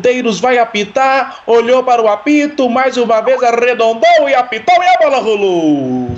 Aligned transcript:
ponteiros, 0.00 0.40
vai 0.40 0.58
apitar, 0.58 1.42
olhou 1.46 1.84
para 1.84 2.02
o 2.02 2.08
apito, 2.08 2.68
mais 2.68 2.96
uma 2.96 3.20
vez 3.20 3.42
arredondou 3.42 4.28
e 4.28 4.34
apitou 4.34 4.74
e 4.82 4.88
a 4.88 4.98
bola 4.98 5.18
rolou. 5.18 6.08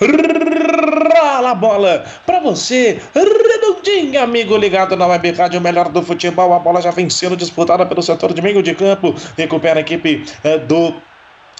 Rola 0.00 1.50
a 1.50 1.54
bola 1.54 2.04
para 2.24 2.40
você, 2.40 3.00
redondinha, 3.14 4.22
amigo 4.22 4.56
ligado 4.56 4.96
na 4.96 5.06
Web 5.06 5.32
Rádio, 5.32 5.60
melhor 5.60 5.88
do 5.88 6.02
futebol. 6.02 6.52
A 6.52 6.58
bola 6.58 6.80
já 6.80 6.90
vem 6.90 7.08
sendo 7.10 7.36
disputada 7.36 7.84
pelo 7.86 8.02
setor 8.02 8.32
de 8.32 8.42
meio 8.42 8.62
de 8.62 8.74
campo. 8.74 9.14
Recupera 9.36 9.80
a 9.80 9.82
equipe 9.82 10.24
eh, 10.42 10.58
do 10.58 10.94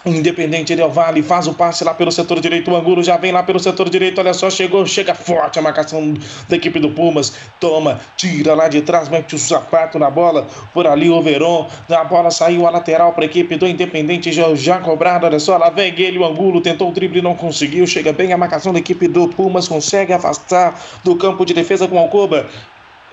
Independente 0.06 0.76
Del 0.76 0.90
Vale 0.90 1.22
faz 1.22 1.46
o 1.46 1.54
passe 1.54 1.82
lá 1.82 1.94
pelo 1.94 2.12
setor 2.12 2.38
direito. 2.40 2.70
O 2.70 2.76
Angulo 2.76 3.02
já 3.02 3.16
vem 3.16 3.32
lá 3.32 3.42
pelo 3.42 3.58
setor 3.58 3.88
direito. 3.88 4.18
Olha 4.18 4.34
só, 4.34 4.50
chegou, 4.50 4.84
chega 4.84 5.14
forte 5.14 5.58
a 5.58 5.62
marcação 5.62 6.14
da 6.48 6.56
equipe 6.56 6.78
do 6.78 6.90
Pumas. 6.90 7.34
Toma, 7.58 7.98
tira 8.16 8.54
lá 8.54 8.68
de 8.68 8.82
trás, 8.82 9.08
mete 9.08 9.34
o 9.34 9.38
sapato 9.38 9.98
na 9.98 10.10
bola. 10.10 10.46
Por 10.74 10.86
ali 10.86 11.08
o 11.08 11.22
Verón. 11.22 11.66
A 11.88 12.04
bola 12.04 12.30
saiu 12.30 12.66
a 12.66 12.70
lateral 12.70 13.12
para 13.12 13.24
a 13.24 13.26
equipe 13.26 13.56
do 13.56 13.66
Independente 13.66 14.30
já, 14.30 14.54
já 14.54 14.78
cobrado. 14.78 15.24
Olha 15.24 15.38
só, 15.38 15.56
lá 15.56 15.70
vem 15.70 15.94
ele. 15.98 16.18
O 16.18 16.24
Angulo 16.24 16.60
tentou 16.60 16.90
o 16.90 16.92
drible, 16.92 17.22
não 17.22 17.34
conseguiu. 17.34 17.86
Chega 17.86 18.12
bem 18.12 18.32
a 18.32 18.36
marcação 18.36 18.72
da 18.72 18.78
equipe 18.78 19.08
do 19.08 19.28
Pumas. 19.28 19.66
Consegue 19.66 20.12
afastar 20.12 20.78
do 21.02 21.16
campo 21.16 21.46
de 21.46 21.54
defesa 21.54 21.88
com 21.88 21.98
Alcoba 21.98 22.46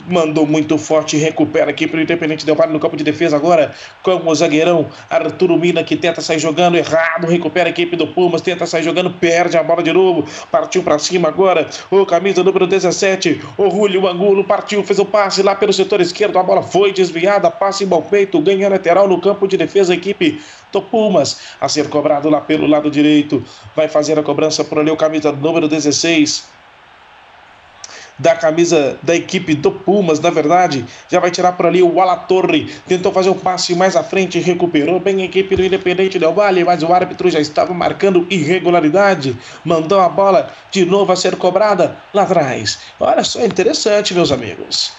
mandou 0.08 0.46
muito 0.46 0.78
forte, 0.78 1.18
recupera 1.18 1.72
aqui 1.72 1.88
para 1.88 2.00
o 2.00 2.02
Independente 2.02 2.46
Del 2.46 2.55
Vale 2.55 2.73
no 2.73 2.80
campo 2.80 2.96
de 2.96 3.04
defesa 3.04 3.36
agora 3.36 3.73
com 4.02 4.16
o 4.26 4.36
zagueirão 4.36 4.88
Arturo 5.10 5.58
Mina 5.58 5.84
que 5.84 5.96
tenta 5.96 6.22
sair 6.22 6.40
jogando 6.40 6.77
errado, 6.77 7.27
recupera 7.27 7.70
a 7.70 7.72
equipe 7.72 7.96
do 7.96 8.08
Pumas, 8.08 8.41
tenta 8.41 8.66
sair 8.66 8.84
jogando, 8.84 9.12
perde 9.12 9.58
a 9.58 9.64
bola 9.64 9.84
de 9.84 9.91
novo, 9.91 10.26
partiu 10.52 10.84
para 10.84 10.98
cima 11.00 11.27
agora, 11.27 11.68
o 11.90 12.05
camisa 12.05 12.44
número 12.44 12.68
17, 12.68 13.41
o 13.58 13.70
Julio 13.70 14.08
Angulo 14.08 14.44
partiu, 14.44 14.84
fez 14.84 15.00
o 15.00 15.05
passe 15.05 15.41
lá 15.41 15.55
pelo 15.55 15.74
setor 15.74 16.02
esquerdo, 16.02 16.38
a 16.38 16.44
bola 16.44 16.62
foi 16.62 16.91
desviada, 16.91 17.49
passe 17.49 17.84
em 17.84 17.88
bom 17.88 18.02
peito, 18.02 18.40
ganha 18.41 18.70
lateral 18.70 19.07
no 19.07 19.20
campo 19.20 19.48
de 19.48 19.57
defesa, 19.57 19.94
a 19.94 19.96
equipe 19.96 20.41
do 20.72 20.82
Pumas 20.82 21.55
a 21.60 21.68
ser 21.68 21.90
cobrado 21.90 22.29
lá 22.29 22.41
pelo 22.41 22.66
lado 22.66 22.90
direito, 22.90 23.44
vai 23.76 23.88
fazer 23.88 24.18
a 24.18 24.24
cobrança 24.24 24.63
por 24.63 24.79
ali 24.79 24.90
o 24.90 24.96
camisa 24.96 25.32
número 25.32 25.68
16, 25.68 26.60
da 28.22 28.36
camisa 28.36 29.00
da 29.02 29.16
equipe 29.16 29.55
do 29.55 29.72
Pumas, 29.72 30.20
na 30.20 30.30
verdade, 30.30 30.86
já 31.10 31.20
vai 31.20 31.32
tirar 31.32 31.54
por 31.54 31.66
ali 31.66 31.82
o 31.82 32.00
Alatorre, 32.00 32.72
tentou 32.88 33.12
fazer 33.12 33.32
um 33.32 33.38
passe 33.38 33.76
mais 33.76 33.96
à 33.96 34.04
frente, 34.04 34.40
recuperou 34.40 35.00
bem 35.00 35.24
a 35.24 35.26
equipe 35.26 35.55
do 35.55 35.66
Independente 35.66 36.20
Del 36.20 36.34
Vale, 36.34 36.63
mas 36.63 36.84
o 36.84 36.94
árbitro 36.94 37.30
já 37.30 37.40
estava 37.40 37.74
marcando 37.74 38.28
irregularidade, 38.30 39.36
mandou 39.66 40.00
a 40.00 40.08
bola 40.08 40.52
de 40.70 40.86
novo 40.86 41.12
a 41.12 41.16
ser 41.16 41.36
cobrada 41.36 41.98
lá 42.13 42.22
atrás. 42.22 42.80
Olha 43.00 43.24
só, 43.24 43.44
interessante, 43.44 44.13
meus 44.13 44.32
amigos. 44.32 44.94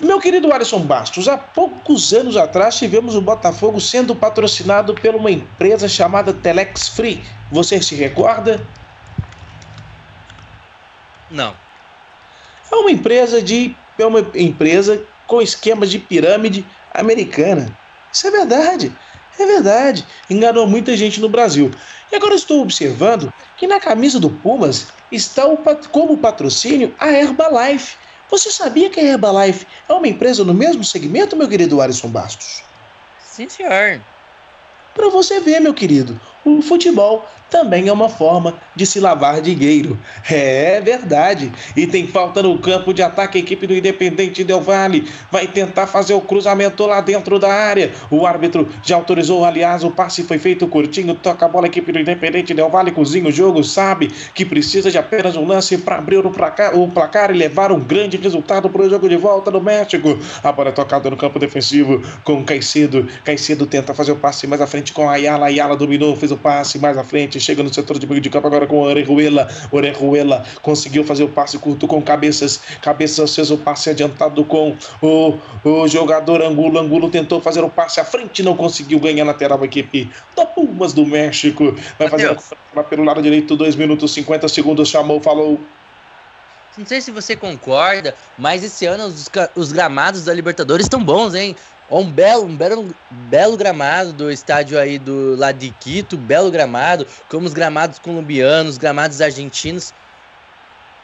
Meu 0.00 0.18
querido 0.18 0.52
Alisson 0.52 0.80
Bastos, 0.80 1.28
há 1.28 1.36
poucos 1.36 2.14
anos 2.14 2.36
atrás 2.36 2.78
tivemos 2.78 3.14
o 3.14 3.20
Botafogo 3.20 3.80
sendo 3.80 4.14
patrocinado 4.16 4.94
por 4.94 5.14
uma 5.14 5.30
empresa 5.30 5.88
chamada 5.88 6.32
Telex 6.32 6.88
Free. 6.88 7.22
Você 7.50 7.82
se 7.82 7.94
recorda? 7.94 8.64
Não. 11.30 11.67
É 12.70 12.76
uma 12.76 12.90
empresa 12.90 13.42
de 13.42 13.76
é 13.98 14.06
uma 14.06 14.30
empresa 14.34 15.04
com 15.26 15.42
esquemas 15.42 15.90
de 15.90 15.98
pirâmide 15.98 16.64
americana. 16.94 17.76
Isso 18.12 18.26
é 18.26 18.30
verdade. 18.30 18.96
É 19.38 19.46
verdade. 19.46 20.06
Enganou 20.28 20.66
muita 20.66 20.96
gente 20.96 21.20
no 21.20 21.28
Brasil. 21.28 21.70
E 22.10 22.16
agora 22.16 22.34
estou 22.34 22.62
observando 22.62 23.32
que 23.56 23.66
na 23.66 23.78
camisa 23.78 24.18
do 24.18 24.30
Pumas 24.30 24.88
está 25.12 25.46
o, 25.46 25.58
como 25.90 26.18
patrocínio 26.18 26.94
a 26.98 27.10
Herbalife. 27.10 27.96
Você 28.30 28.50
sabia 28.50 28.90
que 28.90 29.00
a 29.00 29.04
Herbalife 29.04 29.66
é 29.88 29.92
uma 29.92 30.08
empresa 30.08 30.44
no 30.44 30.54
mesmo 30.54 30.84
segmento, 30.84 31.36
meu 31.36 31.48
querido 31.48 31.80
Alisson 31.80 32.08
Bastos? 32.08 32.62
Sim, 33.18 33.48
senhor. 33.48 34.00
Para 34.94 35.08
você 35.08 35.38
ver, 35.40 35.60
meu 35.60 35.72
querido, 35.72 36.20
o 36.56 36.62
futebol 36.62 37.26
também 37.50 37.88
é 37.88 37.92
uma 37.92 38.08
forma 38.08 38.54
de 38.74 38.86
se 38.86 39.00
lavar 39.00 39.40
dinheiro. 39.40 39.98
É 40.30 40.80
verdade. 40.80 41.50
E 41.76 41.86
tem 41.86 42.06
falta 42.06 42.42
no 42.42 42.58
campo 42.58 42.92
de 42.92 43.02
ataque. 43.02 43.38
A 43.38 43.40
equipe 43.40 43.66
do 43.66 43.74
Independente 43.74 44.44
Del 44.44 44.60
Vale 44.60 45.08
vai 45.30 45.46
tentar 45.46 45.86
fazer 45.86 46.14
o 46.14 46.20
cruzamento 46.20 46.86
lá 46.86 47.00
dentro 47.00 47.38
da 47.38 47.52
área. 47.52 47.92
O 48.10 48.26
árbitro 48.26 48.68
já 48.82 48.96
autorizou, 48.96 49.44
aliás, 49.44 49.82
o 49.82 49.90
passe 49.90 50.22
foi 50.22 50.38
feito 50.38 50.66
curtinho. 50.68 51.14
Toca 51.14 51.46
a 51.46 51.48
bola, 51.48 51.66
a 51.66 51.68
equipe 51.68 51.90
do 51.90 51.98
Independente 51.98 52.54
Del 52.54 52.68
Vale 52.68 52.92
cozinha 52.92 53.28
o 53.28 53.32
jogo. 53.32 53.64
Sabe 53.64 54.12
que 54.34 54.44
precisa 54.44 54.90
de 54.90 54.98
apenas 54.98 55.36
um 55.36 55.46
lance 55.46 55.78
para 55.78 55.96
abrir 55.96 56.24
o 56.24 56.30
placar, 56.30 56.78
o 56.78 56.88
placar 56.88 57.30
e 57.30 57.38
levar 57.38 57.72
um 57.72 57.80
grande 57.80 58.16
resultado 58.16 58.68
para 58.68 58.82
o 58.82 58.90
jogo 58.90 59.08
de 59.08 59.16
volta 59.16 59.50
no 59.50 59.60
México. 59.60 60.18
A 60.42 60.52
bola 60.52 60.68
é 60.68 60.72
tocada 60.72 61.08
no 61.08 61.16
campo 61.16 61.38
defensivo 61.38 62.02
com 62.24 62.44
Caicedo. 62.44 63.06
Caicedo 63.24 63.66
tenta 63.66 63.94
fazer 63.94 64.12
o 64.12 64.16
passe 64.16 64.46
mais 64.46 64.60
à 64.60 64.66
frente 64.66 64.92
com 64.92 65.08
Ayala. 65.08 65.46
Ayala 65.46 65.76
dominou, 65.76 66.14
fez 66.14 66.30
o 66.30 66.36
passe 66.38 66.78
mais 66.78 66.96
à 66.96 67.04
frente, 67.04 67.38
chega 67.40 67.62
no 67.62 67.72
setor 67.72 67.98
de 67.98 68.06
meio 68.06 68.20
de 68.20 68.30
campo 68.30 68.46
agora 68.46 68.66
com 68.66 68.80
Orejuela. 68.80 69.48
Orejuela 69.70 70.44
conseguiu 70.62 71.04
fazer 71.04 71.24
o 71.24 71.28
passe 71.28 71.58
curto 71.58 71.86
com 71.86 72.02
Cabeças. 72.02 72.60
Cabeças 72.80 73.34
fez 73.34 73.50
o 73.50 73.58
passe 73.58 73.90
adiantado 73.90 74.44
com 74.44 74.76
o, 75.02 75.38
o 75.64 75.88
jogador 75.88 76.42
Angulo. 76.42 76.78
Angulo 76.78 77.10
tentou 77.10 77.40
fazer 77.40 77.62
o 77.62 77.68
passe 77.70 78.00
à 78.00 78.04
frente, 78.04 78.42
não 78.42 78.56
conseguiu 78.56 78.98
ganhar 78.98 79.24
lateral 79.24 79.60
a 79.60 79.64
equipe 79.64 80.10
da 80.36 80.46
Pumas 80.46 80.92
do 80.92 81.04
México. 81.04 81.74
Vai 81.98 82.08
fazer 82.08 82.30
a 82.76 82.82
pelo 82.84 83.04
lado 83.04 83.20
direito, 83.20 83.56
2 83.56 83.76
minutos 83.76 84.12
50 84.12 84.48
segundos. 84.48 84.88
Chamou, 84.88 85.20
falou. 85.20 85.60
Não 86.76 86.86
sei 86.86 87.00
se 87.00 87.10
você 87.10 87.34
concorda, 87.34 88.14
mas 88.38 88.62
esse 88.62 88.86
ano 88.86 89.06
os, 89.06 89.28
os 89.56 89.72
gramados 89.72 90.24
da 90.24 90.32
Libertadores 90.32 90.86
estão 90.86 91.02
bons, 91.02 91.34
hein? 91.34 91.56
Um 91.90 92.10
belo, 92.10 92.44
um 92.44 92.54
belo, 92.54 92.94
belo 93.10 93.56
gramado 93.56 94.12
do 94.12 94.30
estádio 94.30 94.78
aí 94.78 94.98
do 94.98 95.34
lado 95.36 95.58
de 95.58 95.70
Quito, 95.70 96.18
belo 96.18 96.50
gramado, 96.50 97.06
como 97.30 97.46
os 97.46 97.54
gramados 97.54 97.98
colombianos, 97.98 98.76
gramados 98.76 99.20
argentinos. 99.20 99.94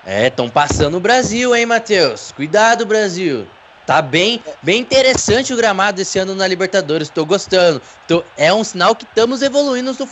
É, 0.04 0.26
estão 0.26 0.50
passando 0.50 0.98
o 0.98 1.00
Brasil, 1.00 1.56
hein, 1.56 1.64
Matheus? 1.64 2.32
Cuidado, 2.32 2.84
Brasil. 2.84 3.46
Tá 3.86 4.02
bem, 4.02 4.42
bem 4.62 4.80
interessante 4.80 5.52
o 5.52 5.56
gramado 5.56 6.00
esse 6.00 6.18
ano 6.18 6.34
na 6.34 6.46
Libertadores. 6.46 7.08
Estou 7.08 7.24
gostando. 7.24 7.80
Tô, 8.06 8.22
é 8.36 8.52
um 8.52 8.64
sinal 8.64 8.94
que 8.94 9.04
estamos 9.04 9.40
evoluindo 9.40 9.92
no, 9.92 10.08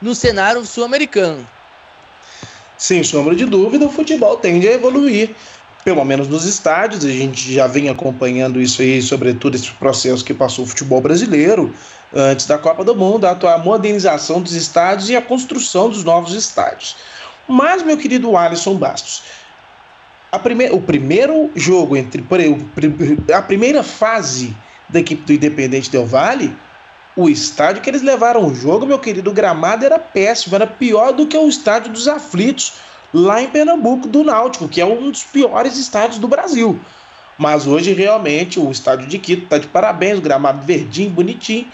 no 0.00 0.14
cenário 0.14 0.64
sul-americano. 0.64 1.44
Sem 2.78 3.02
sombra 3.04 3.34
de 3.34 3.44
dúvida, 3.44 3.86
o 3.86 3.90
futebol 3.90 4.36
tende 4.36 4.68
a 4.68 4.72
evoluir 4.72 5.36
pelo 5.84 6.04
menos 6.04 6.28
nos 6.28 6.44
estádios, 6.44 7.04
a 7.04 7.10
gente 7.10 7.52
já 7.52 7.66
vem 7.66 7.88
acompanhando 7.88 8.60
isso 8.60 8.82
aí, 8.82 9.02
sobretudo 9.02 9.56
esse 9.56 9.70
processo 9.72 10.24
que 10.24 10.32
passou 10.32 10.64
o 10.64 10.68
futebol 10.68 11.00
brasileiro 11.00 11.74
antes 12.14 12.46
da 12.46 12.58
Copa 12.58 12.84
do 12.84 12.94
Mundo, 12.94 13.26
a 13.26 13.58
modernização 13.58 14.40
dos 14.40 14.52
estádios 14.52 15.10
e 15.10 15.16
a 15.16 15.22
construção 15.22 15.88
dos 15.88 16.04
novos 16.04 16.34
estádios. 16.34 16.96
Mas, 17.48 17.82
meu 17.82 17.96
querido 17.96 18.36
Alisson 18.36 18.76
Bastos, 18.76 19.22
prime 20.42 20.70
o 20.70 20.80
primeiro 20.80 21.50
jogo 21.54 21.96
entre 21.96 22.24
a 23.34 23.42
primeira 23.42 23.82
fase 23.82 24.56
da 24.88 25.00
equipe 25.00 25.24
do 25.24 25.32
Independente 25.32 25.90
Del 25.90 26.06
Vale, 26.06 26.56
o 27.16 27.28
estádio 27.28 27.82
que 27.82 27.90
eles 27.90 28.02
levaram 28.02 28.46
o 28.46 28.54
jogo, 28.54 28.86
meu 28.86 28.98
querido, 28.98 29.30
o 29.30 29.34
gramado 29.34 29.84
era 29.84 29.98
péssimo, 29.98 30.54
era 30.54 30.66
pior 30.66 31.12
do 31.12 31.26
que 31.26 31.36
o 31.36 31.48
estádio 31.48 31.92
dos 31.92 32.08
aflitos 32.08 32.74
lá 33.12 33.42
em 33.42 33.48
Pernambuco, 33.48 34.08
do 34.08 34.24
Náutico, 34.24 34.68
que 34.68 34.80
é 34.80 34.86
um 34.86 35.10
dos 35.10 35.22
piores 35.22 35.76
estádios 35.76 36.18
do 36.18 36.28
Brasil. 36.28 36.80
Mas 37.38 37.66
hoje, 37.66 37.92
realmente, 37.92 38.60
o 38.60 38.70
estádio 38.70 39.06
de 39.06 39.18
Quito 39.18 39.44
está 39.44 39.58
de 39.58 39.66
parabéns, 39.66 40.18
o 40.18 40.22
gramado 40.22 40.64
verdinho, 40.66 41.10
bonitinho. 41.10 41.68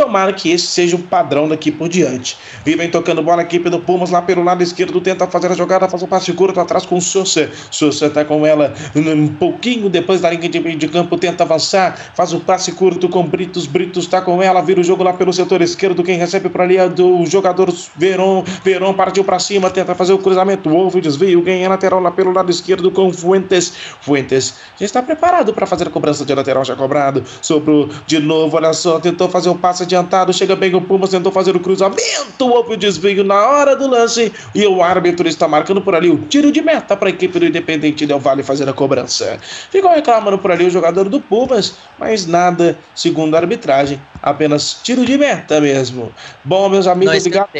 Tomara 0.00 0.32
que 0.32 0.50
esse 0.50 0.66
seja 0.66 0.96
o 0.96 0.98
padrão 0.98 1.46
daqui 1.46 1.70
por 1.70 1.86
diante. 1.86 2.38
Vivem 2.64 2.90
tocando 2.90 3.22
bola 3.22 3.42
a 3.42 3.44
equipe 3.44 3.68
do 3.68 3.78
Pumas 3.78 4.08
lá 4.08 4.22
pelo 4.22 4.42
lado 4.42 4.62
esquerdo, 4.62 4.98
tenta 4.98 5.26
fazer 5.26 5.52
a 5.52 5.54
jogada, 5.54 5.86
faz 5.90 6.02
um 6.02 6.06
passe 6.06 6.32
curto 6.32 6.58
atrás 6.58 6.86
com 6.86 6.96
o 6.96 7.02
Sousa. 7.02 7.50
Sousa 7.70 8.06
está 8.06 8.24
com 8.24 8.46
ela 8.46 8.72
um 8.96 9.28
pouquinho 9.28 9.90
depois 9.90 10.22
da 10.22 10.30
linha 10.30 10.48
de 10.48 10.58
meio 10.58 10.78
de 10.78 10.88
campo, 10.88 11.18
tenta 11.18 11.44
avançar, 11.44 12.12
faz 12.14 12.32
o 12.32 12.40
passe 12.40 12.72
curto 12.72 13.10
com 13.10 13.26
Britos. 13.26 13.66
Britos 13.66 14.04
está 14.04 14.22
com 14.22 14.42
ela, 14.42 14.62
vira 14.62 14.80
o 14.80 14.82
jogo 14.82 15.02
lá 15.02 15.12
pelo 15.12 15.34
setor 15.34 15.60
esquerdo. 15.60 16.02
Quem 16.02 16.16
recebe 16.16 16.48
para 16.48 16.64
ali 16.64 16.78
é 16.78 16.88
do 16.88 17.26
jogador 17.26 17.70
Veron. 17.94 18.42
Veron 18.64 18.94
partiu 18.94 19.22
para 19.22 19.38
cima, 19.38 19.68
tenta 19.68 19.94
fazer 19.94 20.14
o 20.14 20.18
cruzamento, 20.18 20.74
houve 20.74 20.96
o 20.96 21.02
desvio, 21.02 21.42
ganha 21.42 21.68
lateral 21.68 22.00
lá 22.00 22.10
pelo 22.10 22.32
lado 22.32 22.50
esquerdo 22.50 22.90
com 22.90 23.12
Fuentes. 23.12 23.74
Fuentes 24.00 24.54
já 24.78 24.86
está 24.86 25.02
preparado 25.02 25.52
para 25.52 25.66
fazer 25.66 25.88
a 25.88 25.90
cobrança 25.90 26.24
de 26.24 26.34
lateral 26.34 26.64
já 26.64 26.74
cobrado. 26.74 27.22
Sobrou 27.42 27.90
de 28.06 28.18
novo, 28.18 28.56
olha 28.56 28.72
só, 28.72 28.98
tentou 28.98 29.28
fazer 29.28 29.50
o 29.50 29.54
passe 29.54 29.89
adiantado, 29.90 30.32
chega 30.32 30.54
bem 30.54 30.74
o 30.74 30.80
Pumas, 30.80 31.10
tentou 31.10 31.32
fazer 31.32 31.56
o 31.56 31.60
cruzamento, 31.60 32.46
houve 32.46 32.74
o 32.74 32.76
desvio 32.76 33.24
na 33.24 33.46
hora 33.48 33.74
do 33.74 33.88
lance 33.88 34.32
e 34.54 34.66
o 34.66 34.82
árbitro 34.82 35.26
está 35.26 35.48
marcando 35.48 35.82
por 35.82 35.94
ali 35.94 36.08
o 36.08 36.18
tiro 36.18 36.52
de 36.52 36.62
meta 36.62 36.96
para 36.96 37.08
a 37.08 37.10
equipe 37.10 37.38
do 37.38 37.46
Independente 37.46 38.06
Del 38.06 38.20
Vale 38.20 38.42
fazer 38.42 38.68
a 38.68 38.72
cobrança. 38.72 39.38
Ficou 39.70 39.90
reclamando 39.90 40.38
por 40.38 40.52
ali 40.52 40.66
o 40.66 40.70
jogador 40.70 41.08
do 41.08 41.20
Pumas, 41.20 41.74
mas 41.98 42.26
nada, 42.26 42.78
segundo 42.94 43.34
a 43.34 43.38
arbitragem, 43.38 44.00
apenas 44.22 44.74
tiro 44.82 45.04
de 45.04 45.18
meta 45.18 45.60
mesmo. 45.60 46.12
Bom, 46.44 46.68
meus 46.68 46.86
amigos 46.86 47.24
ligados 47.24 47.50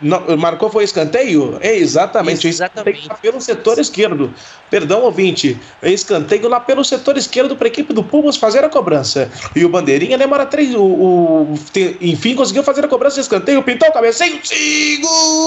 Não, 0.00 0.36
marcou 0.36 0.70
foi 0.70 0.84
escanteio? 0.84 1.58
É 1.60 1.76
exatamente, 1.76 2.48
exatamente. 2.48 3.06
Lá 3.08 3.14
pelo 3.16 3.40
setor 3.40 3.78
esquerdo. 3.78 4.32
Perdão, 4.70 5.02
ouvinte. 5.02 5.60
Escanteio 5.82 6.48
lá 6.48 6.58
pelo 6.60 6.84
setor 6.84 7.16
esquerdo 7.18 7.54
para 7.56 7.66
a 7.66 7.68
equipe 7.68 7.92
do 7.92 8.02
Pumas 8.02 8.36
fazer 8.36 8.64
a 8.64 8.68
cobrança. 8.68 9.30
E 9.54 9.64
o 9.64 9.68
Bandeirinha 9.68 10.16
demora 10.16 10.46
três. 10.46 10.74
O, 10.74 10.82
o, 10.82 11.54
enfim, 12.00 12.34
conseguiu 12.34 12.62
fazer 12.62 12.84
a 12.84 12.88
cobrança 12.88 13.16
de 13.16 13.22
escanteio. 13.22 13.62
Pintou 13.62 13.88
o 13.88 13.92
cabeceio. 13.92 14.40
Segura 14.42 15.44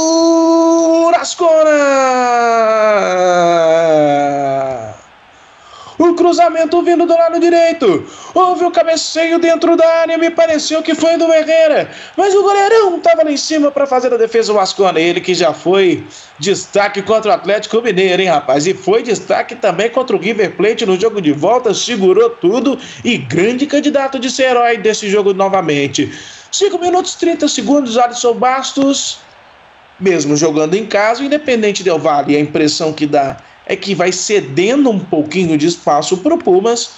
as 1.17 1.33
o 5.98 6.13
cruzamento 6.13 6.81
vindo 6.81 7.06
do 7.06 7.13
lado 7.13 7.40
direito. 7.40 8.06
Houve 8.34 8.66
o 8.66 8.72
cabeceio 8.72 9.40
dentro 9.40 9.75
da 9.75 9.88
área, 9.88 10.18
me 10.18 10.30
pareceu 10.30 10.81
que 10.81 10.95
foi 10.95 11.18
do 11.18 11.31
Herrera. 11.31 11.92
Mas 12.18 12.34
o 12.34 12.42
goleirão 12.42 12.98
estava 12.98 13.24
lá 13.24 13.31
em 13.31 13.38
cima 13.38 13.72
para 13.72 13.86
fazer 13.86 14.13
a 14.13 14.18
defesa 14.18 14.54
o 14.54 14.60
Ascona. 14.60 15.00
Ele 15.00 15.22
que 15.22 15.34
já 15.34 15.54
foi 15.54 16.06
destaque 16.40 17.01
contra 17.01 17.31
o 17.31 17.34
Atlético 17.34 17.81
Mineiro, 17.81 18.22
hein, 18.22 18.30
rapaz? 18.30 18.66
E 18.66 18.74
foi 18.74 19.04
destaque 19.04 19.56
também 19.56 19.90
contra 19.90 20.16
o 20.16 20.19
River 20.19 20.56
Plate 20.56 20.86
no 20.86 21.00
jogo 21.00 21.22
de 21.22 21.31
volta, 21.31 21.74
segurou 21.74 22.30
tudo 22.30 22.78
e 23.04 23.18
grande 23.18 23.66
candidato 23.66 24.19
de 24.19 24.30
ser 24.30 24.51
herói 24.51 24.78
desse 24.78 25.10
jogo 25.10 25.34
novamente. 25.34 26.12
5 26.51 26.78
minutos 26.80 27.16
30 27.16 27.48
segundos, 27.48 27.98
Alisson 27.98 28.34
Bastos. 28.34 29.19
Mesmo 30.00 30.36
jogando 30.36 30.74
em 30.74 30.86
casa, 30.86 31.24
independente 31.24 31.84
Del 31.84 32.00
Valle, 32.00 32.36
a 32.36 32.40
impressão 32.40 32.92
que 32.92 33.06
dá 33.06 33.38
é 33.73 33.75
que 33.75 33.93
vai 33.93 34.11
cedendo 34.11 34.89
um 34.89 34.99
pouquinho 34.99 35.57
de 35.57 35.67
espaço 35.67 36.17
para 36.17 36.33
o 36.33 36.37
Pumas, 36.37 36.91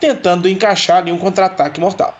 tentando 0.00 0.48
encaixar 0.48 0.98
ali 0.98 1.12
um 1.12 1.18
contra-ataque 1.18 1.80
mortal. 1.80 2.16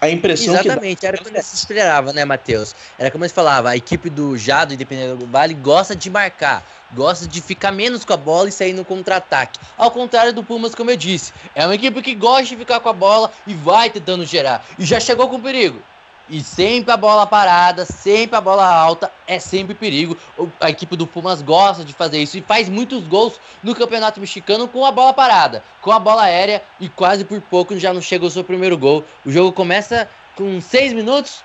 A 0.00 0.10
impressão 0.10 0.54
Exatamente, 0.54 1.00
que 1.00 1.06
era 1.06 1.16
como 1.16 1.42
se 1.42 1.54
esperava, 1.54 2.12
né, 2.12 2.24
Matheus? 2.24 2.74
Era 2.98 3.10
como 3.10 3.26
se 3.26 3.32
falava, 3.32 3.70
a 3.70 3.76
equipe 3.76 4.10
do 4.10 4.36
Jado, 4.36 4.74
Independente 4.74 5.16
do 5.16 5.26
Vale, 5.26 5.54
gosta 5.54 5.96
de 5.96 6.10
marcar, 6.10 6.62
gosta 6.92 7.26
de 7.26 7.40
ficar 7.40 7.72
menos 7.72 8.04
com 8.04 8.12
a 8.12 8.16
bola 8.16 8.48
e 8.48 8.52
sair 8.52 8.74
no 8.74 8.84
contra-ataque. 8.84 9.58
Ao 9.76 9.90
contrário 9.90 10.34
do 10.34 10.44
Pumas, 10.44 10.74
como 10.74 10.90
eu 10.90 10.96
disse, 10.96 11.32
é 11.54 11.64
uma 11.64 11.74
equipe 11.74 12.02
que 12.02 12.14
gosta 12.14 12.44
de 12.44 12.56
ficar 12.56 12.80
com 12.80 12.90
a 12.90 12.92
bola 12.92 13.32
e 13.46 13.54
vai 13.54 13.88
tentando 13.88 14.26
gerar. 14.26 14.66
E 14.78 14.84
já 14.84 15.00
chegou 15.00 15.30
com 15.30 15.40
perigo. 15.40 15.80
E 16.28 16.42
sempre 16.42 16.90
a 16.92 16.96
bola 16.96 17.24
parada, 17.24 17.84
sempre 17.84 18.36
a 18.36 18.40
bola 18.40 18.66
alta, 18.66 19.12
é 19.28 19.38
sempre 19.38 19.76
perigo. 19.76 20.16
A 20.60 20.70
equipe 20.70 20.96
do 20.96 21.06
Pumas 21.06 21.40
gosta 21.40 21.84
de 21.84 21.92
fazer 21.92 22.18
isso 22.18 22.36
e 22.36 22.42
faz 22.42 22.68
muitos 22.68 23.06
gols 23.06 23.40
no 23.62 23.76
Campeonato 23.76 24.18
Mexicano 24.18 24.66
com 24.66 24.84
a 24.84 24.90
bola 24.90 25.12
parada, 25.12 25.62
com 25.80 25.92
a 25.92 26.00
bola 26.00 26.24
aérea 26.24 26.64
e 26.80 26.88
quase 26.88 27.24
por 27.24 27.40
pouco 27.42 27.78
já 27.78 27.94
não 27.94 28.02
chegou 28.02 28.26
o 28.26 28.30
seu 28.30 28.42
primeiro 28.42 28.76
gol. 28.76 29.04
O 29.24 29.30
jogo 29.30 29.52
começa 29.52 30.08
com 30.34 30.60
seis 30.60 30.92
minutos, 30.92 31.44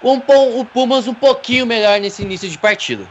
com 0.00 0.60
o 0.60 0.64
Pumas 0.64 1.06
um 1.06 1.14
pouquinho 1.14 1.64
melhor 1.64 2.00
nesse 2.00 2.22
início 2.22 2.48
de 2.48 2.58
partida. 2.58 3.06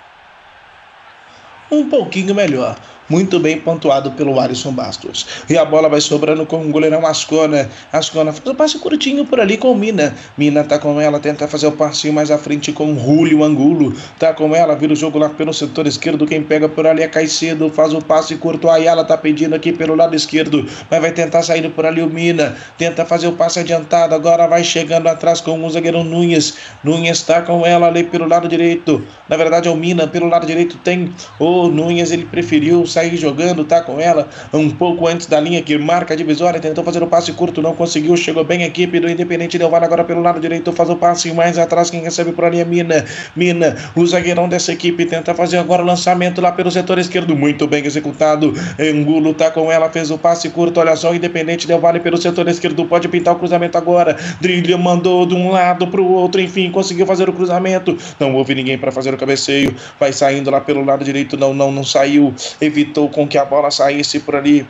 Um 1.71 1.87
pouquinho 1.87 2.35
melhor. 2.35 2.75
Muito 3.11 3.41
bem 3.41 3.59
pontuado 3.59 4.11
pelo 4.11 4.39
Alisson 4.39 4.71
Bastos. 4.71 5.43
E 5.49 5.57
a 5.57 5.65
bola 5.65 5.89
vai 5.89 5.99
sobrando 5.99 6.45
com 6.45 6.65
o 6.65 6.69
goleirão 6.69 7.05
Ascona. 7.05 7.69
Ascona 7.91 8.31
faz 8.31 8.47
o 8.47 8.55
passe 8.55 8.79
curtinho 8.79 9.25
por 9.25 9.37
ali 9.37 9.57
com 9.57 9.75
Mina. 9.75 10.15
Mina 10.37 10.63
tá 10.63 10.79
com 10.79 10.99
ela, 11.01 11.19
tenta 11.19 11.45
fazer 11.45 11.67
o 11.67 11.73
passinho 11.73 12.13
mais 12.13 12.31
à 12.31 12.37
frente 12.37 12.71
com 12.71 12.97
Julio 12.97 13.43
Angulo. 13.43 13.93
Tá 14.17 14.33
com 14.33 14.55
ela, 14.55 14.77
vira 14.77 14.93
o 14.93 14.95
jogo 14.95 15.19
lá 15.19 15.27
pelo 15.27 15.53
setor 15.53 15.87
esquerdo. 15.87 16.25
Quem 16.25 16.41
pega 16.41 16.69
por 16.69 16.87
ali 16.87 17.03
é 17.03 17.07
Caicedo, 17.09 17.69
faz 17.69 17.93
o 17.93 18.01
passe 18.01 18.37
curto. 18.37 18.69
Aí 18.69 18.87
ela 18.87 19.03
tá 19.03 19.17
pedindo 19.17 19.53
aqui 19.53 19.73
pelo 19.73 19.93
lado 19.93 20.15
esquerdo, 20.15 20.65
mas 20.89 21.01
vai 21.01 21.11
tentar 21.11 21.43
sair 21.43 21.69
por 21.69 21.85
ali 21.85 22.01
o 22.01 22.09
Mina. 22.09 22.55
Tenta 22.77 23.03
fazer 23.03 23.27
o 23.27 23.33
passe 23.33 23.59
adiantado. 23.59 24.15
Agora 24.15 24.47
vai 24.47 24.63
chegando 24.63 25.07
atrás 25.07 25.41
com 25.41 25.61
o 25.61 25.69
zagueirão 25.69 26.05
Nunes. 26.05 26.55
Nunes 26.81 27.23
tá 27.23 27.41
com 27.41 27.65
ela 27.65 27.87
ali 27.87 28.05
pelo 28.05 28.25
lado 28.25 28.47
direito. 28.47 29.05
Na 29.27 29.35
verdade 29.35 29.67
é 29.67 29.71
o 29.71 29.75
Mina, 29.75 30.07
pelo 30.07 30.29
lado 30.29 30.47
direito 30.47 30.77
tem 30.77 31.13
o 31.37 31.67
Nunes. 31.67 32.11
Ele 32.11 32.23
preferiu 32.23 32.85
sair 32.85 33.00
sair 33.01 33.17
jogando, 33.17 33.65
tá 33.65 33.81
com 33.81 33.99
ela 33.99 34.29
um 34.53 34.69
pouco 34.69 35.07
antes 35.07 35.25
da 35.25 35.39
linha 35.39 35.61
que 35.61 35.77
marca 35.77 36.13
a 36.13 36.17
divisória, 36.17 36.59
tentou 36.59 36.83
fazer 36.83 37.01
o 37.01 37.07
passe 37.07 37.33
curto, 37.33 37.61
não 37.61 37.73
conseguiu, 37.73 38.15
chegou 38.15 38.43
bem 38.43 38.63
a 38.63 38.67
equipe 38.67 38.99
do 38.99 39.09
Independente 39.09 39.57
Del 39.57 39.73
agora 39.75 40.03
pelo 40.03 40.21
lado 40.21 40.39
direito, 40.39 40.71
faz 40.71 40.89
o 40.89 40.95
passe 40.95 41.31
mais 41.33 41.57
atrás, 41.57 41.89
quem 41.89 42.01
recebe 42.01 42.31
por 42.31 42.45
ali 42.45 42.59
é 42.59 42.65
Mina, 42.65 43.03
Mina, 43.35 43.75
o 43.95 44.05
zagueirão 44.05 44.47
dessa 44.47 44.71
equipe 44.71 45.05
tenta 45.05 45.33
fazer 45.33 45.57
agora 45.57 45.81
o 45.81 45.85
lançamento 45.85 46.39
lá 46.41 46.51
pelo 46.51 46.69
setor 46.69 46.99
esquerdo, 46.99 47.35
muito 47.35 47.65
bem 47.65 47.83
executado, 47.85 48.53
Angulo 48.79 49.33
tá 49.33 49.49
com 49.49 49.71
ela, 49.71 49.89
fez 49.89 50.11
o 50.11 50.17
passe 50.17 50.49
curto, 50.49 50.79
olha 50.79 50.95
só, 50.95 51.11
o 51.11 51.15
Independente 51.15 51.65
Del 51.65 51.81
pelo 52.03 52.17
setor 52.17 52.47
esquerdo, 52.47 52.85
pode 52.85 53.07
pintar 53.07 53.33
o 53.33 53.39
cruzamento 53.39 53.77
agora, 53.77 54.15
Drilha 54.39 54.77
mandou 54.77 55.25
de 55.25 55.33
um 55.33 55.51
lado 55.51 55.87
pro 55.87 56.05
outro, 56.05 56.39
enfim, 56.39 56.69
conseguiu 56.69 57.05
fazer 57.05 57.27
o 57.27 57.33
cruzamento, 57.33 57.97
não 58.19 58.35
houve 58.35 58.53
ninguém 58.53 58.77
para 58.77 58.91
fazer 58.91 59.13
o 59.13 59.17
cabeceio, 59.17 59.73
vai 59.99 60.13
saindo 60.13 60.51
lá 60.51 60.61
pelo 60.61 60.83
lado 60.83 61.03
direito, 61.03 61.35
não, 61.37 61.53
não, 61.53 61.71
não 61.71 61.83
saiu, 61.83 62.33
evitou 62.59 62.90
com 63.09 63.27
que 63.27 63.37
a 63.37 63.45
bola 63.45 63.71
saísse 63.71 64.19
por 64.19 64.35
ali 64.35 64.67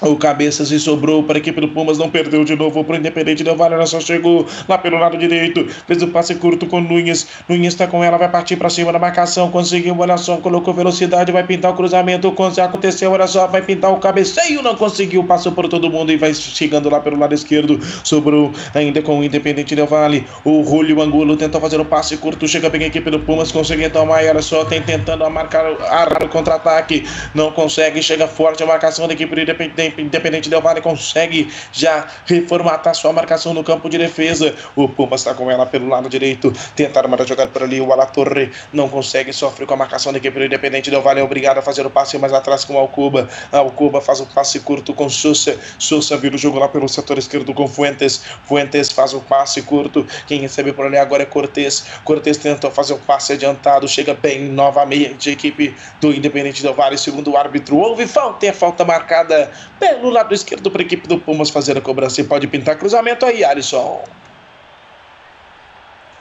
o 0.00 0.16
Cabeças 0.16 0.70
e 0.70 0.78
sobrou 0.78 1.22
para 1.22 1.38
a 1.38 1.40
equipe 1.40 1.60
do 1.60 1.68
Pumas, 1.68 1.98
não 1.98 2.10
perdeu 2.10 2.44
de 2.44 2.54
novo 2.54 2.84
para 2.84 2.96
o 2.96 2.98
Independente 2.98 3.42
Del 3.42 3.56
Vale, 3.56 3.74
ela 3.74 3.86
só 3.86 4.00
chegou 4.00 4.46
lá 4.68 4.76
pelo 4.76 4.98
lado 4.98 5.16
direito, 5.16 5.66
fez 5.86 6.02
o 6.02 6.08
passe 6.08 6.34
curto 6.34 6.66
com 6.66 6.80
Nunes, 6.80 7.26
Nunes 7.48 7.68
está 7.68 7.86
com 7.86 8.04
ela, 8.04 8.18
vai 8.18 8.28
partir 8.28 8.56
para 8.56 8.68
cima 8.68 8.92
da 8.92 8.98
marcação, 8.98 9.50
conseguiu, 9.50 9.96
olha 9.98 10.16
só, 10.16 10.36
colocou 10.36 10.74
velocidade, 10.74 11.32
vai 11.32 11.44
pintar 11.44 11.72
o 11.72 11.74
cruzamento, 11.74 12.34
aconteceu, 12.62 13.10
olha 13.10 13.26
só, 13.26 13.46
vai 13.46 13.62
pintar 13.62 13.92
o 13.92 13.98
cabeceio, 13.98 14.62
não 14.62 14.74
conseguiu, 14.74 15.24
passou 15.24 15.52
por 15.52 15.68
todo 15.68 15.90
mundo 15.90 16.12
e 16.12 16.16
vai 16.16 16.34
chegando 16.34 16.90
lá 16.90 17.00
pelo 17.00 17.18
lado 17.18 17.34
esquerdo, 17.34 17.80
sobrou 18.04 18.52
ainda 18.74 19.00
com 19.00 19.18
o 19.18 19.24
Independente 19.24 19.74
Del 19.74 19.86
Vale, 19.86 20.26
o 20.44 20.62
Julio 20.62 21.00
Angulo 21.00 21.36
tentou 21.36 21.60
fazer 21.60 21.80
o 21.80 21.84
passe 21.84 22.16
curto, 22.18 22.46
chega 22.46 22.68
bem 22.68 22.84
a 22.84 22.86
equipe 22.86 23.10
do 23.10 23.20
Pumas, 23.20 23.50
consegue 23.50 23.88
tomar, 23.88 24.24
olha 24.24 24.42
só, 24.42 24.64
tem 24.64 24.82
tentando 24.82 25.28
marcar 25.30 25.64
o 25.70 26.28
contra-ataque, 26.28 27.04
não 27.34 27.50
consegue, 27.50 28.02
chega 28.02 28.26
forte 28.26 28.62
a 28.62 28.66
marcação 28.66 29.06
da 29.06 29.14
equipe 29.14 29.34
do 29.34 29.40
Independente 29.40 29.85
Independente 29.98 30.48
Del 30.48 30.60
Vale 30.60 30.80
consegue 30.80 31.50
já 31.72 32.06
reformatar 32.26 32.94
sua 32.94 33.12
marcação 33.12 33.52
no 33.54 33.64
campo 33.64 33.88
de 33.88 33.98
defesa. 33.98 34.54
O 34.74 34.88
Pumas 34.88 35.20
está 35.20 35.34
com 35.34 35.50
ela 35.50 35.66
pelo 35.66 35.88
lado 35.88 36.08
direito. 36.08 36.52
Tentaram 36.74 37.08
uma 37.08 37.26
jogada 37.26 37.50
por 37.50 37.62
ali. 37.62 37.80
O 37.80 37.92
Alatorre 37.92 38.50
não 38.72 38.88
consegue, 38.88 39.32
sofre 39.32 39.66
com 39.66 39.74
a 39.74 39.76
marcação 39.76 40.12
da 40.12 40.18
equipe 40.18 40.38
do 40.38 40.44
Independente 40.44 40.90
Del 40.90 41.02
Vale. 41.02 41.20
É 41.20 41.22
obrigado 41.22 41.58
a 41.58 41.62
fazer 41.62 41.84
o 41.86 41.90
passe 41.90 42.18
mais 42.18 42.32
atrás 42.32 42.64
com 42.64 42.74
o 42.74 42.78
Alcuba. 42.78 43.28
Alcuba 43.52 44.00
faz 44.00 44.20
o 44.20 44.26
passe 44.26 44.60
curto 44.60 44.94
com 44.94 45.08
Sousa. 45.08 45.58
Sousa 45.78 46.16
vira 46.16 46.34
o 46.34 46.38
jogo 46.38 46.58
lá 46.58 46.68
pelo 46.68 46.88
setor 46.88 47.18
esquerdo 47.18 47.52
com 47.54 47.66
Fuentes. 47.66 48.22
Fuentes 48.44 48.92
faz 48.92 49.12
o 49.14 49.20
passe 49.20 49.62
curto. 49.62 50.06
Quem 50.26 50.40
recebe 50.40 50.72
por 50.72 50.86
ali 50.86 50.98
agora 50.98 51.22
é 51.22 51.26
Cortes. 51.26 51.86
Cortes 52.04 52.36
tentou 52.38 52.70
fazer 52.70 52.94
o 52.94 52.98
passe 52.98 53.32
adiantado. 53.32 53.88
Chega 53.88 54.14
bem 54.14 54.48
novamente 54.48 55.28
a 55.28 55.32
equipe 55.32 55.74
do 56.00 56.12
Independente 56.12 56.62
Del 56.62 56.74
Vale. 56.74 56.96
Segundo 56.98 57.32
o 57.32 57.36
árbitro, 57.36 57.76
houve 57.76 58.06
falta. 58.06 58.46
É 58.46 58.52
falta 58.52 58.84
marcada 58.84 59.50
pelo 59.78 60.10
lado 60.10 60.34
esquerdo 60.34 60.70
para 60.70 60.82
a 60.82 60.84
equipe 60.84 61.08
do 61.08 61.18
Pumas 61.18 61.50
fazer 61.50 61.76
a 61.76 61.80
cobrança 61.80 62.20
e 62.20 62.24
pode 62.24 62.46
pintar 62.46 62.76
cruzamento 62.76 63.24
aí, 63.24 63.44
Alisson. 63.44 64.04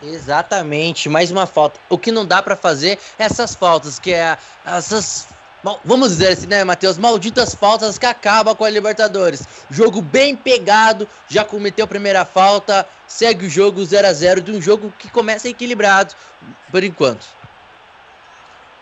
Exatamente, 0.03 1.09
mais 1.09 1.31
uma 1.31 1.45
falta. 1.45 1.79
O 1.89 1.97
que 1.97 2.11
não 2.11 2.25
dá 2.25 2.41
para 2.41 2.55
fazer 2.55 2.99
é 3.17 3.23
essas 3.23 3.55
faltas, 3.55 3.97
que 3.97 4.13
é 4.13 4.37
essas 4.65 5.27
vamos 5.83 6.09
dizer 6.09 6.33
assim, 6.33 6.45
né, 6.45 6.63
Matheus? 6.63 6.97
Malditas 6.97 7.55
faltas 7.55 7.97
que 7.97 8.05
acabam 8.05 8.55
com 8.55 8.63
a 8.63 8.69
Libertadores. 8.69 9.43
Jogo 9.69 10.01
bem 10.01 10.35
pegado, 10.35 11.07
já 11.27 11.43
cometeu 11.43 11.85
a 11.85 11.87
primeira 11.87 12.23
falta, 12.23 12.87
segue 13.07 13.47
o 13.47 13.49
jogo 13.49 13.83
0 13.83 14.07
a 14.07 14.13
0 14.13 14.41
de 14.41 14.51
um 14.51 14.61
jogo 14.61 14.93
que 14.99 15.09
começa 15.09 15.49
equilibrado 15.49 16.13
por 16.69 16.83
enquanto 16.83 17.25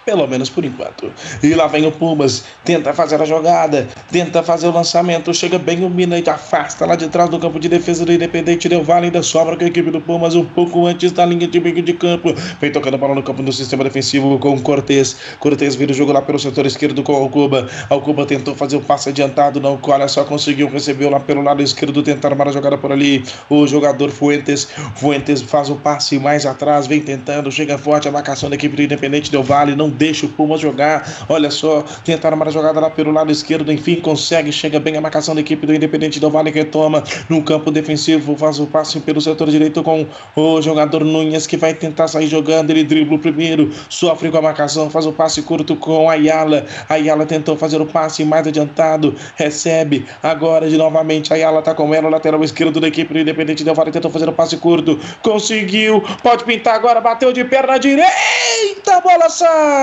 pelo 0.06 0.28
menos 0.28 0.50
por 0.50 0.64
enquanto. 0.66 1.12
E 1.42 1.54
lá 1.54 1.68
vem 1.68 1.86
o 1.86 1.92
Pumas, 1.92 2.46
tenta 2.64 2.94
fazer 2.94 3.22
a 3.22 3.26
jogada, 3.26 3.88
tenta 4.12 4.44
fazer 4.44 4.68
o 4.68 4.72
lançamento, 4.72 5.34
chega 5.34 5.58
bem 5.58 5.84
o 5.84 5.90
Mina 5.90 6.20
e 6.20 6.30
afasta 6.30 6.86
lá 6.86 6.96
de 6.96 7.08
trás 7.08 7.30
do 7.30 7.40
campo 7.40 7.60
de 7.60 7.70
defesa 7.70 8.06
do 8.06 8.12
Independente. 8.12 8.68
Del 8.68 8.84
Vale, 8.84 9.06
ainda 9.06 9.22
sobra 9.24 9.56
com 9.56 9.64
a 9.64 9.68
equipe 9.68 9.92
do 9.92 10.02
Pumas 10.02 10.36
um 10.36 10.46
pouco 10.46 10.86
antes 10.86 11.12
da 11.12 11.26
linha 11.26 11.48
de 11.48 11.60
meio 11.60 11.82
de 11.82 11.94
campo. 11.94 12.34
Vem 12.60 12.72
tocando 12.72 12.96
a 12.96 12.98
bola 12.98 13.16
no 13.16 13.24
campo 13.24 13.42
do 13.42 13.52
sistema 13.52 13.84
defensivo 13.84 14.38
com 14.40 14.56
o 14.56 14.62
Cortez. 14.62 15.16
Cortez 15.40 15.76
vira 15.76 15.92
o 15.92 15.96
jogo 15.96 16.12
lá 16.12 16.22
pelo 16.22 16.40
setor 16.40 16.66
esquerdo 16.66 17.04
com 17.04 17.14
o 17.14 17.16
Alcuba. 17.16 17.70
Alcuba 17.90 18.26
tentou 18.26 18.56
fazer 18.56 18.78
o 18.78 18.82
passe 18.82 19.10
adiantado, 19.10 19.60
não, 19.60 19.80
olha 19.82 20.08
só, 20.08 20.24
conseguiu, 20.24 20.70
recebeu 20.70 21.10
lá 21.10 21.20
pelo 21.20 21.42
lado 21.42 21.62
esquerdo, 21.62 22.02
tentar 22.04 22.30
armar 22.30 22.48
a 22.48 22.52
jogada 22.52 22.78
por 22.78 22.92
ali. 22.92 23.24
O 23.50 23.66
jogador 23.68 24.10
Fuentes, 24.10 24.68
Fuentes 24.96 25.42
faz 25.42 25.70
o 25.70 25.76
passe 25.76 26.20
mais 26.20 26.46
atrás, 26.46 26.88
vem 26.88 27.02
tentando, 27.02 27.52
chega 27.52 27.78
forte 27.78 28.08
a 28.08 28.12
marcação 28.12 28.50
da 28.50 28.56
equipe 28.56 28.76
do 28.76 28.82
Independente. 28.82 29.32
Del 29.32 29.44
Vale, 29.44 29.76
não 29.76 29.93
deixa 29.94 30.26
o 30.26 30.30
Pumas 30.30 30.60
jogar. 30.60 31.26
Olha 31.30 31.50
só, 31.50 31.84
tentaram 32.04 32.36
uma 32.36 32.50
jogada 32.52 32.80
lá 32.80 32.90
pelo 32.90 33.12
lado 33.12 33.32
esquerdo, 33.32 33.72
enfim, 33.72 33.96
consegue, 33.96 34.52
chega 34.52 34.80
bem 34.80 34.98
a 34.98 35.02
marcação 35.02 35.34
da 35.34 35.42
equipe 35.42 35.66
do 35.66 35.74
Independente 35.74 36.20
do 36.20 36.30
Vale, 36.30 36.52
retoma 36.52 37.04
no 37.30 37.44
campo 37.44 37.72
defensivo, 37.72 38.36
faz 38.36 38.60
o 38.60 38.68
passe 38.68 39.00
pelo 39.00 39.22
setor 39.22 39.50
direito 39.50 39.82
com 39.84 40.06
o 40.36 40.62
jogador 40.62 41.04
Nunes 41.04 41.48
que 41.48 41.58
vai 41.58 41.74
tentar 41.74 42.08
sair 42.08 42.28
jogando, 42.28 42.72
ele 42.72 42.84
dribla 42.84 43.16
o 43.16 43.20
primeiro, 43.20 43.72
sofre 43.90 44.30
com 44.30 44.38
a 44.38 44.42
marcação, 44.42 44.90
faz 44.90 45.06
o 45.06 45.14
passe 45.14 45.42
curto 45.42 45.76
com 45.76 46.10
Ayala. 46.10 46.66
Ayala 46.90 47.26
tentou 47.26 47.56
fazer 47.56 47.82
o 47.82 47.86
passe 47.86 48.24
mais 48.24 48.48
adiantado, 48.48 49.16
recebe 49.36 50.06
agora 50.22 50.70
de 50.70 50.78
novamente. 50.78 51.34
Ayala 51.34 51.62
tá 51.62 51.74
com 51.74 51.94
ela, 51.94 52.10
lateral 52.10 52.44
esquerdo 52.44 52.80
da 52.80 52.88
equipe 52.88 53.14
do 53.14 53.20
Independente 53.20 53.64
Del 53.64 53.76
Vale, 53.76 53.92
tentou 53.92 54.12
fazer 54.12 54.28
o 54.30 54.34
passe 54.34 54.58
curto, 54.58 55.00
conseguiu, 55.22 56.04
pode 56.22 56.44
pintar 56.44 56.76
agora, 56.76 57.00
bateu 57.00 57.32
de 57.32 57.44
perna 57.44 57.78
direita, 57.78 59.02
bola 59.04 59.30
sai! 59.30 59.83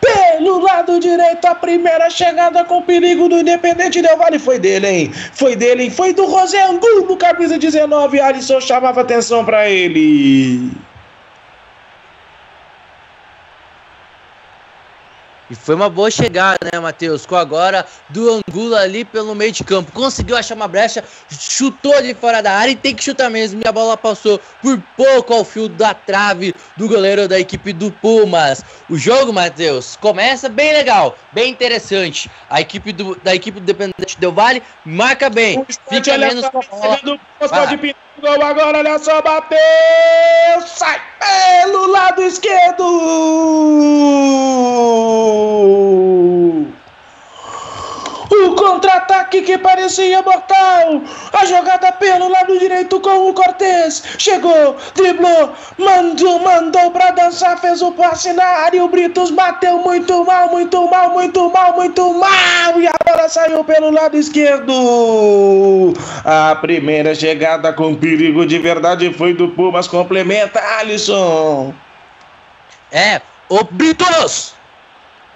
Pelo 0.00 0.58
lado 0.60 1.00
direito, 1.00 1.46
a 1.46 1.54
primeira 1.54 2.10
chegada 2.10 2.64
com 2.64 2.82
perigo 2.82 3.28
do 3.28 3.38
Independente 3.38 4.02
Del 4.02 4.18
Vale 4.18 4.38
foi 4.38 4.58
dele, 4.58 4.86
hein? 4.86 5.12
Foi 5.32 5.56
dele, 5.56 5.84
hein? 5.84 5.90
Foi 5.90 6.12
do 6.12 6.26
José 6.26 6.62
Angulo, 6.62 7.16
camisa 7.16 7.58
19. 7.58 8.20
Alisson 8.20 8.60
chamava 8.60 9.00
atenção 9.00 9.44
para 9.44 9.70
ele. 9.70 10.70
E 15.50 15.54
foi 15.54 15.74
uma 15.74 15.90
boa 15.90 16.10
chegada, 16.10 16.58
né, 16.72 16.80
Matheus? 16.80 17.26
Com 17.26 17.36
agora 17.36 17.84
do 18.08 18.42
Angulo 18.48 18.74
ali 18.76 19.04
pelo 19.04 19.34
meio 19.34 19.52
de 19.52 19.62
campo. 19.62 19.92
Conseguiu 19.92 20.36
achar 20.36 20.54
uma 20.54 20.68
brecha, 20.68 21.04
chutou 21.28 22.00
de 22.02 22.14
fora 22.14 22.42
da 22.42 22.52
área 22.52 22.72
e 22.72 22.76
tem 22.76 22.94
que 22.94 23.04
chutar 23.04 23.30
mesmo. 23.30 23.60
E 23.62 23.68
a 23.68 23.72
bola 23.72 23.96
passou 23.96 24.40
por 24.62 24.82
pouco 24.96 25.34
ao 25.34 25.44
fio 25.44 25.68
da 25.68 25.92
trave 25.92 26.54
do 26.76 26.88
goleiro 26.88 27.28
da 27.28 27.38
equipe 27.38 27.72
do 27.72 27.92
Pumas. 27.92 28.64
O 28.88 28.96
jogo, 28.96 29.32
Matheus, 29.32 29.96
começa 29.96 30.48
bem 30.48 30.72
legal, 30.72 31.16
bem 31.32 31.50
interessante. 31.50 32.30
A 32.48 32.60
equipe 32.60 32.92
do, 32.92 33.14
da 33.16 33.34
equipe 33.34 33.60
do 33.60 33.66
Dependente 33.66 34.18
Del 34.18 34.32
Vale 34.32 34.62
marca 34.84 35.28
bem. 35.28 35.64
Fica 35.88 36.16
menos 36.16 36.48
com 36.48 36.58
a 36.58 36.62
bola. 36.62 37.00
Gol 38.20 38.42
agora, 38.42 38.78
olha 38.78 38.98
só, 39.00 39.20
bateu! 39.20 39.58
Sai 40.66 41.00
pelo 41.18 41.88
lado 41.88 42.22
esquerdo! 42.22 42.84
O 48.30 48.54
contra-ataque 48.56 49.42
que 49.42 49.56
parecia 49.58 50.20
mortal. 50.22 51.02
A 51.32 51.44
jogada 51.46 51.92
pelo 51.92 52.28
lado 52.28 52.58
direito 52.58 52.98
com 53.00 53.28
o 53.28 53.34
Cortez. 53.34 54.02
Chegou, 54.18 54.76
driblou, 54.94 55.52
mandou, 55.78 56.40
mandou 56.40 56.90
pra 56.90 57.10
dançar, 57.12 57.58
fez 57.60 57.80
o 57.82 57.92
passe 57.92 58.32
na 58.32 58.44
área. 58.44 58.82
O 58.82 58.88
Britos 58.88 59.30
bateu 59.30 59.78
muito 59.78 60.24
mal, 60.24 60.48
muito 60.50 60.88
mal, 60.88 61.10
muito 61.10 61.50
mal, 61.50 61.74
muito 61.74 62.14
mal. 62.14 62.80
E 62.80 62.88
agora 62.88 63.28
saiu 63.28 63.62
pelo 63.64 63.90
lado 63.90 64.16
esquerdo. 64.16 65.94
A 66.24 66.56
primeira 66.56 67.14
chegada 67.14 67.72
com 67.72 67.94
perigo 67.94 68.44
de 68.46 68.58
verdade 68.58 69.12
foi 69.12 69.34
do 69.34 69.48
Pumas. 69.48 69.86
Complementa, 69.86 70.60
Alisson. 70.78 71.72
É, 72.90 73.20
o 73.48 73.64
Britos! 73.64 74.54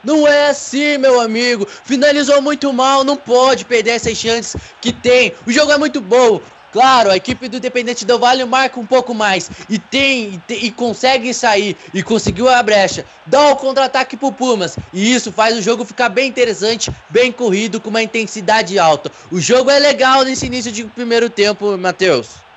Não 0.09 0.27
é 0.27 0.49
assim, 0.49 0.97
meu 0.97 1.21
amigo. 1.21 1.69
Finalizou 1.85 2.41
muito 2.41 2.73
mal, 2.73 3.05
não 3.05 3.15
pode 3.15 3.67
perder 3.67 3.91
essas 3.91 4.17
chances 4.17 4.57
que 4.81 4.91
tem. 4.91 5.35
O 5.47 5.53
jogo 5.53 5.71
é 5.71 5.77
muito 5.77 6.01
bom. 6.01 6.41
Claro, 6.73 7.11
a 7.11 7.17
equipe 7.17 7.47
do 7.47 7.59
Independente 7.59 8.07
Del 8.07 8.19
Vale 8.19 8.43
marca 8.47 8.81
um 8.81 8.87
pouco 8.87 9.13
mais 9.13 9.51
e 9.69 9.79
tem, 9.79 10.33
e, 10.33 10.39
tem, 10.39 10.65
e 10.65 10.73
consegue 10.73 11.35
sair 11.35 11.77
e 11.93 12.03
conseguiu 12.03 12.49
a 12.49 12.63
brecha. 12.63 13.05
Dá 13.27 13.51
o 13.51 13.57
contra-ataque 13.57 14.17
pro 14.17 14.33
Pumas 14.33 14.79
e 14.95 15.15
isso 15.15 15.31
faz 15.31 15.55
o 15.59 15.61
jogo 15.61 15.85
ficar 15.85 16.09
bem 16.09 16.27
interessante, 16.27 16.91
bem 17.11 17.31
corrido, 17.31 17.79
com 17.79 17.91
uma 17.91 18.03
intensidade 18.03 18.79
alta. 18.79 19.13
O 19.31 19.39
jogo 19.39 19.71
é 19.71 19.79
legal 19.79 20.25
nesse 20.25 20.47
início 20.47 20.73
de 20.73 20.85
primeiro 20.85 21.29
tempo, 21.29 21.77
Matheus. 21.77 22.48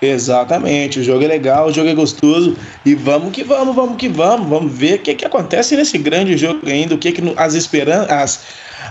Exatamente, 0.00 1.00
o 1.00 1.02
jogo 1.02 1.24
é 1.24 1.26
legal, 1.26 1.66
o 1.66 1.72
jogo 1.72 1.88
é 1.88 1.94
gostoso 1.94 2.56
e 2.86 2.94
vamos 2.94 3.32
que 3.32 3.42
vamos, 3.42 3.74
vamos 3.74 3.96
que 3.96 4.08
vamos, 4.08 4.48
vamos 4.48 4.72
ver 4.72 4.94
o 4.94 4.98
que, 5.00 5.12
que 5.12 5.24
acontece 5.24 5.74
nesse 5.74 5.98
grande 5.98 6.36
jogo 6.36 6.60
ainda, 6.68 6.94
o 6.94 6.98
que, 6.98 7.10
que 7.10 7.34
as 7.36 7.54
esperanças, 7.54 8.10
as, 8.10 8.40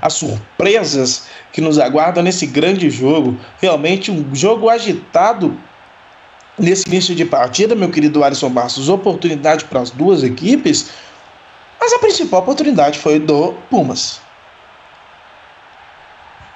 as 0.01 0.13
surpresas 0.13 1.23
que 1.53 1.61
nos 1.61 1.79
aguardam 1.79 2.21
nesse 2.21 2.45
grande 2.45 2.89
jogo. 2.89 3.37
Realmente 3.61 4.11
um 4.11 4.35
jogo 4.35 4.69
agitado 4.69 5.57
nesse 6.59 6.85
início 6.89 7.15
de 7.15 7.23
partida, 7.23 7.73
meu 7.73 7.89
querido 7.89 8.21
Alisson 8.21 8.49
Bastos, 8.49 8.89
oportunidade 8.89 9.63
para 9.63 9.79
as 9.79 9.91
duas 9.91 10.23
equipes, 10.23 10.89
mas 11.79 11.93
a 11.93 11.99
principal 11.99 12.41
oportunidade 12.41 12.99
foi 12.99 13.17
do 13.17 13.53
Pumas. 13.69 14.26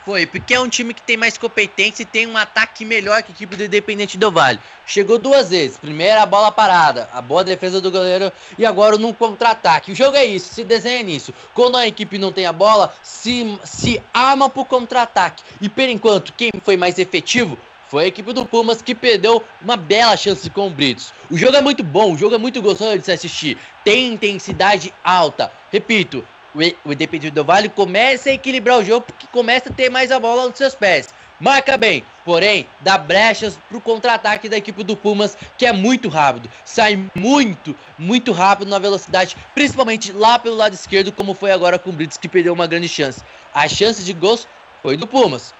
Foi, 0.03 0.25
porque 0.25 0.55
é 0.55 0.59
um 0.59 0.67
time 0.67 0.95
que 0.95 1.01
tem 1.01 1.15
mais 1.15 1.37
competência 1.37 2.01
e 2.01 2.05
tem 2.05 2.25
um 2.25 2.35
ataque 2.35 2.83
melhor 2.83 3.21
que 3.21 3.31
a 3.31 3.35
equipe 3.35 3.55
do 3.55 3.63
Independente 3.65 4.17
do 4.17 4.31
Vale. 4.31 4.59
Chegou 4.85 5.19
duas 5.19 5.49
vezes. 5.51 5.77
Primeira, 5.77 6.23
a 6.23 6.25
bola 6.25 6.51
parada, 6.51 7.07
a 7.13 7.21
boa 7.21 7.43
defesa 7.43 7.79
do 7.79 7.91
goleiro 7.91 8.31
e 8.57 8.65
agora 8.65 8.97
no 8.97 9.13
contra-ataque. 9.13 9.91
O 9.91 9.95
jogo 9.95 10.17
é 10.17 10.25
isso, 10.25 10.53
se 10.53 10.63
desenha 10.63 11.03
nisso. 11.03 11.31
Quando 11.53 11.77
a 11.77 11.87
equipe 11.87 12.17
não 12.17 12.31
tem 12.31 12.47
a 12.47 12.53
bola, 12.53 12.93
se, 13.03 13.59
se 13.63 14.01
arma 14.11 14.49
pro 14.49 14.65
contra-ataque. 14.65 15.43
E 15.61 15.69
por 15.69 15.83
enquanto, 15.83 16.33
quem 16.33 16.51
foi 16.63 16.75
mais 16.75 16.97
efetivo 16.97 17.57
foi 17.87 18.05
a 18.05 18.07
equipe 18.07 18.33
do 18.33 18.45
Pumas 18.45 18.81
que 18.81 18.95
perdeu 18.95 19.43
uma 19.61 19.75
bela 19.75 20.17
chance 20.17 20.49
com 20.49 20.67
o 20.67 20.69
Britos. 20.69 21.13
O 21.29 21.37
jogo 21.37 21.57
é 21.57 21.61
muito 21.61 21.83
bom, 21.83 22.13
o 22.13 22.17
jogo 22.17 22.33
é 22.33 22.37
muito 22.37 22.61
gostoso 22.61 22.97
de 22.97 23.05
se 23.05 23.11
assistir. 23.11 23.57
Tem 23.83 24.13
intensidade 24.13 24.93
alta. 25.03 25.51
Repito, 25.69 26.25
o 26.53 26.91
Independente 26.91 27.31
do 27.31 27.43
Vale 27.43 27.69
começa 27.69 28.29
a 28.29 28.33
equilibrar 28.33 28.79
o 28.79 28.83
jogo 28.83 29.05
porque 29.05 29.27
começa 29.27 29.69
a 29.69 29.73
ter 29.73 29.89
mais 29.89 30.11
a 30.11 30.19
bola 30.19 30.47
nos 30.47 30.57
seus 30.57 30.75
pés. 30.75 31.07
Marca 31.41 31.75
bem, 31.75 32.05
porém, 32.23 32.67
dá 32.81 32.99
brechas 32.99 33.59
pro 33.67 33.81
contra-ataque 33.81 34.47
da 34.47 34.57
equipe 34.57 34.83
do 34.83 34.95
Pumas, 34.95 35.35
que 35.57 35.65
é 35.65 35.73
muito 35.73 36.07
rápido. 36.07 36.47
Sai 36.63 37.09
muito, 37.15 37.75
muito 37.97 38.31
rápido 38.31 38.69
na 38.69 38.77
velocidade, 38.77 39.35
principalmente 39.55 40.11
lá 40.11 40.37
pelo 40.37 40.55
lado 40.55 40.73
esquerdo, 40.73 41.11
como 41.11 41.33
foi 41.33 41.51
agora 41.51 41.79
com 41.79 41.89
o 41.89 41.93
Brits, 41.93 42.15
que 42.15 42.29
perdeu 42.29 42.53
uma 42.53 42.67
grande 42.67 42.87
chance. 42.87 43.23
A 43.55 43.67
chance 43.67 44.03
de 44.03 44.13
gols 44.13 44.47
foi 44.83 44.95
do 44.95 45.07
Pumas. 45.07 45.51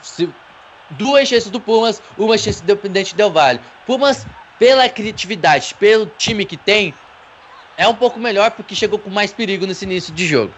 Se, 0.00 0.26
duas 0.90 1.28
chances 1.28 1.50
do 1.50 1.60
Pumas, 1.60 2.00
uma 2.16 2.38
chance 2.38 2.62
do 2.62 2.72
Independente 2.72 3.14
Del 3.14 3.30
Vale. 3.30 3.60
Pumas, 3.84 4.26
pela 4.58 4.88
criatividade, 4.88 5.74
pelo 5.74 6.06
time 6.16 6.46
que 6.46 6.56
tem, 6.56 6.94
é 7.76 7.86
um 7.86 7.94
pouco 7.94 8.18
melhor 8.18 8.50
porque 8.52 8.74
chegou 8.74 8.98
com 8.98 9.10
mais 9.10 9.32
perigo 9.32 9.66
nesse 9.66 9.84
início 9.84 10.12
de 10.12 10.26
jogo. 10.26 10.52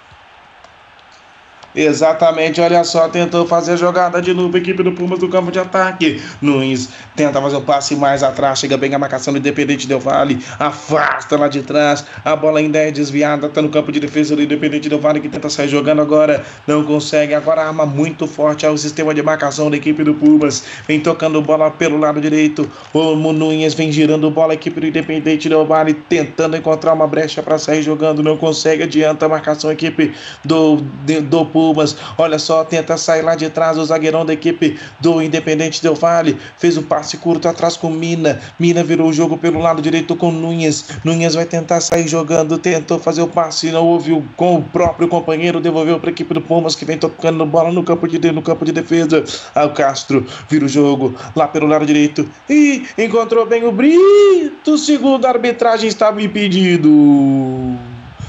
Exatamente, 1.75 2.62
olha 2.62 2.82
só, 2.82 3.08
tentou 3.08 3.46
fazer 3.46 3.72
a 3.72 3.76
jogada 3.76 4.22
de 4.22 4.32
novo, 4.32 4.56
equipe 4.56 4.82
do 4.82 4.92
Pumas 4.92 5.18
do 5.18 5.28
campo 5.28 5.52
de 5.52 5.58
ataque. 5.58 6.20
Nunes 6.40 6.88
tenta 7.14 7.42
fazer 7.42 7.56
o 7.56 7.60
passe 7.60 7.94
mais 7.94 8.22
atrás, 8.22 8.58
chega 8.58 8.76
bem 8.78 8.94
a 8.94 8.98
marcação 8.98 9.34
do 9.34 9.38
Independente 9.38 9.87
Del 9.87 10.00
Vale, 10.00 10.42
afasta 10.58 11.37
lá 11.37 11.46
de 11.46 11.62
trás, 11.62 12.06
a 12.25 12.34
bola 12.34 12.60
ainda 12.60 12.78
é 12.78 12.90
desviada, 12.90 13.50
tá 13.50 13.60
no 13.60 13.68
campo 13.68 13.92
de 13.92 14.00
defesa 14.00 14.34
do 14.34 14.42
Independente 14.42 14.88
Del 14.88 14.98
Vale 14.98 15.20
que 15.20 15.28
tenta 15.28 15.50
sair 15.50 15.68
jogando 15.68 16.00
agora, 16.00 16.42
não 16.66 16.84
consegue, 16.84 17.34
agora 17.34 17.66
arma 17.66 17.84
muito 17.84 18.26
forte 18.26 18.64
ao 18.64 18.76
sistema 18.78 19.12
de 19.12 19.22
marcação 19.22 19.70
da 19.70 19.76
equipe 19.76 20.02
do 20.02 20.14
Pumas, 20.14 20.64
vem 20.87 21.00
tocando 21.00 21.42
bola 21.42 21.70
pelo 21.70 21.98
lado 21.98 22.18
direito, 22.18 22.68
o 22.94 23.14
Nunes 23.14 23.75
vem 23.75 23.92
girando 23.92 24.30
bola, 24.30 24.52
a 24.52 24.54
equipe 24.54 24.80
do 24.80 24.87
Independente 24.87 25.50
Del 25.50 25.66
Vale 25.66 25.92
tentando 25.92 26.56
encontrar 26.56 26.94
uma 26.94 27.06
brecha 27.06 27.42
para 27.42 27.58
sair 27.58 27.82
jogando, 27.82 28.22
não 28.22 28.38
consegue, 28.38 28.84
adianta 28.84 29.26
a 29.26 29.28
marcação, 29.28 29.70
equipe 29.70 30.14
do, 30.46 30.76
do 30.76 31.44
Pumas 31.44 31.57
Pumas. 31.58 31.96
Olha 32.16 32.38
só, 32.38 32.62
tenta 32.62 32.96
sair 32.96 33.22
lá 33.22 33.34
de 33.34 33.50
trás 33.50 33.76
o 33.76 33.84
zagueirão 33.84 34.24
da 34.24 34.32
equipe 34.32 34.78
do 35.00 35.20
Independente 35.20 35.82
Del 35.82 35.96
Vale. 35.96 36.38
Fez 36.56 36.76
o 36.76 36.80
um 36.80 36.84
passe 36.84 37.16
curto 37.16 37.48
atrás 37.48 37.76
com 37.76 37.90
Mina. 37.90 38.38
Mina 38.60 38.84
virou 38.84 39.08
o 39.08 39.12
jogo 39.12 39.36
pelo 39.36 39.58
lado 39.58 39.82
direito 39.82 40.14
com 40.14 40.30
Nunes. 40.30 40.88
Nunes 41.04 41.34
vai 41.34 41.46
tentar 41.46 41.80
sair 41.80 42.06
jogando, 42.06 42.56
tentou 42.58 43.00
fazer 43.00 43.22
o 43.22 43.26
passe, 43.26 43.72
não 43.72 43.84
ouviu 43.84 44.24
com 44.36 44.58
o 44.58 44.62
próprio 44.62 45.08
companheiro, 45.08 45.60
devolveu 45.60 45.98
para 45.98 46.10
a 46.10 46.12
equipe 46.12 46.32
do 46.32 46.40
Pumas 46.40 46.76
que 46.76 46.84
vem 46.84 46.96
tocando 46.96 47.44
bola 47.44 47.72
no 47.72 47.82
campo 47.82 48.06
de 48.06 48.30
no 48.30 48.42
campo 48.42 48.64
de 48.64 48.70
defesa. 48.70 49.24
Ah, 49.52 49.64
o 49.64 49.70
Castro 49.70 50.24
vira 50.48 50.64
o 50.64 50.68
jogo 50.68 51.12
lá 51.34 51.48
pelo 51.48 51.66
lado 51.66 51.84
direito 51.84 52.28
e 52.48 52.84
encontrou 52.96 53.44
bem 53.46 53.64
o 53.64 53.72
Brito. 53.72 54.78
Segundo 54.78 55.26
a 55.26 55.30
arbitragem 55.30 55.88
estava 55.88 56.22
impedido. 56.22 56.88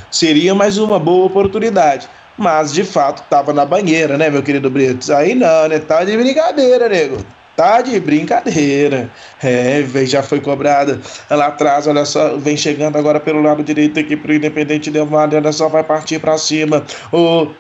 Seria 0.10 0.56
mais 0.56 0.80
uma 0.80 0.98
boa 0.98 1.28
oportunidade 1.28 2.10
mas 2.40 2.74
de 2.74 2.84
fato 2.84 3.24
tava 3.30 3.54
na 3.54 3.66
banheira, 3.66 4.18
né, 4.18 4.30
meu 4.30 4.42
querido 4.42 4.70
Britos? 4.70 5.10
Aí 5.10 5.36
não, 5.36 5.68
né? 5.68 5.80
Tá 5.80 6.04
de 6.04 6.16
brincadeira, 6.18 6.88
nego. 6.88 7.18
Tá 7.56 7.82
de 7.82 8.00
brincadeira. 8.00 9.10
É, 9.44 9.84
já 10.06 10.24
foi 10.24 10.40
cobrada 10.40 11.00
lá 11.30 11.48
atrás, 11.48 11.88
olha 11.88 12.06
só, 12.06 12.38
vem 12.38 12.56
chegando 12.56 12.98
agora 12.98 13.20
pelo 13.20 13.42
lado 13.42 13.62
direito 13.64 14.00
aqui 14.00 14.16
pro 14.16 14.34
Independente 14.34 14.90
Del 14.90 15.06
Vale, 15.06 15.36
olha 15.36 15.52
só, 15.52 15.68
vai 15.68 15.84
partir 15.84 16.20
para 16.20 16.38
cima. 16.38 16.86
O 17.12 17.52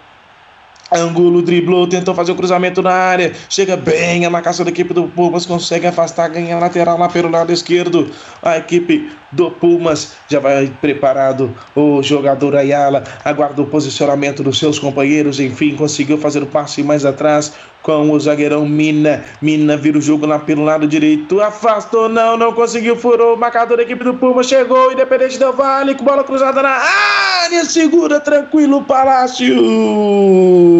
Angulo 0.91 1.41
driblou, 1.41 1.87
tentou 1.87 2.15
fazer 2.15 2.31
o 2.31 2.35
cruzamento 2.35 2.81
na 2.81 2.91
área. 2.91 3.33
Chega 3.47 3.77
bem 3.77 4.25
a 4.25 4.29
marcação 4.29 4.65
da 4.65 4.71
equipe 4.71 4.93
do 4.93 5.07
Pumas, 5.07 5.45
consegue 5.45 5.87
afastar, 5.87 6.29
ganha 6.29 6.57
lateral 6.57 6.97
lá 6.97 7.07
pelo 7.07 7.29
lado 7.29 7.51
esquerdo. 7.51 8.09
A 8.41 8.57
equipe 8.57 9.11
do 9.31 9.51
Pumas 9.51 10.13
já 10.27 10.39
vai 10.39 10.71
preparado. 10.81 11.53
O 11.75 12.01
jogador 12.01 12.55
Ayala 12.55 13.03
aguarda 13.23 13.61
o 13.61 13.65
posicionamento 13.65 14.41
dos 14.43 14.57
seus 14.57 14.79
companheiros. 14.79 15.39
Enfim, 15.39 15.75
conseguiu 15.75 16.17
fazer 16.17 16.41
o 16.41 16.47
passe 16.47 16.81
mais 16.81 17.05
atrás 17.05 17.53
com 17.81 18.11
o 18.11 18.19
zagueirão 18.19 18.67
Mina. 18.67 19.23
Mina 19.41 19.77
vira 19.77 19.97
o 19.97 20.01
jogo 20.01 20.25
lá 20.25 20.39
pelo 20.39 20.63
lado 20.63 20.87
direito. 20.87 21.39
Afastou, 21.41 22.09
não, 22.09 22.37
não 22.37 22.53
conseguiu, 22.53 22.95
furou. 22.95 23.35
O 23.35 23.39
marcador 23.39 23.77
da 23.77 23.83
equipe 23.83 24.03
do 24.03 24.13
Pumas 24.15 24.47
chegou. 24.47 24.91
Independente 24.91 25.37
do 25.37 25.53
Vale, 25.53 25.95
com 25.95 26.03
bola 26.03 26.23
cruzada 26.23 26.61
na 26.61 26.69
área. 26.69 27.65
Segura 27.65 28.19
tranquilo, 28.19 28.83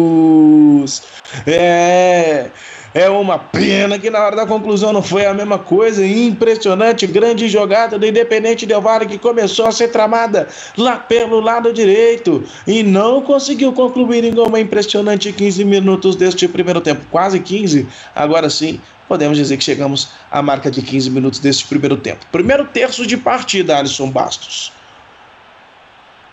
Palácios. 0.00 1.02
É. 1.46 2.50
É 2.92 3.08
uma 3.08 3.38
pena 3.38 4.00
que 4.00 4.10
na 4.10 4.18
hora 4.18 4.34
da 4.34 4.44
conclusão 4.44 4.92
não 4.92 5.00
foi 5.00 5.24
a 5.24 5.32
mesma 5.32 5.60
coisa. 5.60 6.04
Impressionante, 6.04 7.06
grande 7.06 7.48
jogada 7.48 7.96
do 7.96 8.04
Independente 8.04 8.66
Del 8.66 8.80
Vale 8.80 9.06
que 9.06 9.16
começou 9.16 9.66
a 9.66 9.70
ser 9.70 9.92
tramada 9.92 10.48
lá 10.76 10.96
pelo 10.96 11.38
lado 11.38 11.72
direito 11.72 12.42
e 12.66 12.82
não 12.82 13.22
conseguiu 13.22 13.72
concluir 13.72 14.24
em 14.24 14.36
uma 14.36 14.58
impressionante 14.58 15.32
15 15.32 15.64
minutos 15.64 16.16
deste 16.16 16.48
primeiro 16.48 16.80
tempo. 16.80 17.06
Quase 17.12 17.38
15. 17.38 17.86
Agora 18.12 18.50
sim, 18.50 18.80
podemos 19.06 19.38
dizer 19.38 19.56
que 19.56 19.62
chegamos 19.62 20.08
à 20.28 20.42
marca 20.42 20.68
de 20.68 20.82
15 20.82 21.10
minutos 21.10 21.38
deste 21.38 21.64
primeiro 21.68 21.96
tempo. 21.96 22.26
Primeiro 22.32 22.64
terço 22.64 23.06
de 23.06 23.16
partida, 23.16 23.78
Alisson 23.78 24.10
Bastos. 24.10 24.72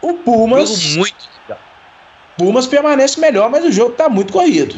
O 0.02 0.16
Pumas. 0.16 0.96
Muito. 0.96 1.37
Pumas 2.38 2.68
permanece 2.68 3.20
melhor, 3.20 3.50
mas 3.50 3.66
o 3.66 3.72
jogo 3.72 3.94
está 3.94 4.08
muito 4.08 4.32
corrido. 4.32 4.76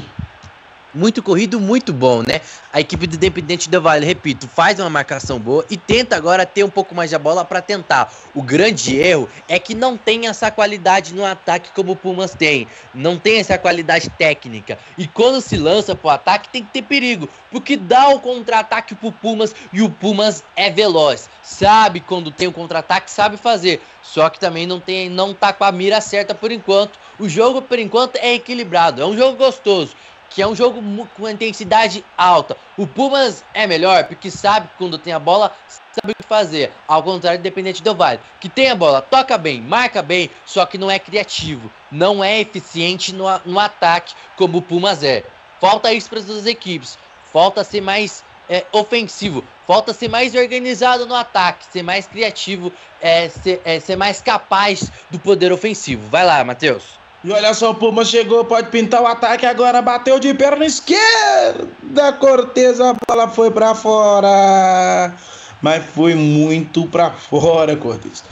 Muito 0.93 1.21
corrido, 1.21 1.59
muito 1.59 1.93
bom, 1.93 2.23
né? 2.23 2.41
A 2.73 2.79
equipe 2.79 3.05
do 3.05 3.15
Independente 3.15 3.69
Del 3.69 3.81
Vale, 3.81 4.05
repito, 4.05 4.47
faz 4.47 4.79
uma 4.79 4.89
marcação 4.89 5.37
boa 5.37 5.63
e 5.69 5.77
tenta 5.77 6.15
agora 6.15 6.47
ter 6.47 6.63
um 6.63 6.69
pouco 6.69 6.95
mais 6.95 7.11
de 7.11 7.17
bola 7.19 7.45
para 7.45 7.61
tentar. 7.61 8.11
O 8.33 8.41
grande 8.41 8.97
erro 8.97 9.29
é 9.47 9.59
que 9.59 9.75
não 9.75 9.95
tem 9.95 10.27
essa 10.27 10.49
qualidade 10.49 11.13
no 11.13 11.23
ataque 11.23 11.69
como 11.75 11.91
o 11.91 11.95
Pumas 11.95 12.33
tem. 12.33 12.67
Não 12.91 13.19
tem 13.19 13.37
essa 13.37 13.55
qualidade 13.57 14.09
técnica. 14.09 14.79
E 14.97 15.07
quando 15.07 15.41
se 15.41 15.57
lança 15.57 15.95
pro 15.95 16.09
ataque 16.09 16.49
tem 16.49 16.63
que 16.63 16.71
ter 16.71 16.81
perigo, 16.81 17.29
porque 17.51 17.77
dá 17.77 18.09
o 18.09 18.19
contra-ataque 18.19 18.95
pro 18.95 19.11
Pumas 19.11 19.53
e 19.71 19.83
o 19.83 19.91
Pumas 19.91 20.43
é 20.55 20.71
veloz. 20.71 21.29
Sabe 21.43 21.99
quando 21.99 22.31
tem 22.31 22.47
um 22.47 22.53
contra-ataque, 22.53 23.11
sabe 23.11 23.37
fazer. 23.37 23.79
Só 24.01 24.27
que 24.27 24.39
também 24.39 24.65
não 24.65 24.79
tem, 24.79 25.07
não 25.07 25.35
tá 25.35 25.53
com 25.53 25.65
a 25.65 25.71
mira 25.71 26.01
certa 26.01 26.33
por 26.33 26.51
enquanto. 26.51 26.97
O 27.19 27.27
jogo 27.27 27.61
por 27.61 27.77
enquanto 27.77 28.15
é 28.15 28.33
equilibrado, 28.35 29.01
é 29.01 29.05
um 29.05 29.15
jogo 29.15 29.37
gostoso 29.37 29.95
que 30.29 30.41
é 30.41 30.47
um 30.47 30.55
jogo 30.55 30.81
com 31.15 31.27
intensidade 31.27 32.05
alta. 32.17 32.55
O 32.77 32.85
Pumas 32.85 33.43
é 33.53 33.65
melhor 33.65 34.05
porque 34.05 34.29
sabe 34.29 34.69
quando 34.77 34.97
tem 34.97 35.11
a 35.11 35.19
bola, 35.19 35.53
sabe 35.67 36.13
o 36.13 36.15
que 36.15 36.23
fazer. 36.23 36.71
Ao 36.87 37.01
contrário 37.01 37.39
do 37.39 37.41
Independente 37.41 37.81
do 37.81 37.95
Vale, 37.95 38.19
que 38.39 38.47
tem 38.47 38.69
a 38.69 38.75
bola, 38.75 39.01
toca 39.01 39.37
bem, 39.37 39.59
marca 39.59 40.01
bem, 40.01 40.29
só 40.45 40.65
que 40.65 40.77
não 40.77 40.89
é 40.89 40.99
criativo, 40.99 41.71
não 41.91 42.23
é 42.23 42.39
eficiente 42.39 43.13
no, 43.13 43.25
no 43.43 43.59
ataque 43.59 44.13
como 44.37 44.59
o 44.59 44.61
Pumas 44.61 45.03
é. 45.03 45.23
Falta 45.59 45.91
isso 45.91 46.09
para 46.09 46.19
as 46.19 46.25
duas 46.25 46.45
equipes. 46.45 46.97
Falta 47.25 47.63
ser 47.63 47.81
mais 47.81 48.23
é, 48.47 48.65
ofensivo, 48.71 49.43
falta 49.67 49.93
ser 49.93 50.07
mais 50.07 50.33
organizado 50.33 51.05
no 51.05 51.13
ataque, 51.13 51.65
ser 51.71 51.83
mais 51.83 52.07
criativo, 52.07 52.71
é, 52.99 53.29
ser, 53.29 53.61
é, 53.63 53.79
ser 53.79 53.95
mais 53.95 54.21
capaz 54.21 54.91
do 55.11 55.19
poder 55.19 55.51
ofensivo. 55.51 56.07
Vai 56.09 56.25
lá, 56.25 56.43
Matheus. 56.43 56.98
E 57.21 57.31
olha 57.33 57.53
só, 57.53 57.71
o 57.71 57.75
Puma 57.75 58.05
chegou, 58.05 58.45
pode 58.45 58.69
pintar 58.69 59.01
o 59.01 59.05
ataque 59.05 59.45
agora, 59.45 59.81
bateu 59.81 60.19
de 60.19 60.33
perna 60.33 60.65
esquerda, 60.65 62.13
Cortez, 62.17 62.79
a 62.79 62.95
bola 63.05 63.27
foi 63.27 63.51
para 63.51 63.75
fora. 63.75 65.13
Mas 65.61 65.83
foi 65.93 66.15
muito 66.15 66.87
para 66.87 67.11
fora, 67.11 67.75
Cortez. 67.75 68.23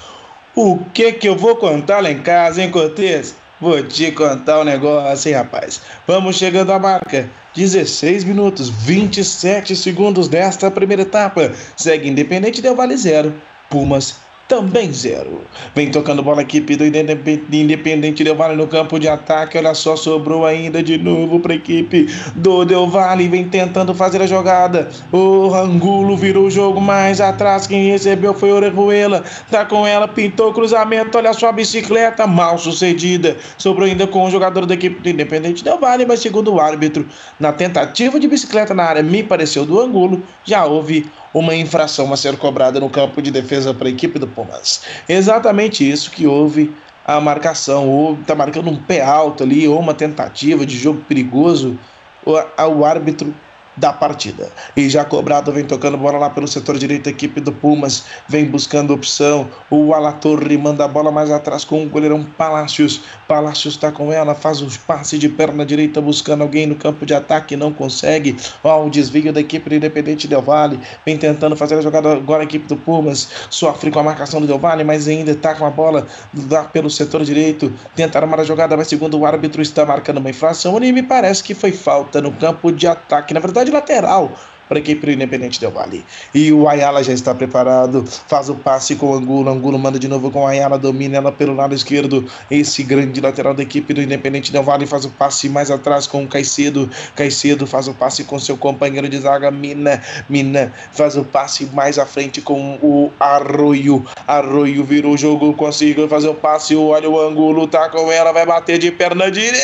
O 0.55 0.79
que 0.93 1.11
que 1.11 1.27
eu 1.27 1.35
vou 1.35 1.57
contar 1.57 2.01
lá 2.01 2.09
em 2.09 2.21
casa, 2.21 2.63
hein, 2.63 2.71
Cortez? 2.71 3.35
Vou 3.59 3.83
te 3.83 4.09
contar 4.13 4.61
um 4.61 4.63
negócio, 4.63 5.27
hein, 5.27 5.35
rapaz. 5.35 5.81
Vamos 6.07 6.37
chegando 6.37 6.71
à 6.71 6.79
marca. 6.79 7.29
16 7.53 8.23
minutos, 8.23 8.69
27 8.69 9.75
segundos 9.75 10.29
desta 10.29 10.71
primeira 10.71 11.01
etapa. 11.01 11.51
Segue 11.75 12.07
Independente 12.07 12.61
Del 12.61 12.75
Vale 12.75 12.95
0, 12.95 13.33
Pumas 13.69 14.26
também 14.47 14.91
zero. 14.93 15.41
Vem 15.75 15.91
tocando 15.91 16.23
bola 16.23 16.39
a 16.39 16.41
equipe 16.41 16.75
do 16.75 16.85
Independente 16.85 18.23
Del 18.23 18.35
Vale 18.35 18.55
no 18.55 18.67
campo 18.67 18.97
de 18.97 19.07
ataque. 19.07 19.57
Olha 19.57 19.73
só, 19.73 19.95
sobrou 19.95 20.45
ainda 20.45 20.81
de 20.81 20.97
novo 20.97 21.39
para 21.39 21.53
a 21.53 21.55
equipe 21.55 22.07
do 22.35 22.63
Del 22.63 22.87
Vale. 22.87 23.27
Vem 23.27 23.49
tentando 23.49 23.93
fazer 23.93 24.21
a 24.21 24.27
jogada. 24.27 24.89
O 25.11 25.53
Angulo 25.53 26.15
virou 26.15 26.45
o 26.45 26.51
jogo 26.51 26.79
mais 26.79 27.19
atrás. 27.19 27.67
Quem 27.67 27.91
recebeu 27.91 28.33
foi 28.33 28.51
Orejuela. 28.51 29.23
Tá 29.51 29.65
com 29.65 29.85
ela, 29.85 30.07
pintou 30.07 30.49
o 30.49 30.53
cruzamento. 30.53 31.17
Olha 31.17 31.33
só 31.33 31.49
a 31.49 31.51
bicicleta, 31.51 32.25
mal 32.25 32.57
sucedida. 32.57 33.37
Sobrou 33.57 33.87
ainda 33.87 34.07
com 34.07 34.25
o 34.25 34.31
jogador 34.31 34.65
da 34.65 34.73
equipe 34.73 35.01
do 35.01 35.09
Independente 35.09 35.63
Del 35.63 35.77
Vale, 35.77 36.05
mas 36.05 36.21
segundo 36.21 36.53
o 36.53 36.59
árbitro, 36.59 37.05
na 37.39 37.51
tentativa 37.51 38.19
de 38.19 38.27
bicicleta 38.27 38.73
na 38.73 38.83
área, 38.83 39.03
me 39.03 39.23
pareceu 39.23 39.65
do 39.65 39.79
Angulo, 39.79 40.23
já 40.45 40.65
houve 40.65 41.05
uma 41.33 41.55
infração 41.55 42.11
a 42.11 42.17
ser 42.17 42.37
cobrada 42.37 42.79
no 42.79 42.89
campo 42.89 43.21
de 43.21 43.31
defesa 43.31 43.73
para 43.73 43.87
a 43.87 43.91
equipe 43.91 44.17
do 44.17 44.27
Pumas. 44.27 44.83
Exatamente 45.07 45.89
isso 45.89 46.11
que 46.11 46.25
houve 46.25 46.75
a 47.05 47.21
marcação, 47.21 47.89
ou 47.89 48.15
está 48.15 48.35
marcando 48.35 48.69
um 48.69 48.75
pé 48.75 49.01
alto 49.01 49.43
ali, 49.43 49.67
ou 49.67 49.79
uma 49.79 49.93
tentativa 49.93 50.65
de 50.65 50.77
jogo 50.77 51.01
perigoso, 51.07 51.79
o 52.25 52.83
árbitro 52.83 53.33
da 53.77 53.93
partida. 53.93 54.49
E 54.75 54.89
já 54.89 55.05
cobrado 55.05 55.51
vem 55.51 55.63
tocando 55.63 55.97
bola 55.97 56.17
lá 56.17 56.29
pelo 56.29 56.47
setor 56.47 56.77
direito, 56.77 57.07
a 57.07 57.11
equipe 57.11 57.39
do 57.39 57.51
Pumas 57.51 58.05
vem 58.27 58.45
buscando 58.45 58.93
opção. 58.93 59.49
O 59.69 59.93
Alatorre 59.93 60.57
manda 60.57 60.83
a 60.83 60.87
bola 60.87 61.11
mais 61.11 61.31
atrás 61.31 61.63
com 61.63 61.83
o 61.83 61.89
goleirão 61.89 62.23
Palácios. 62.23 63.01
Palácios 63.27 63.75
está 63.75 63.91
com 63.91 64.11
ela, 64.11 64.33
faz 64.33 64.61
um 64.61 64.67
passe 64.85 65.17
de 65.17 65.29
perna 65.29 65.65
direita 65.65 66.01
buscando 66.01 66.41
alguém 66.41 66.65
no 66.65 66.75
campo 66.75 67.05
de 67.05 67.13
ataque, 67.13 67.55
não 67.55 67.71
consegue. 67.71 68.35
Ó, 68.63 68.85
o 68.85 68.89
desvio 68.89 69.31
da 69.31 69.39
equipe 69.39 69.69
do 69.69 69.75
Independente 69.75 70.27
Del 70.27 70.41
Vale 70.41 70.79
vem 71.05 71.17
tentando 71.17 71.55
fazer 71.55 71.75
a 71.75 71.81
jogada 71.81 72.13
agora 72.13 72.41
a 72.41 72.45
equipe 72.45 72.67
do 72.67 72.75
Pumas. 72.75 73.29
Sofre 73.49 73.91
com 73.91 73.99
a 73.99 74.03
marcação 74.03 74.41
do 74.41 74.47
Del 74.47 74.59
Vale, 74.59 74.83
mas 74.83 75.07
ainda 75.07 75.31
está 75.31 75.53
com 75.53 75.65
a 75.65 75.69
bola 75.69 76.07
lá 76.49 76.63
pelo 76.65 76.89
setor 76.89 77.23
direito. 77.23 77.71
Tenta 77.95 78.17
armar 78.17 78.39
a 78.39 78.43
jogada, 78.43 78.75
mas 78.75 78.87
segundo 78.87 79.19
o 79.19 79.25
árbitro 79.25 79.61
está 79.61 79.85
marcando 79.85 80.17
uma 80.17 80.29
infração 80.29 80.77
e 80.83 80.91
me 80.91 81.03
parece 81.03 81.43
que 81.43 81.53
foi 81.53 81.71
falta 81.71 82.21
no 82.21 82.31
campo 82.31 82.71
de 82.71 82.87
ataque. 82.87 83.33
Na 83.33 83.39
verdade, 83.39 83.66
de 83.67 83.73
lateral 83.73 84.31
para 84.67 84.77
a 84.77 84.79
equipe 84.79 85.05
do 85.05 85.11
Independente 85.11 85.59
Del 85.59 85.71
Vale. 85.71 86.05
E 86.33 86.51
o 86.51 86.67
Ayala 86.67 87.03
já 87.03 87.13
está 87.13 87.33
preparado, 87.33 88.03
faz 88.05 88.49
o 88.49 88.55
passe 88.55 88.95
com 88.95 89.11
o 89.11 89.15
Angulo, 89.15 89.49
Angulo 89.49 89.79
manda 89.79 89.97
de 89.97 90.07
novo 90.07 90.29
com 90.31 90.41
o 90.41 90.47
Ayala, 90.47 90.77
domina 90.77 91.17
ela 91.17 91.31
pelo 91.31 91.55
lado 91.55 91.73
esquerdo, 91.73 92.25
esse 92.49 92.83
grande 92.83 93.21
lateral 93.21 93.53
da 93.53 93.63
equipe 93.63 93.93
do 93.93 94.01
Independente 94.01 94.51
Del 94.51 94.63
Vale 94.63 94.85
faz 94.85 95.05
o 95.05 95.09
passe 95.09 95.49
mais 95.49 95.71
atrás 95.71 96.07
com 96.07 96.23
o 96.23 96.27
Caicedo, 96.27 96.89
Caicedo 97.15 97.65
faz 97.65 97.87
o 97.87 97.93
passe 97.93 98.23
com 98.23 98.37
seu 98.39 98.57
companheiro 98.57 99.07
de 99.07 99.19
zaga, 99.19 99.51
Mina, 99.51 100.01
Mina 100.29 100.73
faz 100.91 101.15
o 101.15 101.23
passe 101.23 101.65
mais 101.73 101.97
à 101.97 102.05
frente 102.05 102.41
com 102.41 102.75
o 102.81 103.11
Arroio, 103.19 104.05
Arroio 104.27 104.83
virou 104.83 105.13
o 105.13 105.17
jogo, 105.17 105.53
conseguiu 105.53 106.07
fazer 106.07 106.29
o 106.29 106.35
passe, 106.35 106.75
olha 106.75 107.09
o 107.09 107.19
Angulo, 107.19 107.67
tá 107.67 107.89
com 107.89 108.11
ela, 108.11 108.31
vai 108.31 108.45
bater 108.45 108.77
de 108.77 108.91
perna 108.91 109.31
direita! 109.31 109.57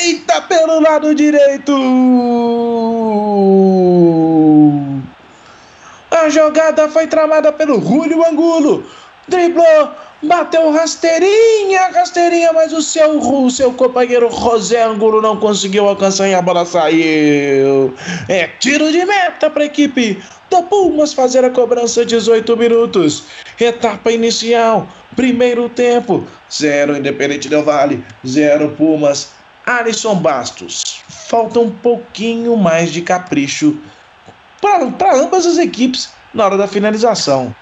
Eita, 0.00 0.40
pelo 0.42 0.80
lado 0.80 1.14
direito! 1.14 1.74
A 6.10 6.28
jogada 6.28 6.88
foi 6.88 7.06
tramada 7.06 7.52
pelo 7.52 7.80
Julio 7.80 8.24
Angulo. 8.26 8.84
Driblou, 9.28 9.90
bateu 10.22 10.72
rasteirinha, 10.72 11.90
rasteirinha, 11.92 12.52
mas 12.52 12.72
o 12.72 12.82
seu, 12.82 13.18
o 13.18 13.50
seu 13.50 13.72
companheiro 13.72 14.30
José 14.30 14.82
Angulo 14.82 15.20
não 15.20 15.36
conseguiu 15.36 15.86
alcançar 15.86 16.28
e 16.28 16.34
a 16.34 16.42
bola 16.42 16.64
saiu. 16.64 17.94
É 18.28 18.48
tiro 18.58 18.90
de 18.90 19.04
meta 19.04 19.50
para 19.50 19.62
a 19.62 19.66
equipe 19.66 20.22
do 20.50 20.62
Pumas 20.62 21.12
fazer 21.12 21.44
a 21.44 21.50
cobrança 21.50 22.04
18 22.04 22.56
minutos. 22.56 23.24
Etapa 23.60 24.10
inicial, 24.10 24.88
primeiro 25.14 25.68
tempo, 25.68 26.26
zero 26.50 26.96
Independente 26.96 27.48
Del 27.48 27.62
Vale, 27.62 28.02
zero 28.26 28.70
Pumas, 28.70 29.37
Alisson 29.68 30.14
Bastos, 30.14 31.02
falta 31.06 31.60
um 31.60 31.70
pouquinho 31.70 32.56
mais 32.56 32.90
de 32.90 33.02
capricho 33.02 33.78
para 34.62 35.14
ambas 35.14 35.44
as 35.44 35.58
equipes 35.58 36.10
na 36.32 36.46
hora 36.46 36.56
da 36.56 36.66
finalização. 36.66 37.54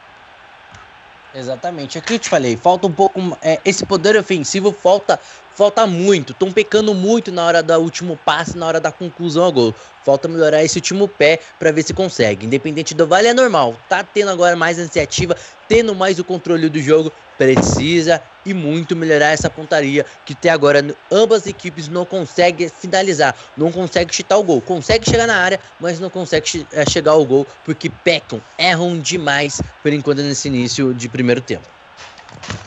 Exatamente, 1.34 1.98
é 1.98 2.00
que 2.00 2.14
eu 2.14 2.18
te 2.20 2.28
falei, 2.28 2.56
falta 2.56 2.86
um 2.86 2.92
pouco. 2.92 3.20
É, 3.42 3.60
esse 3.64 3.84
poder 3.84 4.16
ofensivo 4.16 4.70
falta 4.72 5.18
falta 5.56 5.86
muito. 5.86 6.32
Estão 6.32 6.52
pecando 6.52 6.94
muito 6.94 7.32
na 7.32 7.44
hora 7.44 7.62
do 7.62 7.74
último 7.78 8.16
passe, 8.24 8.56
na 8.56 8.66
hora 8.66 8.78
da 8.78 8.92
conclusão 8.92 9.44
ao 9.44 9.52
gol. 9.52 9.74
Falta 10.04 10.28
melhorar 10.28 10.62
esse 10.62 10.76
último 10.76 11.08
pé 11.08 11.40
para 11.58 11.72
ver 11.72 11.82
se 11.82 11.94
consegue. 11.94 12.46
Independente 12.46 12.94
do 12.94 13.06
Vale 13.06 13.28
é 13.28 13.34
normal, 13.34 13.74
tá 13.88 14.04
tendo 14.04 14.30
agora 14.30 14.54
mais 14.54 14.78
iniciativa, 14.78 15.34
tendo 15.68 15.94
mais 15.94 16.18
o 16.18 16.24
controle 16.24 16.68
do 16.68 16.78
jogo, 16.80 17.10
precisa 17.38 18.20
e 18.44 18.54
muito 18.54 18.94
melhorar 18.94 19.32
essa 19.32 19.50
pontaria 19.50 20.06
que 20.24 20.32
até 20.34 20.50
agora 20.50 20.84
ambas 21.10 21.46
equipes 21.46 21.88
não 21.88 22.04
conseguem 22.04 22.68
finalizar, 22.68 23.34
não 23.56 23.72
conseguem 23.72 24.14
chutar 24.14 24.36
o 24.36 24.44
gol, 24.44 24.60
consegue 24.60 25.10
chegar 25.10 25.26
na 25.26 25.36
área, 25.36 25.58
mas 25.80 25.98
não 25.98 26.08
consegue 26.08 26.66
eh, 26.72 26.84
chegar 26.88 27.12
ao 27.12 27.24
gol 27.24 27.46
porque 27.64 27.90
pecam, 27.90 28.40
erram 28.56 29.00
demais 29.00 29.60
por 29.82 29.92
enquanto 29.92 30.22
nesse 30.22 30.46
início 30.46 30.94
de 30.94 31.08
primeiro 31.08 31.40
tempo 31.40 31.76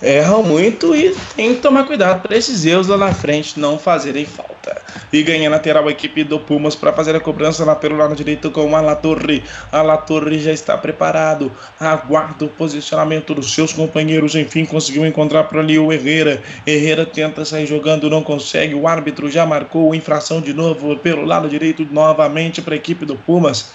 erram 0.01 0.43
muito 0.43 0.95
e 0.95 1.15
tem 1.36 1.55
que 1.55 1.62
tomar 1.62 1.86
cuidado 1.86 2.21
para 2.21 2.38
esses 2.38 2.65
erros 2.65 2.88
lá 2.88 2.97
na 2.97 3.13
frente 3.13 3.60
não 3.60 3.77
fazerem 3.77 4.25
falta. 4.25 4.82
E 5.12 5.23
ganha 5.23 5.49
lateral 5.49 5.88
a 5.88 5.91
equipe 5.91 6.23
do 6.23 6.39
Pumas 6.39 6.75
para 6.75 6.93
fazer 6.93 7.15
a 7.15 7.19
cobrança 7.19 7.65
lá 7.65 7.75
pelo 7.75 7.97
lado 7.97 8.15
direito 8.15 8.51
com 8.51 8.71
o 8.71 8.75
Alatorre. 8.75 9.43
Alatorre 9.71 10.39
já 10.39 10.51
está 10.51 10.77
preparado, 10.77 11.51
aguarda 11.79 12.45
o 12.45 12.49
posicionamento 12.49 13.34
dos 13.34 13.53
seus 13.53 13.73
companheiros. 13.73 14.36
Enfim, 14.36 14.65
conseguiu 14.65 15.05
encontrar 15.05 15.45
por 15.45 15.60
ali 15.60 15.79
o 15.79 15.91
Herrera. 15.91 16.41
Herrera 16.65 17.05
tenta 17.05 17.43
sair 17.43 17.65
jogando, 17.65 18.10
não 18.10 18.23
consegue. 18.23 18.75
O 18.75 18.88
árbitro 18.88 19.29
já 19.29 19.45
marcou 19.45 19.95
infração 19.95 20.41
de 20.41 20.53
novo 20.53 20.95
pelo 20.97 21.25
lado 21.25 21.49
direito, 21.49 21.88
novamente 21.91 22.62
para 22.62 22.75
a 22.75 22.77
equipe 22.77 23.05
do 23.05 23.15
Pumas. 23.15 23.71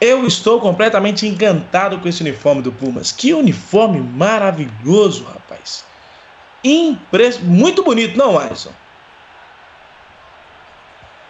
Eu 0.00 0.26
estou 0.26 0.60
completamente 0.60 1.26
encantado 1.26 1.98
com 1.98 2.08
esse 2.08 2.20
uniforme 2.22 2.62
do 2.62 2.72
Pumas. 2.72 3.10
Que 3.10 3.34
uniforme 3.34 4.00
maravilhoso, 4.00 5.24
rapaz. 5.24 5.84
Impres... 6.62 7.38
Muito 7.40 7.82
bonito, 7.82 8.16
não, 8.16 8.38
Alisson? 8.38 8.72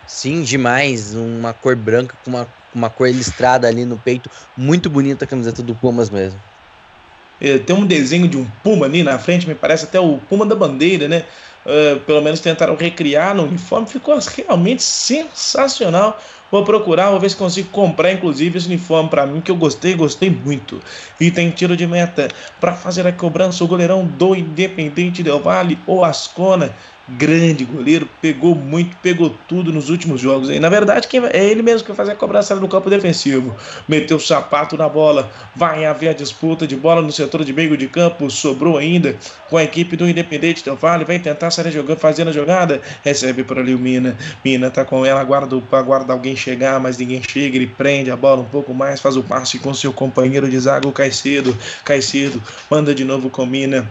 Sim, 0.07 0.43
demais. 0.43 1.15
Uma 1.15 1.55
cor 1.55 1.77
branca 1.77 2.17
com 2.23 2.31
uma, 2.31 2.49
uma 2.75 2.91
cor 2.91 3.09
listrada 3.09 3.67
ali 3.67 3.85
no 3.85 3.99
peito. 3.99 4.31
Muito 4.57 4.91
bonita 4.91 5.25
a 5.25 5.29
camiseta 5.29 5.63
do 5.63 5.75
Pumas 5.75 6.11
mesmo. 6.11 6.41
É, 7.41 7.57
tem 7.59 7.75
um 7.75 7.87
desenho 7.87 8.27
de 8.27 8.37
um 8.37 8.45
puma 8.65 8.87
ali 8.87 9.03
na 9.03 9.19
frente, 9.19 9.47
me 9.47 9.55
parece 9.55 9.85
até 9.85 10.01
o 10.01 10.19
puma 10.19 10.45
da 10.45 10.57
bandeira, 10.57 11.07
né? 11.07 11.25
Uh, 11.67 12.01
pelo 12.01 12.23
menos 12.23 12.41
tentaram 12.41 12.77
recriar 12.77 13.35
no 13.35 13.43
uniforme, 13.43 13.87
ficou 13.87 14.17
realmente 14.37 14.83
sensacional. 14.83 16.19
Vou 16.51 16.65
procurar, 16.65 17.11
vou 17.11 17.21
ver 17.21 17.29
se 17.29 17.37
consigo 17.37 17.69
comprar, 17.69 18.13
inclusive, 18.13 18.57
esse 18.57 18.67
uniforme 18.67 19.11
para 19.11 19.27
mim, 19.27 19.41
que 19.41 19.51
eu 19.51 19.57
gostei, 19.57 19.95
gostei 19.95 20.31
muito. 20.31 20.81
E 21.21 21.31
tem 21.31 21.51
tiro 21.51 21.77
de 21.77 21.87
meta 21.87 22.29
para 22.59 22.73
fazer 22.73 23.07
a 23.07 23.13
cobrança. 23.13 23.63
O 23.63 23.67
goleirão 23.67 24.07
do 24.07 24.35
Independente 24.35 25.23
Del 25.23 25.41
Vale, 25.41 25.79
o 25.87 26.03
Ascona 26.03 26.75
grande 27.09 27.65
goleiro, 27.65 28.09
pegou 28.21 28.55
muito, 28.55 28.97
pegou 28.99 29.31
tudo 29.49 29.73
nos 29.73 29.89
últimos 29.89 30.21
jogos. 30.21 30.49
Na 30.61 30.69
verdade, 30.69 31.09
quem, 31.09 31.25
é 31.25 31.45
ele 31.45 31.63
mesmo 31.63 31.83
que 31.83 31.89
vai 31.89 31.97
fazer 31.97 32.13
a 32.13 32.17
cobrança 32.17 32.55
no 32.55 32.69
campo 32.69 32.91
defensivo. 32.91 33.57
Meteu 33.89 34.17
o 34.17 34.21
sapato 34.21 34.77
na 34.77 34.89
bola, 34.89 35.31
vai 35.55 35.87
haver 35.87 36.09
a 36.09 36.13
disputa 36.13 36.67
de 36.67 36.77
bola 36.77 37.01
no 37.01 37.11
setor 37.11 37.45
de 37.45 37.53
meio 37.53 37.77
de 37.77 37.89
campo, 37.89 38.31
sobrou 38.31 38.77
ainda 38.77 39.17
com 39.49 39.57
a 39.57 39.65
equipe 39.65 39.97
do 39.97 40.09
Independente 40.09 40.65
Del 40.65 40.77
Vale, 40.77 41.05
vai 41.05 41.19
tentar 41.19 41.51
sair 41.51 41.71
jogando, 41.71 41.99
fazendo 41.99 42.29
a 42.29 42.33
jogada, 42.33 42.83
recebe 43.03 43.43
por 43.45 43.59
ali 43.59 43.75
o 43.75 43.79
Mina, 43.79 44.17
Mina 44.45 44.71
tá 44.71 44.85
com 44.85 45.05
ela, 45.05 45.21
aguarda, 45.21 45.57
aguarda 45.73 46.13
alguém 46.13 46.37
chegar, 46.37 46.79
mas 46.81 46.99
ninguém 46.99 47.23
chega, 47.23 47.57
ele 47.57 47.67
prende 47.67 48.11
a 48.11 48.17
bola 48.17 48.43
um 48.43 48.47
pouco 48.47 48.75
mais, 48.75 49.01
faz 49.01 49.17
o 49.17 49.23
passe 49.23 49.59
com 49.59 49.73
seu 49.73 49.93
companheiro 49.93 50.49
de 50.49 50.59
zaga, 50.59 50.87
o 50.87 50.93
Caicedo, 50.93 51.57
Caicedo, 51.85 52.43
manda 52.71 52.95
de 52.95 53.05
novo 53.05 53.31
com 53.31 53.47
Mina, 53.47 53.91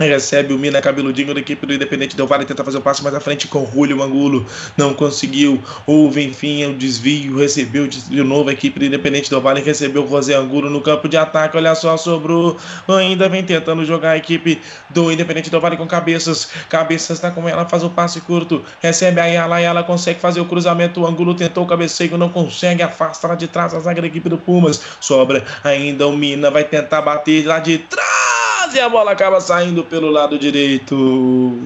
recebe 0.08 0.54
o 0.54 0.58
Mina 0.58 0.80
cabeludinho 0.80 1.34
da 1.34 1.40
equipe 1.40 1.66
do 1.66 1.74
Independente 1.74 2.16
Del 2.16 2.26
Vale, 2.26 2.44
tenta 2.44 2.64
fazer 2.64 2.78
o 2.78 2.80
passe 2.80 3.02
mais 3.02 3.14
à 3.14 3.20
frente 3.20 3.46
com 3.48 3.62
o 3.62 3.70
Julio 3.70 4.02
Angulo, 4.02 4.46
não 4.76 4.94
conseguiu, 4.94 5.62
houve 5.86 6.22
enfim 6.24 6.64
o 6.66 6.74
desvio, 6.74 7.36
recebeu 7.36 7.86
desvio 7.86 8.24
novo, 8.24 8.48
a 8.48 8.52
equipe 8.52 8.78
do 8.78 8.84
Independente 8.84 9.28
Del 9.28 9.40
Vale 9.40 9.60
recebeu 9.60 10.04
o 10.04 10.08
José 10.08 10.34
Angulo 10.34 10.70
no 10.70 10.80
campo 10.80 11.08
de 11.08 11.16
ataque, 11.16 11.56
olha 11.56 11.74
só, 11.74 11.96
sobrou, 11.96 12.56
ainda 12.88 13.28
vem 13.28 13.44
tentando 13.44 13.84
jogar 13.84 14.12
a 14.12 14.16
equipe 14.16 14.60
do 14.88 15.12
Independente 15.12 15.50
Del 15.50 15.60
Vale 15.60 15.76
com 15.76 15.86
cabeças, 15.86 16.48
cabeças 16.68 17.18
está 17.18 17.30
com 17.30 17.48
ela, 17.48 17.66
faz 17.66 17.82
o 17.84 17.90
passe 17.90 18.20
curto, 18.20 18.62
recebe 18.80 19.20
a 19.20 19.24
Ayala, 19.24 19.60
ela 19.60 19.82
consegue 19.82 20.20
fazer 20.20 20.40
o 20.40 20.46
cruzamento, 20.46 21.02
o 21.02 21.06
Angulo 21.06 21.34
tentou 21.34 21.64
o 21.64 21.66
cabeceio, 21.66 22.16
não 22.16 22.28
consegue, 22.28 22.82
afasta 22.82 23.28
lá 23.28 23.34
de 23.34 23.48
trás 23.48 23.74
a 23.74 23.80
zaga 23.80 24.00
da 24.00 24.06
equipe 24.06 24.28
do 24.28 24.38
Pumas, 24.38 24.80
sobra 25.00 25.44
ainda 25.62 26.06
o 26.06 26.16
Mina, 26.16 26.50
vai 26.50 26.64
tentar 26.64 27.02
bater 27.02 27.46
lá 27.46 27.58
de 27.58 27.78
trás, 27.78 28.39
e 28.74 28.80
a 28.80 28.88
bola 28.88 29.12
acaba 29.12 29.40
saindo 29.40 29.84
pelo 29.84 30.10
lado 30.10 30.38
direito. 30.38 31.58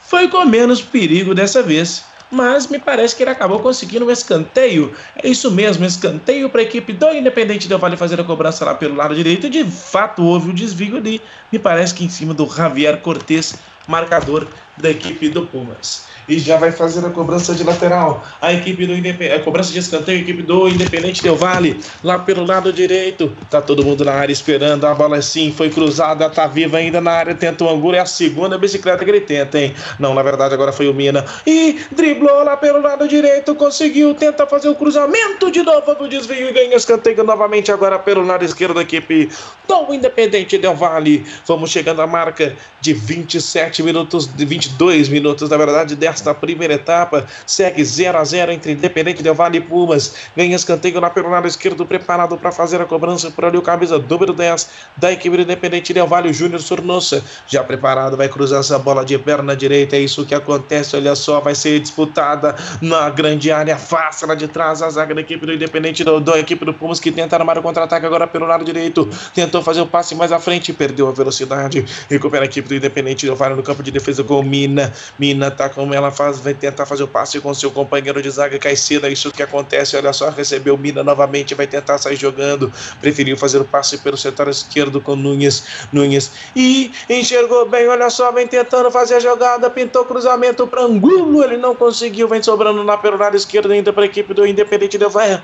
Foi 0.00 0.28
com 0.28 0.44
menos 0.44 0.82
perigo 0.82 1.34
dessa 1.34 1.62
vez, 1.62 2.04
mas 2.30 2.66
me 2.66 2.78
parece 2.78 3.16
que 3.16 3.22
ele 3.22 3.30
acabou 3.30 3.60
conseguindo 3.60 4.06
um 4.06 4.10
escanteio. 4.10 4.92
É 5.22 5.28
isso 5.28 5.50
mesmo, 5.50 5.84
escanteio 5.84 6.50
para 6.50 6.60
a 6.60 6.64
equipe 6.64 6.92
do 6.92 7.12
Independente 7.12 7.68
Del 7.68 7.78
Vale 7.78 7.96
fazer 7.96 8.20
a 8.20 8.24
cobrança 8.24 8.64
lá 8.64 8.74
pelo 8.74 8.94
lado 8.94 9.14
direito. 9.14 9.48
De 9.48 9.64
fato, 9.64 10.22
houve 10.22 10.50
um 10.50 10.54
desvio 10.54 10.96
ali, 10.96 11.20
me 11.50 11.58
parece 11.58 11.94
que 11.94 12.04
em 12.04 12.08
cima 12.08 12.34
do 12.34 12.46
Javier 12.46 13.00
Cortes, 13.00 13.56
marcador 13.86 14.46
da 14.76 14.90
equipe 14.90 15.28
do 15.28 15.46
Pumas 15.46 16.11
e 16.28 16.38
já 16.38 16.56
vai 16.56 16.72
fazer 16.72 17.04
a 17.04 17.10
cobrança 17.10 17.54
de 17.54 17.64
lateral. 17.64 18.24
A 18.40 18.52
equipe 18.52 18.86
do 18.86 18.94
Independente, 18.94 19.34
a 19.34 19.40
cobrança 19.40 19.72
de 19.72 19.78
escanteio, 19.78 20.18
a 20.18 20.22
equipe 20.22 20.42
do 20.42 20.68
Independente 20.68 21.22
Del 21.22 21.36
Vale, 21.36 21.80
lá 22.02 22.18
pelo 22.18 22.44
lado 22.44 22.72
direito. 22.72 23.32
Tá 23.50 23.60
todo 23.60 23.84
mundo 23.84 24.04
na 24.04 24.12
área 24.12 24.32
esperando. 24.32 24.84
A 24.86 24.94
bola 24.94 25.20
sim 25.22 25.52
foi 25.52 25.70
cruzada, 25.70 26.28
tá 26.30 26.46
viva 26.46 26.78
ainda 26.78 27.00
na 27.00 27.12
área. 27.12 27.34
Tenta 27.34 27.64
o 27.64 27.68
Angulo, 27.68 27.96
é 27.96 28.00
a 28.00 28.06
segunda 28.06 28.58
bicicleta 28.58 29.04
que 29.04 29.10
ele 29.10 29.20
tenta, 29.20 29.58
hein? 29.58 29.74
Não, 29.98 30.14
na 30.14 30.22
verdade 30.22 30.54
agora 30.54 30.72
foi 30.72 30.88
o 30.88 30.94
Mina. 30.94 31.24
E 31.46 31.80
driblou 31.92 32.44
lá 32.44 32.56
pelo 32.56 32.80
lado 32.80 33.06
direito, 33.08 33.54
conseguiu, 33.54 34.14
tenta 34.14 34.46
fazer 34.46 34.68
o 34.68 34.74
cruzamento 34.74 35.50
de 35.50 35.62
novo 35.62 35.94
pro 35.94 36.08
desvio 36.08 36.48
e 36.48 36.52
ganha 36.52 36.76
escanteio 36.76 37.22
novamente 37.24 37.70
agora 37.70 37.98
pelo 37.98 38.22
lado 38.22 38.44
esquerdo 38.44 38.74
da 38.74 38.82
equipe 38.82 39.28
do 39.68 39.94
Independente 39.94 40.58
Del 40.58 40.74
Vale. 40.74 41.24
Vamos 41.46 41.70
chegando 41.70 42.02
à 42.02 42.06
marca 42.06 42.56
de 42.80 42.92
27 42.92 43.82
minutos, 43.82 44.26
de 44.26 44.44
22 44.44 45.08
minutos, 45.08 45.48
na 45.48 45.56
verdade, 45.56 45.96
desta 46.12 46.34
primeira 46.34 46.74
etapa. 46.74 47.24
Segue 47.46 47.84
0 47.84 48.18
a 48.18 48.24
0 48.24 48.52
entre 48.52 48.72
Independente 48.72 49.22
Del 49.22 49.34
Vale 49.34 49.58
e 49.58 49.60
Pumas. 49.60 50.14
Ganha 50.36 50.54
escanteio 50.54 51.00
lá 51.00 51.10
pelo 51.10 51.28
lado 51.30 51.48
esquerdo, 51.48 51.84
preparado 51.84 52.36
para 52.36 52.52
fazer 52.52 52.80
a 52.80 52.84
cobrança 52.84 53.30
por 53.30 53.44
ali 53.44 53.56
o 53.56 53.62
camisa 53.62 53.98
número 53.98 54.32
10 54.32 54.70
da 54.96 55.10
equipe 55.10 55.36
do 55.36 55.42
Independente 55.42 55.92
Del 55.92 56.06
Vale, 56.06 56.28
o 56.28 56.32
Júnior 56.32 56.60
Sornossa. 56.60 57.24
Já 57.46 57.64
preparado, 57.64 58.16
vai 58.16 58.28
cruzar 58.28 58.60
essa 58.60 58.78
bola 58.78 59.04
de 59.04 59.18
perna 59.18 59.56
direita. 59.56 59.96
É 59.96 60.00
isso 60.00 60.24
que 60.24 60.34
acontece, 60.34 60.96
olha 60.96 61.14
só, 61.14 61.40
vai 61.40 61.54
ser 61.54 61.80
disputada 61.80 62.54
na 62.80 63.08
grande 63.10 63.50
área, 63.50 63.76
fácil 63.76 64.28
lá 64.28 64.34
de 64.34 64.46
trás 64.48 64.82
a 64.82 64.90
zaga 64.90 65.14
da 65.14 65.20
equipe 65.20 65.46
do 65.46 65.52
Independente, 65.52 66.04
do, 66.04 66.20
da 66.20 66.38
equipe 66.38 66.64
do 66.64 66.74
Pumas, 66.74 67.00
que 67.00 67.10
tenta 67.10 67.36
armar 67.36 67.58
o 67.58 67.62
contra-ataque 67.62 68.04
agora 68.04 68.26
pelo 68.26 68.46
lado 68.46 68.64
direito. 68.64 69.08
Tentou 69.34 69.62
fazer 69.62 69.80
o 69.80 69.86
passe 69.86 70.14
mais 70.14 70.30
à 70.30 70.38
frente, 70.38 70.72
perdeu 70.72 71.08
a 71.08 71.12
velocidade. 71.12 71.84
Recupera 72.08 72.44
a 72.44 72.46
equipe 72.46 72.68
do 72.68 72.74
Independente 72.74 73.26
Del 73.26 73.34
Vale 73.34 73.54
no 73.54 73.62
campo 73.62 73.82
de 73.82 73.90
defesa 73.90 74.22
com 74.22 74.42
Mina. 74.42 74.92
Mina 75.18 75.50
tá 75.50 75.68
com 75.68 75.92
ela, 75.94 76.01
faz, 76.10 76.40
vai 76.40 76.54
tentar 76.54 76.86
fazer 76.86 77.02
o 77.02 77.08
passe 77.08 77.40
com 77.40 77.52
seu 77.54 77.70
companheiro 77.70 78.20
de 78.22 78.30
zaga 78.30 78.58
Caicedo. 78.58 79.06
É 79.06 79.10
isso 79.10 79.30
que 79.30 79.42
acontece. 79.42 79.96
Olha 79.96 80.12
só, 80.12 80.30
recebeu 80.30 80.76
Mina 80.76 81.04
novamente, 81.04 81.54
vai 81.54 81.66
tentar 81.66 81.98
sair 81.98 82.16
jogando. 82.16 82.72
Preferiu 83.00 83.36
fazer 83.36 83.58
o 83.58 83.64
passe 83.64 83.98
pelo 83.98 84.16
setor 84.16 84.48
esquerdo 84.48 85.00
com 85.00 85.14
Nunes. 85.14 85.64
Nunes 85.92 86.32
e 86.56 86.90
enxergou 87.08 87.68
bem. 87.68 87.86
Olha 87.88 88.10
só, 88.10 88.32
vem 88.32 88.46
tentando 88.46 88.90
fazer 88.90 89.16
a 89.16 89.20
jogada. 89.20 89.68
Pintou 89.70 90.04
cruzamento 90.04 90.66
para 90.66 90.82
Angulo. 90.82 91.42
Ele 91.44 91.56
não 91.56 91.74
conseguiu. 91.74 92.28
Vem 92.28 92.42
sobrando 92.42 92.82
pelo 92.98 93.16
lado 93.16 93.36
esquerdo 93.36 93.72
ainda 93.72 93.92
para 93.92 94.04
a 94.04 94.06
equipe 94.06 94.32
do 94.32 94.46
Independente 94.46 94.96
Del 94.96 95.10
Vale. 95.10 95.42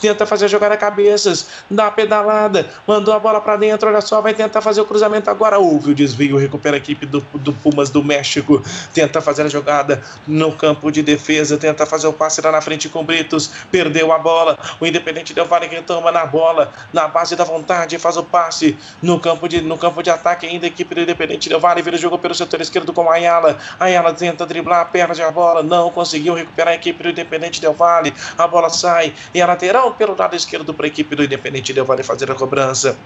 Tenta 0.00 0.26
fazer 0.26 0.46
a 0.46 0.48
jogada 0.48 0.76
cabeças. 0.76 1.48
Dá 1.70 1.86
a 1.86 1.90
pedalada. 1.90 2.68
Mandou 2.86 3.14
a 3.14 3.18
bola 3.18 3.40
para 3.40 3.56
dentro. 3.56 3.88
Olha 3.88 4.00
só, 4.00 4.20
vai 4.20 4.34
tentar 4.34 4.60
fazer 4.60 4.80
o 4.80 4.84
cruzamento 4.84 5.30
agora. 5.30 5.58
Houve 5.58 5.92
o 5.92 5.94
desvio. 5.94 6.36
Recupera 6.36 6.76
a 6.76 6.78
equipe 6.78 7.06
do, 7.06 7.20
do 7.34 7.52
Pumas 7.52 7.90
do 7.90 8.02
México. 8.02 8.62
Tenta 8.92 9.20
fazer 9.20 9.42
a 9.42 9.48
jogada 9.48 9.85
no 10.26 10.52
campo 10.52 10.90
de 10.90 11.02
defesa, 11.02 11.56
tenta 11.56 11.86
fazer 11.86 12.06
o 12.06 12.12
passe 12.12 12.40
lá 12.40 12.52
na 12.52 12.60
frente 12.60 12.88
com 12.88 13.04
Britos, 13.04 13.50
perdeu 13.70 14.12
a 14.12 14.18
bola. 14.18 14.58
O 14.80 14.86
Independente 14.86 15.34
Del 15.34 15.46
Vale 15.46 15.68
que 15.68 15.80
toma 15.82 16.10
na 16.10 16.26
bola, 16.26 16.72
na 16.92 17.08
base 17.08 17.36
da 17.36 17.44
vontade, 17.44 17.98
faz 17.98 18.16
o 18.16 18.24
passe 18.24 18.76
no 19.02 19.20
campo 19.20 19.48
de, 19.48 19.60
no 19.60 19.78
campo 19.78 20.02
de 20.02 20.10
ataque 20.10 20.46
ainda. 20.46 20.66
A 20.66 20.68
equipe 20.68 20.94
do 20.94 21.00
Independente 21.02 21.48
Del 21.48 21.60
Vale 21.60 21.82
vira 21.82 21.96
o 21.96 21.98
jogo 21.98 22.18
pelo 22.18 22.34
setor 22.34 22.60
esquerdo 22.60 22.92
com 22.92 23.10
Ayala. 23.10 23.58
Ayala 23.78 24.12
tenta 24.12 24.46
driblar, 24.46 24.90
perde 24.90 25.22
a 25.22 25.30
bola, 25.30 25.62
não 25.62 25.90
conseguiu 25.90 26.34
recuperar 26.34 26.72
a 26.72 26.76
equipe 26.76 27.02
do 27.02 27.10
Independente 27.10 27.60
Del 27.60 27.72
Vale. 27.72 28.12
A 28.36 28.46
bola 28.46 28.68
sai 28.68 29.14
e 29.34 29.40
a 29.40 29.46
lateral 29.46 29.92
pelo 29.94 30.16
lado 30.16 30.34
esquerdo 30.34 30.74
para 30.74 30.86
a 30.86 30.88
equipe 30.88 31.14
do 31.14 31.24
Independente 31.24 31.72
Del 31.72 31.84
Vale 31.84 32.02
fazer 32.02 32.30
a 32.30 32.34
cobrança. 32.34 32.98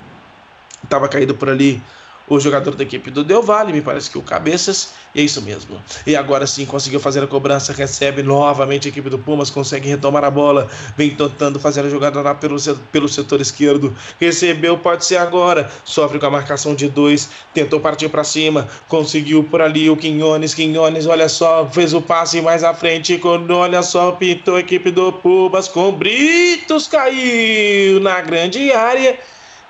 Estava 0.83 1.09
caído 1.09 1.35
por 1.35 1.49
ali 1.49 1.83
o 2.31 2.39
jogador 2.39 2.77
da 2.77 2.85
equipe 2.85 3.11
do 3.11 3.25
Del 3.25 3.43
Valle, 3.43 3.73
me 3.73 3.83
parece 3.83 4.09
que 4.09 4.17
o 4.17 4.23
Cabeças, 4.23 4.95
e 5.13 5.21
é 5.21 5.25
isso 5.25 5.43
mesmo. 5.43 5.83
E 6.07 6.15
agora 6.15 6.47
sim 6.47 6.65
conseguiu 6.65 7.01
fazer 7.01 7.25
a 7.25 7.27
cobrança, 7.27 7.73
recebe 7.73 8.23
novamente 8.23 8.87
a 8.87 8.89
equipe 8.89 9.11
do 9.11 9.19
Pumas, 9.19 9.51
consegue 9.51 9.89
retomar 9.89 10.23
a 10.23 10.31
bola, 10.31 10.69
vem 10.97 11.11
tentando 11.11 11.59
fazer 11.59 11.85
a 11.85 11.89
jogada 11.89 12.23
lá 12.23 12.33
pelo, 12.33 12.57
pelo 12.93 13.09
setor 13.09 13.41
esquerdo, 13.41 13.93
recebeu, 14.21 14.79
pode 14.79 15.05
ser 15.05 15.17
agora, 15.17 15.69
sofre 15.85 16.21
com 16.21 16.27
a 16.27 16.31
marcação 16.31 16.73
de 16.73 16.89
dois, 16.89 17.29
tentou 17.53 17.81
partir 17.81 18.09
para 18.09 18.23
cima, 18.23 18.69
conseguiu 18.87 19.43
por 19.43 19.61
ali 19.61 19.91
o 19.91 19.97
Quinhones, 19.97 20.55
Quinhones, 20.55 21.07
olha 21.07 21.29
só, 21.29 21.69
fez 21.69 21.93
o 21.93 22.01
passe 22.01 22.41
mais 22.41 22.63
à 22.63 22.73
frente, 22.73 23.19
quando 23.19 23.51
olha 23.51 23.83
só, 23.83 24.13
pintou 24.13 24.55
a 24.55 24.61
equipe 24.61 24.93
do 24.93 25.13
Pumas 25.15 25.67
com 25.67 25.91
Britos, 25.91 26.87
caiu 26.87 27.99
na 27.99 28.21
grande 28.21 28.71
área 28.71 29.19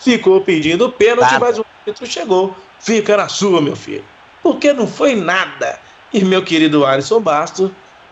ficou 0.01 0.41
pedindo 0.41 0.91
pênalti, 0.91 1.39
mas 1.39 1.59
o 1.59 1.67
árbitro 1.81 2.07
chegou. 2.07 2.57
Fica 2.79 3.17
na 3.17 3.29
sua, 3.29 3.61
meu 3.61 3.77
filho. 3.77 4.05
Porque 4.43 4.73
não 4.73 4.87
foi 4.87 5.15
nada. 5.15 5.79
E 6.13 6.25
meu 6.25 6.45
querido 6.45 6.85
Alisson 6.85 7.21
Bastos, 7.21 7.71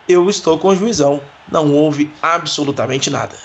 eu 0.09 0.29
estou 0.29 0.59
com 0.59 0.69
o 0.69 0.77
juizão. 0.77 1.21
Não 1.51 1.73
houve 1.73 2.13
absolutamente 2.23 3.11
nada. 3.11 3.37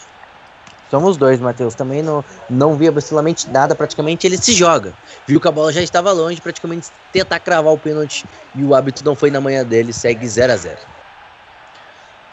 Somos 0.89 1.17
dois, 1.17 1.39
Matheus. 1.39 1.75
Também 1.75 2.03
não, 2.03 2.23
não 2.49 2.77
vi 2.77 2.87
absolutamente 2.87 3.49
nada. 3.49 3.73
Praticamente 3.73 4.27
ele 4.27 4.37
se 4.37 4.53
joga. 4.53 4.93
Viu 5.25 5.39
que 5.39 5.47
a 5.47 5.51
bola 5.51 5.71
já 5.71 5.81
estava 5.81 6.11
longe, 6.11 6.39
praticamente 6.39 6.89
tentar 7.11 7.39
cravar 7.39 7.73
o 7.73 7.77
pênalti. 7.77 8.25
E 8.53 8.63
o 8.63 8.75
hábito 8.75 9.03
não 9.03 9.15
foi 9.15 9.31
na 9.31 9.41
manhã 9.41 9.65
dele. 9.65 9.91
Segue 9.91 10.27
0 10.27 10.53
a 10.53 10.57
0 10.57 10.77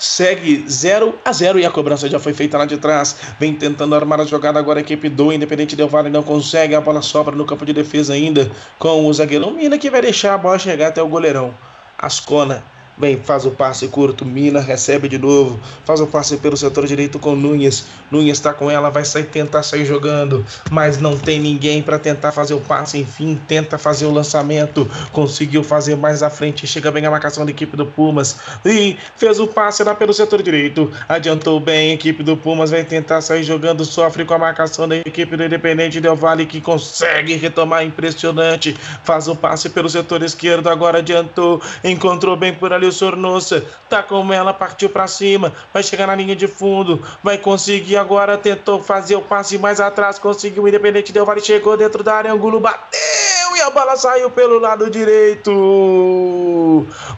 segue 0.01 0.65
0 0.67 1.15
a 1.23 1.31
0 1.31 1.61
e 1.61 1.67
a 1.67 1.71
cobrança 1.71 2.09
já 2.09 2.19
foi 2.19 2.33
feita 2.33 2.57
lá 2.57 2.65
de 2.65 2.79
trás. 2.79 3.17
Vem 3.39 3.55
tentando 3.55 3.95
armar 3.95 4.21
a 4.21 4.25
jogada 4.25 4.59
agora 4.59 4.81
a 4.81 4.83
equipe 4.83 5.09
do 5.11 5.31
Independente 5.31 5.77
Del 5.77 5.89
Vale 5.89 6.09
não 6.09 6.23
consegue. 6.23 6.75
A 6.75 6.81
bola 6.81 7.03
sobra 7.03 7.37
no 7.37 7.45
campo 7.45 7.67
de 7.67 7.75
defesa 7.75 8.15
ainda 8.15 8.51
com 8.79 9.07
o 9.07 9.13
zagueirão 9.13 9.53
Mina 9.53 9.79
que 9.79 9.91
vai 9.91 10.01
deixar 10.01 10.35
a 10.35 10.39
bola 10.39 10.59
chegar 10.59 10.89
até 10.89 11.03
o 11.03 11.09
goleirão. 11.09 11.55
Ascona 11.99 12.65
Bem, 13.01 13.17
faz 13.17 13.47
o 13.47 13.51
passe 13.51 13.89
curto, 13.89 14.27
Mina 14.27 14.61
recebe 14.61 15.09
de 15.09 15.17
novo, 15.17 15.59
faz 15.87 16.03
o 16.03 16.07
passe 16.07 16.37
pelo 16.37 16.55
setor 16.55 16.87
direito 16.87 17.19
com 17.19 17.35
Nunes. 17.35 17.87
Nunes 18.11 18.33
está 18.33 18.53
com 18.53 18.71
ela, 18.71 18.91
vai 18.91 19.07
sair 19.07 19.25
tentar 19.25 19.63
sair 19.63 19.87
jogando, 19.87 20.45
mas 20.71 21.01
não 21.01 21.17
tem 21.17 21.41
ninguém 21.41 21.83
para 21.83 21.99
tentar 21.99 22.31
fazer 22.31 22.53
o 22.53 22.61
passe. 22.61 22.99
Enfim, 22.99 23.41
tenta 23.49 23.79
fazer 23.79 24.05
o 24.05 24.11
lançamento, 24.11 24.87
conseguiu 25.13 25.65
fazer 25.65 25.97
mais 25.97 26.23
à 26.23 26.29
frente, 26.29 26.67
chega 26.67 26.91
bem 26.91 27.07
a 27.07 27.11
marcação 27.11 27.47
da 27.47 27.51
equipe 27.51 27.75
do 27.75 27.87
Pumas 27.87 28.39
e 28.67 28.99
fez 29.17 29.41
o 29.41 29.47
passe 29.47 29.83
lá 29.83 29.95
pelo 29.95 30.13
setor 30.13 30.43
direito. 30.43 30.91
Adiantou 31.09 31.59
bem, 31.59 31.93
a 31.93 31.95
equipe 31.95 32.23
do 32.23 32.37
Pumas 32.37 32.71
vai 32.71 32.85
tentar 32.85 33.23
sair 33.23 33.45
jogando, 33.45 33.83
sofre 33.83 34.27
com 34.27 34.35
a 34.35 34.39
marcação 34.39 34.87
da 34.87 34.97
equipe 34.99 35.39
do 35.39 35.43
Independente 35.43 36.03
Del 36.03 36.17
Vale 36.17 36.45
que 36.45 36.61
consegue 36.61 37.35
retomar 37.37 37.83
impressionante. 37.83 38.77
Faz 39.05 39.27
o 39.27 39.35
passe 39.35 39.71
pelo 39.71 39.89
setor 39.89 40.23
esquerdo, 40.23 40.69
agora 40.69 40.99
adiantou, 40.99 41.63
encontrou 41.83 42.37
bem 42.37 42.53
por 42.53 42.71
ali 42.75 42.90
o 42.91 42.93
Sornosa. 42.93 43.65
Tá 43.89 44.03
com 44.03 44.33
ela, 44.33 44.53
partiu 44.53 44.91
para 44.91 45.07
cima. 45.07 45.53
Vai 45.73 45.83
chegar 45.83 46.07
na 46.07 46.15
linha 46.15 46.37
de 46.37 46.47
fundo. 46.47 47.03
Vai 47.23 47.39
conseguir 47.39 47.97
agora. 47.97 48.37
Tentou 48.37 48.81
fazer 48.81 49.17
o 49.17 49.23
passe 49.23 49.59
mais 49.59 49.81
atrás. 49.81 50.19
Conseguiu. 50.19 50.69
Independente 50.69 51.13
Del 51.13 51.25
Vale 51.25 51.41
chegou 51.41 51.77
dentro 51.77 52.03
da 52.03 52.15
área. 52.15 52.33
Angulo 52.33 52.61
bateu 52.61 53.57
e 53.57 53.61
a 53.61 53.71
bola 53.71 53.97
saiu 53.97 54.31
pelo 54.31 54.59
lado 54.59 54.91
direito. 54.91 55.51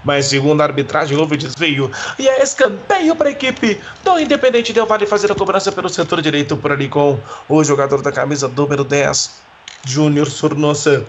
Mas 0.04 0.26
segundo 0.26 0.60
a 0.60 0.64
arbitragem, 0.64 1.16
houve 1.16 1.36
desvio. 1.36 1.90
E 2.18 2.28
é 2.28 2.42
escanteio 2.42 3.14
para 3.16 3.28
a 3.28 3.32
equipe 3.32 3.80
do 4.04 4.18
Independente 4.18 4.72
Del 4.72 4.86
Vale 4.86 5.06
fazer 5.06 5.30
a 5.30 5.34
cobrança 5.34 5.72
pelo 5.72 5.88
setor 5.88 6.22
direito 6.22 6.56
por 6.56 6.72
ali 6.72 6.88
com 6.88 7.18
o 7.48 7.64
jogador 7.64 8.02
da 8.02 8.12
camisa 8.12 8.48
número 8.48 8.84
10, 8.84 9.42
Júnior 9.84 10.28
Sornosa 10.28 11.06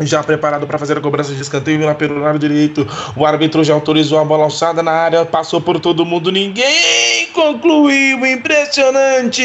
já 0.00 0.22
preparado 0.22 0.66
para 0.66 0.78
fazer 0.78 0.98
a 0.98 1.00
cobrança 1.00 1.32
de 1.32 1.40
escanteio 1.40 1.84
lá 1.84 1.94
pelo 1.94 2.18
lado 2.18 2.38
direito. 2.38 2.86
O 3.16 3.24
árbitro 3.24 3.62
já 3.62 3.74
autorizou 3.74 4.18
a 4.18 4.24
bola 4.24 4.44
alçada 4.44 4.82
na 4.82 4.92
área, 4.92 5.24
passou 5.24 5.60
por 5.60 5.78
todo 5.78 6.04
mundo, 6.04 6.32
ninguém 6.32 7.28
concluiu. 7.32 8.26
Impressionante! 8.26 9.44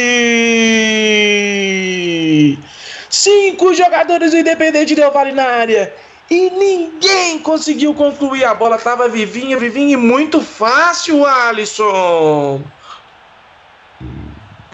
Cinco 3.09 3.73
jogadores 3.73 4.31
do 4.31 4.37
Independente 4.37 4.95
Del 4.95 5.11
Vale 5.11 5.31
na 5.31 5.43
área. 5.43 5.93
E 6.29 6.49
ninguém 6.51 7.39
conseguiu 7.39 7.93
concluir. 7.93 8.45
A 8.45 8.53
bola 8.53 8.75
estava 8.75 9.09
vivinha, 9.09 9.57
vivinha 9.57 9.93
e 9.93 9.97
muito 9.97 10.41
fácil, 10.41 11.25
Alisson. 11.25 12.61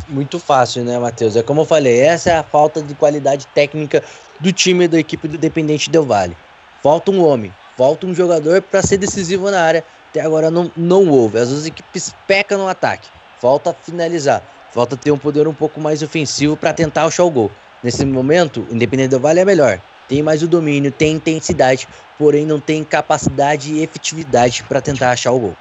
Muito 0.08 0.38
fácil, 0.38 0.84
né, 0.84 1.00
Matheus? 1.00 1.36
É 1.36 1.42
como 1.42 1.62
eu 1.62 1.66
falei, 1.66 2.00
essa 2.02 2.30
é 2.30 2.38
a 2.38 2.44
falta 2.44 2.82
de 2.82 2.94
qualidade 2.94 3.48
técnica 3.48 4.04
do 4.40 4.52
time 4.52 4.88
da 4.88 5.00
equipe 5.00 5.28
do 5.28 5.36
Independente 5.36 5.90
Del 5.90 6.06
Vale. 6.06 6.36
Falta 6.82 7.12
um 7.12 7.24
homem, 7.24 7.54
falta 7.78 8.06
um 8.06 8.14
jogador 8.14 8.62
para 8.62 8.82
ser 8.82 8.98
decisivo 8.98 9.50
na 9.50 9.62
área. 9.62 9.84
Até 10.10 10.22
agora 10.22 10.52
não, 10.52 10.72
não 10.76 11.10
houve. 11.10 11.40
As 11.40 11.50
duas 11.50 11.66
equipes 11.66 12.16
pecam 12.28 12.58
no 12.58 12.68
ataque. 12.68 13.10
Falta 13.40 13.74
finalizar. 13.74 14.44
Falta 14.72 14.96
ter 14.96 15.12
um 15.12 15.18
poder 15.18 15.48
um 15.48 15.54
pouco 15.54 15.80
mais 15.80 16.02
ofensivo 16.04 16.56
para 16.56 16.74
tentar 16.74 17.06
achar 17.06 17.24
o 17.24 17.32
gol. 17.32 17.52
Nesse 17.84 18.06
momento, 18.06 18.68
o 18.70 18.76
Independente 18.76 19.10
Del 19.10 19.20
Vale 19.20 19.40
é 19.40 19.46
melhor. 19.46 19.80
Tem 20.08 20.22
mais 20.22 20.44
o 20.44 20.48
domínio, 20.48 20.92
tem 20.92 21.14
intensidade, 21.14 21.88
porém 22.18 22.46
não 22.46 22.60
tem 22.60 22.84
capacidade 22.84 23.74
e 23.74 23.82
efetividade 23.82 24.64
para 24.64 24.82
tentar 24.82 25.12
achar 25.12 25.32
o 25.32 25.40
gol 25.40 25.58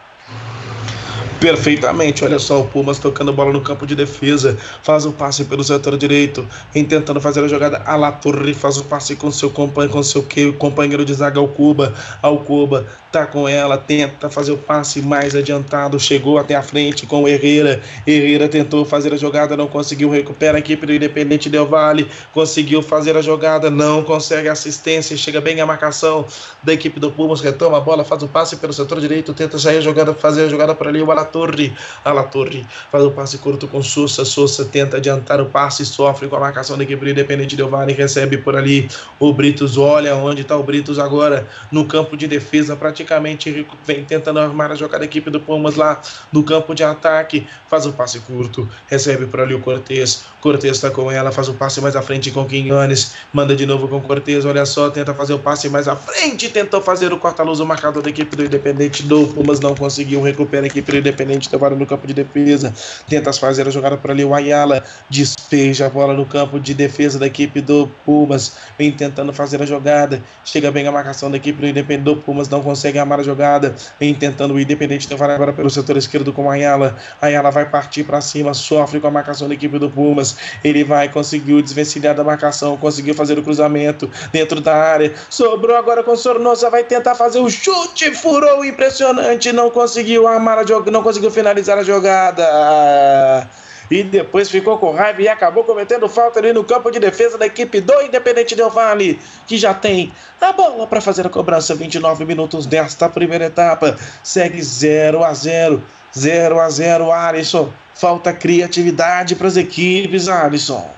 perfeitamente. 1.44 2.24
Olha 2.24 2.38
só, 2.38 2.62
o 2.62 2.64
Pumas 2.64 2.98
tocando 2.98 3.30
bola 3.30 3.52
no 3.52 3.60
campo 3.60 3.86
de 3.86 3.94
defesa, 3.94 4.56
faz 4.82 5.04
o 5.04 5.12
passe 5.12 5.44
pelo 5.44 5.62
setor 5.62 5.94
direito, 5.98 6.46
tentando 6.72 7.20
fazer 7.20 7.44
a 7.44 7.48
jogada. 7.48 7.82
A 7.84 7.96
La 7.96 8.12
Torre 8.12 8.54
faz 8.54 8.78
o 8.78 8.84
passe 8.84 9.14
com 9.14 9.30
seu 9.30 9.50
companheiro, 9.50 9.92
com 9.92 10.02
seu 10.02 10.26
companheiro 10.58 11.04
de 11.04 11.12
zaga, 11.12 11.38
Alcuba. 11.38 11.92
Alcuba 12.22 12.86
tá 13.12 13.26
com 13.26 13.46
ela, 13.46 13.76
tenta 13.76 14.30
fazer 14.30 14.52
o 14.52 14.56
passe 14.56 15.02
mais 15.02 15.36
adiantado, 15.36 16.00
chegou 16.00 16.38
até 16.38 16.54
a 16.54 16.62
frente 16.62 17.06
com 17.06 17.22
o 17.24 17.28
Herrera. 17.28 17.82
Herrera 18.06 18.48
tentou 18.48 18.84
fazer 18.84 19.12
a 19.12 19.16
jogada, 19.16 19.54
não 19.54 19.68
conseguiu, 19.68 20.08
recupera 20.08 20.56
a 20.56 20.60
equipe 20.60 20.86
do 20.86 20.94
Independente 20.94 21.50
Del 21.50 21.66
Vale, 21.66 22.08
conseguiu 22.32 22.82
fazer 22.82 23.18
a 23.18 23.22
jogada, 23.22 23.70
não 23.70 24.02
consegue 24.02 24.48
assistência, 24.48 25.14
chega 25.16 25.42
bem 25.42 25.60
a 25.60 25.66
marcação 25.66 26.24
da 26.62 26.72
equipe 26.72 26.98
do 26.98 27.12
Pumas, 27.12 27.40
retoma 27.40 27.76
a 27.76 27.80
bola, 27.80 28.02
faz 28.02 28.22
o 28.22 28.28
passe 28.28 28.56
pelo 28.56 28.72
setor 28.72 28.98
direito, 28.98 29.34
tenta 29.34 29.58
sair 29.58 29.76
a 29.76 29.80
jogada, 29.82 30.14
fazer 30.14 30.46
a 30.46 30.48
jogada 30.48 30.74
por 30.74 30.88
ali, 30.88 31.02
o 31.02 31.10
Ala 31.12 31.33
Torre. 31.34 31.74
A 32.04 32.12
La 32.12 32.22
Torre 32.22 32.64
faz 32.92 33.02
o 33.02 33.10
passe 33.10 33.38
curto 33.38 33.66
com 33.66 33.82
Sousa. 33.82 34.24
Sousa 34.24 34.64
tenta 34.64 34.98
adiantar 34.98 35.40
o 35.40 35.46
passe, 35.46 35.84
sofre 35.84 36.28
com 36.28 36.36
a 36.36 36.40
marcação 36.40 36.78
da 36.78 36.84
equipe 36.84 37.10
Independente 37.10 37.56
Del 37.56 37.68
Vale. 37.68 37.92
Recebe 37.92 38.38
por 38.38 38.54
ali 38.54 38.88
o 39.18 39.32
Britos. 39.32 39.76
Olha 39.76 40.14
onde 40.14 40.42
está 40.42 40.56
o 40.56 40.62
Britos 40.62 40.96
agora 41.00 41.48
no 41.72 41.86
campo 41.86 42.16
de 42.16 42.28
defesa. 42.28 42.76
Praticamente 42.76 43.66
vem 43.84 44.04
tentando 44.04 44.38
armar 44.38 44.70
a 44.70 44.76
jogada 44.76 45.00
da 45.00 45.06
equipe 45.06 45.28
do 45.28 45.40
Pumas 45.40 45.74
lá 45.74 46.00
no 46.32 46.44
campo 46.44 46.72
de 46.72 46.84
ataque. 46.84 47.48
Faz 47.68 47.84
o 47.84 47.92
passe 47.92 48.20
curto. 48.20 48.68
Recebe 48.86 49.26
por 49.26 49.40
ali 49.40 49.54
o 49.54 49.60
Cortez. 49.60 50.26
Cortez 50.40 50.76
está 50.76 50.90
com 50.90 51.10
ela. 51.10 51.32
Faz 51.32 51.48
o 51.48 51.54
passe 51.54 51.80
mais 51.80 51.96
à 51.96 52.02
frente 52.02 52.30
com 52.30 52.44
Quinhones. 52.44 53.14
Manda 53.32 53.56
de 53.56 53.66
novo 53.66 53.88
com 53.88 54.00
Cortez. 54.00 54.44
Olha 54.44 54.64
só, 54.64 54.88
tenta 54.88 55.12
fazer 55.12 55.34
o 55.34 55.40
passe 55.40 55.68
mais 55.68 55.88
à 55.88 55.96
frente. 55.96 56.48
Tentou 56.48 56.80
fazer 56.80 57.12
o 57.12 57.18
corta-luz, 57.18 57.58
o 57.58 57.66
marcador 57.66 58.04
da 58.04 58.10
equipe 58.10 58.36
do 58.36 58.44
Independente 58.44 59.02
do 59.02 59.26
Pumas. 59.26 59.58
Não 59.58 59.74
conseguiu. 59.74 60.22
Recupera 60.22 60.62
a 60.62 60.68
equipe 60.68 60.92
do 60.92 60.98
Independente 60.98 61.13
Independente 61.14 61.48
trabalha 61.48 61.76
no 61.76 61.86
campo 61.86 62.06
de 62.08 62.12
defesa, 62.12 62.74
tenta 63.08 63.32
fazer 63.32 63.68
a 63.68 63.70
jogada 63.70 63.96
por 63.96 64.10
ali. 64.10 64.24
O 64.24 64.34
Ayala 64.34 64.82
despeja 65.08 65.86
a 65.86 65.88
bola 65.88 66.12
no 66.12 66.26
campo 66.26 66.58
de 66.58 66.74
defesa 66.74 67.20
da 67.20 67.26
equipe 67.26 67.60
do 67.60 67.88
Pumas, 68.04 68.56
vem 68.76 68.90
tentando 68.90 69.32
fazer 69.32 69.62
a 69.62 69.66
jogada. 69.66 70.20
Chega 70.44 70.72
bem 70.72 70.86
a 70.88 70.92
marcação 70.92 71.30
da 71.30 71.36
equipe 71.36 71.60
do 71.60 71.68
Independente 71.68 72.04
do 72.04 72.16
Pumas, 72.16 72.48
não 72.48 72.62
consegue 72.62 72.98
amar 72.98 73.20
a 73.20 73.22
jogada. 73.22 73.76
Vem 74.00 74.12
tentando 74.12 74.54
o 74.54 74.60
Independente 74.60 75.06
trabalhar 75.06 75.36
agora 75.36 75.52
pelo 75.52 75.70
setor 75.70 75.96
esquerdo 75.96 76.32
com 76.32 76.46
o 76.46 76.50
Ayala. 76.50 76.96
Ayala 77.22 77.50
vai 77.52 77.68
partir 77.68 78.02
para 78.02 78.20
cima, 78.20 78.52
sofre 78.52 78.98
com 78.98 79.06
a 79.06 79.10
marcação 79.10 79.46
da 79.46 79.54
equipe 79.54 79.78
do 79.78 79.88
Pumas. 79.88 80.36
Ele 80.64 80.82
vai, 80.82 81.08
conseguiu 81.08 81.62
desvencilhar 81.62 82.16
da 82.16 82.24
marcação, 82.24 82.76
conseguiu 82.76 83.14
fazer 83.14 83.38
o 83.38 83.42
cruzamento 83.42 84.10
dentro 84.32 84.60
da 84.60 84.74
área. 84.74 85.14
Sobrou 85.30 85.76
agora 85.76 86.02
com 86.02 86.12
o 86.12 86.16
Sornosa, 86.16 86.68
vai 86.68 86.82
tentar 86.82 87.14
fazer 87.14 87.38
o 87.38 87.48
chute, 87.48 88.12
furou 88.16 88.64
impressionante, 88.64 89.52
não 89.52 89.70
conseguiu 89.70 90.26
amar 90.26 90.58
a 90.58 90.66
jogada, 90.66 90.90
não 90.90 91.03
conseguiu 91.04 91.30
finalizar 91.30 91.78
a 91.78 91.84
jogada. 91.84 93.48
E 93.90 94.02
depois 94.02 94.50
ficou 94.50 94.78
com 94.78 94.92
raiva 94.92 95.20
e 95.20 95.28
acabou 95.28 95.62
cometendo 95.62 96.08
falta 96.08 96.40
ali 96.40 96.52
no 96.52 96.64
campo 96.64 96.90
de 96.90 96.98
defesa 96.98 97.36
da 97.36 97.46
equipe 97.46 97.80
do 97.80 98.00
Independente 98.00 98.56
Del 98.56 98.70
Vale, 98.70 99.20
que 99.46 99.58
já 99.58 99.74
tem 99.74 100.10
a 100.40 100.52
bola 100.52 100.86
para 100.86 101.00
fazer 101.00 101.26
a 101.26 101.30
cobrança. 101.30 101.74
29 101.74 102.24
minutos 102.24 102.66
desta 102.66 103.08
primeira 103.08 103.44
etapa. 103.44 103.96
Segue 104.22 104.60
0 104.60 105.22
a 105.22 105.34
0 105.34 105.82
0 106.16 106.60
a 106.60 106.70
0 106.70 107.12
Alisson. 107.12 107.72
Falta 107.94 108.32
criatividade 108.32 109.36
para 109.36 109.48
as 109.48 109.56
equipes, 109.56 110.28
Alisson. 110.28 110.90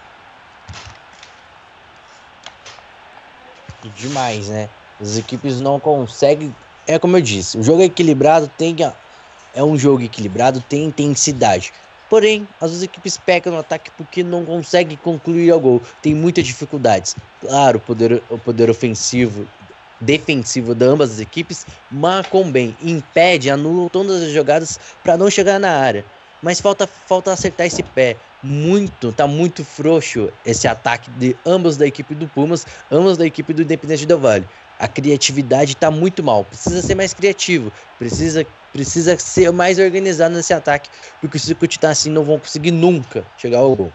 Demais, 3.96 4.48
né? 4.48 4.68
As 5.00 5.18
equipes 5.18 5.60
não 5.60 5.78
conseguem. 5.78 6.54
É 6.86 6.98
como 6.98 7.16
eu 7.16 7.20
disse, 7.20 7.58
o 7.58 7.62
jogo 7.62 7.82
é 7.82 7.86
equilibrado, 7.86 8.50
tem 8.56 8.74
é 9.56 9.64
um 9.64 9.76
jogo 9.76 10.04
equilibrado, 10.04 10.60
tem 10.60 10.84
intensidade. 10.84 11.72
Porém, 12.08 12.46
as 12.60 12.70
duas 12.70 12.82
equipes 12.84 13.16
pecam 13.16 13.52
no 13.52 13.58
ataque 13.58 13.90
porque 13.96 14.22
não 14.22 14.44
conseguem 14.44 14.96
concluir 14.96 15.52
o 15.52 15.58
gol. 15.58 15.82
Tem 16.00 16.14
muitas 16.14 16.46
dificuldades. 16.46 17.16
Claro, 17.40 17.78
o 17.78 17.80
poder, 17.80 18.22
o 18.30 18.38
poder 18.38 18.70
ofensivo, 18.70 19.48
defensivo 20.00 20.72
de 20.74 20.84
ambas 20.84 21.12
as 21.12 21.20
equipes 21.20 21.66
marcam 21.90 22.48
bem, 22.50 22.76
impede, 22.80 23.50
anulam 23.50 23.88
todas 23.88 24.22
as 24.22 24.30
jogadas 24.30 24.78
para 25.02 25.16
não 25.16 25.28
chegar 25.28 25.58
na 25.58 25.70
área. 25.70 26.04
Mas 26.42 26.60
falta, 26.60 26.86
falta 26.86 27.32
acertar 27.32 27.66
esse 27.66 27.82
pé. 27.82 28.16
Muito, 28.42 29.12
tá 29.12 29.26
muito 29.26 29.64
frouxo 29.64 30.30
esse 30.44 30.68
ataque 30.68 31.10
de 31.12 31.34
ambos 31.44 31.76
da 31.76 31.86
equipe 31.86 32.14
do 32.14 32.28
Pumas, 32.28 32.64
ambos 32.92 33.16
da 33.16 33.26
equipe 33.26 33.52
do 33.52 33.62
Independente 33.62 34.06
Del 34.06 34.20
Vale. 34.20 34.46
A 34.78 34.88
criatividade 34.88 35.76
tá 35.76 35.90
muito 35.90 36.22
mal. 36.22 36.44
Precisa 36.44 36.82
ser 36.82 36.94
mais 36.94 37.14
criativo. 37.14 37.72
Precisa 37.98 38.46
precisa 38.72 39.16
ser 39.18 39.50
mais 39.52 39.78
organizado 39.78 40.34
nesse 40.34 40.52
ataque, 40.52 40.90
porque 41.18 41.38
se 41.38 41.54
continuar 41.54 41.92
assim 41.92 42.10
não 42.10 42.22
vão 42.22 42.38
conseguir 42.38 42.72
nunca 42.72 43.24
chegar 43.38 43.60
ao 43.60 43.74
gol. 43.74 43.90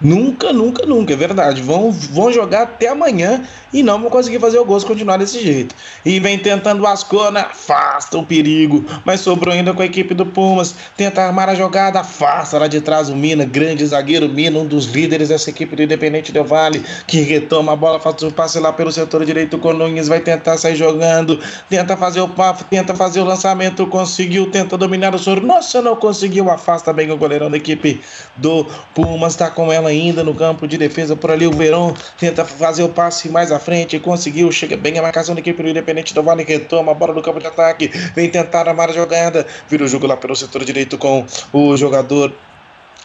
Nunca, 0.00 0.52
nunca, 0.52 0.84
nunca, 0.84 1.12
é 1.12 1.16
verdade. 1.16 1.62
Vão, 1.62 1.90
vão 1.90 2.32
jogar 2.32 2.62
até 2.62 2.88
amanhã 2.88 3.44
e 3.72 3.82
não 3.82 4.00
vão 4.00 4.10
conseguir 4.10 4.40
fazer 4.40 4.58
o 4.58 4.80
se 4.80 4.86
continuar 4.86 5.16
desse 5.16 5.40
jeito. 5.40 5.74
E 6.04 6.18
vem 6.18 6.38
tentando 6.38 6.86
Ascona, 6.86 7.40
afasta 7.40 8.18
o 8.18 8.26
perigo, 8.26 8.84
mas 9.04 9.20
sobrou 9.20 9.54
ainda 9.54 9.72
com 9.72 9.82
a 9.82 9.86
equipe 9.86 10.12
do 10.12 10.26
Pumas. 10.26 10.74
Tenta 10.96 11.22
armar 11.22 11.48
a 11.48 11.54
jogada, 11.54 12.00
afasta 12.00 12.58
lá 12.58 12.66
de 12.66 12.80
trás 12.80 13.08
o 13.08 13.16
Mina, 13.16 13.44
grande 13.44 13.86
zagueiro 13.86 14.28
Mina, 14.28 14.58
um 14.58 14.66
dos 14.66 14.86
líderes 14.86 15.28
dessa 15.28 15.50
equipe 15.50 15.76
do 15.76 15.82
Independente 15.82 16.32
Del 16.32 16.44
Vale, 16.44 16.84
que 17.06 17.20
retoma 17.20 17.72
a 17.72 17.76
bola, 17.76 17.98
faz 17.98 18.22
o 18.22 18.30
passe 18.30 18.58
lá 18.58 18.72
pelo 18.72 18.92
setor 18.92 19.24
direito 19.24 19.58
com 19.58 19.72
Nunes, 19.72 20.08
vai 20.08 20.20
tentar 20.20 20.58
sair 20.58 20.76
jogando, 20.76 21.40
tenta 21.68 21.96
fazer 21.96 22.20
o 22.20 22.28
papo, 22.28 22.64
tenta 22.64 22.94
fazer 22.94 23.20
o 23.20 23.24
lançamento, 23.24 23.86
conseguiu, 23.86 24.50
tenta 24.50 24.76
dominar 24.76 25.14
o 25.14 25.18
Soro. 25.18 25.44
Nossa, 25.44 25.80
não 25.80 25.96
conseguiu, 25.96 26.50
afasta 26.50 26.92
bem 26.92 27.10
o 27.10 27.16
goleirão 27.16 27.50
da 27.50 27.56
equipe 27.56 28.00
do 28.36 28.66
Pumas, 28.94 29.36
tá 29.36 29.50
com 29.50 29.72
ela 29.72 29.83
ainda 29.86 30.22
no 30.24 30.34
campo 30.34 30.66
de 30.66 30.76
defesa 30.76 31.16
por 31.16 31.30
ali. 31.30 31.46
O 31.46 31.52
Verão 31.52 31.94
tenta 32.18 32.44
fazer 32.44 32.82
o 32.82 32.88
passe 32.88 33.28
mais 33.28 33.50
à 33.52 33.58
frente, 33.58 33.98
conseguiu, 33.98 34.50
chega 34.52 34.76
bem 34.76 34.98
a 34.98 35.02
marcação 35.02 35.34
da 35.34 35.40
equipe 35.40 35.62
do 35.62 35.68
Independente 35.68 36.14
do 36.14 36.22
Vale, 36.22 36.44
retoma 36.44 36.92
a 36.92 36.94
bola 36.94 37.14
no 37.14 37.22
campo 37.22 37.40
de 37.40 37.46
ataque, 37.46 37.88
vem 38.14 38.30
tentar 38.30 38.68
amar 38.68 38.90
a 38.90 38.92
jogada, 38.92 39.46
vira 39.68 39.84
o 39.84 39.88
jogo 39.88 40.06
lá 40.06 40.16
pelo 40.16 40.34
setor 40.34 40.64
direito 40.64 40.96
com 40.98 41.24
o 41.52 41.76
jogador 41.76 42.32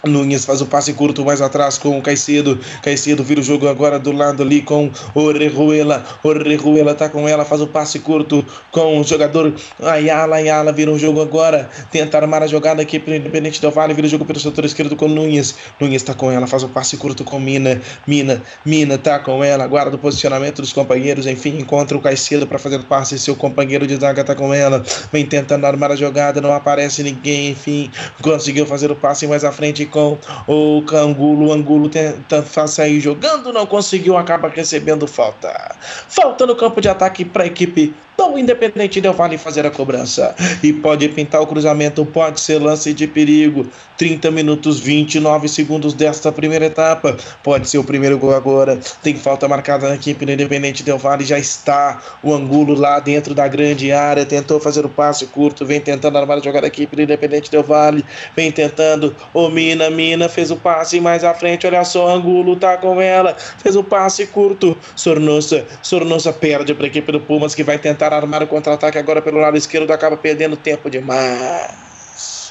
Nunes 0.05 0.45
faz 0.45 0.61
o 0.61 0.65
passe 0.65 0.93
curto 0.93 1.25
mais 1.25 1.41
atrás 1.41 1.77
com 1.77 1.97
o 1.97 2.01
Caicedo. 2.01 2.59
Caicedo 2.81 3.23
vira 3.23 3.41
o 3.41 3.43
jogo 3.43 3.67
agora 3.67 3.99
do 3.99 4.11
lado 4.11 4.43
ali 4.43 4.61
com 4.61 4.89
Orejuela. 5.13 6.05
Orejuela 6.23 6.95
tá 6.95 7.09
com 7.09 7.27
ela, 7.27 7.43
faz 7.43 7.61
o 7.61 7.67
passe 7.67 7.99
curto 7.99 8.45
com 8.71 8.99
o 8.99 9.03
jogador 9.03 9.53
Ayala. 9.81 10.37
Ayala 10.37 10.71
vira 10.71 10.89
um 10.89 10.97
jogo 10.97 11.21
agora. 11.21 11.69
Tenta 11.91 12.17
armar 12.17 12.43
a 12.43 12.47
jogada 12.47 12.81
aqui 12.81 12.97
para 12.97 13.17
Independente 13.17 13.59
Del 13.59 13.71
Vale. 13.71 13.93
Vira 13.93 14.07
o 14.07 14.09
jogo 14.09 14.25
pelo 14.25 14.39
setor 14.39 14.63
esquerdo 14.63 14.95
com 14.95 15.07
Nunes. 15.07 15.55
Nunes 15.79 16.03
tá 16.03 16.13
com 16.13 16.31
ela, 16.31 16.47
faz 16.47 16.63
o 16.63 16.69
passe 16.69 16.95
curto 16.95 17.23
com 17.23 17.39
Mina. 17.39 17.81
Mina, 18.07 18.41
Mina 18.65 18.97
tá 18.97 19.19
com 19.19 19.43
ela. 19.43 19.67
Guarda 19.67 19.97
o 19.97 19.99
posicionamento 19.99 20.61
dos 20.61 20.71
companheiros. 20.71 21.27
Enfim, 21.27 21.57
encontra 21.57 21.97
o 21.97 22.01
Caicedo 22.01 22.47
para 22.47 22.57
fazer 22.57 22.77
o 22.77 22.85
passe. 22.85 23.19
Seu 23.19 23.35
companheiro 23.35 23.85
de 23.85 23.97
zaga 23.97 24.23
tá 24.23 24.33
com 24.33 24.53
ela. 24.53 24.81
Vem 25.11 25.25
tentando 25.25 25.65
armar 25.65 25.91
a 25.91 25.95
jogada. 25.95 26.39
Não 26.39 26.53
aparece 26.53 27.03
ninguém. 27.03 27.49
Enfim, 27.49 27.91
conseguiu 28.21 28.65
fazer 28.65 28.89
o 28.91 28.95
passe 28.95 29.27
mais 29.27 29.43
à 29.43 29.51
frente 29.51 29.88
com 29.89 30.17
o 30.47 30.81
Cangulo. 30.83 31.47
O 31.47 31.53
Angulo 31.53 31.89
tenta 31.89 32.43
sair 32.67 32.99
jogando, 32.99 33.51
não 33.51 33.65
conseguiu, 33.65 34.17
acaba 34.17 34.49
recebendo 34.49 35.07
falta. 35.07 35.75
Falta 36.07 36.45
no 36.45 36.55
campo 36.55 36.79
de 36.79 36.89
ataque 36.89 37.25
para 37.25 37.43
a 37.43 37.47
equipe 37.47 37.93
do 38.19 38.37
Independente 38.37 38.99
Del 38.99 39.13
Vale 39.13 39.37
fazer 39.37 39.65
a 39.65 39.71
cobrança. 39.71 40.35
E 40.61 40.73
pode 40.73 41.07
pintar 41.09 41.41
o 41.41 41.47
cruzamento, 41.47 42.05
pode 42.05 42.41
ser 42.41 42.59
lance 42.59 42.93
de 42.93 43.07
perigo. 43.07 43.65
30 43.97 44.29
minutos 44.31 44.79
29 44.79 45.47
segundos 45.47 45.93
desta 45.93 46.31
primeira 46.31 46.65
etapa. 46.65 47.15
Pode 47.41 47.69
ser 47.69 47.77
o 47.77 47.83
primeiro 47.83 48.17
gol 48.17 48.35
agora. 48.35 48.77
Tem 49.01 49.15
falta 49.15 49.47
marcada 49.47 49.87
na 49.87 49.95
equipe 49.95 50.25
do 50.25 50.31
Independente 50.33 50.83
Del 50.83 50.97
Vale. 50.97 51.23
Já 51.23 51.39
está 51.39 52.01
o 52.21 52.33
Angulo 52.33 52.73
lá 52.73 52.99
dentro 52.99 53.33
da 53.33 53.47
grande 53.47 53.91
área. 53.91 54.25
Tentou 54.25 54.59
fazer 54.59 54.85
o 54.85 54.89
passe 54.89 55.25
curto. 55.27 55.65
Vem 55.65 55.79
tentando 55.79 56.17
armar 56.17 56.37
a 56.37 56.41
jogada 56.41 56.61
da 56.61 56.67
equipe 56.67 56.95
do 56.95 57.01
Independente 57.01 57.49
Del 57.49 57.63
Vale. 57.63 58.03
Vem 58.35 58.51
tentando. 58.51 59.15
O 59.33 59.47
Mina, 59.49 59.89
Mina 59.89 60.27
fez 60.27 60.51
o 60.51 60.57
passe 60.57 60.99
mais 60.99 61.23
à 61.23 61.33
frente. 61.33 61.65
Olha 61.65 61.85
só, 61.85 62.09
Angulo 62.09 62.57
tá 62.57 62.75
com 62.77 62.99
ela. 62.99 63.35
Fez 63.57 63.77
o 63.77 63.83
passe 63.83 64.27
curto. 64.27 64.77
Sornosa. 64.95 65.65
Sornosa 65.81 66.33
perde 66.33 66.73
para 66.73 66.85
a 66.85 66.87
equipe 66.87 67.11
do 67.11 67.21
Pumas 67.21 67.55
que 67.55 67.63
vai 67.63 67.77
tentar 67.77 68.08
tentar 68.09 68.17
armar 68.17 68.43
o 68.43 68.47
contra-ataque 68.47 68.97
agora 68.97 69.21
pelo 69.21 69.37
lado 69.37 69.55
esquerdo, 69.55 69.91
acaba 69.91 70.17
perdendo 70.17 70.57
tempo 70.57 70.89
demais. 70.89 72.49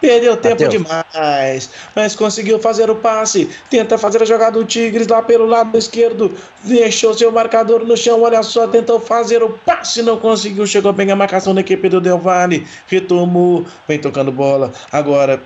Perdeu 0.00 0.36
tempo 0.36 0.64
Mateus. 0.64 0.72
demais, 0.72 1.70
mas 1.94 2.16
conseguiu 2.16 2.58
fazer 2.58 2.90
o 2.90 2.96
passe. 2.96 3.48
Tenta 3.70 3.96
fazer 3.96 4.20
a 4.20 4.24
jogada 4.24 4.58
do 4.58 4.64
Tigres 4.64 5.06
lá 5.06 5.22
pelo 5.22 5.46
lado 5.46 5.78
esquerdo. 5.78 6.36
Deixou 6.64 7.14
seu 7.14 7.30
marcador 7.30 7.84
no 7.84 7.96
chão. 7.96 8.20
Olha 8.20 8.42
só, 8.42 8.66
tentou 8.66 8.98
fazer 8.98 9.44
o 9.44 9.50
passe, 9.64 10.02
não 10.02 10.18
conseguiu. 10.18 10.66
Chegou 10.66 10.92
bem 10.92 11.12
a 11.12 11.16
marcação 11.16 11.54
da 11.54 11.60
equipe 11.60 11.88
do 11.88 12.00
Del 12.00 12.18
Valle. 12.18 12.66
Retomou, 12.88 13.64
vem 13.86 14.00
tocando 14.00 14.32
bola. 14.32 14.72
Agora 14.90 15.40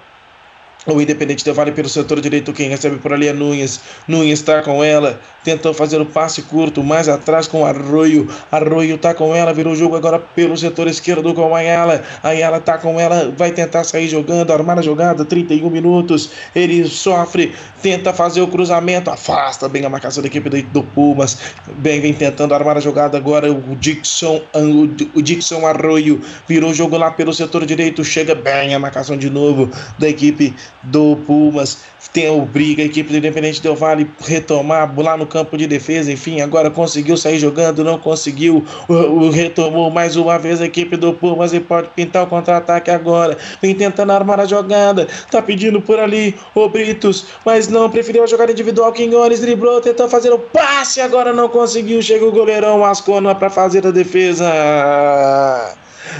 o 0.86 1.00
Independente 1.00 1.44
Del 1.44 1.54
Vale 1.54 1.72
pelo 1.72 1.88
setor 1.88 2.20
direito, 2.20 2.52
quem 2.52 2.68
recebe 2.68 2.96
por 2.96 3.12
ali 3.12 3.28
é 3.28 3.32
Nunes. 3.32 3.80
Nunes 4.06 4.38
está 4.40 4.62
com 4.62 4.82
ela, 4.82 5.20
tentou 5.42 5.74
fazer 5.74 6.00
o 6.00 6.06
passe 6.06 6.42
curto, 6.42 6.82
mais 6.82 7.08
atrás 7.08 7.48
com 7.48 7.66
Arroio. 7.66 8.28
Arroio 8.50 8.94
está 8.94 9.12
com 9.14 9.34
ela, 9.34 9.52
virou 9.52 9.72
o 9.72 9.76
jogo 9.76 9.96
agora 9.96 10.18
pelo 10.18 10.56
setor 10.56 10.86
esquerdo 10.86 11.34
com 11.34 11.54
Ayala. 11.54 12.02
Ayala 12.22 12.58
está 12.58 12.78
com 12.78 13.00
ela, 13.00 13.34
vai 13.36 13.50
tentar 13.50 13.84
sair 13.84 14.08
jogando, 14.08 14.52
armar 14.52 14.78
a 14.78 14.82
jogada, 14.82 15.24
31 15.24 15.68
minutos. 15.70 16.30
Ele 16.54 16.84
sofre, 16.84 17.54
tenta 17.82 18.12
fazer 18.12 18.40
o 18.40 18.48
cruzamento, 18.48 19.10
afasta 19.10 19.68
bem 19.68 19.84
a 19.84 19.88
marcação 19.88 20.22
da 20.22 20.28
equipe 20.28 20.48
do, 20.62 20.82
Pumas. 20.82 21.38
Bem, 21.78 22.00
vem 22.00 22.14
tentando 22.14 22.54
armar 22.54 22.76
a 22.76 22.80
jogada 22.80 23.16
agora. 23.16 23.52
O 23.52 23.76
Dixon, 23.76 24.40
o 25.14 25.22
Dixon 25.22 25.66
Arroio 25.66 26.20
virou 26.46 26.70
o 26.70 26.74
jogo 26.74 26.96
lá 26.96 27.10
pelo 27.10 27.32
setor 27.32 27.66
direito, 27.66 28.04
chega 28.04 28.34
bem 28.34 28.74
a 28.74 28.78
marcação 28.78 29.16
de 29.16 29.28
novo 29.28 29.70
da 29.98 30.08
equipe 30.08 30.54
do 30.86 31.16
Pumas, 31.26 31.78
tem 32.12 32.30
o 32.30 32.46
Briga, 32.46 32.82
a 32.82 32.86
equipe 32.86 33.10
do 33.10 33.18
Independente 33.18 33.60
Del 33.60 33.76
Vale 33.76 34.10
retomar 34.20 34.92
lá 34.98 35.16
no 35.16 35.26
campo 35.26 35.56
de 35.56 35.66
defesa, 35.66 36.10
enfim, 36.10 36.40
agora 36.40 36.70
conseguiu 36.70 37.16
sair 37.16 37.38
jogando, 37.38 37.84
não 37.84 37.98
conseguiu, 37.98 38.64
o, 38.88 38.94
o 38.94 39.30
retomou 39.30 39.90
mais 39.90 40.16
uma 40.16 40.38
vez 40.38 40.60
a 40.60 40.64
equipe 40.64 40.96
do 40.96 41.12
Pumas 41.12 41.52
e 41.52 41.60
pode 41.60 41.88
pintar 41.88 42.24
o 42.24 42.26
contra-ataque 42.26 42.90
agora, 42.90 43.36
vem 43.60 43.74
tentando 43.74 44.12
armar 44.12 44.40
a 44.40 44.46
jogada, 44.46 45.06
tá 45.30 45.42
pedindo 45.42 45.80
por 45.80 45.98
ali 45.98 46.34
o 46.54 46.68
Britos, 46.68 47.26
mas 47.44 47.68
não, 47.68 47.90
preferiu 47.90 48.24
a 48.24 48.26
jogada 48.26 48.52
individual, 48.52 48.92
Quinhones 48.92 49.40
driblou, 49.40 49.80
tentou 49.80 50.08
fazer 50.08 50.32
o 50.32 50.38
passe, 50.38 51.00
agora 51.00 51.32
não 51.32 51.48
conseguiu, 51.48 52.00
chega 52.00 52.24
o 52.24 52.32
goleirão 52.32 52.84
Ascona 52.84 53.34
para 53.34 53.50
fazer 53.50 53.86
a 53.86 53.90
defesa. 53.90 54.46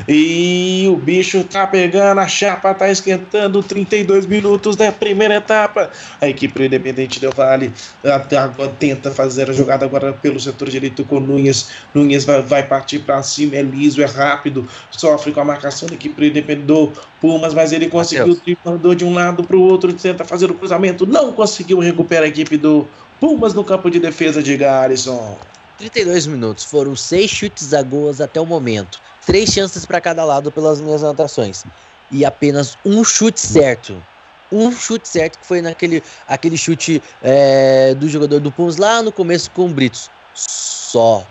E 0.09 0.87
o 0.89 0.97
bicho 0.97 1.45
tá 1.45 1.67
pegando, 1.67 2.19
a 2.19 2.29
chapa 2.29 2.75
tá 2.75 2.91
esquentando 2.91 3.63
32 3.63 4.27
minutos 4.27 4.77
da 4.77 4.93
primeira 4.93 5.37
etapa. 5.37 5.91
A 6.21 6.29
equipe 6.29 6.65
Independente 6.65 7.21
Del 7.21 7.33
Vale 7.33 7.73
agora 8.05 8.73
tenta 8.79 9.11
fazer 9.11 9.51
a 9.51 9.53
jogada 9.53 9.85
agora 9.85 10.13
pelo 10.13 10.39
setor 10.39 10.69
direito 10.69 11.05
com 11.05 11.21
Nunes. 11.21 11.71
Nunes 11.95 12.25
vai, 12.25 12.43
vai 12.43 12.67
partir 12.67 13.01
para 13.01 13.23
cima, 13.23 13.57
é 13.57 13.63
liso, 13.63 14.03
é 14.03 14.07
rápido, 14.07 14.69
sofre 14.91 15.33
com 15.33 15.41
a 15.41 15.45
marcação 15.45 15.89
da 15.89 15.95
equipe 15.95 16.27
Independente 16.27 16.67
do 16.67 16.93
Pumas, 17.21 17.55
mas 17.55 17.73
ele 17.73 17.89
conseguiu, 17.89 18.39
mandou 18.65 18.95
de 18.95 19.05
um 19.05 19.15
lado 19.15 19.45
para 19.45 19.57
o 19.57 19.61
outro, 19.61 19.93
tenta 19.93 20.25
fazer 20.25 20.51
o 20.51 20.55
cruzamento, 20.55 21.07
não 21.07 21.33
conseguiu 21.33 21.79
recuperar 21.79 22.25
a 22.25 22.29
equipe 22.29 22.57
do 22.57 22.87
Pumas 23.21 23.55
no 23.55 23.65
campo 23.65 23.91
de 23.91 23.99
defesa 23.99 24.43
de 24.43 24.57
Garrison. 24.57 25.37
32 25.79 26.27
minutos, 26.27 26.65
foram 26.65 26.97
seis 26.97 27.31
chutes 27.31 27.75
a 27.75 27.83
gols 27.83 28.21
até 28.21 28.41
o 28.41 28.47
momento 28.47 29.01
três 29.27 29.53
chances 29.53 29.85
para 29.85 30.01
cada 30.01 30.25
lado 30.25 30.51
pelas 30.51 30.81
minhas 30.81 31.05
anotações. 31.05 31.65
E 32.11 32.25
apenas 32.25 32.79
um 32.85 33.05
chute 33.05 33.41
certo. 33.41 34.03
Um 34.51 34.71
chute 34.71 35.09
certo, 35.09 35.41
que 35.41 35.47
foi 35.47 35.61
naquele 35.61 36.03
aquele 36.29 36.57
chute 36.57 37.03
é, 37.21 37.95
do 37.95 38.09
jogador 38.09 38.39
do 38.39 38.53
Pumas 38.53 38.77
lá 38.77 39.03
no 39.03 39.11
começo 39.11 39.51
com 39.51 39.67
o 39.67 39.69
Britos. 39.69 40.09
Só. 40.33 41.27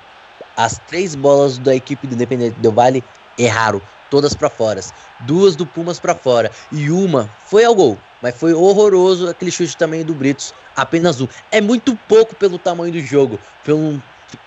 As 0.58 0.79
três 0.88 1.15
bolas 1.15 1.58
da 1.58 1.73
equipe 1.73 2.05
do 2.05 2.13
Independente 2.13 2.60
do 2.60 2.71
Vale 2.71 3.03
erraram. 3.38 3.81
Todas 4.12 4.34
para 4.34 4.49
fora. 4.49 4.81
Duas 5.21 5.55
do 5.55 5.65
Pumas 5.65 5.99
para 5.99 6.13
fora. 6.13 6.51
E 6.71 6.91
uma 6.91 7.29
foi 7.47 7.63
ao 7.63 7.73
gol. 7.73 7.97
Mas 8.21 8.36
foi 8.36 8.53
horroroso 8.53 9.29
aquele 9.29 9.51
chute 9.51 9.75
também 9.77 10.03
do 10.03 10.13
Britos. 10.13 10.53
Apenas 10.75 11.21
um. 11.21 11.27
É 11.51 11.62
muito 11.62 11.97
pouco 12.08 12.36
pelo 12.36 12.58
tamanho 12.58 12.91
do 12.91 12.99
jogo. 12.99 13.39
Um 13.67 13.99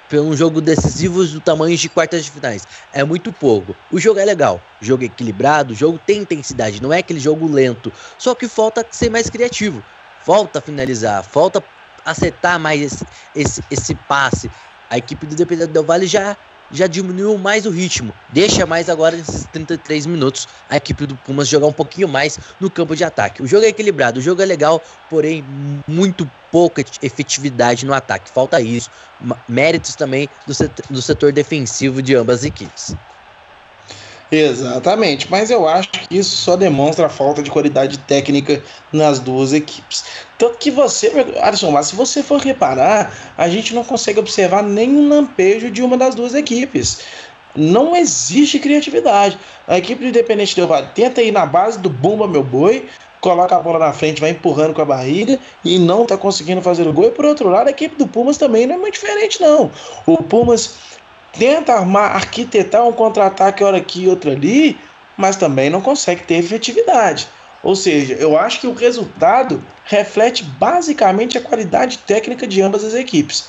para 0.08 0.22
um 0.22 0.34
jogo 0.36 0.60
decisivo 0.60 1.24
do 1.24 1.40
tamanho 1.40 1.76
de 1.76 1.88
quartas 1.88 2.24
de 2.24 2.30
finais. 2.30 2.66
É 2.92 3.04
muito 3.04 3.32
pouco. 3.32 3.76
O 3.90 4.00
jogo 4.00 4.18
é 4.18 4.24
legal, 4.24 4.60
o 4.80 4.84
jogo 4.84 5.02
é 5.02 5.06
equilibrado, 5.06 5.72
o 5.72 5.76
jogo 5.76 5.98
tem 5.98 6.22
intensidade, 6.22 6.82
não 6.82 6.92
é 6.92 6.98
aquele 6.98 7.20
jogo 7.20 7.46
lento. 7.46 7.92
Só 8.16 8.34
que 8.34 8.48
falta 8.48 8.84
ser 8.90 9.10
mais 9.10 9.28
criativo, 9.28 9.82
falta 10.24 10.60
finalizar, 10.60 11.22
falta 11.22 11.62
acertar 12.04 12.58
mais 12.58 12.80
esse, 12.80 13.06
esse, 13.34 13.62
esse 13.70 13.94
passe. 13.94 14.50
A 14.90 14.96
equipe 14.96 15.26
do 15.26 15.34
Independente 15.34 15.72
Del 15.72 15.84
Vale 15.84 16.06
já 16.06 16.36
já 16.70 16.87
diminuiu 16.87 17.37
mais 17.38 17.66
o 17.66 17.70
ritmo. 17.70 18.12
Deixa 18.33 18.66
mais 18.66 18.88
agora 18.88 19.16
nesses 19.16 19.46
33 19.46 20.07
minutos 20.07 20.46
a 20.68 20.76
equipe 20.76 21.07
do 21.07 21.16
Pumas 21.16 21.48
jogar 21.48 21.66
um 21.66 21.72
pouquinho 21.72 22.09
mais 22.09 22.38
no 22.61 22.70
campo 22.70 22.94
de 22.94 23.04
ataque. 23.04 23.42
O 23.42 23.46
jogo 23.46 23.64
é 23.64 23.68
equilibrado, 23.68 24.18
o 24.20 24.22
jogo 24.22 24.42
é 24.42 24.44
legal, 24.44 24.83
porém 25.09 25.44
muito 25.87 26.31
pouca 26.50 26.83
efetividade 27.02 27.85
no 27.87 27.92
ataque. 27.92 28.31
Falta 28.31 28.61
isso. 28.61 28.90
Méritos 29.48 29.94
também 29.94 30.28
do 30.46 30.54
setor, 30.54 30.85
do 30.90 31.02
setor 31.02 31.33
defensivo 31.33 32.02
de 32.02 32.14
ambas 32.14 32.40
as 32.40 32.44
equipes. 32.44 32.94
Exatamente, 34.30 35.30
mas 35.30 35.50
eu 35.50 35.66
acho 35.66 35.88
que 35.90 36.18
isso 36.18 36.36
só 36.36 36.54
demonstra 36.54 37.06
a 37.06 37.08
falta 37.08 37.42
de 37.42 37.50
qualidade 37.50 37.98
técnica 38.00 38.62
nas 38.92 39.18
duas 39.18 39.54
equipes. 39.54 40.04
Tanto 40.36 40.58
que 40.58 40.70
você, 40.70 41.10
Alisson, 41.40 41.70
mas 41.70 41.86
se 41.86 41.96
você 41.96 42.22
for 42.22 42.38
reparar, 42.38 43.10
a 43.38 43.48
gente 43.48 43.74
não 43.74 43.82
consegue 43.82 44.20
observar 44.20 44.62
nenhum 44.62 45.08
lampejo 45.08 45.70
de 45.70 45.82
uma 45.82 45.96
das 45.96 46.14
duas 46.14 46.34
equipes. 46.34 47.00
Não 47.56 47.96
existe 47.96 48.58
criatividade. 48.58 49.38
A 49.66 49.78
equipe 49.78 50.02
do 50.02 50.08
Independente 50.08 50.54
Del 50.54 50.68
Vale 50.68 50.88
tenta 50.94 51.22
ir 51.22 51.32
na 51.32 51.46
base 51.46 51.78
do 51.78 51.88
Bomba 51.88 52.28
Meu 52.28 52.44
Boi, 52.44 52.86
coloca 53.22 53.56
a 53.56 53.60
bola 53.60 53.78
na 53.78 53.92
frente, 53.92 54.20
vai 54.20 54.30
empurrando 54.30 54.74
com 54.74 54.82
a 54.82 54.84
barriga 54.84 55.38
e 55.64 55.78
não 55.78 56.04
tá 56.04 56.18
conseguindo 56.18 56.60
fazer 56.60 56.86
o 56.86 56.92
gol. 56.92 57.06
E 57.06 57.10
por 57.10 57.24
outro 57.24 57.48
lado, 57.48 57.68
a 57.68 57.70
equipe 57.70 57.96
do 57.96 58.07
Pumas 58.07 58.36
também 58.36 58.66
não 58.66 58.74
é 58.74 58.78
muito 58.78 58.94
diferente, 58.94 59.40
não. 59.40 59.70
O 60.07 60.22
Pumas 60.22 60.88
tenta 61.33 61.74
armar, 61.74 62.14
arquitetar 62.14 62.87
um 62.87 62.93
contra-ataque 62.93 63.64
hora 63.64 63.76
aqui 63.76 64.09
outra 64.09 64.33
ali, 64.33 64.79
mas 65.16 65.37
também 65.37 65.68
não 65.70 65.81
consegue 65.81 66.24
ter 66.24 66.37
efetividade. 66.37 67.29
Ou 67.62 67.74
seja, 67.74 68.14
eu 68.14 68.39
acho 68.39 68.61
que 68.61 68.66
o 68.66 68.74
resultado 68.74 69.62
reflete 69.85 70.45
basicamente 70.45 71.37
a 71.37 71.41
qualidade 71.41 71.99
técnica 71.99 72.47
de 72.47 72.62
ambas 72.62 72.85
as 72.85 72.95
equipes. 72.95 73.49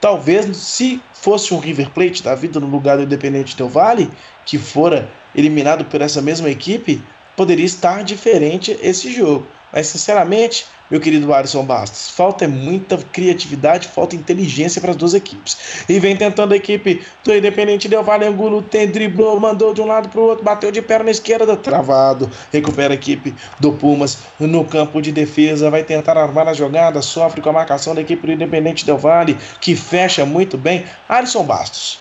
Talvez 0.00 0.56
se 0.56 1.02
fosse 1.12 1.52
um 1.52 1.58
River 1.58 1.90
Plate 1.90 2.22
da 2.22 2.34
vida 2.34 2.60
no 2.60 2.68
lugar 2.68 2.96
do 2.96 3.02
Independente 3.02 3.56
Del 3.56 3.68
Vale, 3.68 4.10
que 4.46 4.56
fora 4.56 5.10
eliminado 5.34 5.84
por 5.86 6.00
essa 6.00 6.22
mesma 6.22 6.48
equipe, 6.48 7.02
poderia 7.36 7.66
estar 7.66 8.04
diferente 8.04 8.78
esse 8.80 9.12
jogo. 9.12 9.46
Mas, 9.72 9.88
sinceramente, 9.88 10.66
meu 10.90 11.00
querido 11.00 11.32
Alisson 11.34 11.64
Bastos, 11.64 12.08
falta 12.10 12.48
muita 12.48 12.96
criatividade, 12.96 13.88
falta 13.88 14.16
inteligência 14.16 14.80
para 14.80 14.92
as 14.92 14.96
duas 14.96 15.12
equipes. 15.12 15.84
E 15.86 16.00
vem 16.00 16.16
tentando 16.16 16.54
a 16.54 16.56
equipe 16.56 17.04
do 17.22 17.34
Independente 17.34 17.88
Del 17.88 18.02
Vale 18.02 18.24
Angulo, 18.24 18.62
tem 18.62 18.86
driblou, 18.86 19.38
mandou 19.38 19.74
de 19.74 19.82
um 19.82 19.86
lado 19.86 20.08
para 20.08 20.20
o 20.20 20.24
outro, 20.24 20.42
bateu 20.42 20.70
de 20.70 20.80
perna 20.80 21.10
esquerda, 21.10 21.56
travado. 21.56 22.30
Recupera 22.50 22.94
a 22.94 22.96
equipe 22.96 23.34
do 23.60 23.72
Pumas 23.72 24.18
no 24.40 24.64
campo 24.64 25.02
de 25.02 25.12
defesa, 25.12 25.70
vai 25.70 25.82
tentar 25.82 26.16
armar 26.16 26.48
a 26.48 26.54
jogada, 26.54 27.02
sofre 27.02 27.42
com 27.42 27.50
a 27.50 27.52
marcação 27.52 27.94
da 27.94 28.00
equipe 28.00 28.26
do 28.26 28.32
Independente 28.32 28.86
Del 28.86 28.96
Vale, 28.96 29.36
que 29.60 29.76
fecha 29.76 30.24
muito 30.24 30.56
bem. 30.56 30.86
Alisson 31.06 31.44
Bastos, 31.44 32.00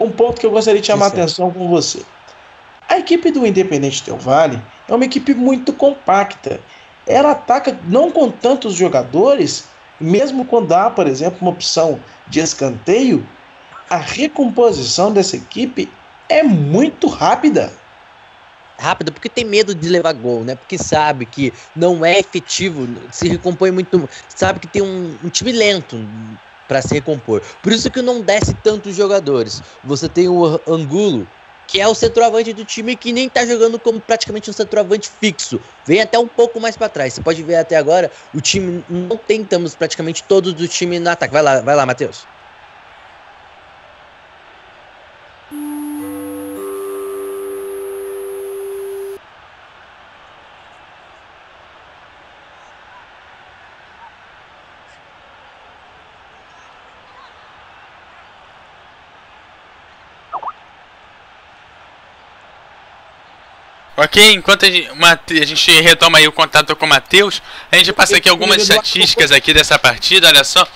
um 0.00 0.10
ponto 0.10 0.40
que 0.40 0.46
eu 0.46 0.50
gostaria 0.50 0.80
de 0.80 0.86
chamar 0.86 1.06
a 1.06 1.08
atenção 1.08 1.50
com 1.50 1.68
você. 1.68 2.02
A 2.88 2.98
equipe 2.98 3.30
do 3.30 3.46
Independente 3.46 4.02
Del 4.04 4.18
Vale 4.18 4.60
é 4.88 4.94
uma 4.94 5.04
equipe 5.04 5.34
muito 5.34 5.72
compacta. 5.72 6.60
Ela 7.06 7.32
ataca 7.32 7.76
não 7.88 8.10
com 8.10 8.30
tantos 8.30 8.74
jogadores, 8.74 9.64
mesmo 10.00 10.44
quando 10.44 10.72
há, 10.72 10.90
por 10.90 11.06
exemplo, 11.06 11.38
uma 11.40 11.50
opção 11.50 12.00
de 12.28 12.40
escanteio, 12.40 13.26
a 13.90 13.96
recomposição 13.96 15.12
dessa 15.12 15.36
equipe 15.36 15.90
é 16.28 16.42
muito 16.42 17.08
rápida. 17.08 17.72
Rápida 18.78 19.12
porque 19.12 19.28
tem 19.28 19.44
medo 19.44 19.74
de 19.74 19.88
levar 19.88 20.12
gol, 20.14 20.44
né? 20.44 20.54
Porque 20.54 20.78
sabe 20.78 21.26
que 21.26 21.52
não 21.76 22.04
é 22.04 22.18
efetivo, 22.18 22.88
se 23.10 23.28
recompõe 23.28 23.70
muito, 23.70 24.08
sabe 24.28 24.60
que 24.60 24.66
tem 24.66 24.82
um, 24.82 25.16
um 25.22 25.28
time 25.28 25.52
lento 25.52 25.96
para 26.66 26.80
se 26.80 26.94
recompor. 26.94 27.42
Por 27.62 27.70
isso 27.70 27.90
que 27.90 28.00
não 28.00 28.22
desce 28.22 28.54
tantos 28.54 28.96
jogadores. 28.96 29.62
Você 29.84 30.08
tem 30.08 30.26
o 30.28 30.58
Angulo, 30.66 31.28
que 31.72 31.80
é 31.80 31.88
o 31.88 31.94
centroavante 31.94 32.52
do 32.52 32.66
time 32.66 32.94
que 32.94 33.14
nem 33.14 33.30
tá 33.30 33.46
jogando 33.46 33.80
como 33.80 33.98
praticamente 33.98 34.50
um 34.50 34.52
centroavante 34.52 35.08
fixo. 35.08 35.58
Vem 35.86 36.02
até 36.02 36.18
um 36.18 36.28
pouco 36.28 36.60
mais 36.60 36.76
para 36.76 36.90
trás. 36.90 37.14
Você 37.14 37.22
pode 37.22 37.42
ver 37.42 37.54
até 37.54 37.76
agora, 37.76 38.12
o 38.30 38.42
time 38.42 38.84
não 38.86 39.16
tentamos 39.16 39.74
praticamente 39.74 40.22
todos 40.24 40.52
do 40.52 40.68
time 40.68 40.98
no 40.98 41.08
ataque. 41.08 41.32
Vai 41.32 41.40
lá, 41.40 41.62
vai 41.62 41.74
lá, 41.74 41.86
Matheus. 41.86 42.28
Ok, 64.02 64.32
enquanto 64.32 64.66
a 64.66 64.70
gente, 64.70 64.90
uma, 64.90 65.12
a 65.12 65.44
gente, 65.44 65.80
retoma 65.80 66.18
o 66.22 66.32
contato 66.32 66.74
com 66.74 66.84
o 66.84 66.88
Matheus, 66.88 67.40
a 67.70 67.76
gente 67.76 67.92
passa 67.92 68.16
aqui 68.16 68.28
algumas 68.28 68.60
estatísticas 68.60 69.30
aqui 69.30 69.54
dessa 69.54 69.78
partida, 69.78 70.26
olha 70.26 70.42
só. 70.42 70.66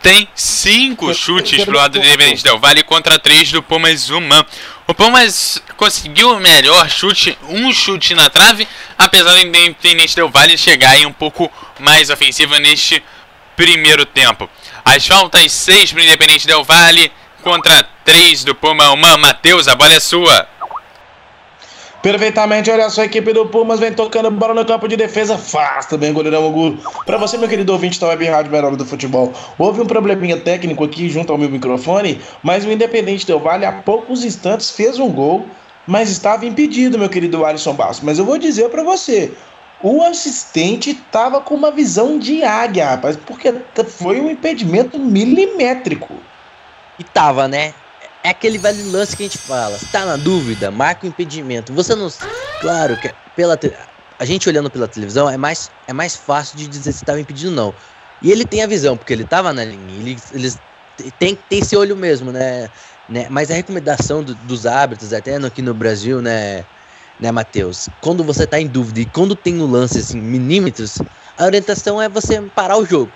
Tem 0.00 0.26
cinco 0.34 1.12
chutes 1.12 1.62
pro 1.66 1.76
lado 1.76 1.98
do 2.00 2.06
Independente 2.06 2.42
Del 2.42 2.58
Vale 2.58 2.82
contra 2.82 3.18
três 3.18 3.52
do 3.52 3.62
Pumas 3.62 4.08
Human. 4.08 4.42
O 4.86 4.94
Pumas 4.94 5.62
conseguiu 5.76 6.30
o 6.30 6.40
melhor 6.40 6.88
chute, 6.88 7.36
um 7.46 7.70
chute 7.74 8.14
na 8.14 8.30
trave, 8.30 8.66
apesar 8.96 9.34
do 9.34 9.40
Independente 9.40 10.16
Del 10.16 10.30
Vale 10.30 10.56
chegar 10.56 10.92
aí 10.92 11.04
um 11.04 11.12
pouco 11.12 11.52
mais 11.78 12.08
ofensiva 12.08 12.58
neste 12.58 13.04
primeiro 13.54 14.06
tempo. 14.06 14.48
As 14.82 15.06
faltas 15.06 15.52
seis 15.52 15.92
pro 15.92 16.02
Independente 16.02 16.46
Del 16.46 16.64
Vale 16.64 17.12
contra 17.42 17.82
três 18.02 18.44
do 18.44 18.54
Puma 18.54 18.90
Human. 18.92 19.18
Matheus, 19.18 19.68
a 19.68 19.74
bola 19.74 19.92
é 19.92 20.00
sua. 20.00 20.48
Perfeitamente, 22.02 22.70
olha 22.70 22.88
só, 22.88 23.02
a 23.02 23.04
equipe 23.04 23.30
do 23.30 23.44
Pumas 23.46 23.78
vem 23.78 23.92
tocando 23.92 24.30
bola 24.30 24.54
no 24.54 24.64
campo 24.64 24.88
de 24.88 24.96
defesa. 24.96 25.36
Faz 25.36 25.84
também, 25.84 26.14
goleirão 26.14 26.46
Angulo. 26.46 26.78
Para 27.04 27.18
você, 27.18 27.36
meu 27.36 27.46
querido 27.46 27.72
ouvinte 27.74 28.00
da 28.00 28.06
Web 28.08 28.24
Rádio 28.24 28.50
Melhor 28.50 28.74
do 28.74 28.86
Futebol. 28.86 29.34
Houve 29.58 29.82
um 29.82 29.86
probleminha 29.86 30.38
técnico 30.40 30.82
aqui 30.82 31.10
junto 31.10 31.30
ao 31.30 31.36
meu 31.36 31.50
microfone, 31.50 32.18
mas 32.42 32.64
o 32.64 32.70
Independente 32.70 33.26
Del 33.26 33.38
Vale, 33.38 33.66
há 33.66 33.72
poucos 33.72 34.24
instantes, 34.24 34.70
fez 34.70 34.98
um 34.98 35.10
gol, 35.10 35.46
mas 35.86 36.08
estava 36.10 36.46
impedido, 36.46 36.98
meu 36.98 37.10
querido 37.10 37.44
Alisson 37.44 37.74
Bastos. 37.74 38.02
Mas 38.02 38.18
eu 38.18 38.24
vou 38.24 38.38
dizer 38.38 38.70
para 38.70 38.82
você, 38.82 39.34
o 39.82 40.02
assistente 40.02 40.92
estava 40.92 41.42
com 41.42 41.54
uma 41.54 41.70
visão 41.70 42.18
de 42.18 42.42
águia, 42.42 42.92
rapaz, 42.92 43.18
porque 43.26 43.52
foi 43.84 44.22
um 44.22 44.30
impedimento 44.30 44.98
milimétrico. 44.98 46.14
E 46.98 47.04
tava, 47.04 47.46
né? 47.46 47.74
É 48.22 48.30
aquele 48.30 48.58
velho 48.58 48.90
lance 48.90 49.16
que 49.16 49.22
a 49.22 49.26
gente 49.26 49.38
fala. 49.38 49.78
Se 49.78 49.86
tá 49.86 50.04
na 50.04 50.16
dúvida, 50.16 50.70
marca 50.70 51.06
o 51.06 51.08
impedimento. 51.08 51.72
Você 51.72 51.94
não. 51.94 52.08
Claro 52.60 52.96
que 53.00 53.12
pela 53.34 53.58
a 54.18 54.24
gente 54.26 54.48
olhando 54.48 54.70
pela 54.70 54.86
televisão 54.86 55.30
é 55.30 55.38
mais, 55.38 55.70
é 55.86 55.94
mais 55.94 56.14
fácil 56.14 56.58
de 56.58 56.68
dizer 56.68 56.92
se 56.92 56.98
estava 56.98 57.18
impedido 57.18 57.50
ou 57.50 57.56
não. 57.56 57.74
E 58.20 58.30
ele 58.30 58.44
tem 58.44 58.62
a 58.62 58.66
visão, 58.66 58.94
porque 58.96 59.14
ele 59.14 59.24
tava 59.24 59.50
na 59.52 59.64
linha. 59.64 59.98
Ele, 59.98 60.18
eles 60.32 60.60
tem 61.18 61.34
ter 61.34 61.56
esse 61.56 61.74
olho 61.74 61.96
mesmo, 61.96 62.30
né? 62.30 62.68
né? 63.08 63.26
Mas 63.30 63.50
a 63.50 63.54
recomendação 63.54 64.22
do, 64.22 64.34
dos 64.34 64.66
árbitros, 64.66 65.14
até 65.14 65.36
aqui 65.36 65.62
no 65.62 65.72
Brasil, 65.72 66.20
né, 66.20 66.66
né, 67.18 67.32
Matheus? 67.32 67.88
Quando 68.02 68.22
você 68.22 68.46
tá 68.46 68.60
em 68.60 68.66
dúvida 68.66 69.00
e 69.00 69.06
quando 69.06 69.34
tem 69.34 69.54
no 69.54 69.66
lance 69.66 69.98
assim, 69.98 70.20
milímetros, 70.20 70.98
a 71.38 71.46
orientação 71.46 72.02
é 72.02 72.10
você 72.10 72.42
parar 72.42 72.76
o 72.76 72.84
jogo 72.84 73.10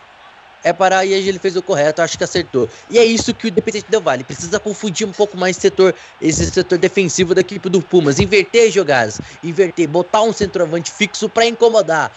é 0.65 0.73
parar 0.73 1.05
e 1.05 1.13
ele 1.13 1.39
fez 1.39 1.55
o 1.55 1.63
correto, 1.63 2.01
acho 2.01 2.17
que 2.17 2.25
acertou. 2.25 2.69
E 2.91 2.99
é 2.99 3.05
isso 3.05 3.35
que 3.35 3.47
o 3.47 3.49
Independente 3.49 3.87
Del 3.91 4.01
Vale 4.01 4.25
precisa 4.25 4.59
confundir 4.59 5.07
um 5.07 5.13
pouco 5.13 5.37
mais 5.37 5.59
setor, 5.59 5.95
esse 6.21 6.47
setor 6.47 6.79
defensivo 6.79 7.35
da 7.35 7.43
equipe 7.43 7.69
do 7.69 7.83
Pumas, 7.83 8.19
inverter 8.19 8.71
jogadas, 8.71 9.21
inverter, 9.43 9.87
botar 9.87 10.23
um 10.23 10.33
centroavante 10.33 10.91
fixo 10.91 11.29
para 11.29 11.45
incomodar, 11.45 12.11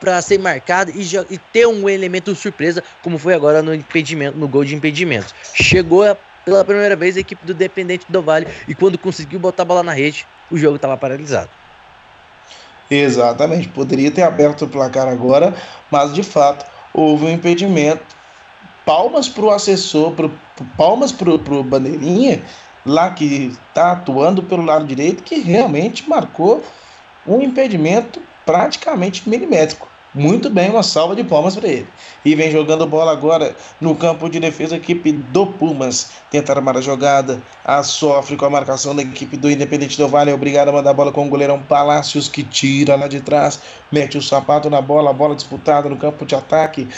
para 0.00 0.20
ser 0.20 0.38
marcado 0.38 0.90
e, 0.90 1.02
e, 1.30 1.38
ter 1.38 1.66
um 1.66 1.88
elemento 1.88 2.34
surpresa, 2.34 2.82
como 3.02 3.16
foi 3.16 3.34
agora 3.34 3.62
no 3.62 3.72
impedimento, 3.72 4.36
no 4.36 4.48
gol 4.48 4.64
de 4.64 4.74
impedimento. 4.74 5.32
Chegou 5.54 6.04
pela 6.44 6.64
primeira 6.64 6.96
vez 6.96 7.16
a 7.16 7.20
equipe 7.20 7.46
do 7.46 7.52
Independente 7.52 8.04
Del 8.08 8.22
Vale 8.22 8.48
e 8.66 8.74
quando 8.74 8.98
conseguiu 8.98 9.38
botar 9.38 9.62
a 9.62 9.66
bola 9.66 9.82
na 9.84 9.92
rede, 9.92 10.26
o 10.50 10.58
jogo 10.58 10.76
estava 10.76 10.96
paralisado. 10.96 11.50
Exatamente, 12.90 13.68
poderia 13.68 14.10
ter 14.10 14.22
aberto 14.22 14.64
o 14.64 14.68
placar 14.68 15.06
agora, 15.06 15.54
mas 15.92 16.12
de 16.12 16.24
fato 16.24 16.79
houve 16.94 17.26
um 17.26 17.30
impedimento. 17.30 18.16
Palmas 18.84 19.28
para 19.28 19.44
o 19.44 19.50
assessor, 19.50 20.12
pro, 20.12 20.32
palmas 20.76 21.12
para 21.12 21.30
o 21.30 21.62
Bandeirinha, 21.62 22.42
lá 22.84 23.10
que 23.10 23.56
está 23.68 23.92
atuando 23.92 24.42
pelo 24.42 24.64
lado 24.64 24.86
direito, 24.86 25.22
que 25.22 25.40
realmente 25.40 26.08
marcou 26.08 26.62
um 27.26 27.40
impedimento 27.40 28.20
praticamente 28.44 29.28
milimétrico. 29.28 29.88
Muito 30.12 30.50
bem, 30.50 30.68
uma 30.70 30.82
salva 30.82 31.14
de 31.14 31.22
palmas 31.22 31.54
para 31.54 31.68
ele. 31.68 31.86
E 32.24 32.34
vem 32.34 32.50
jogando 32.50 32.84
bola 32.84 33.12
agora 33.12 33.54
no 33.80 33.94
campo 33.94 34.28
de 34.28 34.40
defesa, 34.40 34.74
a 34.74 34.78
equipe 34.78 35.12
do 35.12 35.46
Pumas. 35.46 36.10
Tenta 36.32 36.52
armar 36.52 36.76
a 36.76 36.80
jogada, 36.80 37.40
a 37.64 37.84
sofre 37.84 38.36
com 38.36 38.44
a 38.44 38.50
marcação 38.50 38.94
da 38.94 39.02
equipe 39.02 39.36
do 39.36 39.48
Independente 39.48 39.96
do 39.96 40.08
Vale. 40.08 40.32
É 40.32 40.34
obrigado 40.34 40.68
a 40.68 40.72
mandar 40.72 40.90
a 40.90 40.94
bola 40.94 41.12
com 41.12 41.26
o 41.26 41.28
goleirão 41.28 41.62
Palácios, 41.62 42.26
que 42.28 42.42
tira 42.42 42.96
lá 42.96 43.06
de 43.06 43.20
trás, 43.20 43.60
mete 43.92 44.18
o 44.18 44.22
sapato 44.22 44.68
na 44.68 44.80
bola, 44.80 45.10
a 45.10 45.12
bola 45.12 45.36
disputada 45.36 45.88
no 45.88 45.96
campo 45.96 46.26
de 46.26 46.34
ataque. 46.34 46.88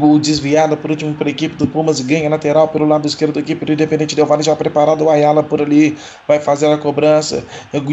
O 0.00 0.18
desviado 0.18 0.74
por 0.74 0.90
último 0.90 1.12
para 1.14 1.28
a 1.28 1.30
equipe 1.30 1.54
do 1.56 1.66
Pumas, 1.66 2.00
ganha 2.00 2.30
lateral 2.30 2.68
pelo 2.68 2.86
lado 2.86 3.06
esquerdo 3.06 3.34
da 3.34 3.40
equipe 3.40 3.66
do 3.66 3.74
Independente 3.74 4.16
do 4.16 4.24
Vale. 4.24 4.42
Já 4.42 4.56
preparado 4.56 5.04
o 5.04 5.10
Ayala 5.10 5.42
por 5.42 5.60
ali, 5.60 5.98
vai 6.26 6.40
fazer 6.40 6.72
a 6.72 6.78
cobrança 6.78 7.44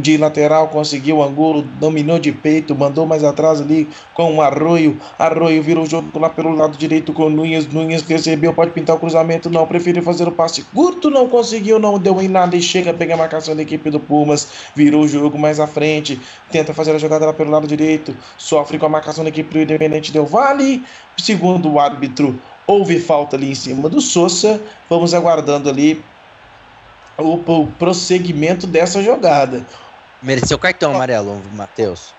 de 0.01 0.17
lateral. 0.17 0.69
Conseguiu 0.69 1.17
o 1.17 1.23
ângulo, 1.23 1.63
dominou 1.63 2.17
de 2.17 2.31
peito, 2.31 2.73
mandou 2.73 3.05
mais 3.05 3.25
atrás 3.25 3.59
ali 3.59 3.89
com 4.13 4.37
o 4.37 4.41
arroz 4.41 4.68
Arroio. 4.69 4.99
Arroio 5.17 5.63
virou 5.63 5.83
o 5.83 5.87
jogo 5.87 6.17
lá 6.19 6.29
pelo 6.29 6.53
lado 6.55 6.77
direito 6.77 7.11
com 7.11 7.29
Nunes. 7.29 7.67
Nunes 7.67 8.03
recebeu, 8.03 8.53
pode 8.53 8.71
pintar 8.71 8.95
o 8.95 8.99
cruzamento. 8.99 9.49
Não, 9.49 9.65
preferiu 9.65 10.03
fazer 10.03 10.27
o 10.27 10.31
passe 10.31 10.61
curto. 10.63 11.09
Não 11.09 11.27
conseguiu, 11.27 11.79
não 11.79 11.97
deu 11.97 12.21
em 12.21 12.27
nada. 12.27 12.55
E 12.55 12.61
chega 12.61 12.91
a 12.91 12.93
pegar 12.93 13.15
a 13.15 13.17
marcação 13.17 13.55
da 13.55 13.61
equipe 13.61 13.89
do 13.89 13.99
Pumas. 13.99 14.69
Virou 14.75 15.03
o 15.03 15.07
jogo 15.07 15.37
mais 15.37 15.59
à 15.59 15.65
frente. 15.65 16.19
Tenta 16.51 16.73
fazer 16.73 16.91
a 16.91 16.99
jogada 16.99 17.25
lá 17.25 17.33
pelo 17.33 17.49
lado 17.49 17.67
direito. 17.67 18.15
Sofre 18.37 18.77
com 18.77 18.85
a 18.85 18.89
marcação 18.89 19.23
da 19.23 19.29
equipe 19.29 19.51
do 19.51 19.59
Independente 19.59 20.11
Del 20.11 20.25
Vale. 20.25 20.83
Segundo 21.17 21.71
o 21.71 21.79
árbitro, 21.79 22.39
houve 22.67 22.99
falta 22.99 23.35
ali 23.35 23.51
em 23.51 23.55
cima 23.55 23.89
do 23.89 23.99
Sousa. 23.99 24.61
Vamos 24.89 25.13
aguardando 25.13 25.69
ali 25.69 26.03
o, 27.17 27.33
o 27.33 27.67
prosseguimento 27.67 28.67
dessa 28.67 29.01
jogada. 29.01 29.65
Mereceu 30.21 30.59
cartão 30.59 30.93
amarelo, 30.93 31.41
Matheus. 31.53 32.18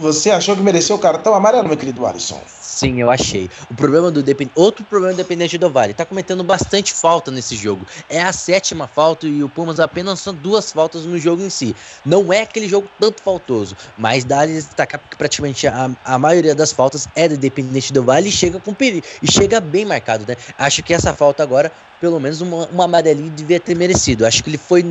Você 0.00 0.30
achou 0.30 0.56
que 0.56 0.62
mereceu 0.62 0.96
o 0.96 0.98
cartão 0.98 1.34
amarelo, 1.34 1.68
meu 1.68 1.76
querido 1.76 2.06
Alisson? 2.06 2.40
Sim, 2.48 3.02
eu 3.02 3.10
achei. 3.10 3.50
O 3.70 3.74
problema 3.74 4.10
do 4.10 4.22
Depend... 4.22 4.50
Outro 4.54 4.82
problema 4.86 5.12
do 5.12 5.20
Independente 5.20 5.58
do 5.58 5.68
Vale, 5.68 5.92
tá 5.92 6.06
cometendo 6.06 6.42
bastante 6.42 6.94
falta 6.94 7.30
nesse 7.30 7.54
jogo. 7.54 7.84
É 8.08 8.22
a 8.22 8.32
sétima 8.32 8.88
falta 8.88 9.26
e 9.26 9.44
o 9.44 9.48
Pumas 9.50 9.78
apenas 9.78 10.20
são 10.20 10.32
duas 10.32 10.72
faltas 10.72 11.04
no 11.04 11.18
jogo 11.18 11.42
em 11.42 11.50
si. 11.50 11.76
Não 12.02 12.32
é 12.32 12.40
aquele 12.40 12.66
jogo 12.66 12.88
tanto 12.98 13.22
faltoso, 13.22 13.76
mas 13.98 14.24
dá 14.24 14.40
a 14.40 14.46
destacar 14.46 14.98
que 15.06 15.18
praticamente 15.18 15.66
a, 15.66 15.90
a 16.02 16.18
maioria 16.18 16.54
das 16.54 16.72
faltas 16.72 17.06
é 17.14 17.28
do 17.28 17.34
Independente 17.34 17.92
do 17.92 18.02
Vale 18.02 18.30
e 18.30 18.32
chega 18.32 18.58
com 18.58 18.72
perigo. 18.72 19.06
E 19.22 19.30
chega 19.30 19.60
bem 19.60 19.84
marcado, 19.84 20.24
né? 20.26 20.34
Acho 20.56 20.82
que 20.82 20.94
essa 20.94 21.12
falta 21.12 21.42
agora, 21.42 21.70
pelo 22.00 22.18
menos 22.18 22.40
uma, 22.40 22.66
uma 22.68 22.84
amarelinha 22.84 23.30
devia 23.30 23.60
ter 23.60 23.76
merecido. 23.76 24.24
Acho 24.24 24.42
que 24.42 24.48
ele 24.48 24.56
foi 24.56 24.82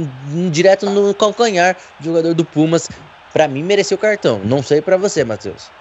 direto 0.52 0.88
no 0.88 1.16
calcanhar 1.16 1.76
do 2.00 2.06
jogador 2.06 2.36
do 2.36 2.46
Pumas 2.46 2.88
para 3.34 3.48
mim 3.48 3.64
mereceu 3.64 3.98
cartão. 3.98 4.40
Não 4.44 4.64
sei 4.64 4.82
para 4.82 4.98
você, 4.98 5.24
Matheus. 5.24 5.72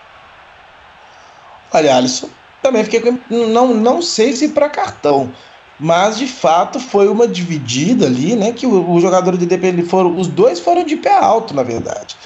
Olha, 1.72 1.96
Alisson, 1.96 2.28
também 2.62 2.84
fiquei 2.84 3.00
com. 3.00 3.18
Não, 3.30 3.74
não 3.74 4.02
sei 4.02 4.34
se 4.34 4.48
para 4.48 4.68
cartão. 4.68 5.32
Mas 5.80 6.18
de 6.18 6.26
fato 6.26 6.80
foi 6.80 7.06
uma 7.08 7.28
dividida 7.28 8.06
ali, 8.06 8.34
né? 8.34 8.52
Que 8.52 8.66
o, 8.66 8.90
o 8.90 9.00
jogador 9.00 9.36
de 9.36 9.44
Independente 9.44 9.88
foram. 9.88 10.16
Os 10.16 10.26
dois 10.26 10.58
foram 10.58 10.84
de 10.84 10.96
pé 10.96 11.16
alto, 11.16 11.54
na 11.54 11.62
verdade. 11.62 12.16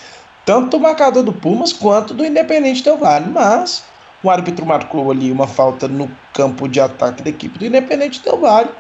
Tanto 0.44 0.76
o 0.76 0.80
marcador 0.80 1.22
do 1.22 1.32
Pumas 1.32 1.72
quanto 1.72 2.14
do 2.14 2.24
Independente 2.24 2.82
Del 2.82 2.96
Vale. 2.96 3.28
Mas 3.28 3.84
o 4.22 4.30
árbitro 4.30 4.64
marcou 4.64 5.10
ali 5.10 5.30
uma 5.30 5.46
falta 5.46 5.86
no 5.86 6.10
campo 6.32 6.68
de 6.68 6.80
ataque 6.80 7.22
da 7.22 7.30
equipe 7.30 7.58
do 7.58 7.66
Independente 7.66 8.22
Del 8.22 8.40
Vale. 8.40 8.70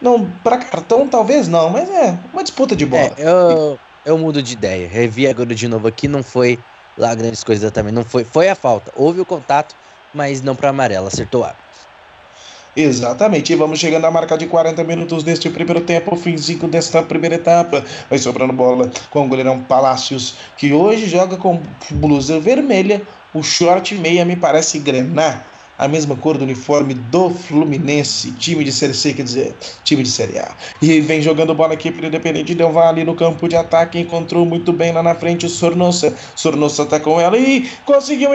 Não, 0.00 0.30
para 0.42 0.58
cartão 0.58 1.06
talvez 1.06 1.48
não, 1.48 1.70
mas 1.70 1.88
é 1.88 2.18
uma 2.32 2.42
disputa 2.42 2.74
de 2.74 2.84
bola. 2.84 3.12
É, 3.16 3.28
eu, 3.28 3.78
eu 4.04 4.18
mudo 4.18 4.42
de 4.42 4.54
ideia. 4.54 4.88
Revi 4.88 5.26
agora 5.26 5.54
de 5.54 5.68
novo 5.68 5.88
aqui, 5.88 6.08
não 6.08 6.22
foi 6.22 6.58
lá 6.96 7.14
grandes 7.14 7.44
coisas 7.44 7.70
também. 7.70 7.92
Não 7.92 8.04
foi, 8.04 8.24
foi 8.24 8.48
a 8.48 8.54
falta. 8.54 8.92
Houve 8.96 9.20
o 9.20 9.26
contato, 9.26 9.74
mas 10.14 10.42
não 10.42 10.54
para 10.54 10.70
amarela, 10.70 11.08
acertou 11.08 11.44
a. 11.44 11.54
Exatamente, 12.74 13.52
e 13.52 13.56
vamos 13.56 13.78
chegando 13.78 14.06
à 14.06 14.10
marca 14.10 14.38
de 14.38 14.46
40 14.46 14.82
minutos 14.84 15.22
deste 15.22 15.50
primeiro 15.50 15.82
tempo, 15.82 16.16
finzinho 16.16 16.66
desta 16.68 17.02
primeira 17.02 17.34
etapa. 17.34 17.84
Vai 18.08 18.18
sobrando 18.18 18.54
bola 18.54 18.90
com 19.10 19.26
o 19.26 19.28
goleirão 19.28 19.60
Palácios, 19.60 20.36
que 20.56 20.72
hoje 20.72 21.06
joga 21.06 21.36
com 21.36 21.62
blusa 21.90 22.40
vermelha, 22.40 23.02
o 23.34 23.42
short 23.42 23.94
meia 23.96 24.24
me 24.24 24.36
parece 24.36 24.78
grenar 24.78 25.51
a 25.78 25.88
mesma 25.88 26.16
cor 26.16 26.38
do 26.38 26.44
uniforme 26.44 26.94
do 26.94 27.30
Fluminense, 27.30 28.32
time 28.32 28.64
de 28.64 28.72
Série 28.72 28.94
C, 28.94 29.14
quer 29.14 29.22
dizer, 29.22 29.56
time 29.82 30.02
de 30.02 30.10
Série 30.10 30.38
A. 30.38 30.54
E 30.80 31.00
vem 31.00 31.20
jogando 31.20 31.54
bola 31.54 31.74
aqui 31.74 31.90
para 31.90 32.04
o 32.04 32.06
Independente 32.06 32.54
Del 32.54 32.72
Vale 32.72 33.04
no 33.04 33.14
campo 33.14 33.48
de 33.48 33.56
ataque, 33.56 33.98
encontrou 33.98 34.44
muito 34.44 34.72
bem 34.72 34.92
lá 34.92 35.02
na 35.02 35.14
frente 35.14 35.46
o 35.46 35.48
Sornossa. 35.48 36.14
Sornossa 36.36 36.86
tá 36.86 37.00
com 37.00 37.20
ela 37.20 37.38
e 37.38 37.68
conseguiu 37.84 38.30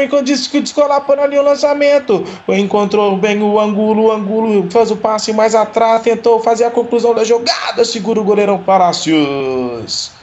descolar 0.64 1.02
por 1.02 1.20
ali 1.20 1.38
o 1.38 1.44
lançamento. 1.44 2.24
Encontrou 2.50 3.18
bem 3.18 3.42
o 3.42 3.60
Angulo, 3.60 4.06
o 4.06 4.12
Angulo 4.12 4.70
faz 4.70 4.92
o 4.92 4.98
passe 4.98 5.32
mais 5.32 5.56
atrás, 5.56 6.02
tentou 6.02 6.40
fazer 6.40 6.66
a 6.66 6.72
conclusão 6.72 7.14
da 7.14 7.24
jogada, 7.24 7.86
segura 7.86 8.20
o 8.20 8.24
goleirão 8.24 8.60
Palácios 8.60 10.17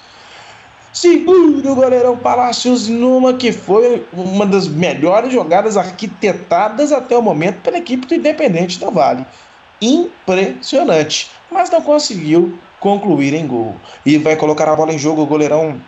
segura 0.94 1.72
o 1.72 1.74
goleirão 1.74 2.16
Palácios 2.16 2.88
numa 2.88 3.34
que 3.34 3.50
foi 3.52 4.06
uma 4.12 4.46
das 4.46 4.68
melhores 4.68 5.32
jogadas 5.32 5.76
arquitetadas 5.76 6.92
até 6.92 7.18
o 7.18 7.22
momento 7.22 7.60
pela 7.60 7.78
equipe 7.78 8.06
do 8.06 8.14
Independente 8.14 8.78
do 8.78 8.90
Vale. 8.90 9.26
Impressionante, 9.82 11.30
mas 11.50 11.68
não 11.68 11.82
conseguiu 11.82 12.56
concluir 12.78 13.34
em 13.34 13.46
gol. 13.46 13.74
E 14.06 14.16
vai 14.18 14.36
colocar 14.36 14.68
a 14.68 14.76
bola 14.76 14.94
em 14.94 14.98
jogo 14.98 15.22
o 15.22 15.26
goleirão 15.26 15.80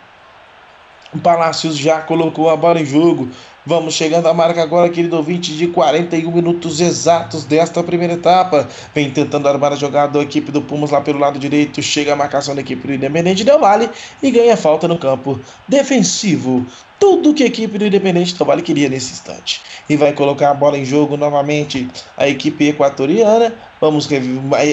Palácios 1.23 1.77
já 1.77 2.01
colocou 2.01 2.49
a 2.49 2.57
bola 2.57 2.81
em 2.81 2.85
jogo. 2.85 3.29
Vamos 3.65 3.95
chegando 3.95 4.27
à 4.27 4.33
marca 4.33 4.61
agora, 4.61 4.89
querido 4.89 5.17
ouvinte, 5.17 5.53
de 5.53 5.67
41 5.67 6.31
minutos 6.31 6.79
exatos 6.79 7.43
desta 7.43 7.83
primeira 7.83 8.13
etapa. 8.13 8.67
Vem 8.93 9.11
tentando 9.11 9.47
armar 9.47 9.73
a 9.73 9.75
jogada 9.75 10.19
a 10.19 10.23
equipe 10.23 10.51
do 10.51 10.61
Pumas 10.61 10.91
lá 10.91 11.01
pelo 11.01 11.19
lado 11.19 11.37
direito. 11.37 11.81
Chega 11.81 12.13
a 12.13 12.15
marcação 12.15 12.55
da 12.55 12.61
equipe 12.61 12.87
do 12.87 12.93
Independente 12.93 13.43
Del 13.43 13.59
Vale 13.59 13.89
e 14.23 14.31
ganha 14.31 14.55
falta 14.55 14.87
no 14.87 14.97
campo 14.97 15.39
defensivo. 15.67 16.65
Tudo 16.99 17.33
que 17.33 17.43
a 17.43 17.47
equipe 17.47 17.77
do 17.77 17.85
Independente 17.85 18.35
Del 18.35 18.47
Vale 18.47 18.61
queria 18.61 18.89
nesse 18.89 19.13
instante. 19.13 19.61
E 19.89 19.95
vai 19.95 20.13
colocar 20.13 20.51
a 20.51 20.53
bola 20.53 20.77
em 20.77 20.85
jogo 20.85 21.17
novamente 21.17 21.89
a 22.15 22.27
equipe 22.27 22.69
equatoriana. 22.69 23.53
Vamos 23.81 24.07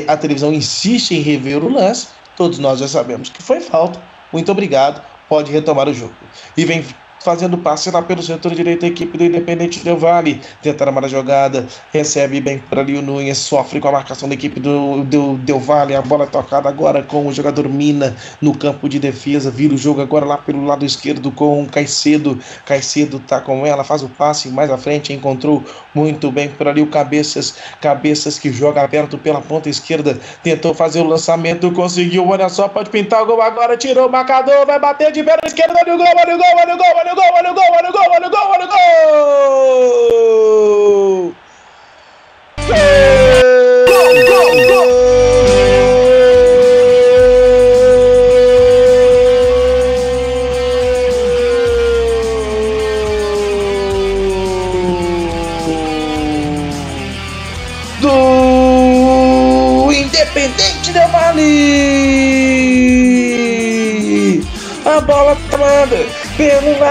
a 0.07 0.16
televisão 0.16 0.53
insiste 0.53 1.12
em 1.14 1.20
rever 1.20 1.64
o 1.64 1.68
lance. 1.68 2.09
Todos 2.37 2.59
nós 2.59 2.78
já 2.78 2.89
sabemos 2.89 3.28
que 3.28 3.43
foi 3.43 3.61
falta. 3.61 4.01
Muito 4.32 4.51
obrigado. 4.51 5.14
Pode 5.35 5.51
retomar 5.51 5.89
o 5.89 5.93
jogo. 5.93 6.14
E 6.57 6.64
vem 6.64 6.85
fazendo 7.25 7.57
passe 7.57 7.91
lá 7.91 8.03
pelo 8.03 8.22
setor 8.22 8.55
direito, 8.55 8.85
a 8.85 8.89
equipe 8.89 9.16
do 9.16 9.25
Independente 9.25 9.83
Del 9.83 9.97
Vale, 9.97 10.43
tenta 10.61 10.85
armar 10.85 11.05
a 11.05 11.09
jogada, 11.09 11.66
recebe 11.91 12.39
bem 12.39 12.59
por 12.59 12.79
ali 12.79 12.99
o 12.99 13.03
Nunes, 13.03 13.39
sofre 13.39 13.81
com 13.81 13.89
a 13.89 13.93
marcação 13.93 14.29
da 14.29 14.35
equipe 14.35 14.61
do, 14.61 15.03
do 15.05 15.39
Del 15.39 15.59
Vale, 15.59 15.97
a 15.97 16.03
bola 16.03 16.25
é 16.25 16.27
tocada 16.27 16.68
agora 16.68 17.03
com 17.03 17.27
o 17.27 17.33
jogador 17.33 17.66
Mina 17.66 18.14
no 18.43 18.55
campo 18.57 18.89
de 18.91 18.99
defesa, 18.99 19.51
vira 19.51 19.75
o 19.75 19.79
jogo 19.79 20.03
agora 20.03 20.27
lá 20.27 20.37
pelo 20.37 20.64
lado 20.66 20.85
esquerdo 20.85 21.33
com 21.33 21.62
o 21.62 21.66
Caicedo, 21.66 22.39
Caicedo 22.66 23.18
tá 23.18 23.41
com 23.41 23.66
ela, 23.66 23.83
faz 23.83 24.03
o 24.03 24.09
passe 24.09 24.51
mais 24.51 24.70
à 24.70 24.77
frente, 24.77 25.12
encontrou 25.12 25.64
muito 25.95 26.31
bem 26.31 26.51
por 26.51 26.68
ali 26.68 26.83
o 26.83 26.87
Cabeças, 26.89 27.57
Cabeças 27.81 28.39
que 28.39 28.53
joga 28.53 28.83
aberto 28.83 29.16
pela 29.16 29.41
ponta 29.41 29.70
esquerda, 29.70 30.20
tentou 30.43 30.75
fazer 30.75 31.01
o 31.01 31.05
lançamento, 31.05 31.72
conseguiu, 31.72 32.29
olha 32.29 32.51
só, 32.51 32.68
pode 32.68 32.91
pintar 32.91 33.22
o 33.22 33.27
gol 33.27 33.41
agora, 33.41 33.79
tirou 33.79 34.09
o 34.09 34.12
marcador, 34.12 34.66
vai 34.66 34.79
bater 34.79 35.11
de 35.11 35.22
perna 35.22 35.43
esquerda, 35.47 35.75
olha 35.81 35.95
o 35.95 35.97
gol, 35.97 36.07
olha 36.07 36.35
o 36.35 36.39
gol, 36.39 36.47
olha 36.59 36.75
o 36.75 36.77
gol, 36.77 36.87
olha 36.97 37.12
o 37.12 37.14
gol, 37.14 37.14
wanna 37.17 37.55
go, 37.55 37.62
wanna 37.71 37.93
go, 37.93 38.01
wanna 38.11 38.31
go, 38.31 38.31
wanna 38.31 38.31
go, 38.31 38.49
wanna 38.49 38.67
go. 38.67 40.04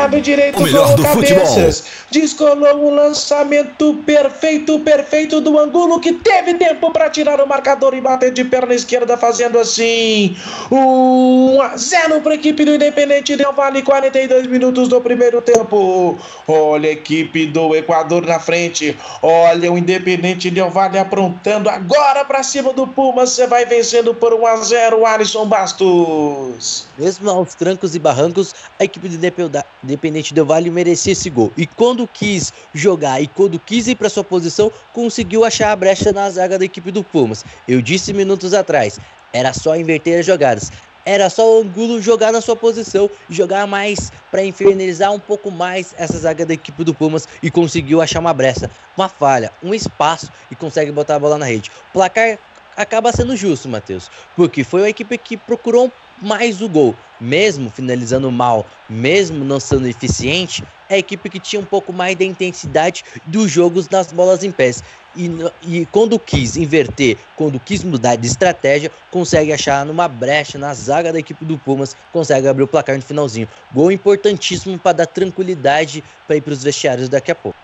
Pelo 0.10 0.16
lado 0.18 0.22
direito 0.22 0.60
o 0.60 0.64
melhor 0.64 0.96
do 0.96 1.04
cabeças. 1.04 1.80
Futebol. 1.80 1.93
Descolou 2.14 2.76
o 2.76 2.94
lançamento 2.94 3.96
perfeito, 4.06 4.80
perfeito 4.82 5.42
do 5.42 5.58
Angulo, 5.58 6.00
que 6.00 6.14
teve 6.14 6.54
tempo 6.54 6.92
para 6.92 7.10
tirar 7.10 7.42
o 7.42 7.48
marcador 7.48 7.96
e 7.96 8.02
bater 8.02 8.32
de 8.32 8.44
perna 8.44 8.76
esquerda, 8.76 9.18
fazendo 9.18 9.58
assim 9.58 10.38
1 10.72 11.60
a 11.60 11.76
0 11.76 12.22
para 12.22 12.34
a 12.34 12.36
equipe 12.36 12.64
do 12.64 12.76
Independente 12.76 13.36
Del 13.36 13.52
Vale, 13.52 13.82
42 13.82 14.46
minutos 14.46 14.90
do 14.90 15.02
primeiro 15.02 15.42
tempo. 15.42 16.16
Olha 16.48 16.88
a 16.88 16.94
equipe 16.94 17.48
do 17.48 17.76
Equador 17.76 18.24
na 18.28 18.40
frente. 18.40 18.96
Olha 19.24 19.72
o 19.72 19.78
Independente 19.78 20.52
Del 20.52 20.70
Vale 20.70 21.00
aprontando 21.00 21.68
agora 21.68 22.24
para 22.26 22.44
cima 22.44 22.74
do 22.74 22.86
Puma. 22.86 23.26
Você 23.26 23.48
vai 23.48 23.66
vencendo 23.66 24.14
por 24.14 24.36
1 24.36 24.46
a 24.46 24.58
0 24.58 25.04
Alisson 25.04 25.48
Bastos. 25.48 26.86
Mesmo 26.96 27.28
aos 27.28 27.56
trancos 27.56 27.96
e 27.96 28.00
barrancos, 28.00 28.54
a 28.80 28.84
equipe 28.84 29.10
do 29.10 29.16
Independente 29.16 30.32
Del 30.32 30.46
Vale 30.46 30.70
merecia 30.70 31.14
esse 31.14 31.32
gol. 31.32 31.52
E 31.58 31.66
quando 31.66 32.03
quando 32.04 32.08
quis 32.08 32.54
jogar 32.74 33.22
e 33.22 33.28
quando 33.28 33.60
quis 33.60 33.88
ir 33.88 33.96
para 33.96 34.10
sua 34.10 34.24
posição, 34.24 34.72
conseguiu 34.92 35.46
achar 35.46 35.72
a 35.72 35.76
brecha 35.76 36.12
na 36.12 36.30
zaga 36.30 36.60
da 36.60 36.66
equipe 36.66 36.92
do 36.92 37.04
Pumas. 37.04 37.46
Eu 37.68 37.82
disse 37.82 38.14
minutos 38.14 38.54
atrás, 38.54 39.00
era 39.32 39.54
só 39.54 39.76
inverter 39.76 40.20
as 40.20 40.26
jogadas. 40.26 40.72
Era 41.06 41.30
só 41.30 41.58
o 41.58 41.62
Angulo 41.62 42.02
jogar 42.02 42.32
na 42.32 42.40
sua 42.40 42.56
posição, 42.56 43.10
jogar 43.30 43.68
mais 43.68 44.10
para 44.32 44.44
infernizar 44.44 45.12
um 45.12 45.20
pouco 45.20 45.52
mais 45.52 45.94
essa 45.98 46.18
zaga 46.18 46.46
da 46.46 46.54
equipe 46.54 46.84
do 46.84 46.94
Pumas 46.94 47.28
e 47.42 47.52
conseguiu 47.52 48.02
achar 48.02 48.20
uma 48.20 48.34
brecha, 48.34 48.70
uma 48.96 49.10
falha, 49.10 49.52
um 49.62 49.74
espaço 49.74 50.30
e 50.50 50.56
consegue 50.56 50.92
botar 50.92 51.16
a 51.16 51.20
bola 51.20 51.38
na 51.38 51.46
rede. 51.46 51.70
O 51.90 51.94
placar 51.94 52.40
acaba 52.78 53.12
sendo 53.12 53.36
justo, 53.36 53.68
Matheus, 53.68 54.10
porque 54.36 54.64
foi 54.64 54.86
a 54.86 54.90
equipe 54.90 55.18
que 55.18 55.36
procurou 55.36 55.92
mais 56.22 56.62
o 56.62 56.70
gol, 56.70 56.98
mesmo 57.20 57.70
finalizando 57.70 58.32
mal, 58.32 58.68
mesmo 58.90 59.44
não 59.44 59.60
sendo 59.60 59.88
eficiente, 59.88 60.64
é 60.90 60.96
a 60.96 61.00
equipe 61.00 61.30
que 61.30 61.40
tinha 61.40 61.60
um 61.60 61.66
pouco 61.66 61.92
mais 61.92 62.16
da 62.16 62.24
intensidade 62.24 63.04
dos 63.26 63.50
jogos 63.52 63.90
nas 63.90 64.12
bolas 64.12 64.44
em 64.44 64.52
pés. 64.52 64.84
E, 65.16 65.30
e 65.62 65.86
quando 65.88 66.20
quis 66.20 66.58
inverter, 66.58 67.20
quando 67.36 67.60
quis 67.60 67.84
mudar 67.84 68.16
de 68.16 68.28
estratégia, 68.28 68.92
consegue 69.10 69.52
achar 69.52 69.86
numa 69.86 70.08
brecha 70.08 70.58
na 70.58 70.74
zaga 70.74 71.14
da 71.14 71.20
equipe 71.20 71.46
do 71.46 71.58
Pumas, 71.58 71.96
consegue 72.12 72.48
abrir 72.48 72.64
o 72.64 72.68
placar 72.68 72.96
no 72.96 73.02
finalzinho. 73.02 73.48
Gol 73.72 73.92
importantíssimo 73.92 74.80
para 74.80 74.98
dar 74.98 75.08
tranquilidade 75.08 76.04
para 76.28 76.36
ir 76.36 76.42
para 76.42 76.54
os 76.54 76.64
vestiários 76.64 77.10
daqui 77.10 77.32
a 77.32 77.36
pouco. 77.36 77.63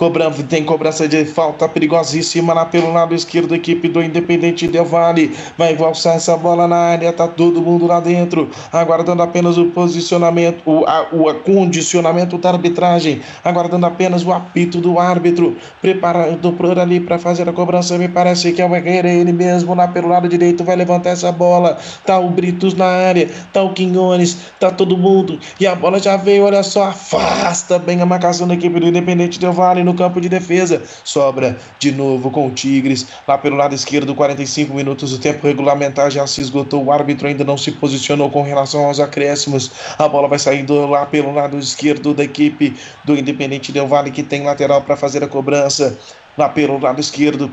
Cobrando, 0.00 0.42
tem 0.44 0.64
cobrança 0.64 1.06
de 1.06 1.26
falta 1.26 1.68
perigosíssima 1.68 2.54
lá 2.54 2.64
pelo 2.64 2.90
lado 2.90 3.14
esquerdo, 3.14 3.54
equipe 3.54 3.86
do 3.86 4.02
Independente 4.02 4.66
Del 4.66 4.86
Vale. 4.86 5.36
Vai 5.58 5.76
alçar 5.76 6.16
essa 6.16 6.34
bola 6.38 6.66
na 6.66 6.76
área, 6.76 7.12
tá 7.12 7.28
todo 7.28 7.60
mundo 7.60 7.86
lá 7.86 8.00
dentro, 8.00 8.48
aguardando 8.72 9.22
apenas 9.22 9.58
o 9.58 9.66
posicionamento, 9.66 10.62
o, 10.64 10.86
a, 10.86 11.06
o 11.12 11.28
acondicionamento 11.28 12.38
da 12.38 12.48
arbitragem, 12.48 13.20
aguardando 13.44 13.84
apenas 13.84 14.24
o 14.24 14.32
apito 14.32 14.80
do 14.80 14.98
árbitro, 14.98 15.58
preparando 15.82 16.50
por 16.54 16.78
ali 16.78 16.98
para 16.98 17.18
fazer 17.18 17.46
a 17.46 17.52
cobrança. 17.52 17.98
Me 17.98 18.08
parece 18.08 18.54
que 18.54 18.62
é 18.62 18.64
o 18.64 18.70
Guerreiro, 18.70 19.06
ele 19.06 19.34
mesmo 19.34 19.74
lá 19.74 19.86
pelo 19.86 20.08
lado 20.08 20.30
direito 20.30 20.64
vai 20.64 20.76
levantar 20.76 21.10
essa 21.10 21.30
bola. 21.30 21.76
Tá 22.06 22.18
o 22.18 22.30
Britos 22.30 22.72
na 22.72 22.86
área, 22.86 23.28
tá 23.52 23.62
o 23.62 23.74
Quinhones, 23.74 24.50
tá 24.58 24.70
todo 24.70 24.96
mundo. 24.96 25.38
E 25.60 25.66
a 25.66 25.74
bola 25.74 25.98
já 25.98 26.16
veio, 26.16 26.44
olha 26.44 26.62
só, 26.62 26.84
afasta 26.84 27.78
bem 27.78 28.00
a 28.00 28.06
marcação 28.06 28.48
da 28.48 28.54
equipe 28.54 28.80
do 28.80 28.86
Independente 28.86 29.38
Del 29.38 29.52
Vale 29.52 29.89
no 29.90 29.94
campo 29.96 30.20
de 30.20 30.28
defesa. 30.28 30.82
Sobra 31.04 31.58
de 31.78 31.92
novo 31.92 32.30
com 32.30 32.46
o 32.46 32.50
Tigres, 32.50 33.08
lá 33.26 33.36
pelo 33.36 33.56
lado 33.56 33.74
esquerdo, 33.74 34.14
45 34.14 34.72
minutos. 34.74 35.12
O 35.12 35.18
tempo 35.18 35.46
regulamentar 35.46 36.10
já 36.10 36.26
se 36.26 36.40
esgotou. 36.40 36.84
O 36.84 36.92
árbitro 36.92 37.26
ainda 37.26 37.44
não 37.44 37.58
se 37.58 37.72
posicionou 37.72 38.30
com 38.30 38.42
relação 38.42 38.84
aos 38.84 39.00
acréscimos. 39.00 39.70
A 39.98 40.08
bola 40.08 40.28
vai 40.28 40.38
saindo 40.38 40.86
lá 40.86 41.04
pelo 41.06 41.32
lado 41.32 41.58
esquerdo 41.58 42.14
da 42.14 42.24
equipe 42.24 42.74
do 43.04 43.16
Independente 43.16 43.72
Del 43.72 43.86
Vale, 43.86 44.10
que 44.10 44.22
tem 44.22 44.44
lateral 44.44 44.82
para 44.82 44.96
fazer 44.96 45.22
a 45.24 45.28
cobrança. 45.28 45.98
Lá 46.38 46.48
pelo 46.48 46.78
lado 46.78 47.00
esquerdo, 47.00 47.50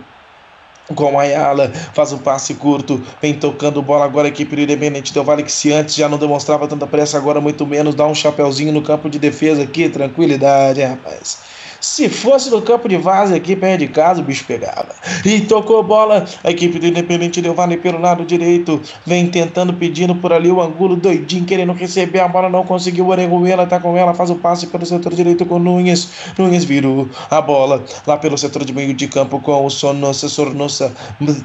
com 0.96 1.20
Ayala, 1.20 1.72
faz 1.94 2.14
um 2.14 2.18
passe 2.18 2.54
curto, 2.54 3.02
vem 3.22 3.34
tocando 3.34 3.82
bola 3.82 4.06
agora 4.06 4.28
a 4.28 4.30
equipe 4.30 4.56
do 4.56 4.62
Independente 4.62 5.14
Del 5.14 5.24
Vale, 5.24 5.44
que 5.44 5.52
se 5.52 5.74
antes 5.74 5.96
já 5.96 6.08
não 6.08 6.18
demonstrava 6.18 6.68
tanta 6.68 6.88
pressa, 6.88 7.18
agora 7.18 7.42
muito 7.42 7.66
menos, 7.66 7.96
dá 7.96 8.08
um 8.08 8.16
chapéuzinho 8.16 8.72
no 8.72 8.82
campo 8.82 9.10
de 9.10 9.20
defesa 9.20 9.64
aqui, 9.64 9.90
tranquilidade, 9.90 10.82
rapaz. 10.82 11.40
Se 11.80 12.10
fosse 12.10 12.50
no 12.50 12.62
campo 12.62 12.90
de 12.90 12.98
vaza 12.98 13.36
aqui 13.36 13.56
perto 13.56 13.80
de 13.80 13.88
casa, 13.88 14.22
o 14.22 14.24
bicho 14.24 14.46
pegava. 14.46 14.90
E 15.24 15.42
tocou 15.42 15.84
bola. 15.84 16.26
A 16.44 16.52
equipe 16.52 16.80
do 16.80 16.88
Independente 16.88 17.42
deu 17.42 17.54
vale 17.54 17.78
pelo 17.78 18.00
lado 18.00 18.26
direito. 18.26 18.82
Vem 19.06 19.28
tentando, 19.28 19.74
pedindo 19.74 20.16
por 20.16 20.34
ali 20.34 20.50
o 20.50 20.62
Angulo 20.62 20.96
doidinho, 20.96 21.46
querendo 21.46 21.74
receber 21.74 22.20
a 22.20 22.28
bola. 22.28 22.50
Não 22.50 22.64
conseguiu. 22.64 23.06
O 23.06 23.10
Orejuela 23.10 23.66
tá 23.66 23.80
com 23.80 23.96
ela. 23.96 24.14
Faz 24.14 24.30
o 24.30 24.36
passe 24.36 24.68
pelo 24.68 24.86
setor 24.86 25.14
direito 25.14 25.46
com 25.46 25.60
Nunes. 25.60 26.10
Nunes 26.38 26.64
virou 26.64 27.08
a 27.30 27.42
bola 27.42 27.84
lá 28.06 28.18
pelo 28.18 28.38
setor 28.38 28.66
de 28.66 28.74
meio 28.74 28.94
de 28.94 29.08
campo 29.08 29.40
com 29.40 29.66
o 29.66 29.70
Sonossa. 29.70 30.28
Sornossa 30.28 30.92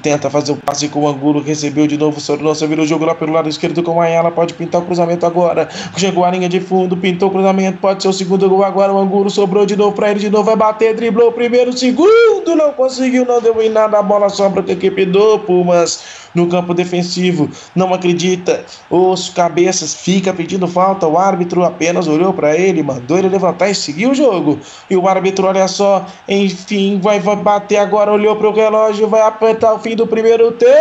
tenta 0.03 0.31
fazer 0.31 0.53
o 0.53 0.57
passe 0.57 0.89
com 0.89 1.01
o 1.01 1.09
Angulo. 1.09 1.43
Recebeu 1.43 1.87
de 1.87 1.99
novo. 1.99 2.21
Sornossa 2.21 2.67
virou 2.67 2.85
o 2.85 2.89
jogo 2.89 3.05
lá 3.05 3.15
pelo 3.15 3.33
lado 3.33 3.49
esquerdo 3.49 3.83
com 3.83 4.01
a 4.01 4.05
Ayala. 4.05 4.31
Pode 4.31 4.55
pintar 4.55 4.81
o 4.81 4.85
cruzamento 4.85 5.27
agora. 5.27 5.69
Chegou 5.97 6.25
a 6.25 6.31
linha 6.31 6.49
de 6.49 6.61
fundo. 6.61 6.97
Pintou 6.97 7.29
o 7.29 7.33
cruzamento. 7.33 7.79
Pode 7.79 8.03
ser 8.03 8.09
o 8.09 8.13
segundo 8.13 8.49
gol 8.49 8.65
agora. 8.65 8.93
O 8.93 8.99
Angulo 8.99 9.29
sobrou 9.29 9.67
de 9.67 9.77
novo 9.77 9.93
para 9.93 10.11
ele 10.11 10.22
de 10.23 10.31
novo, 10.31 10.45
vai 10.45 10.57
bater, 10.57 10.95
driblou 10.95 11.31
o 11.31 11.33
primeiro, 11.33 11.77
segundo, 11.77 12.55
não 12.55 12.73
conseguiu, 12.73 13.27
não 13.27 13.41
deu 13.41 13.61
em 13.61 13.69
nada, 13.69 13.99
a 13.99 14.03
bola 14.03 14.29
sobra 14.29 14.63
com 14.63 14.71
a 14.71 14.73
equipe 14.73 15.05
do 15.05 15.41
Pumas 15.41 16.23
no 16.33 16.47
campo 16.49 16.73
defensivo, 16.73 17.51
não 17.75 17.93
acredita, 17.93 18.65
os 18.89 19.29
cabeças 19.31 19.95
fica 19.95 20.33
pedindo 20.33 20.69
falta, 20.69 21.09
o 21.09 21.19
árbitro 21.19 21.65
apenas 21.65 22.07
olhou 22.07 22.33
para 22.33 22.57
ele, 22.57 22.85
mandou 22.85 23.19
ele 23.19 23.29
levantar 23.29 23.69
e 23.69 23.75
seguir 23.75 24.07
o 24.07 24.15
jogo, 24.15 24.61
e 24.89 24.97
o 24.97 25.09
árbitro, 25.09 25.49
olha 25.49 25.67
só, 25.67 26.07
enfim, 26.29 27.01
vai, 27.03 27.19
vai 27.19 27.35
bater 27.35 27.79
agora, 27.79 28.13
olhou 28.13 28.37
para 28.37 28.49
o 28.49 28.55
relógio, 28.55 29.09
vai 29.09 29.23
apertar 29.23 29.75
o 29.75 29.81
fim 29.81 29.97
do 29.97 30.07
primeiro 30.07 30.53
tempo! 30.53 30.77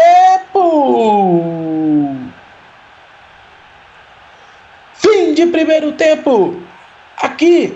Fim 4.94 5.34
de 5.34 5.48
primeiro 5.48 5.94
tempo! 5.94 6.56
Aqui 7.18 7.76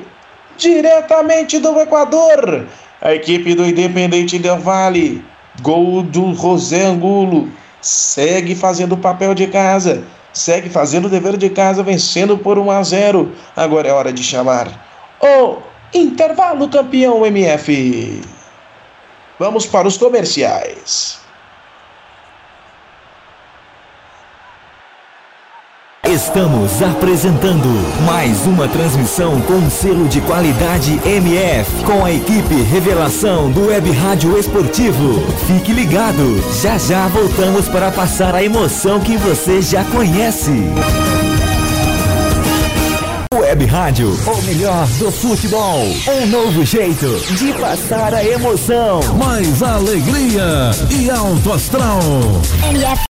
diretamente 0.58 1.60
do 1.60 1.80
Equador. 1.80 2.66
A 3.02 3.14
equipe 3.14 3.54
do 3.54 3.66
Independente 3.66 4.40
Del 4.40 4.60
Vale, 4.60 5.24
gol 5.62 6.02
do 6.04 6.34
José 6.34 6.86
Angulo, 6.86 7.50
segue 7.82 8.56
fazendo 8.56 8.94
o 8.94 8.98
papel 8.98 9.36
de 9.36 9.48
casa, 9.48 10.04
segue 10.34 10.70
fazendo 10.70 11.06
o 11.06 11.10
dever 11.10 11.38
de 11.38 11.50
casa, 11.50 11.84
vencendo 11.84 12.38
por 12.38 12.58
1 12.58 12.72
a 12.72 12.84
0. 12.84 13.32
Agora 13.56 13.88
é 13.88 13.94
hora 13.94 14.12
de 14.12 14.24
chamar 14.24 14.86
o 15.22 15.58
intervalo 15.94 16.70
campeão 16.70 17.26
MF. 17.26 18.22
Vamos 19.40 19.66
para 19.66 19.88
os 19.88 19.98
comerciais. 19.98 21.25
Estamos 26.16 26.82
apresentando 26.82 27.68
mais 28.06 28.48
uma 28.48 28.70
transmissão 28.70 29.42
com 29.42 29.70
selo 29.70 30.08
de 30.08 30.22
qualidade 30.22 30.98
MF, 31.06 31.84
com 31.84 32.06
a 32.06 32.12
equipe 32.14 32.56
Revelação 32.72 33.52
do 33.52 33.68
Web 33.68 33.92
Rádio 33.92 34.40
Esportivo. 34.40 35.20
Fique 35.46 35.74
ligado, 35.74 36.42
já 36.62 36.78
já 36.78 37.06
voltamos 37.10 37.68
para 37.68 37.92
passar 37.92 38.34
a 38.34 38.42
emoção 38.42 39.02
que 39.02 39.18
você 39.18 39.62
já 39.62 39.84
conhece. 39.84 40.54
Web 43.34 43.66
Rádio, 43.66 44.18
o 44.26 44.42
melhor 44.44 44.88
do 44.98 45.12
futebol. 45.12 45.84
Um 46.08 46.28
novo 46.28 46.64
jeito 46.64 47.08
de 47.36 47.52
passar 47.60 48.14
a 48.14 48.24
emoção. 48.24 49.02
Mais 49.18 49.62
alegria 49.62 50.72
e 50.98 51.10
alto 51.10 51.52
astral. 51.52 52.00
MF. 52.70 53.15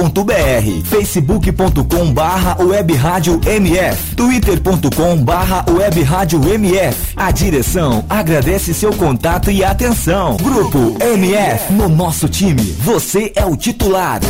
radiomf.com.br 0.00 0.84
facebook.com 0.84 2.12
barra 2.12 2.56
web 2.62 2.94
rádio 2.94 3.40
MF 3.44 4.16
twitter.com 4.16 5.16
barra 5.22 5.64
web 5.68 6.02
rádio 6.02 6.40
MF 6.48 7.12
A 7.16 7.30
direção 7.30 8.04
agradece 8.08 8.72
seu 8.72 8.92
contato 8.94 9.50
e 9.50 9.62
atenção. 9.62 10.36
Grupo 10.36 10.96
MF, 11.00 11.72
no 11.72 11.88
nosso 11.88 12.28
time, 12.28 12.62
você 12.62 13.32
é 13.34 13.44
o 13.44 13.56
titular. 13.56 14.20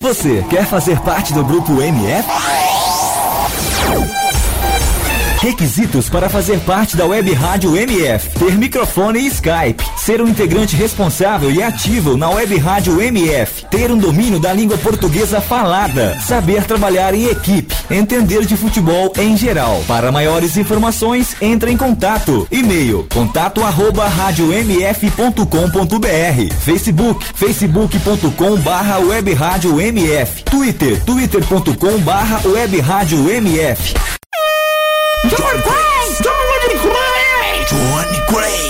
Você 0.00 0.42
quer 0.48 0.64
fazer 0.64 1.00
parte 1.00 1.34
do 1.34 1.44
grupo 1.44 1.82
MF? 1.82 2.26
Requisitos 5.40 6.08
para 6.10 6.28
fazer 6.28 6.60
parte 6.60 6.98
da 6.98 7.06
Web 7.06 7.32
Rádio 7.32 7.74
MF: 7.74 8.38
ter 8.38 8.58
microfone 8.58 9.20
e 9.20 9.26
Skype, 9.28 9.82
ser 9.96 10.20
um 10.20 10.28
integrante 10.28 10.76
responsável 10.76 11.50
e 11.50 11.62
ativo 11.62 12.14
na 12.14 12.28
Web 12.28 12.58
Rádio 12.58 13.00
MF, 13.00 13.64
ter 13.70 13.90
um 13.90 13.96
domínio 13.96 14.38
da 14.38 14.52
língua 14.52 14.76
portuguesa 14.76 15.40
falada, 15.40 16.20
saber 16.20 16.64
trabalhar 16.64 17.14
em 17.14 17.24
equipe, 17.24 17.74
entender 17.90 18.44
de 18.44 18.54
futebol 18.54 19.14
em 19.16 19.34
geral. 19.34 19.82
Para 19.88 20.12
maiores 20.12 20.58
informações, 20.58 21.34
entre 21.40 21.72
em 21.72 21.76
contato. 21.76 22.46
E-mail: 22.50 23.06
contato 23.10 23.64
arroba 23.64 24.08
radiomf.com.br, 24.08 26.54
Facebook, 26.60 27.24
facebook.com 27.34 28.56
barra 28.56 28.98
web 28.98 29.32
rádio 29.32 29.80
MF, 29.80 30.44
Twitter, 30.44 31.02
twitter.com 31.02 31.98
barra 32.00 32.46
web 32.46 32.78
rádio 32.78 33.30
MF. 33.30 34.19
Johnny 35.28 35.60
Grace! 35.60 36.20
Johnny 36.22 36.78
Grace! 36.80 37.70
Johnny 37.70 38.18
Grace! 38.26 38.69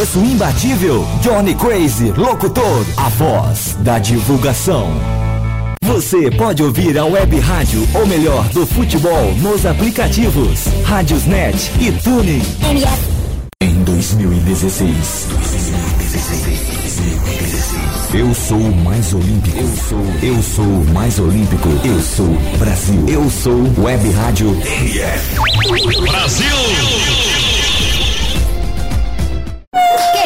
imbatível. 0.01 1.07
Johnny 1.21 1.53
Crazy 1.53 2.11
Locutor, 2.17 2.83
a 2.97 3.07
voz 3.09 3.77
da 3.81 3.99
divulgação. 3.99 4.89
Você 5.83 6.31
pode 6.31 6.63
ouvir 6.63 6.97
a 6.97 7.05
web 7.05 7.39
rádio, 7.39 7.87
ou 7.93 8.07
melhor, 8.07 8.43
do 8.49 8.65
futebol, 8.65 9.31
nos 9.35 9.63
aplicativos 9.65 10.65
Rádiosnet 10.85 11.71
e 11.79 11.91
Tuning. 11.91 12.41
Em 13.61 13.83
2016. 13.83 15.27
2016. 15.29 16.71
Eu 18.15 18.33
sou 18.33 18.57
o 18.57 18.75
mais 18.77 19.13
olímpico. 19.13 19.57
Eu 19.57 19.69
sou. 19.87 20.03
Eu 20.23 20.41
sou 20.41 20.65
o 20.65 20.85
mais 20.93 21.19
olímpico. 21.19 21.69
Eu 21.85 22.01
sou 22.01 22.27
Brasil. 22.57 23.05
Eu 23.07 23.29
sou 23.29 23.61
Web 23.77 24.09
Rádio 24.11 24.49
MF. 24.49 25.35
Brasil! 26.01 27.20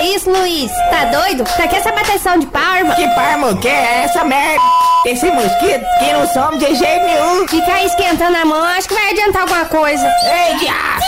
Isso, 0.05 0.29
Luiz? 0.29 0.71
Tá 0.89 1.05
doido? 1.05 1.43
Pra 1.43 1.67
que 1.67 1.75
essa 1.75 1.91
bateção 1.91 2.37
de 2.37 2.45
palma? 2.47 2.95
Que 2.95 3.07
palma 3.09 3.55
que 3.57 3.67
é 3.67 4.03
essa 4.03 4.23
merda? 4.23 4.63
Esse 5.05 5.29
mosquito 5.31 5.85
que 5.99 6.13
não 6.13 6.27
some 6.27 6.57
de 6.57 6.75
jeito 6.75 7.05
nenhum. 7.05 7.47
Ficar 7.47 7.83
esquentando 7.83 8.37
a 8.37 8.45
mão, 8.45 8.63
acho 8.63 8.87
que 8.87 8.93
vai 8.93 9.11
adiantar 9.11 9.41
alguma 9.43 9.65
coisa. 9.65 10.07
Ei, 10.23 10.55
diacho! 10.57 11.05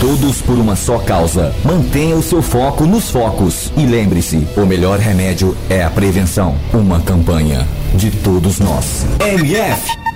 Todos 0.00 0.42
por 0.42 0.58
uma 0.58 0.76
só 0.76 0.98
causa. 0.98 1.54
Mantenha 1.64 2.14
o 2.14 2.22
seu 2.22 2.42
foco 2.42 2.84
nos 2.84 3.10
focos. 3.10 3.72
E 3.76 3.86
lembre-se: 3.86 4.46
o 4.56 4.66
melhor 4.66 4.98
remédio 4.98 5.56
é 5.70 5.82
a 5.82 5.90
prevenção. 5.90 6.56
Uma 6.72 7.00
campanha 7.00 7.66
de 7.94 8.10
todos 8.10 8.58
nós. 8.58 9.06
MF. 9.20 10.13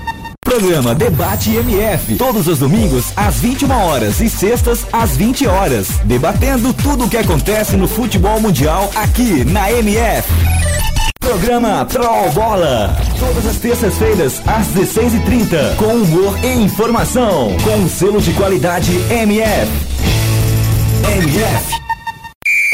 Programa 0.48 0.94
Debate 0.94 1.54
MF. 1.54 2.16
Todos 2.16 2.48
os 2.48 2.58
domingos 2.58 3.12
às 3.14 3.34
21 3.34 3.70
horas 3.70 4.18
e 4.18 4.30
sextas 4.30 4.86
às 4.90 5.14
20 5.14 5.46
horas. 5.46 5.88
Debatendo 6.04 6.72
tudo 6.72 7.04
o 7.04 7.08
que 7.08 7.18
acontece 7.18 7.76
no 7.76 7.86
futebol 7.86 8.40
mundial 8.40 8.90
aqui 8.94 9.44
na 9.44 9.70
MF. 9.70 10.26
Programa 11.20 11.84
Troll 11.84 12.30
Bola. 12.30 12.96
Todas 13.18 13.44
as 13.44 13.56
terças-feiras, 13.58 14.40
às 14.46 14.68
16h30. 14.68 15.76
Com 15.76 15.96
humor 15.96 16.38
e 16.42 16.64
informação. 16.64 17.54
Com 17.62 17.76
um 17.76 17.88
selo 17.88 18.18
de 18.18 18.32
qualidade 18.32 18.90
MF. 19.10 19.70
MF. 21.14 21.87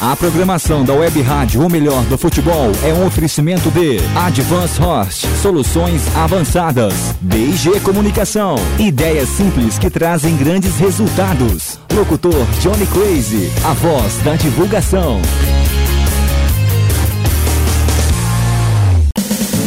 A 0.00 0.14
programação 0.14 0.84
da 0.84 0.94
Web 0.94 1.20
Rádio, 1.22 1.66
o 1.66 1.68
melhor 1.68 2.04
do 2.04 2.16
futebol, 2.16 2.70
é 2.84 2.94
um 2.94 3.04
oferecimento 3.04 3.68
de 3.68 3.98
Advance 4.16 4.80
Host, 4.80 5.26
soluções 5.42 6.02
avançadas, 6.16 6.94
DG 7.20 7.80
Comunicação, 7.80 8.54
ideias 8.78 9.28
simples 9.28 9.76
que 9.76 9.90
trazem 9.90 10.36
grandes 10.36 10.76
resultados. 10.76 11.80
Locutor 11.92 12.46
Johnny 12.60 12.86
Crazy, 12.86 13.50
a 13.64 13.72
voz 13.72 14.18
da 14.18 14.36
divulgação. 14.36 15.20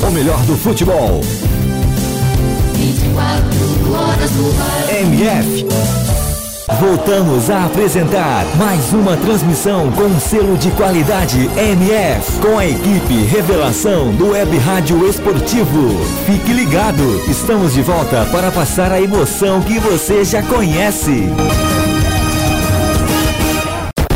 O 0.01 0.11
melhor 0.11 0.39
do 0.45 0.55
futebol. 0.55 1.19
24 2.75 3.93
horas 3.93 4.31
ar. 4.61 4.95
MF. 4.95 6.10
Voltamos 6.79 7.49
a 7.49 7.65
apresentar 7.65 8.45
mais 8.57 8.93
uma 8.93 9.17
transmissão 9.17 9.91
com 9.91 10.19
selo 10.19 10.57
de 10.57 10.71
qualidade 10.71 11.49
MF, 11.57 12.39
com 12.39 12.57
a 12.57 12.65
equipe 12.65 13.23
Revelação 13.25 14.11
do 14.11 14.31
Web 14.31 14.57
Rádio 14.57 15.07
Esportivo. 15.07 15.89
Fique 16.25 16.53
ligado, 16.53 17.03
estamos 17.29 17.73
de 17.73 17.81
volta 17.81 18.25
para 18.31 18.51
passar 18.51 18.91
a 18.91 19.01
emoção 19.01 19.61
que 19.61 19.79
você 19.79 20.23
já 20.23 20.41
conhece. 20.43 21.29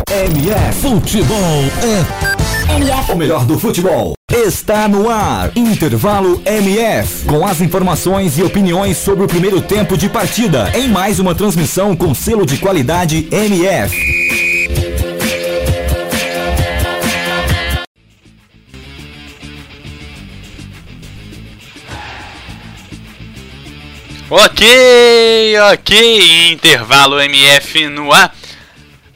MF 0.10 0.82
Futebol 0.82 1.64
é 1.84 2.45
MF. 2.70 3.12
o 3.12 3.16
melhor 3.16 3.46
do 3.46 3.60
futebol. 3.60 4.14
Está 4.32 4.88
no 4.88 5.10
ar. 5.10 5.52
Intervalo 5.56 6.42
MF. 6.46 7.26
Com 7.26 7.46
as 7.46 7.62
informações 7.62 8.38
e 8.38 8.44
opiniões 8.44 8.98
sobre 8.98 9.24
o 9.24 9.28
primeiro 9.28 9.62
tempo 9.62 9.98
de 9.98 10.10
partida. 10.10 10.72
Em 10.76 10.88
mais 10.88 11.20
uma 11.20 11.36
transmissão 11.36 11.96
com 11.96 12.14
selo 12.14 12.46
de 12.46 12.58
qualidade 12.58 13.28
MF. 13.32 14.26
Ok, 24.28 25.56
ok, 25.72 26.52
intervalo 26.52 27.22
MF 27.22 27.88
no 27.90 28.12
ar. 28.12 28.34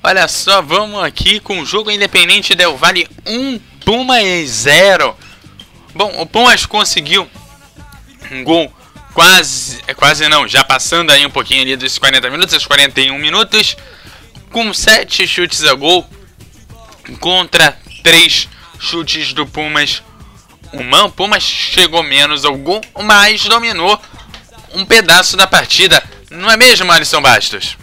Olha 0.02 0.30
só, 0.30 0.62
vamos 0.62 1.04
aqui 1.04 1.42
com 1.42 1.60
o 1.60 1.66
jogo 1.66 1.92
Independente 1.92 2.56
Del 2.56 2.78
Vale 2.78 3.06
1, 3.26 3.60
Pumas 3.84 4.50
0. 4.50 5.14
Bom, 5.94 6.22
o 6.22 6.26
Pumas 6.26 6.66
conseguiu 6.66 7.30
um 8.32 8.42
gol 8.46 8.74
quase, 9.14 9.82
é, 9.88 9.94
quase 9.94 10.30
não, 10.30 10.48
já 10.48 10.64
passando 10.64 11.12
aí 11.12 11.26
um 11.26 11.30
pouquinho 11.30 11.64
ali 11.64 11.76
dos 11.76 11.98
40 11.98 12.30
minutos, 12.30 12.56
os 12.56 12.66
41 12.66 13.20
minutos, 13.20 13.76
com 14.50 14.74
7 14.74 15.28
chutes 15.28 15.66
a 15.66 15.74
gol 15.74 16.10
contra 17.20 17.78
3 18.02 18.48
chutes 18.80 19.34
do 19.34 19.46
Pumas. 19.46 20.02
O 20.72 20.82
Man, 20.82 21.10
Pumas 21.10 21.44
chegou 21.44 22.04
menos 22.04 22.46
ao 22.46 22.56
gol, 22.56 22.80
mas 23.04 23.44
dominou 23.44 24.02
um 24.74 24.86
pedaço 24.86 25.36
da 25.36 25.46
partida. 25.46 26.02
Não 26.32 26.50
é 26.50 26.56
mesmo, 26.56 26.90
Alisson 26.90 27.22
Bastos? 27.22 27.76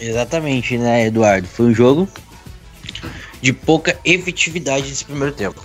Exatamente, 0.00 0.78
né, 0.78 1.06
Eduardo? 1.06 1.46
Foi 1.46 1.66
um 1.66 1.74
jogo 1.74 2.08
de 3.42 3.52
pouca 3.52 3.98
efetividade 4.04 4.88
nesse 4.88 5.04
primeiro 5.04 5.34
tempo. 5.34 5.64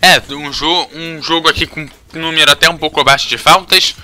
É, 0.00 0.22
um, 0.32 0.52
jo 0.52 0.88
um 0.94 1.20
jogo 1.20 1.48
aqui 1.48 1.66
com 1.66 1.86
número 2.14 2.50
até 2.50 2.70
um 2.70 2.78
pouco 2.78 3.00
abaixo 3.00 3.28
de 3.28 3.36
faltas. 3.36 3.96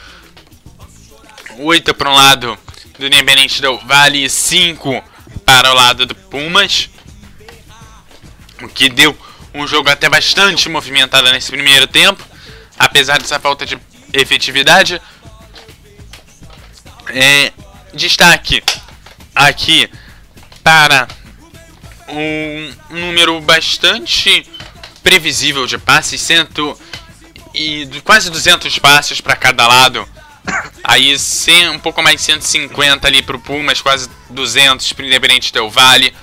8 1.59 1.95
para 1.95 2.11
um 2.11 2.15
lado 2.15 2.59
do 2.99 3.07
Independente 3.07 3.63
Del 3.63 3.79
Vale 3.79 4.25
e 4.25 4.29
5 4.29 5.03
para 5.45 5.71
o 5.71 5.75
lado 5.75 6.05
do 6.05 6.15
Pumas. 6.15 6.91
O 8.61 8.69
que 8.69 8.89
deu 8.89 9.17
um 9.55 9.67
jogo 9.67 9.89
até 9.89 10.09
bastante 10.09 10.69
movimentado 10.69 11.31
nesse 11.33 11.51
primeiro 11.51 11.87
tempo. 11.87 12.23
Apesar 12.79 13.19
dessa 13.19 13.39
falta 13.39 13.65
de 13.65 13.79
efetividade. 14.13 15.01
É, 17.09 17.53
destaque 17.95 18.63
aqui 19.35 19.89
para 20.63 21.07
um 22.09 22.73
número 22.91 23.41
bastante 23.41 24.47
previsível 25.03 25.67
de 25.67 25.79
passes, 25.79 26.21
cento 26.21 26.79
e 27.55 27.89
quase 28.05 28.31
200 28.31 28.79
passes 28.79 29.21
para 29.21 29.37
cada 29.37 29.67
lado. 29.67 30.07
Aí 30.85 31.19
cem, 31.19 31.71
um 31.71 31.79
pouco 31.79 32.03
mais 32.03 32.17
de 32.17 32.23
150 32.23 33.07
ali 33.07 33.23
para 33.23 33.37
o 33.37 33.41
Pumas, 33.41 33.81
quase 33.81 34.09
200 34.31 34.93
para 34.93 35.05
o 35.05 35.07
Independente 35.07 35.53
Del 35.53 35.71
Vale. 35.71 36.15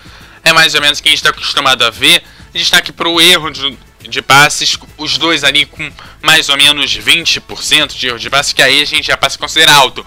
É 0.44 0.52
mais 0.54 0.76
ou 0.76 0.82
menos 0.82 1.00
o 1.00 1.04
que 1.04 1.10
a 1.10 1.12
gente 1.12 1.20
está 1.20 1.30
acostumado 1.30 1.84
a 1.84 1.90
ver. 1.90 2.24
Destaque 2.54 2.92
para 2.92 3.10
o 3.10 3.20
erro 3.20 3.50
de, 3.50 3.78
de 4.02 4.22
passes, 4.22 4.78
os 4.98 5.18
dois 5.18 5.44
ali 5.44 5.66
com 5.66 5.92
mais 6.22 6.50
ou 6.50 6.58
menos 6.58 6.96
20% 6.96 7.96
de 7.96 8.08
erro 8.08 8.20
de 8.20 8.30
passes, 8.30 8.54
que 8.54 8.62
aí 8.62 8.82
a 8.82 8.86
gente 8.86 9.08
já 9.08 9.18
passa 9.18 9.38
a 9.38 9.40
considerar 9.40 9.76
alto. 9.76 10.06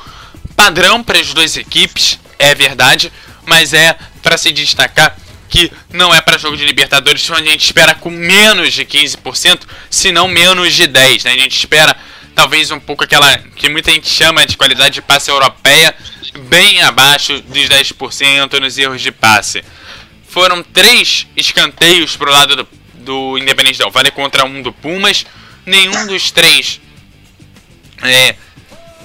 Padrão 0.57 1.02
para 1.02 1.20
as 1.20 1.34
duas 1.34 1.57
equipes, 1.57 2.18
é 2.38 2.54
verdade, 2.54 3.12
mas 3.44 3.72
é 3.72 3.96
para 4.22 4.36
se 4.36 4.50
destacar 4.50 5.16
que 5.48 5.70
não 5.92 6.12
é 6.12 6.20
para 6.20 6.38
jogo 6.38 6.57
de 6.57 6.64
Libertadores, 6.64 7.28
onde 7.30 7.48
a 7.48 7.52
gente 7.52 7.64
espera 7.64 7.94
com 7.94 8.11
menos 8.11 8.72
de 8.72 8.84
15%, 8.84 9.61
se 9.88 10.11
não 10.11 10.26
menos 10.26 10.74
de 10.74 10.88
10%. 10.88 11.24
Né? 11.24 11.32
A 11.32 11.38
gente 11.38 11.57
espera 11.57 11.96
talvez 12.34 12.70
um 12.70 12.80
pouco 12.80 13.04
aquela 13.04 13.38
que 13.54 13.68
muita 13.68 13.90
gente 13.90 14.09
chama 14.09 14.44
de 14.44 14.57
qualidade 14.57 14.96
de 14.96 15.02
passe 15.02 15.30
europeia, 15.30 15.94
bem 16.48 16.82
abaixo 16.82 17.40
dos 17.42 17.68
10% 17.68 18.59
nos 18.59 18.76
erros 18.76 19.00
de 19.00 19.12
passe. 19.12 19.64
Foram 20.28 20.62
três 20.62 21.26
escanteios 21.36 22.16
pro 22.16 22.30
lado 22.30 22.57
do, 22.57 22.68
do 22.94 23.38
Independente 23.38 23.78
Del 23.78 23.90
Vale 23.90 24.11
contra 24.11 24.44
um 24.44 24.61
do 24.61 24.72
Pumas. 24.72 25.24
Nenhum 25.64 26.07
dos 26.07 26.30
três 26.30 26.80
é, 28.02 28.36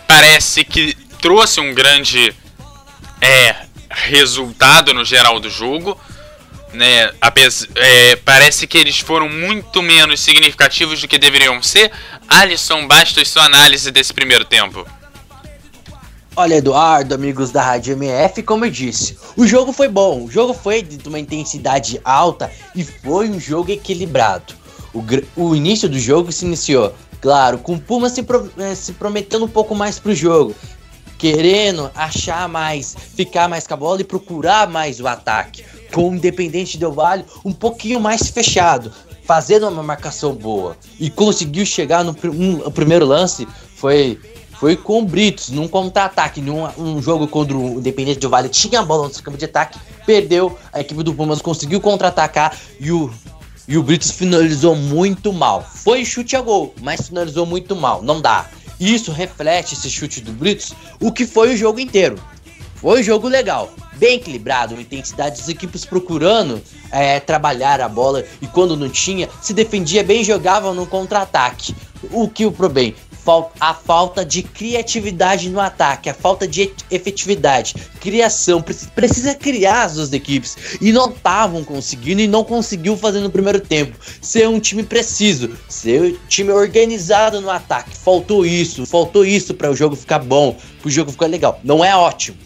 parece 0.08 0.66
que 0.66 0.98
trouxe 1.22 1.60
um 1.60 1.74
grande 1.74 2.34
é, 3.22 3.56
resultado 3.90 4.94
no 4.94 5.06
geral 5.06 5.40
do 5.40 5.50
jogo. 5.50 5.98
Né, 6.74 7.12
apes, 7.20 7.68
é, 7.76 8.16
parece 8.16 8.66
que 8.66 8.78
eles 8.78 9.00
foram 9.00 9.28
muito 9.28 9.82
menos 9.82 10.22
significativos 10.22 11.02
do 11.02 11.08
que 11.08 11.18
deveriam 11.18 11.62
ser. 11.62 11.92
Alisson, 12.28 12.88
Bastos, 12.88 13.30
sua 13.30 13.44
análise 13.44 13.92
desse 13.92 14.14
primeiro 14.14 14.46
tempo. 14.46 14.86
Olha, 16.34 16.56
Eduardo, 16.56 17.14
amigos 17.14 17.52
da 17.52 17.62
Rádio 17.62 17.92
MF, 17.92 18.42
como 18.44 18.64
eu 18.64 18.72
disse, 18.72 19.18
o 19.36 19.46
jogo 19.46 19.74
foi 19.74 19.90
bom, 19.90 20.24
o 20.24 20.32
jogo 20.32 20.54
foi 20.54 20.82
de 20.82 21.08
uma 21.10 21.20
intensidade 21.20 22.00
alta 22.06 22.50
e 22.74 22.86
foi 22.86 23.30
um 23.30 23.38
jogo 23.38 23.70
equilibrado. 23.70 24.54
O, 24.94 25.04
o 25.36 25.54
início 25.54 25.90
do 25.90 26.00
jogo 26.00 26.32
se 26.32 26.46
iniciou, 26.46 26.96
claro, 27.20 27.58
com 27.58 27.74
o 27.74 27.80
Puma 27.80 28.10
se, 28.10 28.24
pro, 28.24 28.50
eh, 28.58 28.76
se 28.76 28.94
prometendo 28.94 29.44
um 29.44 29.50
pouco 29.50 29.76
mais 29.76 30.00
pro 30.00 30.16
jogo, 30.16 30.56
querendo 31.22 31.92
achar 31.94 32.50
mais, 32.50 32.96
ficar 33.16 33.48
mais 33.48 33.68
com 33.68 33.76
a 33.76 33.78
bola 33.78 34.02
e 34.02 34.04
procurar 34.04 34.68
mais 34.68 35.00
o 35.00 35.08
ataque. 35.08 35.64
Com 35.94 36.10
o 36.10 36.16
Independente 36.16 36.80
Del 36.80 36.92
Vale 36.92 37.24
um 37.46 37.54
pouquinho 37.54 38.00
mais 38.00 38.30
fechado, 38.30 38.92
fazendo 39.24 39.70
uma 39.70 39.84
marcação 39.84 40.34
boa. 40.34 40.76
E 41.00 41.12
conseguiu 41.12 41.64
chegar 41.64 42.04
no 42.04 42.16
um, 42.26 42.66
o 42.66 42.72
primeiro 42.72 43.06
lance, 43.06 43.48
foi 43.76 44.20
foi 44.54 44.76
com 44.76 45.00
o 45.00 45.06
Britos, 45.06 45.50
num 45.50 45.68
contra-ataque, 45.68 46.40
num 46.40 46.68
um 46.78 47.02
jogo 47.02 47.28
contra 47.28 47.56
o 47.56 47.80
Independente 47.80 48.20
de 48.20 48.28
Vale, 48.28 48.50
tinha 48.50 48.80
a 48.80 48.84
bola 48.84 49.08
no 49.08 49.14
seu 49.14 49.24
campo 49.24 49.38
de 49.38 49.46
ataque, 49.46 49.80
perdeu, 50.06 50.58
a 50.74 50.82
equipe 50.82 51.04
do 51.04 51.14
Pumas 51.14 51.42
conseguiu 51.42 51.82
contra-atacar 51.82 52.56
e 52.80 52.92
o, 52.92 53.12
e 53.68 53.78
o 53.78 53.84
Britos 53.84 54.12
finalizou 54.12 54.76
muito 54.76 55.34
mal. 55.34 55.64
Foi 55.64 56.04
chute 56.06 56.36
a 56.36 56.42
gol, 56.42 56.74
mas 56.82 57.08
finalizou 57.08 57.46
muito 57.46 57.76
mal, 57.76 58.04
não 58.04 58.22
dá. 58.22 58.48
Isso 58.82 59.12
reflete 59.12 59.76
esse 59.76 59.92
chute 59.92 60.22
do 60.22 60.32
Britos, 60.32 60.74
o 61.00 61.12
que 61.12 61.28
foi 61.28 61.54
o 61.54 61.58
jogo 61.58 61.80
inteiro. 61.80 62.20
Foi 62.74 63.00
um 63.00 63.04
jogo 63.04 63.28
legal, 63.28 63.72
bem 63.94 64.16
equilibrado, 64.16 64.74
uma 64.74 64.82
intensidade 64.82 65.38
das 65.38 65.48
equipes 65.48 65.86
procurando 65.86 66.60
é, 66.90 67.20
trabalhar 67.20 67.80
a 67.80 67.88
bola 67.88 68.26
e 68.42 68.48
quando 68.48 68.76
não 68.76 68.90
tinha, 68.90 69.30
se 69.40 69.54
defendia 69.54 70.04
bem 70.04 70.22
e 70.22 70.24
jogava 70.24 70.74
no 70.74 70.88
contra-ataque. 70.88 71.76
O 72.10 72.28
que 72.28 72.44
o 72.44 72.52
bem 72.70 72.96
a 73.60 73.74
falta 73.74 74.26
de 74.26 74.42
criatividade 74.44 75.50
no 75.50 75.60
ataque, 75.60 76.10
a 76.10 76.14
falta 76.14 76.48
de 76.48 76.72
efetividade, 76.90 77.76
criação, 78.00 78.64
precisa 78.96 79.36
criar 79.36 79.84
as 79.84 79.96
duas 79.96 80.14
equipes 80.14 80.58
e 80.82 80.92
não 80.92 81.10
estavam 81.10 81.64
conseguindo 81.64 82.22
e 82.22 82.28
não 82.28 82.44
conseguiu 82.44 82.98
fazer 82.98 83.20
no 83.20 83.30
primeiro 83.30 83.60
tempo. 83.60 83.98
Ser 84.22 84.48
um 84.48 84.60
time 84.60 84.84
preciso, 84.84 85.52
ser 85.70 86.02
um 86.02 86.18
time 86.28 86.52
organizado 86.52 87.40
no 87.42 87.50
ataque. 87.50 87.96
Faltou 87.96 88.46
isso, 88.46 88.86
faltou 88.86 89.26
isso 89.26 89.54
para 89.54 89.70
o 89.70 89.76
jogo 89.76 89.96
ficar 89.96 90.20
bom, 90.20 90.58
para 90.80 90.88
o 90.88 90.92
jogo 90.92 91.12
ficar 91.12 91.28
legal. 91.28 91.60
Não 91.64 91.86
é 91.86 91.96
ótimo 91.96 92.38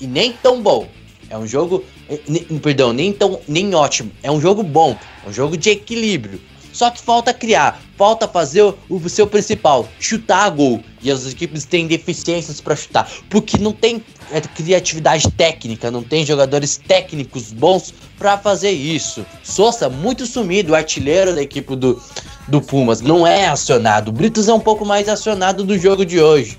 e 0.00 0.06
nem 0.06 0.32
tão 0.32 0.62
bom. 0.62 0.88
É 1.30 1.38
um 1.38 1.46
jogo, 1.46 1.84
eh, 2.08 2.20
perdão, 2.62 2.92
nem 2.92 3.12
tão 3.12 3.40
nem 3.48 3.74
ótimo. 3.74 4.10
É 4.22 4.30
um 4.30 4.40
jogo 4.40 4.62
bom, 4.62 4.96
é 5.24 5.28
um 5.28 5.32
jogo 5.32 5.56
de 5.56 5.70
equilíbrio 5.70 6.40
só 6.74 6.90
que 6.90 7.00
falta 7.00 7.32
criar, 7.32 7.80
falta 7.96 8.26
fazer 8.26 8.62
o, 8.62 8.76
o 8.90 9.08
seu 9.08 9.28
principal, 9.28 9.88
chutar 10.00 10.46
a 10.46 10.50
gol. 10.50 10.82
E 11.00 11.08
as 11.08 11.24
equipes 11.24 11.64
têm 11.64 11.86
deficiências 11.86 12.60
para 12.60 12.74
chutar, 12.74 13.08
porque 13.30 13.56
não 13.58 13.72
tem 13.72 14.04
é, 14.32 14.40
criatividade 14.40 15.30
técnica, 15.30 15.88
não 15.88 16.02
tem 16.02 16.26
jogadores 16.26 16.76
técnicos 16.76 17.52
bons 17.52 17.94
para 18.18 18.36
fazer 18.36 18.72
isso. 18.72 19.24
Sousa 19.44 19.88
muito 19.88 20.26
sumido, 20.26 20.74
artilheiro 20.74 21.32
da 21.32 21.42
equipe 21.42 21.76
do, 21.76 22.02
do 22.48 22.60
Pumas, 22.60 23.00
não 23.00 23.24
é 23.24 23.46
acionado. 23.46 24.10
Britos 24.10 24.48
é 24.48 24.52
um 24.52 24.58
pouco 24.58 24.84
mais 24.84 25.08
acionado 25.08 25.62
do 25.62 25.78
jogo 25.78 26.04
de 26.04 26.20
hoje. 26.20 26.58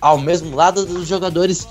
Ao 0.00 0.16
mesmo 0.16 0.54
lado 0.54 0.86
dos 0.86 1.08
jogadores 1.08 1.66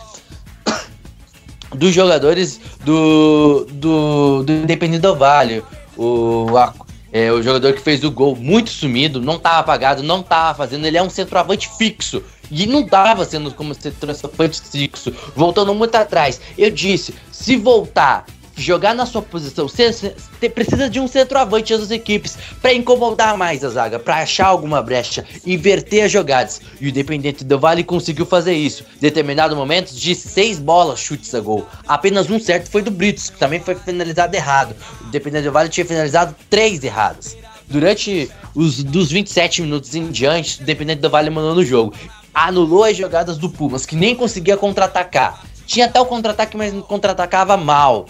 dos 1.74 1.94
jogadores 1.94 2.60
do, 2.84 3.66
do, 3.72 4.44
do 4.44 4.52
Independente 4.52 5.02
do 5.02 5.16
Vale. 5.16 5.64
O, 5.96 6.58
a, 6.58 6.74
é, 7.12 7.32
o 7.32 7.42
jogador 7.42 7.74
que 7.74 7.82
fez 7.82 8.04
o 8.04 8.12
gol 8.12 8.36
muito 8.36 8.70
sumido, 8.70 9.22
não 9.22 9.36
estava 9.36 9.60
apagado, 9.60 10.04
não 10.04 10.22
estava 10.22 10.56
fazendo. 10.56 10.86
Ele 10.86 10.98
é 10.98 11.04
um 11.04 11.10
centroavante 11.10 11.70
fixo. 11.78 12.24
E 12.52 12.66
não 12.66 12.82
estava 12.82 13.26
sendo 13.26 13.54
como 13.54 13.76
centroavante 13.76 14.62
fixo, 14.62 15.14
voltando 15.36 15.74
muito 15.76 15.96
atrás. 15.96 16.42
Eu 16.58 16.72
disse: 16.72 17.14
se 17.32 17.56
voltar 17.56 18.26
jogar 18.62 18.94
na 18.94 19.06
sua 19.06 19.22
posição, 19.22 19.68
você, 19.68 20.14
precisa 20.54 20.90
de 20.90 21.00
um 21.00 21.08
centroavante 21.08 21.76
das 21.76 21.92
equipes 21.92 22.38
para 22.62 22.74
incomodar 22.74 23.38
mais 23.38 23.64
a 23.64 23.70
zaga, 23.70 24.00
para 24.00 24.18
achar 24.18 24.48
alguma 24.48 24.82
brecha, 24.82 25.26
inverter 25.46 26.06
as 26.06 26.12
jogadas. 26.12 26.62
E 26.80 26.86
o 26.86 26.90
Independente 26.90 27.44
do 27.44 27.60
Vale 27.60 27.84
conseguiu 27.84 28.26
fazer 28.26 28.54
isso. 28.54 28.84
Determinado 29.00 29.56
momento, 29.56 29.94
de 29.94 30.16
seis 30.16 30.60
bolas 30.60 31.00
chutes 31.00 31.34
a 31.34 31.40
gol. 31.40 31.68
Apenas 31.88 32.30
um 32.30 32.40
certo 32.40 32.70
foi 32.70 32.82
do 32.82 32.92
Britos, 32.92 33.30
que 33.30 33.38
também 33.38 33.60
foi 33.60 33.76
finalizado 33.76 34.36
errado. 34.36 34.76
O 35.02 35.08
Independente 35.08 35.46
do 35.46 35.52
Vale 35.52 35.70
tinha 35.70 35.86
finalizado 35.86 36.36
três 36.50 36.84
erradas. 36.84 37.38
Durante 37.68 38.30
os 38.56 38.84
dos 38.84 39.12
27 39.12 39.62
minutos 39.62 39.94
em 39.94 40.10
diante, 40.10 40.60
o 40.60 40.64
Independente 40.64 41.02
do 41.02 41.10
Vale 41.10 41.30
mandou 41.30 41.56
no 41.56 41.64
jogo. 41.64 41.94
Anulou 42.34 42.84
as 42.84 42.98
jogadas 42.98 43.38
do 43.38 43.50
Pumas, 43.50 43.86
que 43.86 43.96
nem 43.96 44.16
conseguia 44.16 44.58
contra-atacar. 44.58 45.44
Tinha 45.66 45.86
até 45.86 46.00
o 46.02 46.06
contra-ataque, 46.06 46.58
mas 46.58 46.74
contra-atacava 46.86 47.56
mal 47.56 48.08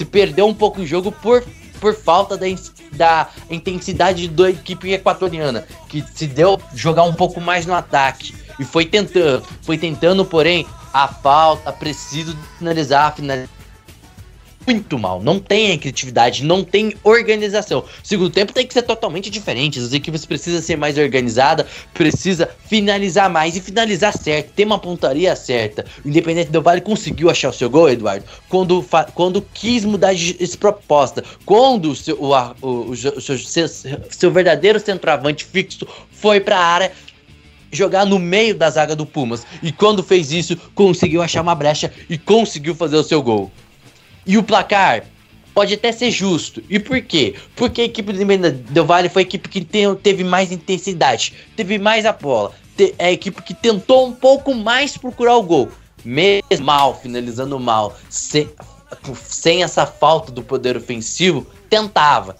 se 0.00 0.04
perdeu 0.06 0.46
um 0.46 0.54
pouco 0.54 0.80
o 0.80 0.86
jogo 0.86 1.12
por, 1.12 1.44
por 1.78 1.94
falta 1.94 2.34
da, 2.34 2.46
da 2.92 3.28
intensidade 3.50 4.28
da 4.28 4.48
equipe 4.48 4.90
equatoriana, 4.94 5.66
que 5.90 6.02
se 6.14 6.26
deu 6.26 6.58
jogar 6.74 7.02
um 7.02 7.12
pouco 7.12 7.38
mais 7.38 7.66
no 7.66 7.74
ataque. 7.74 8.34
E 8.58 8.64
foi 8.64 8.86
tentando, 8.86 9.46
foi 9.60 9.76
tentando, 9.76 10.24
porém, 10.24 10.66
a 10.90 11.06
falta, 11.06 11.70
preciso 11.70 12.34
finalizar, 12.58 13.14
finalizar 13.14 13.59
muito 14.66 14.98
mal. 14.98 15.22
Não 15.22 15.38
tem 15.38 15.78
criatividade, 15.78 16.44
não 16.44 16.62
tem 16.62 16.94
organização. 17.02 17.84
segundo 18.02 18.30
tempo 18.30 18.52
tem 18.52 18.66
que 18.66 18.74
ser 18.74 18.82
totalmente 18.82 19.30
diferente. 19.30 19.78
As 19.78 19.92
equipes 19.92 20.24
precisam 20.24 20.60
ser 20.60 20.76
mais 20.76 20.98
organizadas, 20.98 21.66
precisa 21.94 22.48
finalizar 22.66 23.30
mais 23.30 23.56
e 23.56 23.60
finalizar 23.60 24.16
certo, 24.16 24.52
ter 24.52 24.64
uma 24.64 24.78
pontaria 24.78 25.34
certa. 25.34 25.84
O 26.04 26.08
Independente 26.08 26.50
do 26.50 26.62
Vale 26.62 26.80
conseguiu 26.80 27.30
achar 27.30 27.50
o 27.50 27.52
seu 27.52 27.70
gol, 27.70 27.88
Eduardo, 27.88 28.24
quando, 28.48 28.84
quando 29.14 29.42
quis 29.54 29.84
mudar 29.84 30.14
de, 30.14 30.34
de 30.34 30.56
proposta. 30.56 31.24
Quando 31.44 31.90
o 31.90 31.96
seu, 31.96 32.16
o, 32.20 32.34
o, 32.62 32.90
o, 32.90 32.96
seu, 32.96 33.38
seu, 33.38 33.68
seu 33.68 34.30
verdadeiro 34.30 34.78
centroavante 34.78 35.44
fixo 35.44 35.86
foi 36.10 36.40
para 36.40 36.58
a 36.58 36.64
área, 36.64 36.92
jogar 37.72 38.04
no 38.04 38.18
meio 38.18 38.54
da 38.54 38.68
zaga 38.68 38.96
do 38.96 39.06
Pumas. 39.06 39.46
E 39.62 39.72
quando 39.72 40.02
fez 40.02 40.32
isso, 40.32 40.56
conseguiu 40.74 41.22
achar 41.22 41.40
uma 41.40 41.54
brecha 41.54 41.92
e 42.08 42.18
conseguiu 42.18 42.74
fazer 42.74 42.96
o 42.96 43.04
seu 43.04 43.22
gol. 43.22 43.50
E 44.26 44.36
o 44.36 44.42
placar 44.42 45.04
pode 45.54 45.74
até 45.74 45.92
ser 45.92 46.10
justo. 46.10 46.62
E 46.68 46.78
por 46.78 47.00
quê? 47.02 47.34
Porque 47.56 47.82
a 47.82 47.84
equipe 47.84 48.12
do 48.12 48.50
Del 48.72 48.84
Valle 48.86 49.08
foi 49.08 49.22
a 49.22 49.26
equipe 49.26 49.48
que 49.48 49.66
teve 50.02 50.24
mais 50.24 50.52
intensidade, 50.52 51.34
teve 51.56 51.78
mais 51.78 52.06
a 52.06 52.12
bola. 52.12 52.52
É 52.98 53.06
a 53.06 53.12
equipe 53.12 53.42
que 53.42 53.52
tentou 53.52 54.06
um 54.06 54.12
pouco 54.12 54.54
mais 54.54 54.96
procurar 54.96 55.36
o 55.36 55.42
gol. 55.42 55.68
Mesmo 56.02 56.64
mal, 56.64 56.98
finalizando 56.98 57.60
mal, 57.60 57.94
sem, 58.08 58.48
sem 59.14 59.62
essa 59.62 59.84
falta 59.84 60.32
do 60.32 60.42
poder 60.42 60.76
ofensivo, 60.76 61.46
tentava. 61.68 62.36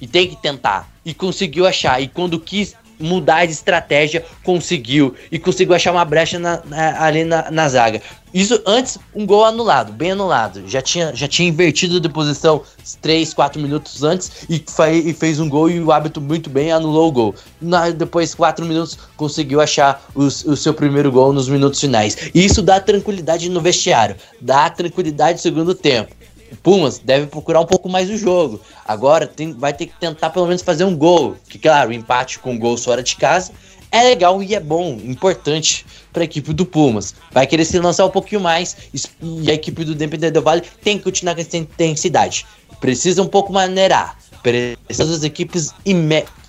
E 0.00 0.06
tem 0.06 0.28
que 0.28 0.36
tentar. 0.36 0.88
E 1.04 1.12
conseguiu 1.12 1.66
achar. 1.66 2.00
E 2.00 2.06
quando 2.06 2.38
quis 2.38 2.76
mudar 2.98 3.46
de 3.46 3.52
estratégia, 3.52 4.24
conseguiu. 4.42 5.14
E 5.30 5.38
conseguiu 5.38 5.74
achar 5.74 5.92
uma 5.92 6.04
brecha 6.04 6.38
na, 6.38 6.60
na, 6.64 7.02
ali 7.04 7.24
na, 7.24 7.50
na, 7.50 7.68
zaga. 7.68 8.00
Isso 8.32 8.60
antes, 8.66 8.98
um 9.14 9.24
gol 9.24 9.44
anulado, 9.44 9.92
bem 9.92 10.12
anulado. 10.12 10.62
Já 10.66 10.82
tinha, 10.82 11.14
já 11.14 11.28
tinha 11.28 11.48
invertido 11.48 12.00
de 12.00 12.08
posição 12.08 12.62
3, 13.00 13.32
4 13.32 13.60
minutos 13.60 14.02
antes 14.02 14.46
e, 14.48 14.64
e 15.04 15.12
fez 15.12 15.38
um 15.38 15.48
gol 15.48 15.70
e 15.70 15.80
o 15.80 15.92
hábito 15.92 16.20
muito 16.20 16.50
bem 16.50 16.72
anulou 16.72 17.08
o 17.08 17.12
gol. 17.12 17.34
Na, 17.60 17.90
depois, 17.90 18.34
4 18.34 18.64
minutos, 18.64 18.98
conseguiu 19.16 19.60
achar 19.60 20.04
o, 20.14 20.24
o 20.24 20.56
seu 20.56 20.74
primeiro 20.74 21.12
gol 21.12 21.32
nos 21.32 21.48
minutos 21.48 21.80
finais. 21.80 22.16
E 22.34 22.44
isso 22.44 22.60
dá 22.60 22.80
tranquilidade 22.80 23.48
no 23.48 23.60
vestiário, 23.60 24.16
dá 24.40 24.68
tranquilidade 24.68 25.34
no 25.34 25.42
segundo 25.42 25.74
tempo. 25.74 26.14
Pumas 26.62 26.98
deve 26.98 27.26
procurar 27.26 27.60
um 27.60 27.66
pouco 27.66 27.88
mais 27.88 28.10
o 28.10 28.16
jogo. 28.16 28.60
Agora 28.86 29.26
tem, 29.26 29.52
vai 29.52 29.72
ter 29.72 29.86
que 29.86 29.98
tentar 29.98 30.30
pelo 30.30 30.46
menos 30.46 30.62
fazer 30.62 30.84
um 30.84 30.96
gol. 30.96 31.36
Que, 31.48 31.58
claro, 31.58 31.90
o 31.90 31.92
empate 31.92 32.38
com 32.38 32.58
gol 32.58 32.76
fora 32.76 33.02
de 33.02 33.16
casa 33.16 33.52
é 33.90 34.02
legal 34.02 34.42
e 34.42 34.54
é 34.54 34.60
bom, 34.60 34.98
importante 35.04 35.86
para 36.12 36.22
a 36.22 36.24
equipe 36.24 36.52
do 36.52 36.66
Pumas. 36.66 37.14
Vai 37.30 37.46
querer 37.46 37.64
se 37.64 37.78
lançar 37.78 38.04
um 38.04 38.10
pouquinho 38.10 38.40
mais 38.40 38.76
e 39.22 39.50
a 39.50 39.54
equipe 39.54 39.84
do 39.84 39.92
Independente 39.92 40.32
do 40.32 40.42
Vale 40.42 40.62
tem 40.82 40.98
que 40.98 41.04
continuar 41.04 41.34
com 41.34 41.40
essa 41.40 41.56
intensidade. 41.56 42.44
Precisa 42.80 43.22
um 43.22 43.28
pouco 43.28 43.52
maneirar. 43.52 44.18
Precisa 44.42 45.06
das 45.06 45.22
equipes 45.22 45.72
e 45.86 45.94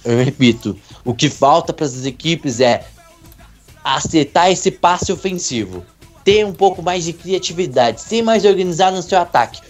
eu 0.05 0.23
repito, 0.23 0.77
o 1.03 1.15
que 1.15 1.29
falta 1.29 1.73
para 1.73 1.85
as 1.85 2.05
equipes 2.05 2.59
é 2.59 2.85
acertar 3.83 4.51
esse 4.51 4.69
passe 4.69 5.11
ofensivo, 5.11 5.83
ter 6.23 6.45
um 6.45 6.53
pouco 6.53 6.81
mais 6.81 7.05
de 7.05 7.13
criatividade, 7.13 8.01
ser 8.01 8.21
mais 8.21 8.45
organizado 8.45 8.95
no 8.95 9.01
seu 9.01 9.19
ataque. 9.19 9.61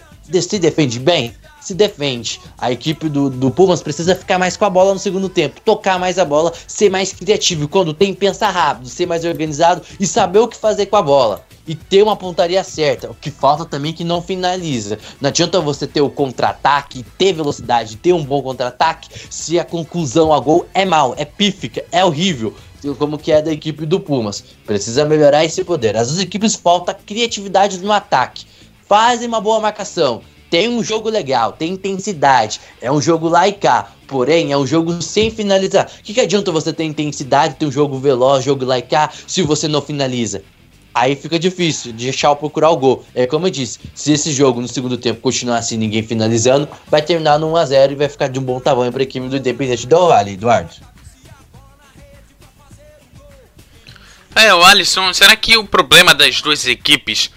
Se 0.42 0.60
defende 0.60 1.00
bem? 1.00 1.34
Se 1.62 1.74
defende. 1.74 2.40
A 2.58 2.72
equipe 2.72 3.10
do, 3.10 3.30
do 3.30 3.52
Pumas 3.52 3.82
precisa 3.82 4.16
ficar 4.16 4.40
mais 4.40 4.58
com 4.58 4.66
a 4.66 4.70
bola 4.70 4.94
no 4.94 5.00
segundo 5.00 5.30
tempo, 5.30 5.62
tocar 5.62 6.00
mais 6.00 6.18
a 6.18 6.26
bola, 6.26 6.52
ser 6.68 6.90
mais 6.90 7.14
criativo. 7.14 7.68
Quando 7.68 7.94
tem, 7.94 8.14
pensar 8.14 8.50
rápido, 8.52 8.90
ser 8.90 9.06
mais 9.06 9.24
organizado 9.24 9.82
e 10.00 10.06
saber 10.06 10.40
o 10.40 10.48
que 10.48 10.58
fazer 10.58 10.88
com 10.88 10.96
a 10.96 11.02
bola 11.02 11.46
e 11.68 11.76
ter 11.76 12.04
uma 12.04 12.16
pontaria 12.16 12.64
certa. 12.64 13.10
O 13.10 13.16
que 13.16 13.32
falta 13.32 13.66
também 13.66 13.92
é 13.92 13.96
que 13.96 14.04
não 14.04 14.22
finaliza. 14.22 15.00
Não 15.20 15.30
adianta 15.30 15.60
você 15.60 15.88
ter 15.88 16.02
o 16.02 16.10
contra-ataque, 16.10 17.06
ter 17.18 17.34
velocidade, 17.34 17.98
ter 17.98 18.14
um 18.14 18.24
bom 18.24 18.42
contra-ataque, 18.42 19.10
se 19.30 19.60
a 19.60 19.66
conclusão 19.66 20.34
a 20.34 20.40
gol 20.40 20.68
é 20.74 20.86
mal, 20.86 21.14
é 21.18 21.26
pífica, 21.26 21.84
é 21.92 22.04
horrível. 22.04 22.54
Como 23.00 23.18
que 23.18 23.32
é 23.32 23.42
da 23.42 23.52
equipe 23.52 23.84
do 23.84 24.00
Pumas. 24.00 24.44
Precisa 24.64 25.06
melhorar 25.06 25.44
esse 25.44 25.64
poder. 25.64 25.98
As 25.98 26.20
equipes 26.20 26.54
falta 26.54 26.94
criatividade 26.94 27.80
no 27.80 27.92
ataque. 27.92 28.46
Fazem 28.88 29.28
uma 29.28 29.42
boa 29.42 29.60
marcação. 29.60 30.22
Tem 30.50 30.70
um 30.70 30.84
jogo 30.84 31.10
legal, 31.10 31.52
tem 31.52 31.74
intensidade. 31.74 32.62
É 32.80 32.92
um 32.92 33.02
jogo 33.02 33.28
lá. 33.28 33.44
Porém, 34.08 34.52
é 34.52 34.58
um 34.58 34.66
jogo 34.66 35.02
sem 35.02 35.32
finalizar. 35.32 35.88
O 35.88 36.04
que, 36.04 36.14
que 36.14 36.22
adianta 36.22 36.52
você 36.52 36.72
ter 36.72 36.84
intensidade, 36.84 37.56
ter 37.56 37.66
um 37.66 37.72
jogo 37.72 37.98
veloz, 37.98 38.46
jogo 38.46 38.64
lá 38.64 38.76
se 39.28 39.42
você 39.42 39.68
não 39.68 39.82
finaliza? 39.82 40.44
Aí 40.94 41.14
fica 41.14 41.38
difícil 41.38 41.92
de 41.92 42.06
deixar 42.06 42.32
o 42.32 42.38
procurar 42.38 42.70
o 42.70 42.78
gol. 42.78 43.04
É 43.14 43.28
como 43.28 43.48
eu 43.48 43.52
disse, 43.52 43.80
se 43.94 44.14
esse 44.14 44.32
jogo 44.32 44.62
no 44.62 44.68
segundo 44.68 44.98
tempo 44.98 45.20
continuar 45.20 45.58
assim, 45.58 45.76
ninguém 45.76 46.02
finalizando, 46.02 46.70
vai 46.88 47.02
terminar 47.02 47.38
no 47.38 47.52
1x0 47.52 47.92
e 47.92 47.96
vai 47.96 48.08
ficar 48.08 48.30
de 48.30 48.40
um 48.40 48.44
bom 48.44 48.62
tamanho 48.62 48.94
para 48.94 49.02
a 49.02 49.04
equipe 49.04 49.28
do 49.28 49.36
Independente 49.36 49.86
do 49.86 50.08
Vale, 50.08 50.32
Eduardo. 50.32 50.72
É, 54.34 54.54
o 54.54 54.64
Alisson, 54.64 55.14
será 55.14 55.36
que 55.36 55.58
o 55.58 55.66
problema 55.66 56.16
das 56.16 56.42
duas 56.42 56.66
equipes 56.66 57.30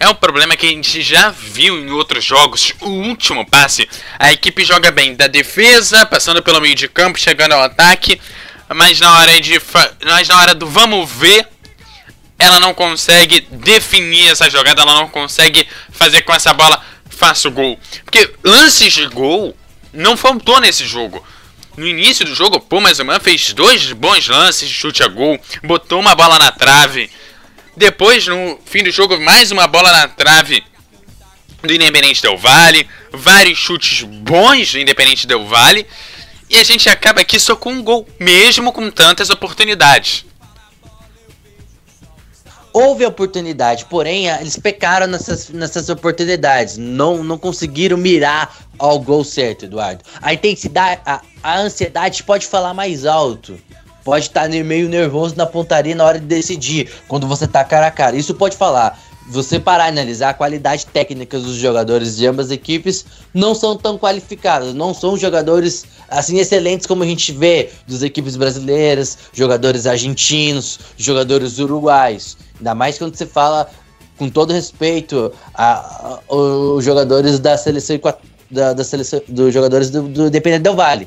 é 0.00 0.08
um 0.08 0.14
problema 0.14 0.56
que 0.56 0.66
a 0.66 0.70
gente 0.70 1.02
já 1.02 1.30
viu 1.30 1.78
em 1.78 1.90
outros 1.90 2.24
jogos? 2.24 2.72
O 2.80 2.88
último 2.88 3.46
passe, 3.46 3.86
a 4.18 4.32
equipe 4.32 4.64
joga 4.64 4.90
bem 4.90 5.14
da 5.14 5.26
defesa, 5.26 6.06
passando 6.06 6.42
pelo 6.42 6.58
meio 6.58 6.74
de 6.74 6.88
campo, 6.88 7.20
chegando 7.20 7.52
ao 7.52 7.62
ataque, 7.62 8.18
mas 8.74 8.98
na 8.98 9.18
hora 9.18 9.38
de 9.38 9.60
mas 10.06 10.26
na 10.26 10.40
hora 10.40 10.54
do 10.54 10.66
vamos 10.66 11.10
ver, 11.12 11.46
ela 12.38 12.58
não 12.58 12.72
consegue 12.72 13.46
definir 13.50 14.30
essa 14.30 14.48
jogada, 14.48 14.80
ela 14.80 14.94
não 14.94 15.08
consegue 15.08 15.68
fazer 15.92 16.22
com 16.22 16.32
essa 16.32 16.54
bola 16.54 16.82
faça 17.10 17.48
o 17.48 17.50
gol. 17.50 17.78
Porque 18.02 18.32
lances 18.42 18.94
de 18.94 19.06
gol 19.08 19.54
não 19.92 20.16
faltou 20.16 20.58
nesse 20.58 20.86
jogo. 20.86 21.22
No 21.76 21.86
início 21.86 22.24
do 22.24 22.34
jogo, 22.34 22.56
o 22.56 22.60
Pumas 22.60 22.98
Man 23.00 23.20
fez 23.20 23.52
dois 23.52 23.92
bons 23.92 24.26
lances 24.28 24.66
de 24.66 24.74
chute 24.74 25.02
a 25.02 25.08
gol, 25.08 25.38
botou 25.62 26.00
uma 26.00 26.14
bola 26.14 26.38
na 26.38 26.50
trave. 26.50 27.10
Depois, 27.76 28.26
no 28.26 28.58
fim 28.64 28.82
do 28.82 28.90
jogo, 28.90 29.18
mais 29.20 29.50
uma 29.50 29.66
bola 29.66 29.92
na 29.92 30.08
trave 30.08 30.62
do 31.62 31.72
Independente 31.72 32.22
Del 32.22 32.36
Vale, 32.36 32.88
vários 33.12 33.58
chutes 33.58 34.02
bons 34.02 34.72
do 34.72 34.78
Independente 34.78 35.26
Del 35.26 35.46
Vale, 35.46 35.86
e 36.48 36.56
a 36.56 36.64
gente 36.64 36.88
acaba 36.88 37.20
aqui 37.20 37.38
só 37.38 37.54
com 37.54 37.72
um 37.72 37.82
gol, 37.82 38.06
mesmo 38.18 38.72
com 38.72 38.90
tantas 38.90 39.30
oportunidades. 39.30 40.24
Houve 42.72 43.04
oportunidade, 43.04 43.84
porém 43.86 44.28
eles 44.28 44.56
pecaram 44.56 45.06
nessas, 45.06 45.48
nessas 45.48 45.88
oportunidades. 45.88 46.76
Não, 46.76 47.22
não 47.24 47.36
conseguiram 47.36 47.96
mirar 47.96 48.54
ao 48.78 48.98
gol 49.00 49.24
certo, 49.24 49.64
Eduardo. 49.64 50.04
A 50.22 50.32
intensidade, 50.32 51.00
a, 51.04 51.20
a 51.42 51.58
ansiedade 51.58 52.22
pode 52.22 52.46
falar 52.46 52.72
mais 52.72 53.04
alto. 53.04 53.58
Pode 54.10 54.24
estar 54.24 54.48
meio 54.48 54.88
nervoso 54.88 55.36
na 55.36 55.46
pontaria 55.46 55.94
na 55.94 56.04
hora 56.04 56.18
de 56.18 56.26
decidir, 56.26 56.90
quando 57.06 57.28
você 57.28 57.46
tá 57.46 57.62
cara 57.62 57.86
a 57.86 57.90
cara. 57.92 58.16
Isso 58.16 58.34
pode 58.34 58.56
falar. 58.56 58.98
Você 59.28 59.60
parar 59.60 59.86
e 59.86 59.90
analisar 59.90 60.30
a 60.30 60.34
qualidade 60.34 60.84
técnica 60.84 61.38
dos 61.38 61.54
jogadores 61.54 62.16
de 62.16 62.26
ambas 62.26 62.50
equipes 62.50 63.06
não 63.32 63.54
são 63.54 63.76
tão 63.76 63.96
qualificados, 63.96 64.74
não 64.74 64.92
são 64.92 65.16
jogadores 65.16 65.84
assim 66.08 66.38
excelentes 66.40 66.88
como 66.88 67.04
a 67.04 67.06
gente 67.06 67.30
vê 67.30 67.70
das 67.86 68.02
equipes 68.02 68.34
brasileiras, 68.34 69.16
jogadores 69.32 69.86
argentinos, 69.86 70.80
jogadores 70.96 71.60
uruguais. 71.60 72.36
Ainda 72.58 72.74
mais 72.74 72.98
quando 72.98 73.14
você 73.14 73.26
fala 73.26 73.70
com 74.18 74.28
todo 74.28 74.52
respeito 74.52 75.32
a, 75.54 76.18
a, 76.28 76.34
os 76.34 76.84
jogadores 76.84 77.38
da 77.38 77.56
seleção 77.56 77.96
da, 78.50 78.72
da 78.72 78.82
seleção 78.82 79.22
dos 79.28 79.54
jogadores 79.54 79.88
do, 79.88 80.02
do 80.02 80.26
Independente 80.26 80.62
Del 80.62 80.74
Vale. 80.74 81.06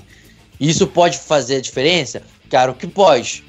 Isso 0.57 0.87
pode 0.87 1.17
fazer 1.17 1.57
a 1.57 1.61
diferença? 1.61 2.21
Claro 2.53 2.75
que 2.75 2.85
pode. 2.85 3.43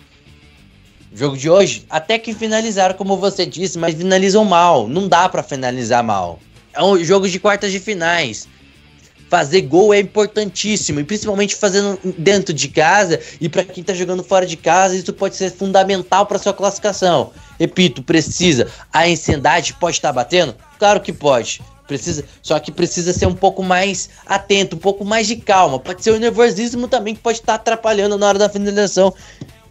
O 1.12 1.16
jogo 1.18 1.36
de 1.36 1.50
hoje, 1.50 1.84
até 1.90 2.18
que 2.18 2.32
finalizaram, 2.32 2.94
como 2.94 3.18
você 3.18 3.44
disse, 3.44 3.78
mas 3.78 3.94
finalizam 3.94 4.46
mal. 4.46 4.88
Não 4.88 5.06
dá 5.06 5.28
para 5.28 5.42
finalizar 5.42 6.02
mal. 6.02 6.40
É 6.72 6.82
um 6.82 6.96
jogo 7.04 7.28
de 7.28 7.38
quartas 7.38 7.70
de 7.70 7.78
finais. 7.78 8.48
Fazer 9.28 9.60
gol 9.60 9.92
é 9.92 10.00
importantíssimo, 10.00 11.00
e 11.00 11.04
principalmente 11.04 11.54
fazendo 11.54 11.98
dentro 12.16 12.54
de 12.54 12.66
casa 12.68 13.20
e 13.38 13.46
para 13.46 13.62
quem 13.62 13.84
tá 13.84 13.92
jogando 13.92 14.24
fora 14.24 14.46
de 14.46 14.56
casa, 14.56 14.96
isso 14.96 15.12
pode 15.12 15.36
ser 15.36 15.52
fundamental 15.52 16.24
para 16.24 16.38
sua 16.38 16.54
classificação. 16.54 17.30
Repito, 17.60 18.02
precisa. 18.02 18.68
A 18.90 19.04
ansiedade 19.04 19.74
pode 19.74 19.98
estar 19.98 20.08
tá 20.08 20.14
batendo? 20.14 20.56
Claro 20.78 21.02
que 21.02 21.12
pode. 21.12 21.60
Precisa, 21.86 22.24
só 22.42 22.58
que 22.58 22.72
precisa 22.72 23.12
ser 23.12 23.26
um 23.26 23.34
pouco 23.34 23.62
mais 23.62 24.08
atento, 24.26 24.76
um 24.76 24.78
pouco 24.78 25.04
mais 25.04 25.26
de 25.26 25.36
calma. 25.36 25.78
Pode 25.78 26.02
ser 26.02 26.12
o 26.12 26.18
nervosismo 26.18 26.88
também 26.88 27.14
que 27.14 27.20
pode 27.20 27.38
estar 27.38 27.54
atrapalhando 27.54 28.16
na 28.16 28.26
hora 28.26 28.38
da 28.38 28.48
finalização. 28.48 29.14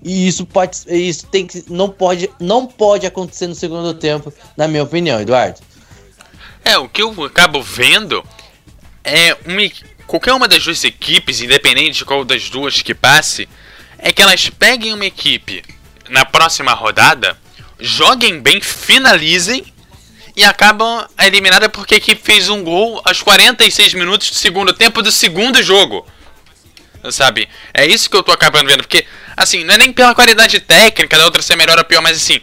E 0.04 0.28
isso 0.28 0.46
pode, 0.46 0.78
isso 0.88 1.26
tem 1.28 1.48
que, 1.48 1.64
não 1.70 1.90
pode, 1.90 2.30
não 2.40 2.68
pode 2.68 3.06
acontecer 3.08 3.48
no 3.48 3.56
segundo 3.56 3.94
tempo, 3.94 4.32
na 4.56 4.68
minha 4.68 4.84
opinião, 4.84 5.20
Eduardo. 5.20 5.60
É 6.64 6.78
o 6.78 6.88
que 6.88 7.02
eu 7.02 7.24
acabo 7.24 7.62
vendo 7.62 8.24
é 9.04 9.36
uma, 9.46 9.62
qualquer 10.06 10.34
uma 10.34 10.48
das 10.48 10.64
duas 10.64 10.84
equipes, 10.84 11.42
independente 11.42 12.00
de 12.00 12.06
qual 12.06 12.24
das 12.24 12.50
duas 12.50 12.82
que 12.82 12.94
passe, 12.94 13.50
é 13.98 14.12
que 14.12 14.22
elas 14.22 14.50
peguem 14.50 14.94
uma 14.94 15.06
equipe 15.06 15.64
na 16.10 16.26
próxima 16.26 16.74
rodada, 16.74 17.38
joguem 17.80 18.40
bem, 18.40 18.62
finalizem 18.62 19.66
e 20.36 20.44
acabam 20.44 21.08
eliminada 21.20 21.70
porque 21.70 21.96
equipe 21.96 22.22
fez 22.24 22.50
um 22.50 22.64
gol 22.64 23.02
aos 23.06 23.22
46 23.22 23.94
minutos 23.94 24.30
do 24.30 24.36
segundo 24.36 24.74
tempo 24.74 25.02
do 25.02 25.12
segundo 25.12 25.62
jogo. 25.62 26.06
Sabe? 27.12 27.50
É 27.74 27.86
isso 27.86 28.10
que 28.10 28.16
eu 28.16 28.24
tô 28.24 28.32
acabando 28.32 28.68
vendo, 28.68 28.84
porque 28.84 29.06
assim, 29.36 29.64
não 29.64 29.76
é 29.76 29.78
nem 29.78 29.92
pela 29.92 30.16
qualidade 30.16 30.60
técnica 30.60 31.18
da 31.18 31.26
outra 31.26 31.42
ser 31.42 31.56
melhor 31.56 31.78
ou 31.78 31.84
pior, 31.84 32.02
mas 32.02 32.18
assim, 32.18 32.40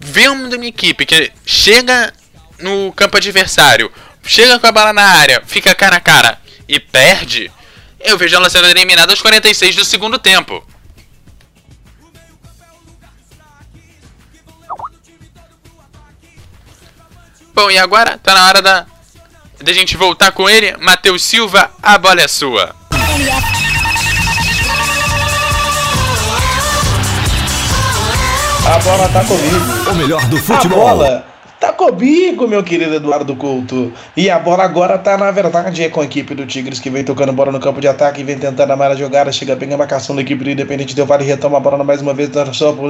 ver 0.00 0.30
uma 0.30 0.66
equipe 0.66 1.04
que 1.04 1.30
chega 1.44 2.12
no 2.58 2.92
campo 2.92 3.16
adversário, 3.16 3.92
chega 4.22 4.58
com 4.58 4.66
a 4.66 4.72
bola 4.72 4.92
na 4.92 5.04
área, 5.04 5.42
fica 5.46 5.74
cara 5.74 5.96
a 5.96 6.00
cara 6.00 6.40
e 6.66 6.80
perde, 6.80 7.52
eu 8.00 8.16
vejo 8.16 8.36
ela 8.36 8.48
sendo 8.48 8.68
eliminada 8.68 9.12
aos 9.12 9.20
46 9.20 9.76
do 9.76 9.84
segundo 9.84 10.18
tempo. 10.18 10.66
Bom, 17.54 17.70
e 17.70 17.78
agora 17.78 18.18
tá 18.18 18.34
na 18.34 18.46
hora 18.46 18.60
da, 18.60 18.84
da 19.62 19.72
gente 19.72 19.96
voltar 19.96 20.32
com 20.32 20.50
ele. 20.50 20.76
Matheus 20.78 21.22
Silva, 21.22 21.70
a 21.80 21.96
bola 21.96 22.20
é 22.20 22.26
sua. 22.26 22.74
A 28.66 28.78
bola 28.78 29.08
tá 29.08 29.24
comigo. 29.24 29.90
O 29.90 29.94
melhor 29.94 30.24
do 30.26 30.36
futebol. 30.38 30.88
A 30.88 30.94
bola 30.94 31.33
Tá 31.64 31.72
comigo, 31.72 32.46
meu 32.46 32.62
querido 32.62 32.94
Eduardo 32.94 33.34
Couto. 33.34 33.90
E 34.14 34.28
a 34.28 34.38
bola 34.38 34.64
agora 34.64 34.98
tá, 34.98 35.16
na 35.16 35.30
verdade, 35.30 35.82
é 35.82 35.88
com 35.88 36.02
a 36.02 36.04
equipe 36.04 36.34
do 36.34 36.44
Tigres 36.44 36.78
que 36.78 36.90
vem 36.90 37.02
tocando 37.02 37.32
bola 37.32 37.50
no 37.50 37.58
campo 37.58 37.80
de 37.80 37.88
ataque, 37.88 38.22
vem 38.22 38.38
tentando 38.38 38.70
amar 38.70 38.90
a 38.90 38.94
jogada, 38.94 39.32
chega 39.32 39.56
bem 39.56 39.72
a 39.72 39.78
marcação 39.78 40.14
da 40.14 40.20
equipe 40.20 40.44
do 40.44 40.50
Independente 40.50 40.94
Del 40.94 41.06
Vale, 41.06 41.24
retoma 41.24 41.56
a 41.56 41.60
bola 41.60 41.82
mais 41.82 42.02
uma 42.02 42.12
vez, 42.12 42.28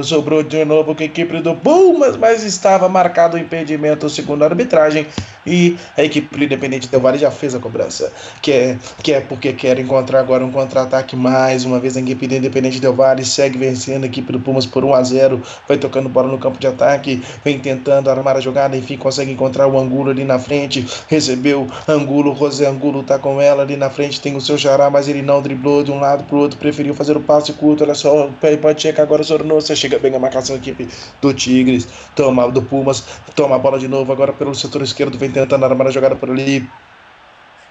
sobrou 0.03 0.43
de 0.43 0.65
novo 0.65 0.93
com 0.93 1.01
a 1.01 1.05
equipe 1.05 1.39
do 1.39 1.55
Pumas, 1.55 2.17
mas 2.17 2.43
estava 2.43 2.89
marcado 2.89 3.37
o 3.37 3.39
impedimento 3.39 4.09
segundo 4.09 4.43
a 4.43 4.47
arbitragem 4.47 5.07
e 5.47 5.77
a 5.95 6.03
equipe 6.03 6.37
do 6.37 6.43
Independente 6.43 6.89
Del 6.89 6.99
Vale 6.99 7.17
já 7.17 7.31
fez 7.31 7.55
a 7.55 7.59
cobrança, 7.59 8.11
que 8.41 8.51
é, 8.51 8.77
que 9.01 9.13
é 9.13 9.21
porque 9.21 9.53
quer 9.53 9.79
encontrar 9.79 10.19
agora 10.19 10.43
um 10.43 10.51
contra-ataque 10.51 11.15
mais 11.15 11.63
uma 11.63 11.79
vez 11.79 11.95
a 11.95 12.01
equipe 12.01 12.27
do 12.27 12.35
Independente 12.35 12.81
Del 12.81 12.93
Vale, 12.93 13.23
segue 13.23 13.57
vencendo 13.57 14.03
a 14.03 14.07
equipe 14.07 14.33
do 14.33 14.39
Pumas 14.41 14.65
por 14.65 14.83
1 14.83 14.93
a 14.93 15.01
0 15.01 15.41
vai 15.65 15.77
tocando 15.77 16.09
bola 16.09 16.27
no 16.27 16.37
campo 16.37 16.59
de 16.59 16.67
ataque, 16.67 17.23
vem 17.41 17.57
tentando 17.57 18.09
armar 18.09 18.35
a 18.35 18.41
jogada 18.41 18.64
enfim, 18.73 18.97
consegue 18.97 19.31
encontrar 19.31 19.67
o 19.67 19.77
Angulo 19.77 20.11
ali 20.11 20.23
na 20.23 20.39
frente, 20.39 20.87
recebeu 21.07 21.67
Angulo, 21.87 22.35
José 22.35 22.67
Angulo 22.67 23.03
tá 23.03 23.19
com 23.19 23.41
ela 23.41 23.63
ali 23.63 23.75
na 23.75 23.89
frente, 23.89 24.21
tem 24.21 24.35
o 24.35 24.41
seu 24.41 24.57
Xará, 24.57 24.89
mas 24.89 25.07
ele 25.07 25.21
não 25.21 25.41
driblou 25.41 25.83
de 25.83 25.91
um 25.91 25.99
lado 25.99 26.23
pro 26.23 26.37
outro, 26.37 26.57
preferiu 26.57 26.93
fazer 26.93 27.17
o 27.17 27.21
passe 27.21 27.53
curto, 27.53 27.83
olha 27.83 27.93
só, 27.93 28.29
pode 28.61 28.81
checar 28.81 29.03
agora 29.03 29.21
o 29.21 29.25
Sornosa, 29.25 29.75
chega 29.75 29.99
bem 29.99 30.15
a 30.15 30.19
marcação 30.19 30.55
da 30.55 30.61
equipe 30.61 30.87
do 31.21 31.33
Tigres, 31.33 31.87
toma 32.15 32.49
do 32.51 32.61
Pumas, 32.61 33.03
toma 33.35 33.55
a 33.55 33.59
bola 33.59 33.77
de 33.77 33.87
novo 33.87 34.11
agora 34.11 34.33
pelo 34.33 34.55
setor 34.55 34.81
esquerdo, 34.81 35.17
vem 35.17 35.29
tentando 35.29 35.65
armar 35.65 35.87
a 35.87 35.91
jogada 35.91 36.15
por 36.15 36.29
ali, 36.29 36.67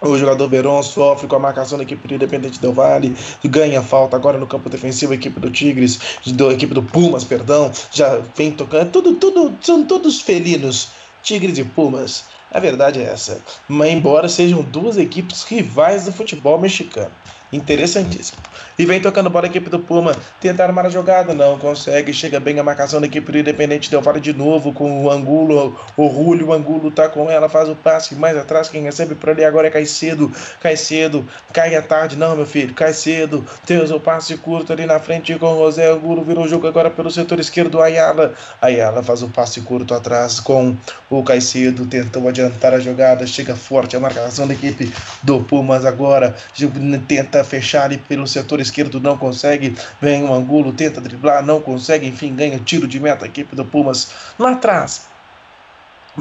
O 0.06 0.18
jogador 0.18 0.48
Veron 0.48 0.82
sofre 0.82 1.26
com 1.26 1.36
a 1.36 1.38
marcação 1.38 1.78
da 1.78 1.84
equipe 1.84 2.06
do 2.06 2.14
Independente 2.14 2.60
Del 2.60 2.74
Vale, 2.74 3.16
ganha 3.42 3.82
falta 3.82 4.14
agora 4.14 4.36
no 4.36 4.46
campo 4.46 4.68
defensivo, 4.68 5.12
a 5.12 5.14
equipe 5.14 5.40
do 5.40 5.50
Tigres, 5.50 5.98
da 6.26 6.52
equipe 6.52 6.74
do 6.74 6.82
Pumas, 6.82 7.24
perdão, 7.24 7.72
já 7.90 8.18
vem 8.36 8.52
tocando, 8.52 8.90
tudo, 8.90 9.14
tudo, 9.14 9.56
são 9.62 9.82
todos 9.86 10.20
felinos, 10.20 10.90
Tigres 11.22 11.56
e 11.56 11.64
Pumas. 11.64 12.24
A 12.52 12.60
verdade 12.60 13.00
é 13.00 13.04
essa, 13.04 13.40
mas 13.66 13.92
embora 13.92 14.28
sejam 14.28 14.62
duas 14.62 14.98
equipes 14.98 15.42
rivais 15.42 16.04
do 16.04 16.12
futebol 16.12 16.60
mexicano. 16.60 17.10
Interessantíssimo. 17.52 18.42
E 18.76 18.84
vem 18.84 19.00
tocando 19.00 19.30
bola 19.30 19.46
a 19.46 19.48
equipe 19.48 19.70
do 19.70 19.78
Puma. 19.78 20.16
Tenta 20.40 20.64
armar 20.64 20.86
a 20.86 20.88
jogada, 20.88 21.32
não 21.32 21.58
consegue. 21.58 22.12
Chega 22.12 22.40
bem 22.40 22.58
a 22.58 22.64
marcação 22.64 23.00
da 23.00 23.06
equipe 23.06 23.30
do 23.30 23.38
Independente 23.38 23.90
Del 23.90 24.02
Vale 24.02 24.18
de 24.18 24.32
novo 24.32 24.72
com 24.72 25.04
o 25.04 25.10
Angulo. 25.10 25.78
O 25.96 26.06
Rúlio, 26.06 26.48
o 26.48 26.52
Angulo 26.52 26.90
tá 26.90 27.08
com 27.08 27.30
ela, 27.30 27.48
faz 27.48 27.68
o 27.68 27.76
passe 27.76 28.14
mais 28.16 28.36
atrás. 28.36 28.68
Quem 28.68 28.82
recebe 28.82 29.14
por 29.14 29.30
ali 29.30 29.44
agora 29.44 29.68
é 29.68 29.70
Caicedo. 29.70 30.32
Caicedo, 30.60 31.24
cai 31.52 31.76
à 31.76 31.82
tarde, 31.82 32.16
não, 32.16 32.34
meu 32.34 32.46
filho. 32.46 32.74
Cai 32.74 32.92
cedo. 32.92 33.44
Tem 33.64 33.78
o 33.78 34.00
passe 34.00 34.36
curto 34.36 34.72
ali 34.72 34.86
na 34.86 34.98
frente 34.98 35.38
com 35.38 35.46
o 35.46 35.64
José 35.64 35.88
Angulo. 35.90 36.24
Virou 36.24 36.44
o 36.44 36.48
jogo 36.48 36.66
agora 36.66 36.90
pelo 36.90 37.10
setor 37.10 37.38
esquerdo. 37.38 37.80
Ayala. 37.80 38.34
Ayala 38.60 39.02
faz 39.02 39.22
o 39.22 39.28
passe 39.28 39.60
curto 39.60 39.94
atrás 39.94 40.40
com 40.40 40.76
o 41.08 41.22
Caicedo. 41.22 41.86
Tentou 41.86 42.28
adiantar 42.28 42.74
a 42.74 42.80
jogada. 42.80 43.26
Chega 43.26 43.54
forte 43.54 43.96
a 43.96 44.00
marcação 44.00 44.48
da 44.48 44.54
equipe 44.54 44.92
do 45.22 45.40
Pumas 45.40 45.84
agora. 45.84 46.34
Tenta 47.06 47.33
fechar 47.42 47.84
ali 47.84 47.98
pelo 47.98 48.26
setor 48.26 48.60
esquerdo, 48.60 49.00
não 49.00 49.16
consegue. 49.16 49.76
Vem 50.00 50.22
o 50.22 50.32
Angulo, 50.32 50.72
tenta 50.72 51.00
driblar, 51.00 51.44
não 51.44 51.60
consegue. 51.60 52.06
Enfim, 52.06 52.36
ganha 52.36 52.58
tiro 52.58 52.86
de 52.86 53.00
meta 53.00 53.24
a 53.24 53.28
equipe 53.28 53.56
do 53.56 53.64
Pumas 53.64 54.10
lá 54.38 54.52
atrás 54.52 55.13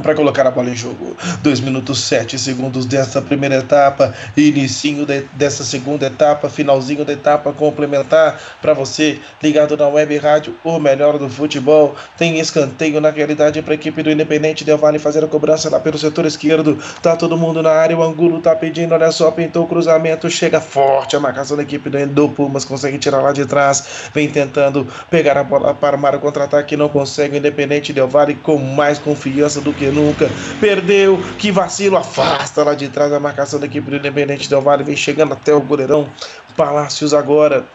para 0.01 0.15
colocar 0.15 0.47
a 0.47 0.51
bola 0.51 0.69
em 0.69 0.75
jogo. 0.75 1.15
2 1.41 1.59
minutos 1.59 1.99
7 1.99 2.39
segundos 2.39 2.85
dessa 2.85 3.21
primeira 3.21 3.55
etapa, 3.55 4.13
inicinho 4.35 5.05
de, 5.05 5.21
dessa 5.33 5.63
segunda 5.63 6.07
etapa, 6.07 6.49
finalzinho 6.49 7.05
da 7.05 7.13
etapa 7.13 7.53
complementar 7.53 8.39
para 8.61 8.73
você 8.73 9.19
ligado 9.41 9.77
na 9.77 9.87
web 9.87 10.17
rádio, 10.17 10.55
o 10.63 10.79
melhor 10.79 11.17
do 11.17 11.29
futebol. 11.29 11.95
Tem 12.17 12.39
escanteio 12.39 12.99
na 12.99 13.09
realidade 13.09 13.61
para 13.61 13.73
a 13.73 13.75
equipe 13.75 14.01
do 14.01 14.09
Independente 14.09 14.63
Del 14.63 14.77
Vale 14.77 14.97
fazer 14.97 15.23
a 15.23 15.27
cobrança 15.27 15.69
lá 15.69 15.79
pelo 15.79 15.97
setor 15.97 16.25
esquerdo. 16.25 16.77
Tá 17.01 17.15
todo 17.15 17.37
mundo 17.37 17.61
na 17.61 17.71
área, 17.71 17.97
o 17.97 18.03
Angulo 18.03 18.39
tá 18.39 18.55
pedindo, 18.55 18.93
olha 18.93 19.11
só, 19.11 19.29
pintou 19.31 19.65
o 19.65 19.67
cruzamento, 19.67 20.29
chega 20.29 20.59
forte 20.59 21.15
a 21.15 21.19
marcação 21.19 21.55
da 21.55 21.63
equipe 21.63 21.89
do, 21.89 22.07
do 22.07 22.29
Pumas, 22.29 22.65
consegue 22.65 22.97
tirar 22.97 23.21
lá 23.21 23.31
de 23.31 23.45
trás, 23.45 24.09
vem 24.13 24.27
tentando 24.29 24.87
pegar 25.09 25.37
a 25.37 25.43
bola 25.43 25.73
para 25.73 25.95
armar 25.95 26.15
o 26.15 26.19
contra-ataque, 26.19 26.75
não 26.75 26.89
consegue. 26.89 27.35
O 27.35 27.37
Independente 27.37 27.93
Del 27.93 28.07
Vale 28.07 28.35
com 28.35 28.57
mais 28.57 28.97
confiança 28.97 29.61
do 29.61 29.73
que 29.73 29.82
que 29.83 29.91
nunca. 29.91 30.29
Perdeu, 30.61 31.19
que 31.37 31.51
vacilo, 31.51 31.97
afasta 31.97 32.63
lá 32.63 32.73
de 32.73 32.87
trás 32.87 33.11
a 33.11 33.19
marcação 33.19 33.59
da 33.59 33.65
equipe 33.65 33.89
do 33.89 33.97
Independente 33.97 34.49
Del 34.49 34.61
Vale, 34.61 34.83
vem 34.83 34.95
chegando 34.95 35.33
até 35.33 35.53
o 35.53 35.59
goleirão 35.59 36.09
Palácios 36.55 37.13
agora. 37.13 37.65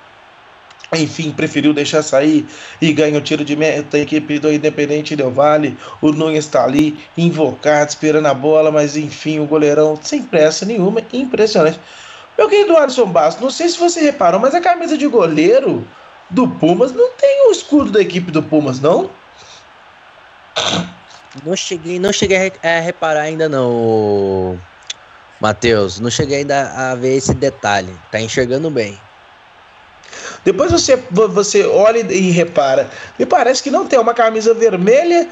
Enfim, 0.95 1.33
preferiu 1.33 1.75
deixar 1.75 2.03
sair 2.03 2.47
e 2.81 2.93
ganha 2.93 3.19
o 3.19 3.21
tiro 3.21 3.45
de 3.45 3.55
meta. 3.55 3.99
A 3.99 4.01
equipe 4.01 4.39
do 4.39 4.51
Independente 4.51 5.15
Del 5.15 5.31
Vale. 5.31 5.77
O 6.01 6.13
Nunes 6.13 6.47
está 6.47 6.65
ali, 6.65 6.99
invocado, 7.17 7.91
esperando 7.91 8.25
a 8.25 8.33
bola, 8.33 8.71
mas 8.71 8.97
enfim, 8.97 9.39
o 9.39 9.45
goleirão 9.45 9.99
sem 10.01 10.23
pressa 10.23 10.65
nenhuma. 10.65 11.03
Impressionante. 11.13 11.79
Meu 12.39 12.49
querido 12.49 12.77
Alisson 12.77 13.07
Bastos, 13.07 13.43
não 13.43 13.51
sei 13.51 13.69
se 13.69 13.79
você 13.79 14.01
reparou, 14.01 14.41
mas 14.41 14.55
a 14.55 14.61
camisa 14.61 14.97
de 14.97 15.07
goleiro 15.09 15.87
do 16.31 16.49
Pumas 16.49 16.93
não 16.93 17.11
tem 17.11 17.49
o 17.49 17.51
escudo 17.51 17.91
da 17.91 18.01
equipe 18.01 18.31
do 18.31 18.43
Pumas, 18.43 18.81
não? 18.81 19.11
Não 21.45 21.57
cheguei, 21.57 21.99
não 21.99 22.13
cheguei 22.13 22.53
a 22.63 22.81
reparar 22.81 23.23
ainda 23.23 23.49
não, 23.49 24.59
Matheus. 25.41 26.01
Não 26.01 26.11
cheguei 26.11 26.39
ainda 26.39 26.71
a 26.71 26.95
ver 26.95 27.17
esse 27.17 27.35
detalhe. 27.35 27.95
Tá 28.11 28.21
enxergando 28.21 28.71
bem. 28.71 28.99
Depois 30.45 30.73
você, 30.73 30.97
você 31.11 31.65
olha 31.67 32.01
e 32.13 32.31
repara. 32.31 32.91
Me 33.19 33.27
parece 33.27 33.63
que 33.63 33.71
não 33.71 33.87
tem 33.87 33.99
uma 33.99 34.15
camisa 34.15 34.55
vermelha 34.55 35.29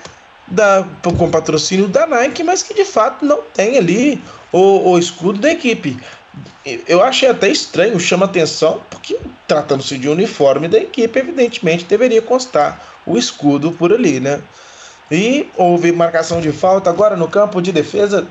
da, 0.48 0.86
com 1.02 1.30
patrocínio 1.30 1.88
da 1.88 2.06
Nike, 2.06 2.42
mas 2.42 2.62
que 2.62 2.74
de 2.74 2.84
fato 2.84 3.24
não 3.24 3.42
tem 3.54 3.78
ali 3.78 4.22
o, 4.52 4.90
o 4.90 4.98
escudo 4.98 5.40
da 5.40 5.50
equipe. 5.50 5.98
Eu 6.86 7.02
achei 7.02 7.28
até 7.28 7.48
estranho, 7.48 7.98
chama 7.98 8.26
atenção, 8.26 8.82
porque 8.90 9.18
tratando-se 9.46 9.96
de 9.96 10.08
uniforme 10.08 10.68
da 10.68 10.78
equipe, 10.78 11.18
evidentemente 11.18 11.84
deveria 11.84 12.20
constar 12.20 13.00
o 13.06 13.16
escudo 13.16 13.72
por 13.72 13.92
ali, 13.92 14.20
né? 14.20 14.42
E 15.10 15.48
houve 15.56 15.92
marcação 15.92 16.40
de 16.40 16.50
falta 16.52 16.90
agora 16.90 17.16
no 17.16 17.28
campo 17.28 17.62
de 17.62 17.70
defesa 17.70 18.26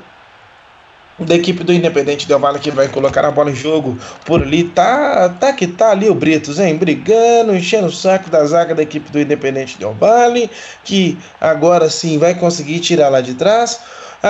da 1.18 1.34
equipe 1.34 1.64
do 1.64 1.72
Independente 1.72 2.28
Del 2.28 2.38
Vale 2.38 2.58
que 2.58 2.70
vai 2.70 2.88
colocar 2.88 3.24
a 3.24 3.30
bola 3.30 3.50
em 3.50 3.54
jogo 3.54 3.96
por 4.24 4.42
ali. 4.42 4.64
Tá, 4.64 5.30
tá 5.30 5.52
que 5.52 5.66
tá 5.66 5.90
ali 5.90 6.10
o 6.10 6.14
Britos, 6.14 6.58
hein? 6.58 6.76
Brigando, 6.76 7.56
enchendo 7.56 7.86
o 7.86 7.92
saco 7.92 8.28
da 8.28 8.44
zaga 8.44 8.74
da 8.74 8.82
equipe 8.82 9.10
do 9.10 9.18
Independente 9.18 9.78
Del 9.78 9.94
Vale, 9.94 10.50
que 10.84 11.16
agora 11.40 11.88
sim 11.88 12.18
vai 12.18 12.34
conseguir 12.34 12.80
tirar 12.80 13.08
lá 13.08 13.22
de 13.22 13.34
trás 13.34 13.80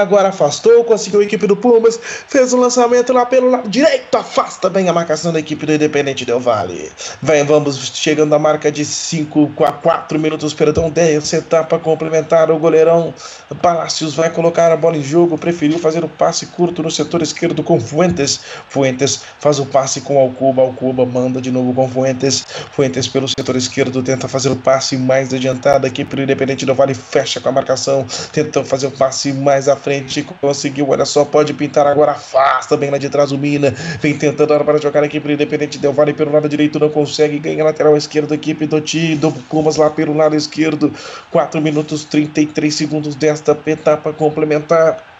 agora 0.01 0.29
afastou, 0.29 0.85
conseguiu 0.85 1.21
a 1.21 1.25
equipe 1.25 1.47
do 1.47 1.57
Pumas, 1.57 1.99
fez 2.29 2.53
um 2.53 2.61
lançamento 2.61 3.13
lá 3.13 3.25
pelo 3.27 3.51
lado 3.51 3.69
direito, 3.69 4.15
afasta 4.17 4.69
bem 4.69 4.89
a 4.89 4.93
marcação 4.93 5.33
da 5.33 5.39
equipe 5.39 5.65
do 5.65 5.73
Independente 5.73 6.25
Del 6.25 6.41
Vale. 6.41 6.91
Vem, 7.23 7.45
vamos 7.45 7.93
chegando 7.95 8.35
à 8.35 8.39
marca 8.39 8.71
de 8.71 8.85
5 8.85 9.53
a 9.65 9.73
4 9.73 10.19
minutos, 10.19 10.53
perdão, 10.55 10.91
10 10.91 11.33
etapa 11.33 11.79
complementar. 11.79 12.51
O 12.51 12.59
goleirão 12.59 13.15
Palácios 13.63 14.15
vai 14.15 14.31
colocar 14.31 14.73
a 14.73 14.77
bola 14.77 14.97
em 14.97 15.03
jogo, 15.03 15.39
preferiu 15.39 15.79
fazer 15.79 16.05
o 16.05 16.09
passe 16.09 16.47
curto 16.47 16.83
no 16.83 16.91
setor 16.91 17.23
esquerdo 17.23 17.63
com 17.63 17.81
Fuentes. 17.81 18.41
Fuentes 18.69 19.23
faz 19.39 19.59
o 19.59 19.67
passe 19.67 20.01
com 20.01 20.19
Alcuba, 20.19 20.63
Alcuba 20.63 21.07
manda 21.07 21.41
de 21.41 21.51
novo 21.51 21.73
com 21.73 21.89
Fuentes. 21.89 22.45
Fuentes 22.73 23.09
pelo 23.09 23.29
setor 23.29 23.57
esquerdo 23.57 24.03
tenta 24.03 24.29
fazer 24.29 24.51
o 24.51 24.57
passe 24.57 24.97
mais 24.97 25.33
adiantado. 25.33 25.87
A 25.87 25.89
equipe 25.89 26.17
do 26.17 26.23
Independente 26.23 26.67
Del 26.67 26.75
Vale 26.75 26.95
fecha 26.95 27.41
com 27.41 27.49
a 27.49 27.53
marcação, 27.53 28.07
tenta 28.33 28.65
fazer 28.65 28.89
o 28.89 28.91
passe 28.91 29.33
mais 29.33 29.69
à 29.69 29.77
frente, 29.87 30.25
conseguiu, 30.41 30.89
olha 30.89 31.05
só, 31.05 31.25
pode 31.25 31.55
pintar 31.55 31.87
agora, 31.87 32.11
afasta 32.11 32.77
bem 32.77 32.91
lá 32.91 32.99
de 32.99 33.09
trás 33.09 33.31
o 33.31 33.39
Mina, 33.39 33.71
vem 34.01 34.19
tentando 34.19 34.65
para 34.65 34.79
jogar 34.79 35.05
a 35.05 35.07
equipe 35.07 35.33
independente, 35.33 35.79
Del 35.79 35.93
Vale 35.93 36.13
pelo 36.13 36.33
lado 36.33 36.49
direito, 36.49 36.81
não 36.81 36.91
consegue, 36.91 37.39
ganha 37.39 37.63
lateral 37.63 37.97
esquerdo, 37.97 38.35
equipe 38.35 38.67
do 38.67 38.81
Ti, 38.81 39.15
do 39.15 39.31
Pumas 39.31 39.77
lá 39.77 39.89
pelo 39.89 40.13
lado 40.13 40.35
esquerdo, 40.35 40.93
4 41.31 41.61
minutos 41.61 42.05
33 42.05 42.75
segundos 42.75 43.15
desta 43.15 43.57
etapa 43.65 44.13
complementar. 44.13 45.16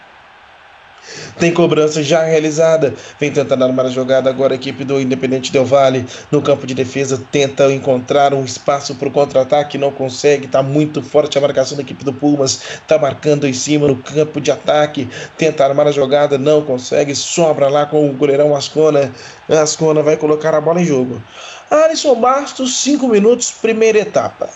Tem 1.39 1.53
cobrança 1.53 2.01
já 2.03 2.23
realizada. 2.23 2.93
Vem 3.19 3.31
tentando 3.31 3.63
armar 3.63 3.85
a 3.85 3.89
jogada 3.89 4.29
agora 4.29 4.53
a 4.53 4.55
equipe 4.55 4.83
do 4.83 4.99
Independente 4.99 5.51
Del 5.51 5.65
Vale 5.65 6.05
no 6.31 6.41
campo 6.41 6.65
de 6.65 6.73
defesa. 6.73 7.21
Tenta 7.31 7.71
encontrar 7.71 8.33
um 8.33 8.43
espaço 8.43 8.95
para 8.95 9.07
o 9.07 9.11
contra-ataque. 9.11 9.77
Não 9.77 9.91
consegue. 9.91 10.45
Está 10.45 10.63
muito 10.63 11.01
forte 11.01 11.37
a 11.37 11.41
marcação 11.41 11.77
da 11.77 11.83
equipe 11.83 12.03
do 12.03 12.13
Pumas. 12.13 12.61
Está 12.81 12.97
marcando 12.97 13.47
em 13.47 13.53
cima 13.53 13.87
no 13.87 13.97
campo 13.97 14.41
de 14.41 14.51
ataque. 14.51 15.07
Tenta 15.37 15.63
armar 15.63 15.87
a 15.87 15.91
jogada. 15.91 16.37
Não 16.37 16.63
consegue. 16.63 17.15
Sobra 17.15 17.69
lá 17.69 17.85
com 17.85 18.09
o 18.09 18.13
goleirão 18.13 18.55
Ascona. 18.55 19.13
Ascona 19.49 20.01
vai 20.01 20.17
colocar 20.17 20.53
a 20.53 20.61
bola 20.61 20.81
em 20.81 20.85
jogo. 20.85 21.21
Alisson 21.69 22.15
Bastos, 22.15 22.77
5 22.81 23.07
minutos, 23.07 23.51
primeira 23.51 23.99
etapa. 23.99 24.49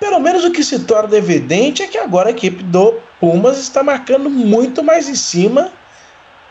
Pelo 0.00 0.18
menos 0.18 0.44
o 0.44 0.50
que 0.50 0.64
se 0.64 0.80
torna 0.80 1.16
evidente 1.16 1.82
é 1.82 1.86
que 1.86 1.98
agora 1.98 2.28
a 2.28 2.32
equipe 2.32 2.62
do 2.64 2.94
Pumas 3.22 3.56
está 3.56 3.84
marcando 3.84 4.28
muito 4.28 4.82
mais 4.82 5.08
em 5.08 5.14
cima, 5.14 5.70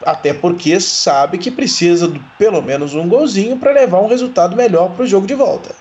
até 0.06 0.34
porque 0.34 0.80
sabe 0.80 1.38
que 1.38 1.52
precisa 1.52 2.08
de 2.08 2.18
pelo 2.40 2.62
menos 2.62 2.96
um 2.96 3.10
golzinho 3.10 3.58
para 3.58 3.74
levar 3.74 4.00
um 4.00 4.08
resultado 4.08 4.56
melhor 4.56 4.96
para 4.96 5.04
o 5.04 5.06
jogo 5.06 5.28
de 5.28 5.36
volta. 5.36 5.76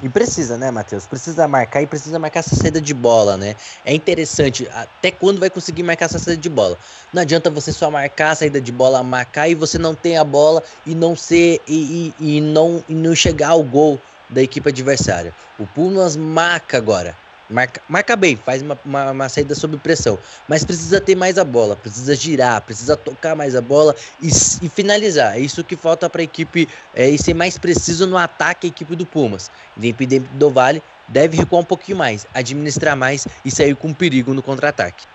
E 0.00 0.08
precisa, 0.08 0.56
né, 0.56 0.70
Matheus? 0.70 1.06
Precisa 1.06 1.48
marcar 1.48 1.82
e 1.82 1.88
precisa 1.88 2.20
marcar 2.20 2.38
essa 2.38 2.54
saída 2.54 2.80
de 2.80 2.94
bola, 2.94 3.36
né? 3.36 3.56
É 3.84 3.92
interessante, 3.92 4.68
até 4.72 5.10
quando 5.10 5.40
vai 5.40 5.50
conseguir 5.50 5.82
marcar 5.82 6.04
essa 6.04 6.20
saída 6.20 6.40
de 6.40 6.48
bola? 6.48 6.78
Não 7.12 7.22
adianta 7.22 7.50
você 7.50 7.72
só 7.72 7.90
marcar 7.90 8.30
a 8.30 8.34
saída 8.36 8.60
de 8.60 8.70
bola, 8.70 9.02
marcar 9.02 9.48
e 9.48 9.56
você 9.56 9.76
não 9.76 9.92
ter 9.92 10.14
a 10.14 10.24
bola 10.24 10.62
e 10.86 10.94
não 10.94 11.16
ser 11.16 11.60
e, 11.66 12.14
e, 12.20 12.36
e 12.36 12.40
não, 12.40 12.84
e 12.88 12.94
não 12.94 13.12
chegar 13.12 13.48
ao 13.48 13.64
gol 13.64 14.00
da 14.30 14.40
equipe 14.40 14.68
adversária. 14.68 15.34
O 15.58 15.66
Pumas 15.66 16.14
marca 16.14 16.76
agora. 16.76 17.21
Marca, 17.52 17.82
marca 17.88 18.16
bem, 18.16 18.34
faz 18.34 18.62
uma, 18.62 18.78
uma, 18.84 19.10
uma, 19.10 19.28
saída 19.28 19.54
sob 19.54 19.76
pressão, 19.76 20.18
mas 20.48 20.64
precisa 20.64 21.00
ter 21.00 21.14
mais 21.14 21.38
a 21.38 21.44
bola, 21.44 21.76
precisa 21.76 22.14
girar, 22.14 22.62
precisa 22.62 22.96
tocar 22.96 23.36
mais 23.36 23.54
a 23.54 23.60
bola 23.60 23.94
e, 24.20 24.28
e 24.28 24.68
finalizar. 24.68 25.36
É 25.36 25.40
isso 25.40 25.62
que 25.62 25.76
falta 25.76 26.08
para 26.08 26.22
a 26.22 26.24
equipe 26.24 26.68
é, 26.94 27.08
e 27.08 27.18
ser 27.18 27.34
mais 27.34 27.58
preciso 27.58 28.06
no 28.06 28.16
ataque 28.16 28.66
a 28.66 28.70
equipe 28.70 28.96
do 28.96 29.04
Pumas. 29.04 29.50
Independente 29.76 30.28
do 30.30 30.50
Vale 30.50 30.82
deve 31.08 31.36
recuar 31.36 31.60
um 31.60 31.64
pouquinho 31.64 31.98
mais, 31.98 32.26
administrar 32.32 32.96
mais 32.96 33.26
e 33.44 33.50
sair 33.50 33.76
com 33.76 33.92
perigo 33.92 34.32
no 34.32 34.42
contra-ataque. 34.42 35.11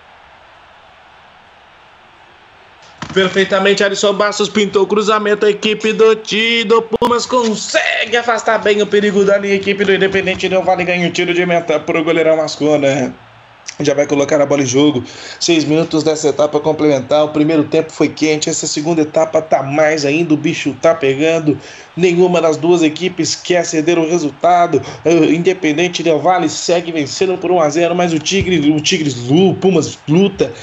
Perfeitamente, 3.14 3.84
Alisson 3.84 4.14
Bastos 4.14 4.50
pintou 4.50 4.84
o 4.84 4.88
cruzamento. 4.88 5.46
A 5.46 5.50
equipe 5.50 5.94
do 5.94 6.16
Tido 6.16 6.82
Pumas 6.82 7.26
consegue 7.26 8.16
afastar 8.16 8.60
bem 8.60 8.82
o 8.82 8.88
perigo 8.88 9.24
da 9.24 9.38
linha. 9.38 9.54
A 9.54 9.58
equipe 9.58 9.84
do 9.84 9.94
Independente 9.94 10.48
não 10.50 10.64
vale 10.64 10.84
ganha 10.84 11.08
o 11.08 11.12
tiro 11.12 11.34
de 11.34 11.46
meta 11.46 11.80
para 11.80 12.00
o 12.00 12.04
goleirão 12.04 12.38
Mascona. 12.38 13.14
já 13.80 13.94
vai 13.94 14.06
colocar 14.06 14.40
a 14.42 14.46
bola 14.46 14.62
em 14.62 14.66
jogo. 14.66 15.04
Seis 15.40 15.64
minutos 15.64 16.04
dessa 16.04 16.30
etapa 16.30 16.60
complementar. 16.60 17.24
O 17.26 17.30
primeiro 17.30 17.64
tempo 17.64 17.92
foi 17.92 18.10
quente, 18.10 18.50
essa 18.50 18.68
segunda 18.68 19.02
etapa 19.02 19.42
tá 19.42 19.64
mais 19.64 20.06
ainda. 20.06 20.34
O 20.34 20.38
bicho 20.38 20.76
tá 20.82 20.94
pegando. 20.94 21.58
Nenhuma 21.96 22.42
das 22.42 22.58
duas 22.58 22.84
equipes 22.84 23.36
quer 23.36 23.66
ceder 23.66 23.98
o 23.98 24.08
resultado. 24.08 24.82
Independente 25.34 26.04
Del 26.04 26.20
Vale 26.20 26.50
segue 26.50 26.92
vencendo 26.92 27.38
por 27.38 27.52
1 27.52 27.62
a 27.62 27.70
0 27.70 27.96
mas 27.96 28.14
o 28.14 28.20
Tigre, 28.20 28.72
o 28.72 28.80
Tigres, 28.80 29.16
o 29.30 29.56
Pumas 29.56 29.98
luta 30.08 30.54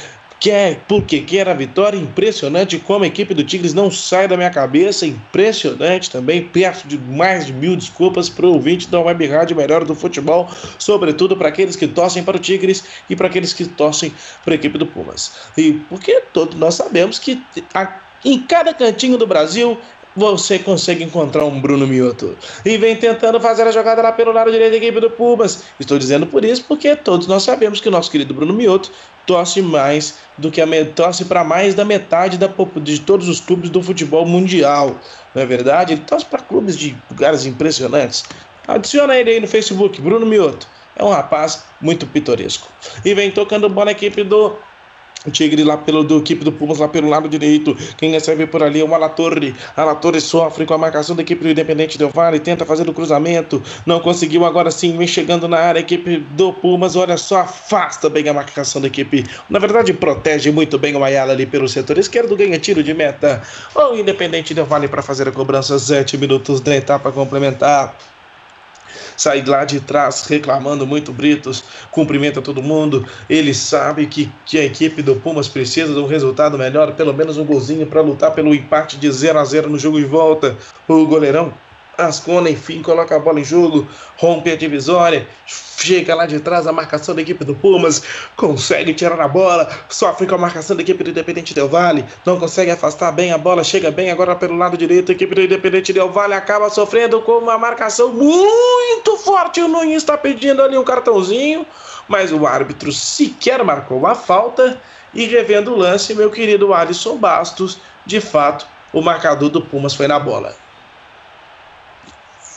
quer, 0.45 0.85
porque 0.87 1.23
quer 1.23 1.49
a 1.49 1.55
vitória. 1.55 1.97
Impressionante 1.97 2.79
como 2.79 3.05
a 3.05 3.07
equipe 3.07 3.33
do 3.33 3.43
Tigres 3.43 3.73
não 3.73 3.91
sai 3.91 4.29
da 4.29 4.37
minha 4.37 4.51
cabeça. 4.51 5.07
Impressionante 5.07 6.11
também. 6.11 6.43
Perto 6.43 6.87
de 6.87 6.99
mais 6.99 7.47
de 7.47 7.53
mil 7.55 7.75
desculpas 7.75 8.29
para 8.29 8.45
o 8.45 8.53
ouvinte 8.53 8.87
da 8.89 9.01
Web 9.01 9.27
Rádio 9.27 9.57
Melhor 9.57 9.87
do 9.87 9.95
Futebol, 9.95 10.51
sobretudo 10.79 11.35
para 11.35 11.49
aqueles 11.49 11.77
que 11.77 11.89
torcem 11.89 12.23
para 12.23 12.37
o 12.37 12.41
Tigres 12.41 12.85
e 13.09 13.16
para 13.16 13.27
aqueles 13.27 13.55
que 13.55 13.65
torcem 13.65 14.12
para 14.45 14.53
a 14.53 14.57
equipe 14.57 14.77
do 14.77 14.87
Pumas. 14.87 15.33
E 15.57 15.73
porque 15.89 16.21
todos 16.35 16.59
nós 16.59 16.75
sabemos 16.75 17.19
que 17.19 17.43
a, 17.73 18.01
em 18.23 18.39
cada 18.41 18.75
cantinho 18.75 19.16
do 19.16 19.27
Brasil 19.27 19.81
você 20.16 20.59
consegue 20.59 21.03
encontrar 21.03 21.45
um 21.45 21.61
Bruno 21.61 21.86
Mioto. 21.86 22.36
E 22.65 22.77
vem 22.77 22.97
tentando 22.97 23.41
fazer 23.41 23.62
a 23.62 23.73
jogada 23.73 24.03
lá 24.03 24.12
pelo 24.12 24.32
lado 24.32 24.51
direito 24.51 24.73
da 24.73 24.77
equipe 24.77 25.01
do 25.01 25.11
Pumas. 25.11 25.65
Estou 25.78 25.99
dizendo 25.99 26.27
por 26.27 26.45
isso 26.45 26.65
porque 26.66 26.95
todos 26.95 27.27
nós 27.27 27.43
sabemos 27.43 27.81
que 27.81 27.89
o 27.89 27.91
nosso 27.91 28.11
querido 28.11 28.32
Bruno 28.35 28.55
Mioto 28.55 28.91
torce 29.27 29.62
mais 29.62 30.19
do 30.39 30.51
que 30.51 30.61
a 30.61 30.66
torce 30.95 31.24
para 31.24 31.43
mais 31.43 31.74
da 31.74 31.85
metade 31.85 32.39
da, 32.39 32.49
de 32.82 33.01
todos 33.01 33.28
os 33.28 33.41
clubes 33.41 33.70
do 33.70 33.82
futebol 33.82 34.27
mundial. 34.27 35.01
Não 35.35 35.43
é 35.43 35.47
verdade? 35.47 35.95
Ele 35.95 36.03
torce 36.03 36.27
para 36.27 36.43
clubes 36.43 36.77
de 36.77 36.97
lugares 37.11 37.47
impressionantes. 37.47 38.24
Adiciona 38.66 39.16
ele 39.16 39.31
aí 39.31 39.41
no 39.41 39.49
Facebook, 39.49 40.01
Bruno 40.01 40.24
Mioto. 40.24 40.66
É 40.97 41.03
um 41.03 41.11
rapaz 41.11 41.65
muito 41.81 42.07
pitoresco. 42.07 42.69
E 43.05 43.15
vem 43.15 43.31
tocando 43.31 43.69
bola 43.69 43.91
a 43.91 43.93
equipe 43.93 44.23
do 44.23 44.57
Tigre 45.30 45.64
lá 45.64 45.76
pelo 45.76 46.05
do 46.05 46.18
equipe 46.18 46.44
do 46.44 46.52
Pumas 46.52 46.78
lá 46.78 46.88
pelo 46.88 47.09
lado 47.09 47.28
direito. 47.28 47.76
Quem 47.96 48.10
recebe 48.10 48.46
por 48.46 48.62
ali 48.62 48.80
é 48.80 48.84
o 48.84 48.94
Alatorre. 48.94 49.55
Alatorre 49.76 50.20
sofre 50.20 50.66
com 50.66 50.74
a 50.74 50.78
marcação 50.78 51.16
da 51.16 51.22
equipe 51.22 51.42
do 51.42 51.51
Independente 51.51 51.96
Del 51.98 52.10
Vale. 52.10 52.40
Tenta 52.40 52.64
fazer 52.64 52.88
o 52.88 52.92
cruzamento. 52.92 53.62
Não 53.86 54.01
conseguiu. 54.01 54.44
Agora 54.44 54.70
sim 54.70 54.96
vem 54.96 55.06
chegando 55.06 55.48
na 55.48 55.59
área 55.59 55.78
a 55.78 55.82
equipe 55.82 56.18
do 56.18 56.52
Pumas. 56.52 56.96
Olha 56.96 57.16
só, 57.16 57.40
afasta 57.40 58.09
bem 58.09 58.28
a 58.28 58.34
marcação 58.34 58.80
da 58.80 58.88
equipe. 58.88 59.24
Na 59.48 59.59
verdade, 59.59 59.92
protege 59.92 60.51
muito 60.51 60.78
bem 60.78 60.94
o 60.96 61.02
Ayala 61.02 61.32
ali 61.32 61.46
pelo 61.46 61.68
setor 61.68 61.98
esquerdo. 61.98 62.36
Ganha 62.36 62.59
tiro 62.59 62.82
de 62.82 62.92
meta. 62.92 63.42
O 63.74 63.94
Independente 63.94 64.55
Del 64.55 64.66
Vale 64.66 64.88
para 64.88 65.02
fazer 65.02 65.28
a 65.28 65.32
cobrança. 65.32 65.78
7 65.78 66.18
minutos 66.18 66.60
da 66.60 66.76
etapa 66.76 67.10
complementar 67.10 67.96
sai 69.16 69.45
lá 69.45 69.65
de 69.65 69.81
trás 69.81 70.27
reclamando 70.27 70.86
muito 70.86 71.12
Britos, 71.12 71.65
cumprimenta 71.91 72.43
todo 72.43 72.62
mundo. 72.62 73.07
Ele 73.28 73.55
sabe 73.55 74.07
que, 74.07 74.31
que 74.45 74.59
a 74.59 74.65
equipe 74.65 75.03
do 75.03 75.16
Pumas 75.16 75.49
precisa 75.49 75.93
de 75.93 75.99
um 75.99 76.07
resultado 76.07 76.59
melhor, 76.59 76.95
pelo 76.95 77.12
menos 77.12 77.36
um 77.36 77.45
golzinho 77.45 77.86
para 77.86 78.01
lutar 78.01 78.32
pelo 78.32 78.55
empate 78.55 78.97
de 78.97 79.11
0 79.11 79.39
a 79.39 79.45
0 79.45 79.70
no 79.70 79.78
jogo 79.78 79.99
de 79.99 80.07
volta. 80.07 80.57
O 80.89 81.07
goleirão 81.07 81.53
Ascona, 81.99 82.51
enfim, 82.51 82.83
coloca 82.83 83.16
a 83.16 83.19
bola 83.19 83.41
em 83.41 83.45
jogo, 83.45 83.87
rompe 84.16 84.51
a 84.51 84.57
divisória, 84.57 85.29
chega 85.47 86.15
lá 86.15 86.27
de 86.27 86.41
trás 86.41 86.66
a 86.66 86.73
marcação 86.73 87.15
da 87.15 87.23
equipe 87.23 87.45
do 87.45 87.55
Pumas, 87.55 88.03
consegue 88.37 88.95
tirar 88.95 89.21
a 89.21 89.29
bola, 89.29 89.69
sofre 89.89 90.27
com 90.27 90.35
a 90.35 90.39
marcação 90.39 90.77
da 90.77 90.83
equipe 90.83 91.05
do 91.05 91.11
Independente 91.11 91.55
Del 91.55 91.69
Vale, 91.69 92.05
não 92.25 92.39
consegue 92.39 92.71
afastar 92.71 93.12
bem 93.12 93.33
a 93.33 93.39
bola, 93.39 93.62
chega 93.65 93.91
bem 93.91 94.11
agora 94.11 94.35
pelo 94.35 94.57
lado 94.57 94.77
direito, 94.77 95.12
a 95.12 95.15
equipe 95.15 95.35
do 95.35 95.43
Independente 95.43 95.93
Del 95.93 96.11
Vale 96.11 96.35
acaba 96.35 96.71
sofrendo 96.71 97.21
com 97.23 97.39
uma 97.39 97.59
marcação 97.59 98.12
muito 98.12 99.16
forte. 99.19 99.61
O 99.61 99.69
Nunes 99.69 99.97
está 99.97 100.16
pedindo 100.16 100.62
ali 100.62 100.77
um 100.77 100.85
cartãozinho, 100.85 101.66
mas 102.09 102.33
o 102.33 102.47
árbitro 102.47 102.93
sequer 102.93 103.62
marcou 103.65 104.07
a 104.07 104.15
falta. 104.15 104.81
E 105.12 105.27
revendo 105.27 105.73
o 105.73 105.77
lance, 105.77 106.12
meu 106.12 106.29
querido 106.29 106.75
Alisson 106.75 107.16
Bastos, 107.16 107.79
de 108.05 108.21
fato, 108.21 108.66
o 108.93 109.01
marcador 109.01 109.49
do 109.49 109.62
Pumas 109.62 109.95
foi 109.95 110.09
na 110.09 110.19
bola. 110.19 110.64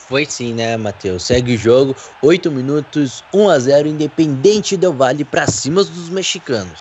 Foi 0.08 0.24
sim, 0.24 0.54
né, 0.54 0.74
Matheus? 0.78 1.26
Segue 1.26 1.54
o 1.54 1.58
jogo, 1.58 1.94
8 2.22 2.50
minutos, 2.50 3.22
1 3.34 3.50
a 3.50 3.58
0 3.58 3.88
Independente 3.88 4.74
Del 4.74 4.94
Vale 4.94 5.22
para 5.22 5.46
cima 5.46 5.84
dos 5.84 6.08
mexicanos. 6.08 6.78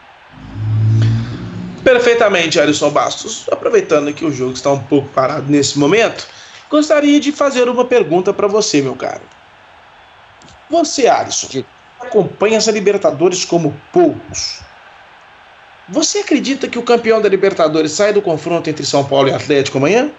Perfeitamente, 1.84 2.58
Alisson 2.58 2.90
Bastos. 2.90 3.46
Aproveitando 3.52 4.14
que 4.14 4.24
o 4.24 4.32
jogo 4.32 4.54
está 4.54 4.72
um 4.72 4.82
pouco 4.82 5.10
parado 5.10 5.52
nesse 5.52 5.78
momento, 5.78 6.26
gostaria 6.70 7.20
de 7.20 7.34
fazer 7.34 7.68
uma 7.68 7.84
pergunta 7.84 8.34
para 8.34 8.48
você, 8.48 8.82
meu 8.82 8.96
caro. 8.96 9.24
Você, 10.70 11.08
Alisson, 11.08 11.48
que 11.48 11.66
acompanha 12.00 12.58
essa 12.58 12.72
Libertadores 12.72 13.44
como 13.44 13.76
poucos. 13.92 14.62
Você 15.90 16.20
acredita 16.20 16.70
que 16.70 16.80
o 16.80 16.84
campeão 16.84 17.22
da 17.22 17.28
Libertadores 17.28 17.92
sai 17.92 18.14
do 18.14 18.22
confronto 18.22 18.70
entre 18.70 18.86
São 18.86 19.04
Paulo 19.04 19.28
e 19.28 19.34
Atlético 19.34 19.80
amanhã? 19.80 20.14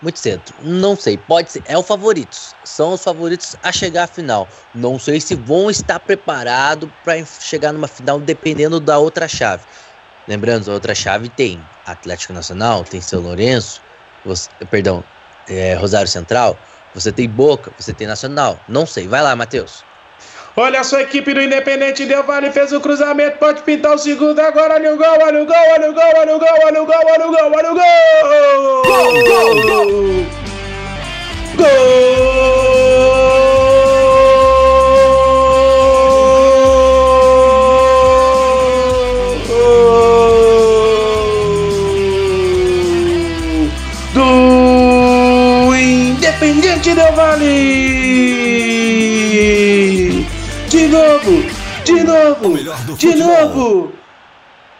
Muito 0.00 0.20
cedo. 0.20 0.54
Não 0.60 0.96
sei. 0.96 1.18
Pode 1.18 1.50
ser. 1.50 1.62
É 1.64 1.76
o 1.76 1.82
favorito. 1.82 2.36
São 2.64 2.92
os 2.92 3.02
favoritos 3.02 3.56
a 3.62 3.72
chegar 3.72 4.04
à 4.04 4.06
final. 4.06 4.48
Não 4.72 4.98
sei 4.98 5.20
se 5.20 5.34
vão 5.34 5.70
estar 5.70 5.98
preparados 6.00 6.90
para 7.02 7.24
chegar 7.24 7.72
numa 7.72 7.88
final 7.88 8.20
dependendo 8.20 8.78
da 8.80 8.98
outra 8.98 9.26
chave. 9.26 9.64
Lembrando, 10.26 10.70
a 10.70 10.74
outra 10.74 10.94
chave 10.94 11.28
tem 11.30 11.70
Atlético 11.84 12.32
Nacional, 12.32 12.84
tem 12.84 13.00
São 13.00 13.20
Lourenço, 13.22 13.82
você, 14.22 14.48
perdão, 14.70 15.08
é, 15.48 15.74
Rosário 15.74 16.08
Central, 16.10 16.62
você 16.92 17.12
tem 17.12 17.28
Boca, 17.28 17.72
você 17.76 17.94
tem 17.94 18.06
Nacional. 18.06 18.64
Não 18.68 18.86
sei. 18.86 19.08
Vai 19.08 19.22
lá, 19.22 19.34
Matheus. 19.34 19.87
Olha 20.60 20.82
só 20.82 20.96
a 20.96 21.02
equipe 21.02 21.32
do 21.32 21.40
Independente 21.40 22.04
Del 22.04 22.24
Vale 22.24 22.50
fez 22.50 22.72
o 22.72 22.80
cruzamento, 22.80 23.38
pode 23.38 23.62
pintar 23.62 23.94
o 23.94 23.98
segundo 23.98 24.40
agora, 24.40 24.74
olha 24.74 24.92
o 24.92 24.96
gol, 24.96 25.06
olha 25.06 25.40
o 25.40 25.46
gol, 25.46 25.54
olha 25.54 25.88
o 25.88 25.94
gol, 25.94 26.02
olha 26.16 26.34
o 26.34 26.38
gol, 26.40 26.48
olha 26.66 26.82
o 26.82 26.84
gol, 26.84 26.96
olha 27.06 27.26
o 27.26 27.30
gol, 27.30 27.52
olha 27.54 27.70
o 27.70 27.74
gol! 27.76 28.82
Gol, 28.82 29.12
gol, 29.22 29.62
gol! 29.62 30.26
Gol! 31.58 33.27
Novo! 52.40 52.96
De 52.96 53.14
novo! 53.14 53.92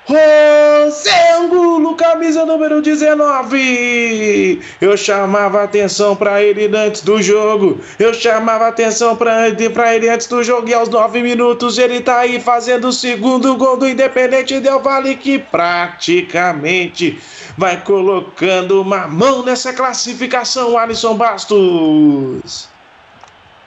José 0.09 1.33
Angulo, 1.35 1.95
camisa 1.95 2.47
número 2.47 2.81
19. 2.81 4.63
Eu 4.81 4.97
chamava 4.97 5.63
atenção 5.63 6.17
para 6.17 6.43
ele 6.43 6.75
antes 6.75 7.03
do 7.03 7.21
jogo. 7.21 7.79
Eu 7.99 8.15
chamava 8.15 8.69
atenção 8.69 9.15
para 9.15 9.51
ele 9.95 10.09
antes 10.09 10.27
do 10.27 10.43
jogo. 10.43 10.67
E 10.67 10.73
aos 10.73 10.89
9 10.89 11.21
minutos 11.21 11.77
ele 11.77 12.01
tá 12.01 12.21
aí 12.21 12.41
fazendo 12.41 12.89
o 12.89 12.93
segundo 12.93 13.55
gol 13.59 13.77
do 13.77 13.87
Independente 13.87 14.59
Del 14.61 14.81
Vale, 14.81 15.15
que 15.15 15.39
praticamente 15.39 17.21
vai 17.59 17.83
colocando 17.83 18.81
uma 18.81 19.07
mão 19.07 19.43
nessa 19.43 19.75
classificação, 19.75 20.79
Alisson 20.79 21.17
Bastos. 21.17 22.78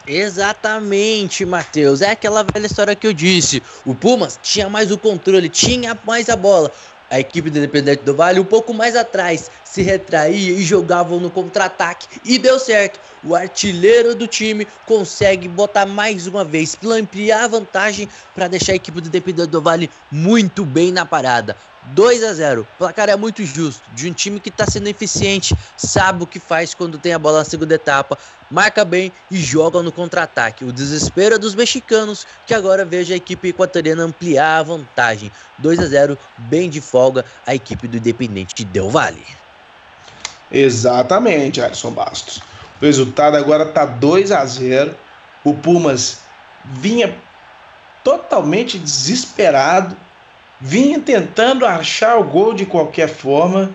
Exatamente, 0.06 1.45
Matheus. 1.45 2.02
É 2.02 2.11
aquela 2.11 2.44
velha 2.44 2.65
história 2.65 2.95
que 2.95 3.06
eu 3.06 3.14
disse. 3.14 3.61
O 3.86 3.94
Pumas 3.95 4.40
tinha 4.41 4.68
mais 4.69 4.91
o 4.91 4.98
controle, 4.98 5.48
tinha 5.48 5.98
mais 6.03 6.28
a 6.30 6.36
bola. 6.36 6.72
A 7.10 7.19
equipe 7.19 7.49
do 7.49 7.57
Independente 7.57 8.03
do 8.03 8.15
Vale 8.15 8.40
um 8.40 8.45
pouco 8.45 8.73
mais 8.73 8.95
atrás 8.95 9.52
se 9.65 9.82
retraía 9.82 10.53
e 10.53 10.64
jogavam 10.64 11.19
no 11.19 11.30
contra-ataque 11.30 12.07
e 12.23 12.40
deu 12.40 12.57
certo. 12.57 13.02
O 13.22 13.36
artilheiro 13.36 14.15
do 14.15 14.28
time 14.28 14.65
consegue 14.86 15.48
botar 15.49 15.86
mais 15.86 16.26
uma 16.26 16.45
vez, 16.45 16.78
ampliar 16.84 17.44
a 17.44 17.48
vantagem 17.49 18.07
para 18.34 18.48
deixar 18.48 18.72
a 18.72 18.76
equipe 18.76 19.02
do 19.02 19.07
Independente 19.10 19.49
do 19.49 19.61
Vale 19.61 19.91
muito 20.10 20.65
bem 20.65 20.90
na 20.91 21.06
parada. 21.06 21.57
2 21.83 22.23
a 22.23 22.33
0. 22.33 22.61
O 22.61 22.77
placar 22.77 23.09
é 23.09 23.15
muito 23.15 23.43
justo. 23.43 23.89
De 23.91 24.09
um 24.09 24.13
time 24.13 24.39
que 24.39 24.49
está 24.49 24.65
sendo 24.65 24.87
eficiente, 24.87 25.55
sabe 25.75 26.23
o 26.23 26.27
que 26.27 26.39
faz 26.39 26.73
quando 26.73 26.97
tem 26.97 27.13
a 27.13 27.19
bola 27.19 27.39
na 27.39 27.45
segunda 27.45 27.75
etapa, 27.75 28.17
marca 28.49 28.85
bem 28.85 29.11
e 29.29 29.37
joga 29.37 29.81
no 29.81 29.91
contra-ataque. 29.91 30.63
O 30.63 30.71
desespero 30.71 31.35
é 31.35 31.37
dos 31.37 31.55
mexicanos, 31.55 32.25
que 32.45 32.53
agora 32.53 32.85
veja 32.85 33.13
a 33.13 33.17
equipe 33.17 33.49
equatoriana 33.49 34.03
ampliar 34.03 34.59
a 34.59 34.63
vantagem. 34.63 35.31
2 35.57 35.79
a 35.79 35.85
0, 35.87 36.17
bem 36.37 36.69
de 36.69 36.81
folga, 36.81 37.25
a 37.45 37.55
equipe 37.55 37.87
do 37.87 37.97
Independente 37.97 38.63
Del 38.63 38.89
Vale. 38.89 39.25
Exatamente, 40.51 41.61
Alisson 41.61 41.91
Bastos. 41.91 42.41
O 42.81 42.85
resultado 42.85 43.37
agora 43.37 43.69
está 43.69 43.85
2 43.85 44.31
a 44.31 44.45
0. 44.45 44.95
O 45.43 45.55
Pumas 45.55 46.19
vinha 46.63 47.17
totalmente 48.03 48.77
desesperado 48.77 49.97
vinha 50.61 50.99
tentando 50.99 51.65
achar 51.65 52.17
o 52.19 52.23
gol 52.23 52.53
de 52.53 52.65
qualquer 52.65 53.09
forma 53.09 53.73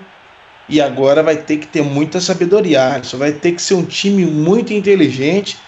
e 0.68 0.80
agora 0.80 1.22
vai 1.22 1.36
ter 1.36 1.58
que 1.58 1.66
ter 1.66 1.82
muita 1.82 2.20
sabedoria. 2.20 2.94
Alisson 2.94 3.18
vai 3.18 3.32
ter 3.32 3.52
que 3.52 3.62
ser 3.62 3.74
um 3.74 3.84
time 3.84 4.24
muito 4.24 4.72
inteligente 4.72 5.58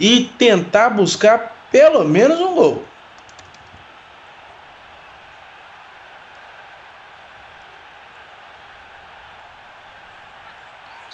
e 0.00 0.30
tentar 0.38 0.90
buscar 0.90 1.68
pelo 1.70 2.04
menos 2.04 2.40
um 2.40 2.54
gol. 2.54 2.84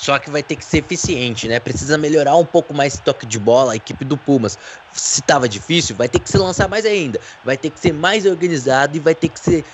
Só 0.00 0.18
que 0.18 0.30
vai 0.30 0.42
ter 0.42 0.56
que 0.56 0.64
ser 0.64 0.78
eficiente, 0.78 1.46
né? 1.46 1.60
Precisa 1.60 1.98
melhorar 1.98 2.34
um 2.34 2.44
pouco 2.46 2.72
mais 2.72 2.94
esse 2.94 3.02
toque 3.02 3.26
de 3.26 3.38
bola, 3.38 3.74
a 3.74 3.76
equipe 3.76 4.02
do 4.02 4.16
Pumas. 4.16 4.56
Se 4.90 5.20
tava 5.20 5.46
difícil, 5.46 5.94
vai 5.94 6.08
ter 6.08 6.20
que 6.20 6.30
se 6.30 6.38
lançar 6.38 6.66
mais 6.70 6.86
ainda. 6.86 7.20
Vai 7.44 7.58
ter 7.58 7.68
que 7.68 7.78
ser 7.78 7.92
mais 7.92 8.24
organizado 8.24 8.96
e 8.96 9.00
vai 9.00 9.14
ter 9.14 9.28
que 9.28 9.38
ser. 9.38 9.66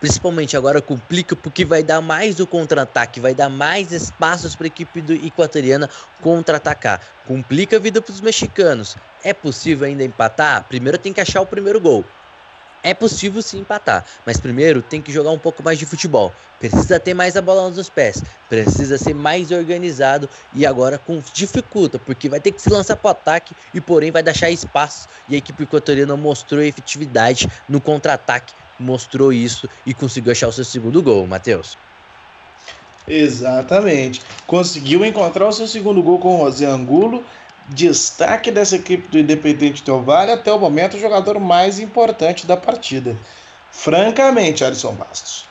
Principalmente 0.00 0.56
agora 0.56 0.80
complica 0.80 1.36
porque 1.36 1.62
vai 1.66 1.82
dar 1.82 2.00
mais 2.00 2.40
o 2.40 2.46
contra-ataque, 2.46 3.20
vai 3.20 3.34
dar 3.34 3.50
mais 3.50 3.92
espaços 3.92 4.56
para 4.56 4.66
a 4.66 4.68
equipe 4.68 5.02
do 5.02 5.12
equatoriana 5.12 5.90
contra-atacar. 6.22 7.06
Complica 7.22 7.76
a 7.76 7.80
vida 7.80 8.00
para 8.00 8.12
os 8.12 8.22
mexicanos. 8.22 8.96
É 9.22 9.34
possível 9.34 9.86
ainda 9.86 10.02
empatar? 10.02 10.66
Primeiro 10.68 10.96
tem 10.96 11.12
que 11.12 11.20
achar 11.20 11.42
o 11.42 11.46
primeiro 11.46 11.78
gol. 11.82 12.19
É 12.82 12.94
possível 12.94 13.42
sim 13.42 13.58
empatar, 13.58 14.06
mas 14.24 14.40
primeiro 14.40 14.80
tem 14.80 15.02
que 15.02 15.12
jogar 15.12 15.30
um 15.30 15.38
pouco 15.38 15.62
mais 15.62 15.78
de 15.78 15.84
futebol. 15.84 16.32
Precisa 16.58 16.98
ter 16.98 17.12
mais 17.12 17.36
a 17.36 17.42
bola 17.42 17.70
nos 17.70 17.90
pés, 17.90 18.22
precisa 18.48 18.96
ser 18.96 19.14
mais 19.14 19.50
organizado 19.50 20.28
e 20.54 20.64
agora 20.64 20.96
com 20.96 21.22
dificulta, 21.34 21.98
porque 21.98 22.28
vai 22.28 22.40
ter 22.40 22.52
que 22.52 22.62
se 22.62 22.70
lançar 22.70 22.96
para 22.96 23.08
o 23.08 23.10
ataque 23.10 23.54
e 23.74 23.80
porém 23.82 24.10
vai 24.10 24.22
deixar 24.22 24.50
espaço. 24.50 25.08
E 25.28 25.34
a 25.34 25.38
equipe 25.38 25.62
equatoriana 25.62 26.16
mostrou 26.16 26.62
efetividade 26.62 27.46
no 27.68 27.82
contra-ataque, 27.82 28.54
mostrou 28.78 29.30
isso 29.30 29.68
e 29.84 29.92
conseguiu 29.92 30.32
achar 30.32 30.48
o 30.48 30.52
seu 30.52 30.64
segundo 30.64 31.02
gol, 31.02 31.26
Matheus. 31.26 31.76
Exatamente. 33.06 34.22
Conseguiu 34.46 35.04
encontrar 35.04 35.48
o 35.48 35.52
seu 35.52 35.66
segundo 35.66 36.02
gol 36.02 36.18
com 36.18 36.42
o 36.42 36.46
José 36.46 36.66
Angulo 36.66 37.24
destaque 37.70 38.50
dessa 38.50 38.76
equipe 38.76 39.08
do 39.08 39.18
Independente 39.18 39.84
Del 39.84 40.02
Vale 40.02 40.32
até 40.32 40.52
o 40.52 40.58
momento 40.58 40.96
o 40.96 41.00
jogador 41.00 41.38
mais 41.38 41.78
importante 41.78 42.46
da 42.46 42.56
partida. 42.56 43.16
Francamente, 43.70 44.64
Alisson 44.64 44.94
Bastos. 44.94 45.48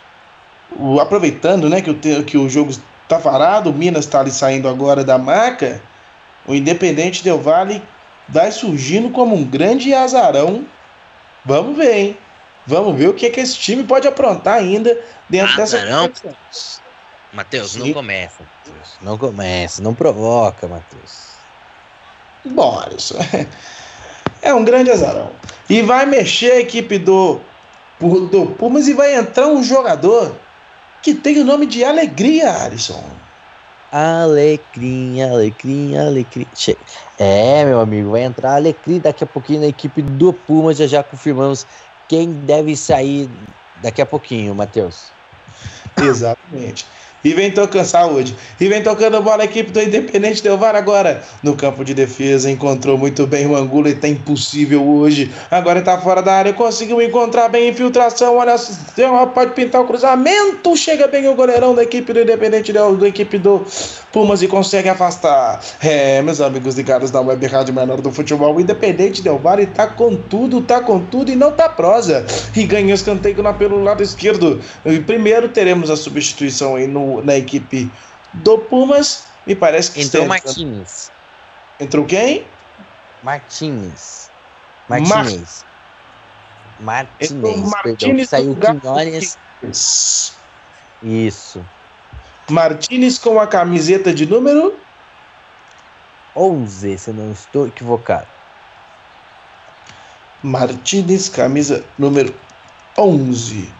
O, 0.77 0.99
aproveitando 0.99 1.69
né, 1.69 1.81
que, 1.81 1.89
o, 1.89 2.23
que 2.23 2.37
o 2.37 2.49
jogo 2.49 2.71
está 2.71 3.17
parado, 3.19 3.69
o 3.69 3.73
Minas 3.73 4.05
está 4.05 4.19
ali 4.19 4.31
saindo 4.31 4.67
agora 4.67 5.03
da 5.03 5.17
maca, 5.17 5.81
o 6.45 6.53
Independente 6.53 7.23
Del 7.23 7.39
Vale 7.39 7.81
vai 8.27 8.51
surgindo 8.51 9.09
como 9.09 9.35
um 9.35 9.43
grande 9.43 9.93
azarão. 9.93 10.65
Vamos 11.45 11.77
ver, 11.77 11.97
hein? 11.97 12.17
Vamos 12.67 12.95
ver 12.95 13.07
o 13.07 13.13
que, 13.13 13.25
é 13.25 13.29
que 13.29 13.39
esse 13.39 13.57
time 13.57 13.83
pode 13.83 14.07
aprontar 14.07 14.57
ainda 14.57 14.99
dentro 15.27 15.61
azarão? 15.61 16.07
dessa 16.07 16.81
Matheus, 17.31 17.75
não 17.75 17.93
começa. 17.93 18.43
Matheus. 18.43 18.97
Não 19.01 19.17
começa, 19.17 19.81
não 19.81 19.93
provoca, 19.93 20.67
Matheus. 20.67 21.28
Bom, 22.45 22.83
isso 22.97 23.15
é 24.41 24.53
um 24.53 24.63
grande 24.63 24.91
azarão. 24.91 25.31
E 25.69 25.81
vai 25.81 26.05
mexer 26.05 26.51
a 26.51 26.59
equipe 26.59 26.97
do, 26.97 27.39
do 27.99 28.47
Pumas 28.57 28.87
e 28.87 28.93
vai 28.93 29.15
entrar 29.15 29.47
um 29.47 29.61
jogador 29.61 30.35
que 31.01 31.13
tem 31.13 31.39
o 31.39 31.45
nome 31.45 31.65
de 31.65 31.83
Alegria, 31.83 32.63
Alisson. 32.63 33.03
Alecrim, 33.91 35.21
alecrim, 35.21 35.97
alecrim. 35.97 36.47
É, 37.17 37.65
meu 37.65 37.79
amigo, 37.79 38.11
vai 38.11 38.23
entrar 38.23 38.55
alecrim 38.55 38.99
daqui 38.99 39.23
a 39.23 39.27
pouquinho 39.27 39.61
na 39.61 39.67
equipe 39.67 40.01
do 40.01 40.31
Pumas. 40.31 40.77
Já 40.77 40.85
já 40.85 41.03
confirmamos 41.03 41.65
quem 42.07 42.31
deve 42.31 42.75
sair 42.75 43.29
daqui 43.81 44.01
a 44.01 44.05
pouquinho, 44.05 44.53
Matheus. 44.53 45.11
Exatamente. 45.97 46.85
E 47.23 47.33
vem 47.33 47.51
tocando 47.51 47.85
saúde. 47.85 48.35
E 48.59 48.67
vem 48.67 48.81
tocando 48.81 49.21
bola 49.21 49.43
a 49.43 49.45
equipe 49.45 49.71
do 49.71 49.81
Independente 49.81 50.41
Del 50.41 50.57
Var 50.57 50.75
agora. 50.75 51.21
No 51.43 51.55
campo 51.55 51.83
de 51.83 51.93
defesa, 51.93 52.49
encontrou 52.49 52.97
muito 52.97 53.27
bem 53.27 53.45
o 53.45 53.55
Angulo 53.55 53.89
e 53.89 53.95
tá 53.95 54.07
impossível 54.07 54.87
hoje. 54.87 55.31
Agora 55.51 55.81
tá 55.81 55.97
fora 55.99 56.21
da 56.21 56.33
área, 56.33 56.53
conseguiu 56.53 57.01
encontrar 57.01 57.49
bem 57.49 57.69
infiltração. 57.69 58.37
Olha, 58.37 58.55
pode 59.33 59.51
pintar 59.51 59.81
o 59.81 59.85
cruzamento. 59.85 60.75
Chega 60.77 61.07
bem 61.07 61.27
o 61.27 61.35
goleirão 61.35 61.75
da 61.75 61.83
equipe 61.83 62.13
do 62.13 62.21
Independente 62.21 62.71
Del 62.71 62.95
da 62.95 63.07
equipe 63.07 63.37
do 63.37 63.65
Pumas 64.11 64.41
e 64.41 64.47
consegue 64.47 64.89
afastar. 64.89 65.59
É, 65.81 66.21
meus 66.21 66.41
amigos 66.41 66.75
ligados 66.75 67.11
da 67.11 67.21
Web 67.21 67.45
Rádio 67.47 67.73
Menor 67.73 68.01
do 68.01 68.11
Futebol, 68.11 68.55
o 68.55 68.61
Independente 68.61 69.21
Del 69.21 69.37
Var 69.37 69.65
tá 69.67 69.87
com 69.87 70.15
tudo, 70.15 70.61
tá 70.61 70.79
com 70.79 70.99
tudo 70.99 71.31
e 71.31 71.35
não 71.35 71.51
tá 71.51 71.69
prosa. 71.69 72.25
E 72.55 72.63
ganha 72.65 72.93
escanteio 72.93 73.43
na 73.43 73.53
pelo 73.53 73.83
lado 73.83 74.01
esquerdo. 74.01 74.59
E 74.85 74.99
primeiro 74.99 75.49
teremos 75.49 75.89
a 75.89 75.95
substituição 75.95 76.75
aí 76.75 76.87
no 76.87 77.08
na 77.23 77.35
equipe 77.35 77.91
do 78.33 78.57
Pumas. 78.57 79.27
Me 79.45 79.55
parece 79.55 79.91
que 79.91 80.01
entrou 80.01 80.27
Martins. 80.27 81.11
Entrou 81.79 82.05
quem? 82.05 82.45
Martins. 83.23 84.29
Martins. 84.87 85.65
Mar... 86.79 87.07
Martinez, 87.19 88.29
perdão. 88.29 88.55
Saiu 88.55 88.55
Quinones. 88.55 89.37
Isso. 91.01 91.65
Martinez 92.49 93.17
com 93.17 93.39
a 93.39 93.47
camiseta 93.47 94.13
de 94.13 94.25
número 94.25 94.75
11, 96.35 96.97
se 96.97 97.11
não 97.11 97.31
estou 97.31 97.67
equivocado. 97.67 98.27
Martinez, 100.41 101.27
camisa 101.29 101.83
número 101.97 102.33
11. 102.97 103.78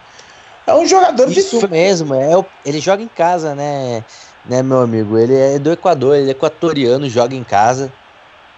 É 0.66 0.74
um 0.74 0.86
jogador 0.86 1.30
Isso 1.30 1.58
de 1.58 1.68
mesmo, 1.68 2.14
é, 2.14 2.30
ele 2.64 2.80
joga 2.80 3.02
em 3.02 3.08
casa, 3.08 3.54
né, 3.54 4.04
né, 4.44 4.62
meu 4.62 4.80
amigo? 4.80 5.18
Ele 5.18 5.34
é 5.36 5.58
do 5.58 5.72
Equador, 5.72 6.16
ele 6.16 6.28
é 6.28 6.30
equatoriano, 6.32 7.08
joga 7.08 7.34
em 7.34 7.42
casa. 7.44 7.92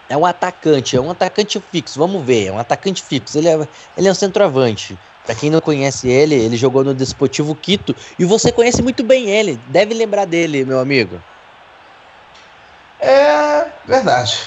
É 0.09 0.17
um 0.17 0.25
atacante, 0.25 0.95
é 0.95 1.01
um 1.01 1.09
atacante 1.09 1.59
fixo, 1.59 1.97
vamos 1.97 2.23
ver, 2.23 2.47
é 2.47 2.51
um 2.51 2.59
atacante 2.59 3.01
fixo. 3.01 3.37
Ele 3.37 3.47
é, 3.47 3.67
ele 3.97 4.07
é 4.07 4.11
um 4.11 4.15
centroavante. 4.15 4.97
Para 5.25 5.33
quem 5.33 5.49
não 5.49 5.61
conhece 5.61 6.09
ele, 6.09 6.35
ele 6.35 6.57
jogou 6.57 6.83
no 6.83 6.93
Desportivo 6.93 7.55
Quito 7.55 7.95
e 8.19 8.25
você 8.25 8.51
conhece 8.51 8.81
muito 8.81 9.03
bem 9.03 9.29
ele, 9.29 9.57
deve 9.69 9.93
lembrar 9.93 10.25
dele, 10.25 10.65
meu 10.65 10.79
amigo. 10.79 11.19
É 12.99 13.65
verdade. 13.85 14.37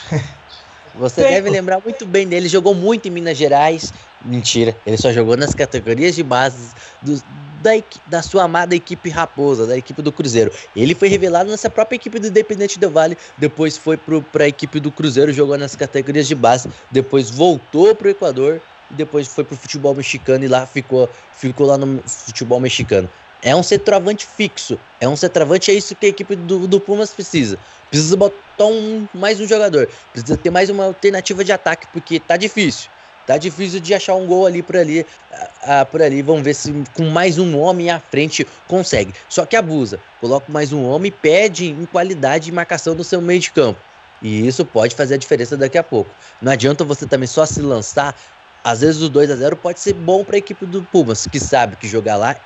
Você 0.94 1.22
Tem. 1.22 1.32
deve 1.32 1.50
lembrar 1.50 1.80
muito 1.80 2.06
bem 2.06 2.26
dele, 2.26 2.48
jogou 2.48 2.74
muito 2.74 3.06
em 3.06 3.10
Minas 3.10 3.36
Gerais. 3.36 3.92
Mentira, 4.24 4.74
ele 4.86 4.96
só 4.96 5.12
jogou 5.12 5.36
nas 5.36 5.54
categorias 5.54 6.14
de 6.14 6.22
base 6.22 6.72
do, 7.02 7.20
da, 7.66 7.72
da 8.06 8.22
sua 8.22 8.44
amada 8.44 8.76
equipe 8.76 9.10
Raposa, 9.10 9.66
da 9.66 9.76
equipe 9.76 10.00
do 10.00 10.12
Cruzeiro. 10.12 10.52
Ele 10.76 10.94
foi 10.94 11.08
revelado 11.08 11.50
nessa 11.50 11.68
própria 11.68 11.96
equipe 11.96 12.20
do 12.20 12.28
Independente 12.28 12.78
Del 12.78 12.90
Vale, 12.90 13.18
depois 13.36 13.76
foi 13.76 13.96
para 13.96 14.44
a 14.44 14.48
equipe 14.48 14.78
do 14.78 14.92
Cruzeiro, 14.92 15.32
jogou 15.32 15.58
nas 15.58 15.74
categorias 15.74 16.28
de 16.28 16.34
base, 16.36 16.68
depois 16.92 17.28
voltou 17.28 17.92
para 17.94 18.06
o 18.06 18.10
Equador 18.10 18.62
e 18.88 18.94
depois 18.94 19.26
foi 19.26 19.42
para 19.42 19.54
o 19.54 19.56
futebol 19.56 19.94
mexicano 19.96 20.44
e 20.44 20.48
lá 20.48 20.64
ficou, 20.64 21.10
ficou 21.32 21.66
lá 21.66 21.76
no 21.76 22.00
futebol 22.06 22.60
mexicano. 22.60 23.10
É 23.42 23.54
um 23.54 23.62
centroavante 23.62 24.26
fixo. 24.26 24.78
É 25.00 25.08
um 25.08 25.16
centroavante, 25.16 25.70
é 25.70 25.74
isso 25.74 25.94
que 25.94 26.06
a 26.06 26.08
equipe 26.08 26.36
do, 26.36 26.66
do 26.66 26.80
Pumas 26.80 27.10
precisa. 27.10 27.58
Precisa 27.90 28.16
botar 28.16 28.64
um, 28.64 29.06
mais 29.12 29.40
um 29.40 29.46
jogador. 29.46 29.88
Precisa 30.12 30.36
ter 30.36 30.50
mais 30.50 30.70
uma 30.70 30.84
alternativa 30.84 31.44
de 31.44 31.52
ataque, 31.52 31.86
porque 31.92 32.18
tá 32.18 32.36
difícil. 32.36 32.88
Tá 33.26 33.36
difícil 33.36 33.80
de 33.80 33.92
achar 33.92 34.14
um 34.14 34.24
gol 34.24 34.46
ali 34.46 34.62
por 34.62 34.76
ali, 34.76 35.00
uh, 35.00 35.84
por 35.90 36.00
ali. 36.00 36.22
Vamos 36.22 36.42
ver 36.42 36.54
se 36.54 36.72
com 36.94 37.10
mais 37.10 37.38
um 37.38 37.58
homem 37.58 37.90
à 37.90 37.98
frente 37.98 38.46
consegue. 38.68 39.12
Só 39.28 39.44
que 39.44 39.56
abusa. 39.56 39.98
Coloca 40.20 40.50
mais 40.50 40.72
um 40.72 40.84
homem 40.84 41.10
pede 41.10 41.66
em 41.66 41.84
qualidade 41.86 42.48
e 42.48 42.52
marcação 42.52 42.94
no 42.94 43.02
seu 43.02 43.20
meio 43.20 43.40
de 43.40 43.50
campo. 43.50 43.80
E 44.22 44.46
isso 44.46 44.64
pode 44.64 44.94
fazer 44.94 45.14
a 45.14 45.18
diferença 45.18 45.56
daqui 45.56 45.76
a 45.76 45.82
pouco. 45.82 46.10
Não 46.40 46.52
adianta 46.52 46.84
você 46.84 47.04
também 47.04 47.26
só 47.26 47.44
se 47.44 47.60
lançar. 47.60 48.14
Às 48.62 48.80
vezes 48.80 49.02
o 49.02 49.08
2 49.08 49.30
a 49.30 49.36
0 49.36 49.56
pode 49.56 49.80
ser 49.80 49.92
bom 49.92 50.24
para 50.24 50.36
a 50.36 50.38
equipe 50.38 50.64
do 50.64 50.82
Pumas, 50.84 51.26
que 51.26 51.38
sabe 51.38 51.76
que 51.76 51.86
jogar 51.86 52.16
lá, 52.16 52.36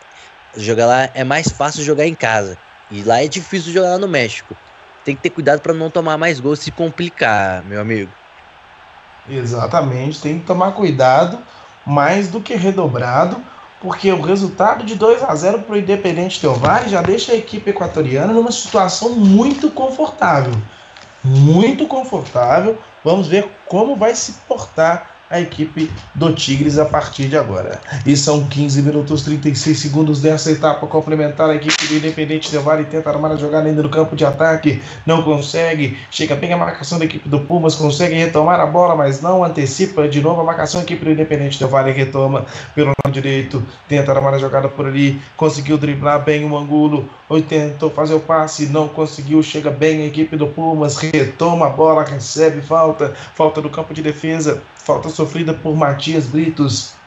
jogar 0.56 0.86
lá 0.86 1.10
é 1.14 1.24
mais 1.24 1.48
fácil 1.48 1.84
jogar 1.84 2.06
em 2.06 2.14
casa. 2.14 2.58
E 2.90 3.02
lá 3.02 3.22
é 3.22 3.28
difícil 3.28 3.72
jogar 3.72 3.90
lá 3.90 3.98
no 3.98 4.08
México. 4.08 4.56
Tem 5.04 5.14
que 5.14 5.22
ter 5.22 5.30
cuidado 5.30 5.60
para 5.60 5.72
não 5.72 5.90
tomar 5.90 6.18
mais 6.18 6.40
gols 6.40 6.60
e 6.60 6.64
se 6.64 6.70
complicar, 6.72 7.64
meu 7.64 7.80
amigo. 7.80 8.19
Exatamente, 9.28 10.20
tem 10.20 10.38
que 10.38 10.46
tomar 10.46 10.72
cuidado, 10.72 11.38
mais 11.86 12.28
do 12.28 12.40
que 12.40 12.54
redobrado, 12.54 13.36
porque 13.80 14.12
o 14.12 14.20
resultado 14.20 14.84
de 14.84 14.94
2 14.94 15.22
a 15.22 15.34
0 15.34 15.62
para 15.62 15.74
o 15.74 15.78
Independente 15.78 16.40
Del 16.40 16.54
Valle 16.54 16.90
já 16.90 17.00
deixa 17.00 17.32
a 17.32 17.36
equipe 17.36 17.70
equatoriana 17.70 18.32
numa 18.32 18.52
situação 18.52 19.10
muito 19.10 19.70
confortável. 19.70 20.52
Muito 21.24 21.86
confortável. 21.86 22.78
Vamos 23.04 23.26
ver 23.26 23.50
como 23.66 23.96
vai 23.96 24.14
se 24.14 24.32
portar 24.46 25.09
a 25.30 25.40
equipe 25.40 25.88
do 26.12 26.32
Tigres 26.34 26.76
a 26.76 26.84
partir 26.84 27.28
de 27.28 27.36
agora. 27.36 27.80
E 28.04 28.16
são 28.16 28.48
15 28.48 28.82
minutos 28.82 29.22
36 29.22 29.78
segundos 29.78 30.20
dessa 30.20 30.50
etapa 30.50 30.84
complementar. 30.88 31.48
A 31.48 31.54
equipe 31.54 31.86
do 31.86 31.94
Independente 31.94 32.50
Del 32.50 32.62
Vale 32.62 32.84
tenta 32.84 33.08
armar 33.08 33.30
a 33.30 33.36
jogada 33.36 33.68
ainda 33.68 33.82
no 33.82 33.88
campo 33.88 34.16
de 34.16 34.24
ataque, 34.24 34.82
não 35.06 35.22
consegue. 35.22 35.96
Chega 36.10 36.34
bem 36.34 36.52
a 36.52 36.56
marcação 36.56 36.98
da 36.98 37.04
equipe 37.04 37.28
do 37.28 37.40
Pumas, 37.40 37.76
consegue 37.76 38.14
retomar 38.14 38.58
a 38.58 38.66
bola, 38.66 38.96
mas 38.96 39.22
não 39.22 39.44
antecipa 39.44 40.08
de 40.08 40.20
novo 40.20 40.40
a 40.40 40.44
marcação. 40.44 40.80
A 40.80 40.82
equipe 40.82 41.04
do 41.04 41.12
Independente 41.12 41.60
Del 41.60 41.68
Vale 41.68 41.92
retoma 41.92 42.44
pelo 42.74 42.88
lado 42.88 43.12
direito, 43.12 43.64
tenta 43.88 44.10
armar 44.10 44.34
a 44.34 44.38
jogada 44.38 44.68
por 44.68 44.86
ali, 44.86 45.20
conseguiu 45.36 45.78
driblar 45.78 46.24
bem 46.24 46.44
o 46.44 46.56
Angulo, 46.56 47.08
ou 47.28 47.40
tentou 47.40 47.88
fazer 47.88 48.14
o 48.14 48.20
passe, 48.20 48.66
não 48.66 48.88
conseguiu. 48.88 49.40
Chega 49.44 49.70
bem 49.70 50.02
a 50.02 50.06
equipe 50.06 50.36
do 50.36 50.48
Pumas, 50.48 50.96
retoma 50.96 51.66
a 51.66 51.70
bola, 51.70 52.02
recebe 52.02 52.60
falta, 52.60 53.14
falta 53.34 53.62
do 53.62 53.70
campo 53.70 53.94
de 53.94 54.02
defesa, 54.02 54.62
falta 54.84 55.08
sofrida 55.08 55.54
por 55.54 55.76
Matias 55.76 56.28
Britos. 56.28 56.99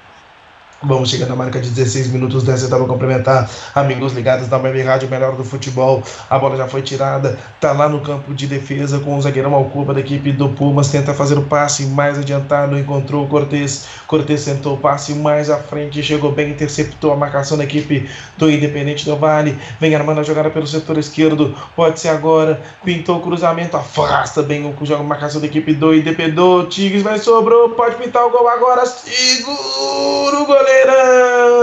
Vamos 0.85 1.09
chegando 1.09 1.31
à 1.31 1.35
marca 1.37 1.61
de 1.61 1.69
16 1.69 2.11
minutos 2.11 2.43
dessa 2.43 2.65
etapa 2.65 2.83
complementar. 2.85 3.49
Amigos 3.73 4.11
ligados 4.11 4.49
na 4.49 4.57
Web 4.57 4.81
Rádio 4.81 5.09
Melhor 5.09 5.33
do 5.37 5.43
Futebol. 5.43 6.03
A 6.29 6.37
bola 6.37 6.57
já 6.57 6.67
foi 6.67 6.81
tirada. 6.81 7.39
Tá 7.61 7.71
lá 7.71 7.87
no 7.87 8.01
campo 8.01 8.33
de 8.33 8.47
defesa 8.47 8.99
com 8.99 9.15
o 9.15 9.21
zagueirão 9.21 9.55
Alcuba 9.55 9.93
da 9.93 10.01
equipe 10.01 10.33
do 10.33 10.49
Pumas. 10.49 10.89
Tenta 10.89 11.13
fazer 11.13 11.37
o 11.37 11.43
passe 11.43 11.85
mais 11.85 12.19
adiantado. 12.19 12.77
Encontrou 12.77 13.23
o 13.23 13.29
Cortez. 13.29 13.85
Cortez 14.07 14.41
sentou 14.41 14.73
o 14.73 14.77
passe 14.77 15.13
mais 15.13 15.49
à 15.49 15.57
frente. 15.57 16.03
Chegou 16.03 16.33
bem, 16.33 16.51
interceptou 16.51 17.13
a 17.13 17.15
marcação 17.15 17.57
da 17.57 17.63
equipe 17.63 18.09
do 18.37 18.51
Independente 18.51 19.05
do 19.05 19.15
Vale. 19.15 19.57
Vem 19.79 19.95
armando 19.95 20.19
a 20.19 20.23
jogada 20.23 20.49
pelo 20.49 20.67
setor 20.67 20.97
esquerdo. 20.97 21.55
Pode 21.77 21.97
ser 21.97 22.09
agora. 22.09 22.61
Pintou 22.83 23.19
o 23.19 23.21
cruzamento. 23.21 23.77
Afasta 23.77 24.43
bem 24.43 24.65
o 24.65 24.85
jogo 24.85 25.05
marcação 25.05 25.39
da 25.39 25.47
equipe 25.47 25.73
do 25.73 25.95
Independente. 25.95 26.67
Tigres 26.71 27.03
vai 27.03 27.19
sobrou. 27.19 27.69
Pode 27.69 27.95
pintar 27.95 28.25
o 28.25 28.31
gol 28.31 28.49
agora. 28.49 28.85
Segura 28.85 30.41
o 30.41 30.45
goleiro. 30.45 30.72
Goleirão! 30.73 31.53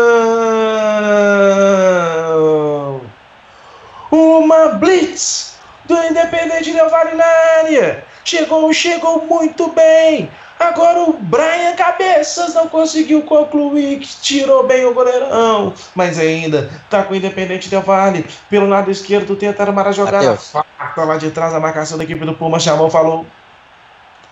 Uma 4.10 4.68
blitz 4.74 5.56
do 5.84 5.96
Independente 6.04 6.72
Del 6.72 6.88
Vale 6.88 7.14
na 7.16 7.24
área. 7.58 8.04
Chegou, 8.24 8.72
chegou 8.72 9.26
muito 9.26 9.68
bem. 9.72 10.30
Agora 10.58 11.00
o 11.00 11.14
Brian 11.14 11.74
Cabeças 11.74 12.54
não 12.54 12.68
conseguiu 12.68 13.22
concluir, 13.22 14.00
que 14.00 14.08
tirou 14.20 14.66
bem 14.66 14.84
o 14.84 14.92
goleirão. 14.92 15.72
Mas 15.94 16.18
ainda 16.18 16.70
tá 16.90 17.02
com 17.02 17.14
o 17.14 17.16
Independente 17.16 17.68
Del 17.68 17.82
Vale. 17.82 18.26
Pelo 18.48 18.68
lado 18.68 18.90
esquerdo, 18.90 19.34
tenta 19.34 19.62
armar 19.62 19.88
a 19.88 19.92
jogada. 19.92 20.36
Farta 20.36 21.04
lá 21.04 21.16
de 21.16 21.30
trás 21.30 21.54
a 21.54 21.60
marcação 21.60 21.96
da 21.98 22.04
equipe 22.04 22.24
do 22.24 22.34
Puma. 22.34 22.60
Chamou, 22.60 22.90
falou 22.90 23.26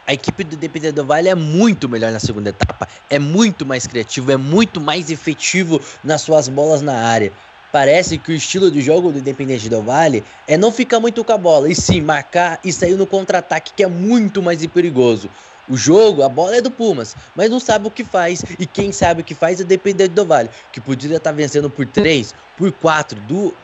a 0.08 0.14
equipe 0.14 0.42
do 0.42 0.56
Independente 0.56 0.94
do 0.94 1.04
Vale 1.04 1.28
é 1.28 1.34
muito 1.34 1.86
melhor 1.86 2.10
na 2.10 2.18
segunda 2.18 2.48
etapa, 2.48 2.88
é 3.10 3.18
muito 3.18 3.66
mais 3.66 3.86
criativo, 3.86 4.32
é 4.32 4.38
muito 4.38 4.80
mais 4.80 5.10
efetivo 5.10 5.78
nas 6.02 6.22
suas 6.22 6.48
bolas 6.48 6.80
na 6.80 6.94
área. 6.94 7.30
Parece 7.70 8.16
que 8.16 8.32
o 8.32 8.34
estilo 8.34 8.70
de 8.70 8.80
jogo 8.80 9.12
do 9.12 9.18
Independente 9.18 9.68
do 9.68 9.82
Vale 9.82 10.24
é 10.46 10.56
não 10.56 10.72
ficar 10.72 10.98
muito 10.98 11.22
com 11.22 11.32
a 11.32 11.36
bola, 11.36 11.70
e 11.70 11.74
sim 11.74 12.00
marcar 12.00 12.58
e 12.64 12.72
sair 12.72 12.96
no 12.96 13.06
contra-ataque, 13.06 13.74
que 13.76 13.82
é 13.82 13.86
muito 13.86 14.42
mais 14.42 14.66
perigoso. 14.68 15.28
O 15.68 15.76
jogo, 15.76 16.22
a 16.22 16.28
bola 16.30 16.56
é 16.56 16.62
do 16.62 16.70
Pumas, 16.70 17.14
mas 17.36 17.50
não 17.50 17.60
sabe 17.60 17.86
o 17.86 17.90
que 17.90 18.02
faz. 18.02 18.42
E 18.58 18.64
quem 18.64 18.90
sabe 18.90 19.20
o 19.20 19.24
que 19.24 19.34
faz 19.34 19.60
é 19.60 19.62
o 19.62 19.66
Independente 19.66 20.14
do 20.14 20.24
Vale, 20.24 20.48
que 20.72 20.80
poderia 20.80 21.18
estar 21.18 21.32
vencendo 21.32 21.68
por 21.68 21.84
3, 21.84 22.34
por 22.56 22.72
4, 22.72 23.20
do, 23.20 23.54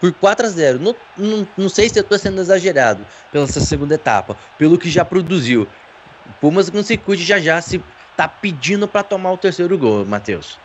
por 0.00 0.12
4 0.12 0.46
a 0.46 0.48
0. 0.48 0.80
Não, 0.80 0.96
não, 1.16 1.46
não 1.56 1.68
sei 1.68 1.88
se 1.88 1.96
eu 1.96 2.02
estou 2.02 2.18
sendo 2.18 2.40
exagerado 2.40 3.06
pela 3.30 3.46
segunda 3.46 3.94
etapa, 3.94 4.36
pelo 4.58 4.76
que 4.76 4.90
já 4.90 5.04
produziu. 5.04 5.68
Pumas 6.40 6.70
não 6.70 6.82
se 6.82 6.96
cuide 6.96 7.24
já 7.24 7.38
já 7.38 7.60
se 7.60 7.82
tá 8.16 8.28
pedindo 8.28 8.86
para 8.86 9.02
tomar 9.02 9.32
o 9.32 9.38
terceiro 9.38 9.76
gol, 9.78 10.04
Matheus. 10.04 10.58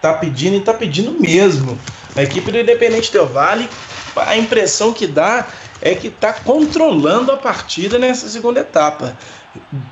Tá 0.00 0.14
pedindo 0.14 0.56
e 0.56 0.60
tá 0.60 0.72
pedindo 0.72 1.20
mesmo. 1.20 1.78
A 2.16 2.22
equipe 2.22 2.50
do 2.50 2.58
Independente 2.58 3.12
Del 3.12 3.26
Vale, 3.26 3.68
a 4.16 4.36
impressão 4.36 4.92
que 4.92 5.06
dá 5.06 5.46
é 5.82 5.94
que 5.94 6.10
tá 6.10 6.32
controlando 6.32 7.32
a 7.32 7.36
partida 7.36 7.98
nessa 7.98 8.28
segunda 8.28 8.60
etapa. 8.60 9.16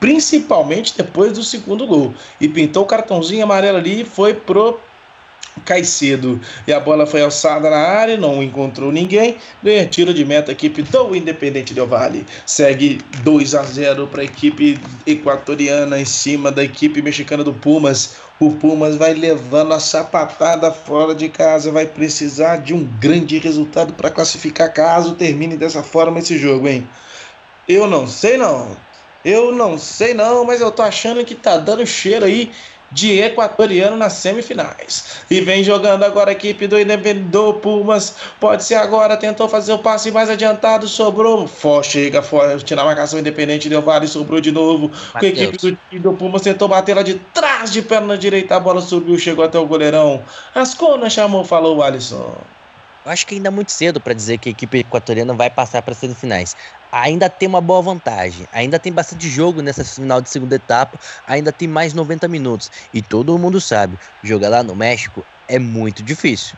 Principalmente 0.01 0.97
depois 0.97 1.32
do 1.32 1.43
segundo 1.43 1.86
gol. 1.86 2.14
E 2.40 2.48
pintou 2.48 2.85
o 2.85 2.86
cartãozinho 2.86 3.44
amarelo 3.44 3.78
ali 3.78 4.02
e 4.02 4.05
foi 4.05 4.35
pro 4.35 4.80
Caicedo. 5.59 6.40
E 6.66 6.72
a 6.72 6.80
bola 6.80 7.06
foi 7.06 7.22
alçada 7.22 7.68
na 7.70 7.76
área, 7.76 8.16
não 8.16 8.43
encontrou 8.43 8.93
ninguém. 8.93 9.36
Ganha 9.62 9.86
tiro 9.86 10.14
de 10.14 10.24
meta 10.24 10.51
a 10.51 10.55
equipe 10.55 10.82
do 10.82 11.14
Independente 11.14 11.74
Del 11.74 11.86
Vale. 11.86 12.26
Segue 12.47 13.01
2 13.22 13.55
a 13.55 13.62
0 13.62 14.06
para 14.09 14.22
a 14.22 14.24
equipe 14.24 14.78
equatoriana 15.06 16.01
em 16.01 16.05
cima 16.05 16.51
da 16.51 16.64
equipe 16.64 17.02
mexicana 17.02 17.43
do 17.43 17.55
Pumas. 17.55 18.16
O 18.40 18.52
Pumas 18.52 18.97
vai 18.97 19.14
levando 19.14 19.74
a 19.74 19.80
sapatada 19.80 20.70
fora 20.70 21.14
de 21.14 21.28
casa, 21.28 21.72
vai 21.72 21.86
precisar 21.86 22.59
de 22.59 22.72
um 22.72 22.85
grande 22.85 23.39
resultado 23.39 23.94
para 23.94 24.10
classificar 24.10 24.72
caso 24.72 25.14
termine 25.14 25.56
dessa 25.56 25.82
forma 25.82 26.20
esse 26.20 26.39
jogo, 26.39 26.68
hein? 26.68 26.89
Eu 27.68 27.86
não 27.86 28.06
sei 28.06 28.36
não. 28.36 28.76
Eu 29.24 29.52
não 29.52 29.76
sei 29.76 30.14
não, 30.14 30.44
mas 30.44 30.60
eu 30.60 30.70
tô 30.70 30.82
achando 30.82 31.24
que 31.24 31.35
tá 31.35 31.59
dando 31.59 31.85
cheiro 31.85 32.24
aí 32.24 32.51
de 32.90 33.20
equatoriano 33.20 33.97
nas 33.97 34.15
semifinais. 34.15 35.23
E 35.31 35.40
vem 35.40 35.62
jogando 35.62 36.05
agora 36.05 36.31
a 36.31 36.32
equipe 36.32 36.66
do 36.66 36.77
do 37.31 37.55
Pumas. 37.55 38.16
Pode 38.40 38.65
ser 38.65 38.77
agora, 38.77 39.16
tentou 39.16 39.48
fazer 39.48 39.73
o 39.73 39.78
passe 39.78 40.10
mais 40.10 40.31
adiantado, 40.31 40.89
sobrou. 40.89 41.47
For, 41.47 41.85
chega 41.85 42.23
forte 42.23 42.74
na 42.74 42.85
marcação 42.85 43.19
independente, 43.19 43.69
deu 43.69 43.82
vale, 43.82 44.06
sobrou 44.06 44.40
de 44.40 44.52
novo. 44.52 44.89
Com 44.89 45.19
a 45.19 45.28
equipe 45.28 45.56
do, 45.56 46.01
do 46.01 46.12
Pumas 46.15 46.43
tentou 46.43 46.69
bater 46.69 46.94
lá 46.94 47.02
de 47.02 47.15
trás 47.15 47.73
de 47.73 47.82
perna 47.82 48.16
direita, 48.16 48.56
a 48.56 48.60
bola 48.60 48.81
subiu, 48.81 49.19
chegou 49.19 49.44
até 49.44 49.59
o 49.59 49.66
goleirão. 49.66 50.23
Ascona 50.55 51.10
chamou, 51.10 51.44
falou 51.44 51.77
o 51.77 51.82
Alisson. 51.82 52.36
Eu 53.09 53.12
acho 53.12 53.26
que 53.26 53.36
ainda 53.36 53.48
é 53.48 53.51
muito 53.51 53.72
cedo 53.72 54.02
para 54.02 54.12
dizer 54.12 54.36
que 54.36 54.51
a 54.51 54.52
equipe 54.52 54.80
equatoriana 54.80 55.32
vai 55.32 55.48
passar 55.48 55.80
para 55.80 55.93
as 55.93 55.98
semifinais. 55.98 56.55
Ainda 56.93 57.30
tem 57.30 57.48
uma 57.48 57.59
boa 57.59 57.80
vantagem, 57.80 58.47
ainda 58.52 58.78
tem 58.78 58.93
bastante 58.93 59.30
jogo 59.30 59.62
nessa 59.62 59.82
final 59.82 60.20
de 60.20 60.28
segunda 60.28 60.56
etapa, 60.56 60.98
ainda 61.26 61.51
tem 61.51 61.66
mais 61.66 61.94
90 61.94 62.28
minutos. 62.28 62.70
E 62.93 63.01
todo 63.01 63.39
mundo 63.39 63.62
sabe, 63.62 63.97
jogar 64.22 64.51
lá 64.51 64.62
no 64.62 64.76
México 64.76 65.24
é 65.48 65.59
muito 65.59 66.02
difícil. 66.02 66.55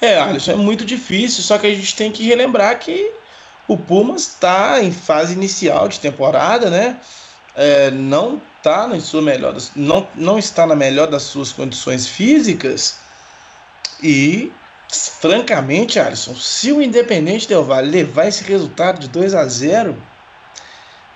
É, 0.00 0.18
Alisson, 0.18 0.50
é 0.50 0.56
muito 0.56 0.84
difícil, 0.84 1.44
só 1.44 1.58
que 1.58 1.68
a 1.68 1.72
gente 1.72 1.94
tem 1.94 2.10
que 2.10 2.24
relembrar 2.24 2.80
que 2.80 3.08
o 3.68 3.76
Pumas 3.76 4.22
está 4.22 4.82
em 4.82 4.90
fase 4.90 5.34
inicial 5.34 5.86
de 5.86 6.00
temporada, 6.00 6.68
né? 6.70 6.98
É, 7.54 7.92
não 7.92 8.42
está 8.58 8.88
na 8.88 8.98
sua 8.98 9.22
melhor, 9.22 9.56
não, 9.76 10.08
não 10.16 10.36
está 10.40 10.66
na 10.66 10.74
melhor 10.74 11.06
das 11.06 11.22
suas 11.22 11.52
condições 11.52 12.08
físicas 12.08 13.05
e, 14.02 14.52
francamente, 15.20 15.98
Alisson, 15.98 16.34
se 16.34 16.72
o 16.72 16.82
Independente 16.82 17.48
Del 17.48 17.64
Vale 17.64 17.90
levar 17.90 18.26
esse 18.26 18.44
resultado 18.44 19.00
de 19.00 19.08
2 19.08 19.34
a 19.34 19.46
0 19.46 19.96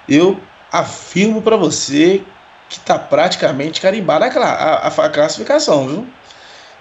eu 0.08 0.40
afirmo 0.72 1.40
para 1.42 1.56
você 1.56 2.22
que 2.68 2.78
está 2.78 2.98
praticamente 2.98 3.80
carimbada 3.80 4.26
a, 4.26 4.86
a, 4.86 4.88
a 4.88 5.08
classificação, 5.08 5.88
viu? 5.88 6.06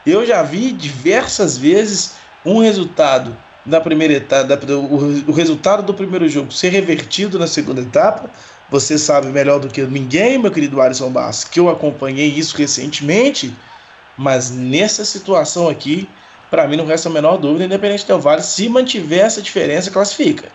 Eu 0.06 0.26
já 0.26 0.42
vi 0.42 0.72
diversas 0.72 1.58
vezes 1.58 2.14
um 2.46 2.60
resultado 2.60 3.36
da 3.66 3.82
primeira 3.82 4.14
etapa, 4.14 4.56
o, 4.74 5.30
o, 5.30 5.32
resultado 5.32 5.84
do 5.84 5.94
primeiro 5.94 6.28
jogo 6.28 6.52
ser 6.52 6.70
revertido 6.70 7.38
na 7.38 7.48
segunda 7.48 7.82
etapa. 7.82 8.30
Você 8.70 8.98
sabe 8.98 9.28
melhor 9.28 9.60
do 9.60 9.68
que 9.68 9.82
ninguém, 9.84 10.38
meu 10.38 10.52
querido 10.52 10.82
Alisson 10.82 11.10
Bass, 11.10 11.44
que 11.44 11.60
eu 11.60 11.70
acompanhei 11.70 12.28
isso 12.28 12.56
recentemente. 12.56 13.56
Mas 14.20 14.52
nessa 14.52 15.06
situação 15.06 15.70
aqui, 15.70 16.10
para 16.52 16.68
mim 16.68 16.76
não 16.76 16.86
resta 16.86 17.08
a 17.08 17.12
menor 17.12 17.38
dúvida, 17.38 17.64
independente 17.64 18.06
do 18.06 18.20
Vale, 18.20 18.44
se 18.44 18.68
mantiver 18.68 19.26
essa 19.26 19.42
diferença, 19.42 19.90
classifica. 19.90 20.50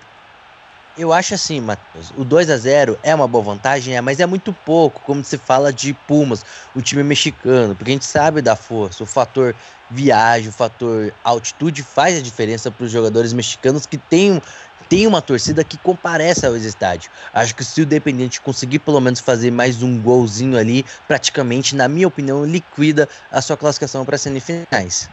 Eu 0.98 1.12
acho 1.12 1.34
assim, 1.34 1.60
Matheus, 1.60 2.12
o 2.16 2.24
2 2.24 2.50
a 2.50 2.56
0 2.58 2.98
é 3.02 3.12
uma 3.14 3.26
boa 3.26 3.42
vantagem, 3.42 3.96
é, 3.96 4.00
mas 4.02 4.20
é 4.20 4.26
muito 4.26 4.52
pouco, 4.52 5.00
como 5.00 5.24
se 5.24 5.38
fala 5.38 5.72
de 5.72 5.94
Pumas, 6.06 6.44
o 6.74 6.82
time 6.82 7.02
mexicano, 7.02 7.74
porque 7.74 7.90
a 7.90 7.94
gente 7.94 8.04
sabe 8.04 8.42
da 8.42 8.54
força, 8.54 9.02
o 9.02 9.06
fator 9.06 9.56
viagem, 9.90 10.50
o 10.50 10.52
fator 10.52 11.12
altitude 11.24 11.82
faz 11.82 12.18
a 12.18 12.20
diferença 12.20 12.70
para 12.70 12.84
os 12.84 12.92
jogadores 12.92 13.32
mexicanos 13.32 13.86
que 13.86 13.96
têm 13.96 14.40
tem 14.88 15.06
uma 15.06 15.22
torcida 15.22 15.64
que 15.64 15.78
comparece 15.78 16.46
ao 16.46 16.56
estádio. 16.56 17.10
Acho 17.32 17.54
que 17.54 17.64
se 17.64 17.82
o 17.82 17.86
Dependente 17.86 18.40
conseguir 18.40 18.78
pelo 18.80 19.00
menos 19.00 19.20
fazer 19.20 19.50
mais 19.50 19.82
um 19.82 20.00
golzinho 20.00 20.56
ali, 20.56 20.84
praticamente, 21.06 21.74
na 21.74 21.88
minha 21.88 22.08
opinião, 22.08 22.44
liquida 22.44 23.08
a 23.30 23.40
sua 23.40 23.56
classificação 23.56 24.04
para 24.04 24.18
semifinais. 24.18 25.08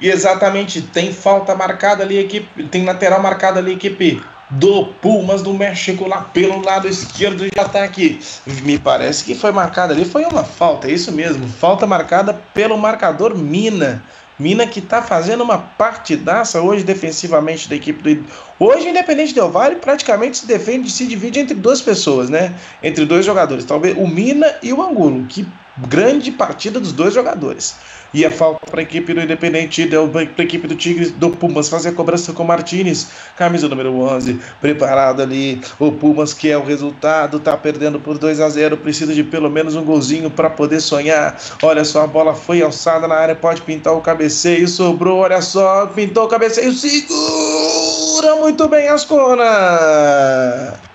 E 0.00 0.08
exatamente, 0.08 0.80
tem 0.80 1.12
falta 1.12 1.54
marcada 1.54 2.02
ali, 2.02 2.18
equipe, 2.18 2.64
tem 2.64 2.84
lateral 2.84 3.20
marcada 3.20 3.60
ali, 3.60 3.74
equipe 3.74 4.22
do 4.50 4.86
Pumas 5.00 5.42
do 5.42 5.54
México 5.54 6.08
lá 6.08 6.22
pelo 6.22 6.60
lado 6.60 6.88
esquerdo 6.88 7.46
já 7.54 7.68
tá 7.68 7.84
aqui. 7.84 8.18
Me 8.62 8.78
parece 8.78 9.22
que 9.24 9.34
foi 9.34 9.52
marcada 9.52 9.92
ali, 9.92 10.04
foi 10.04 10.24
uma 10.24 10.42
falta, 10.42 10.88
é 10.88 10.92
isso 10.92 11.12
mesmo, 11.12 11.46
falta 11.46 11.86
marcada 11.86 12.34
pelo 12.54 12.76
marcador 12.76 13.36
Mina. 13.36 14.02
Mina 14.40 14.66
que 14.66 14.78
está 14.78 15.02
fazendo 15.02 15.42
uma 15.42 15.58
partidaça 15.58 16.62
hoje 16.62 16.82
defensivamente 16.82 17.68
da 17.68 17.76
equipe 17.76 18.02
do. 18.02 18.26
Hoje, 18.58 18.88
Independente 18.88 19.34
Del 19.34 19.50
Vale 19.50 19.76
praticamente 19.76 20.38
se 20.38 20.46
defende, 20.46 20.90
se 20.90 21.06
divide 21.06 21.40
entre 21.40 21.54
duas 21.54 21.82
pessoas, 21.82 22.30
né? 22.30 22.54
Entre 22.82 23.04
dois 23.04 23.26
jogadores. 23.26 23.66
Talvez 23.66 23.94
o 23.98 24.06
Mina 24.06 24.56
e 24.62 24.72
o 24.72 24.82
Angulo. 24.82 25.26
Que 25.26 25.46
grande 25.86 26.32
partida 26.32 26.80
dos 26.80 26.92
dois 26.92 27.12
jogadores. 27.12 27.76
E 28.12 28.24
a 28.24 28.30
falta 28.30 28.66
para 28.68 28.80
a 28.80 28.82
equipe 28.82 29.14
do 29.14 29.20
Independente, 29.20 29.86
deu 29.86 30.08
para 30.08 30.22
a 30.22 30.42
equipe 30.42 30.66
do 30.66 30.74
Tigres, 30.74 31.12
do 31.12 31.30
Pumas 31.30 31.68
fazer 31.68 31.90
a 31.90 31.92
cobrança 31.92 32.32
com 32.32 32.42
o 32.42 32.46
Martinez, 32.46 33.08
camisa 33.36 33.68
número 33.68 33.94
11, 33.94 34.40
preparado 34.60 35.22
ali. 35.22 35.60
O 35.78 35.92
Pumas, 35.92 36.34
que 36.34 36.50
é 36.50 36.58
o 36.58 36.64
resultado, 36.64 37.38
tá 37.38 37.56
perdendo 37.56 38.00
por 38.00 38.18
2 38.18 38.40
a 38.40 38.48
0 38.48 38.76
precisa 38.78 39.14
de 39.14 39.22
pelo 39.22 39.48
menos 39.48 39.76
um 39.76 39.84
golzinho 39.84 40.30
para 40.30 40.50
poder 40.50 40.80
sonhar. 40.80 41.40
Olha 41.62 41.84
só, 41.84 42.02
a 42.02 42.06
bola 42.06 42.34
foi 42.34 42.62
alçada 42.62 43.06
na 43.06 43.14
área, 43.14 43.36
pode 43.36 43.62
pintar 43.62 43.94
o 43.94 44.00
cabeceio, 44.00 44.66
sobrou, 44.66 45.18
olha 45.18 45.40
só, 45.40 45.86
pintou 45.86 46.24
o 46.24 46.28
cabeceio, 46.28 46.72
segura 46.72 48.36
muito 48.36 48.66
bem 48.68 48.88
as 48.88 49.04
conas. 49.04 50.89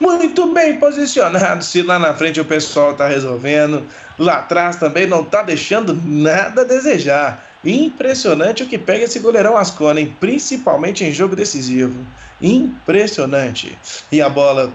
Muito 0.00 0.52
bem 0.52 0.78
posicionado. 0.78 1.64
Se 1.64 1.82
lá 1.82 1.98
na 1.98 2.14
frente 2.14 2.40
o 2.40 2.44
pessoal 2.44 2.92
está 2.92 3.08
resolvendo, 3.08 3.86
lá 4.18 4.38
atrás 4.38 4.76
também 4.76 5.06
não 5.06 5.22
está 5.22 5.42
deixando 5.42 5.94
nada 6.04 6.62
a 6.62 6.64
desejar. 6.64 7.44
Impressionante 7.64 8.62
o 8.62 8.66
que 8.66 8.78
pega 8.78 9.04
esse 9.04 9.18
goleirão 9.18 9.56
Ascona, 9.56 10.00
hein? 10.00 10.16
principalmente 10.20 11.04
em 11.04 11.12
jogo 11.12 11.34
decisivo. 11.34 12.06
Impressionante. 12.40 13.76
E 14.12 14.22
a 14.22 14.28
bola 14.28 14.72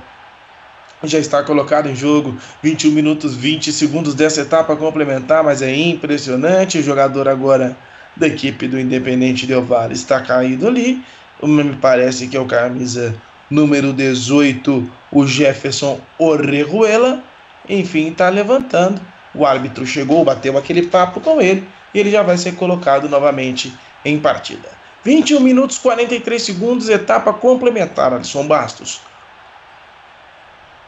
já 1.04 1.20
está 1.20 1.44
colocada 1.44 1.90
em 1.90 1.96
jogo. 1.96 2.38
21 2.62 2.92
minutos 2.92 3.36
20 3.36 3.72
segundos 3.72 4.14
dessa 4.14 4.42
etapa 4.42 4.76
complementar, 4.76 5.44
mas 5.44 5.62
é 5.62 5.74
impressionante. 5.74 6.80
O 6.80 6.84
jogador 6.84 7.28
agora 7.30 7.78
da 8.18 8.28
equipe 8.28 8.68
do 8.68 8.80
Independente 8.80 9.48
Del 9.48 9.64
Valle 9.64 9.94
está 9.94 10.22
caído 10.22 10.68
ali. 10.68 11.04
Me 11.42 11.76
parece 11.78 12.28
que 12.28 12.38
é 12.38 12.40
o 12.40 12.46
camisa 12.46 13.16
número 13.54 13.94
18, 13.94 14.92
o 15.12 15.26
Jefferson 15.26 16.02
Orrejuela. 16.18 17.24
Enfim, 17.70 18.10
está 18.10 18.30
levantando. 18.30 19.02
O 19.34 19.46
árbitro 19.46 19.86
chegou, 19.86 20.26
bateu 20.26 20.58
aquele 20.58 20.84
papo 20.88 21.22
com 21.22 21.40
ele 21.42 21.68
e 21.94 22.00
ele 22.00 22.12
já 22.12 22.22
vai 22.22 22.38
ser 22.38 22.56
colocado 22.56 23.08
novamente 23.08 23.74
em 24.04 24.20
partida. 24.20 24.70
21 25.04 25.40
minutos 25.40 25.78
43 25.78 26.42
segundos, 26.42 26.90
etapa 26.90 27.34
complementar, 27.34 28.14
Alisson 28.14 28.48
Bastos. 28.48 29.02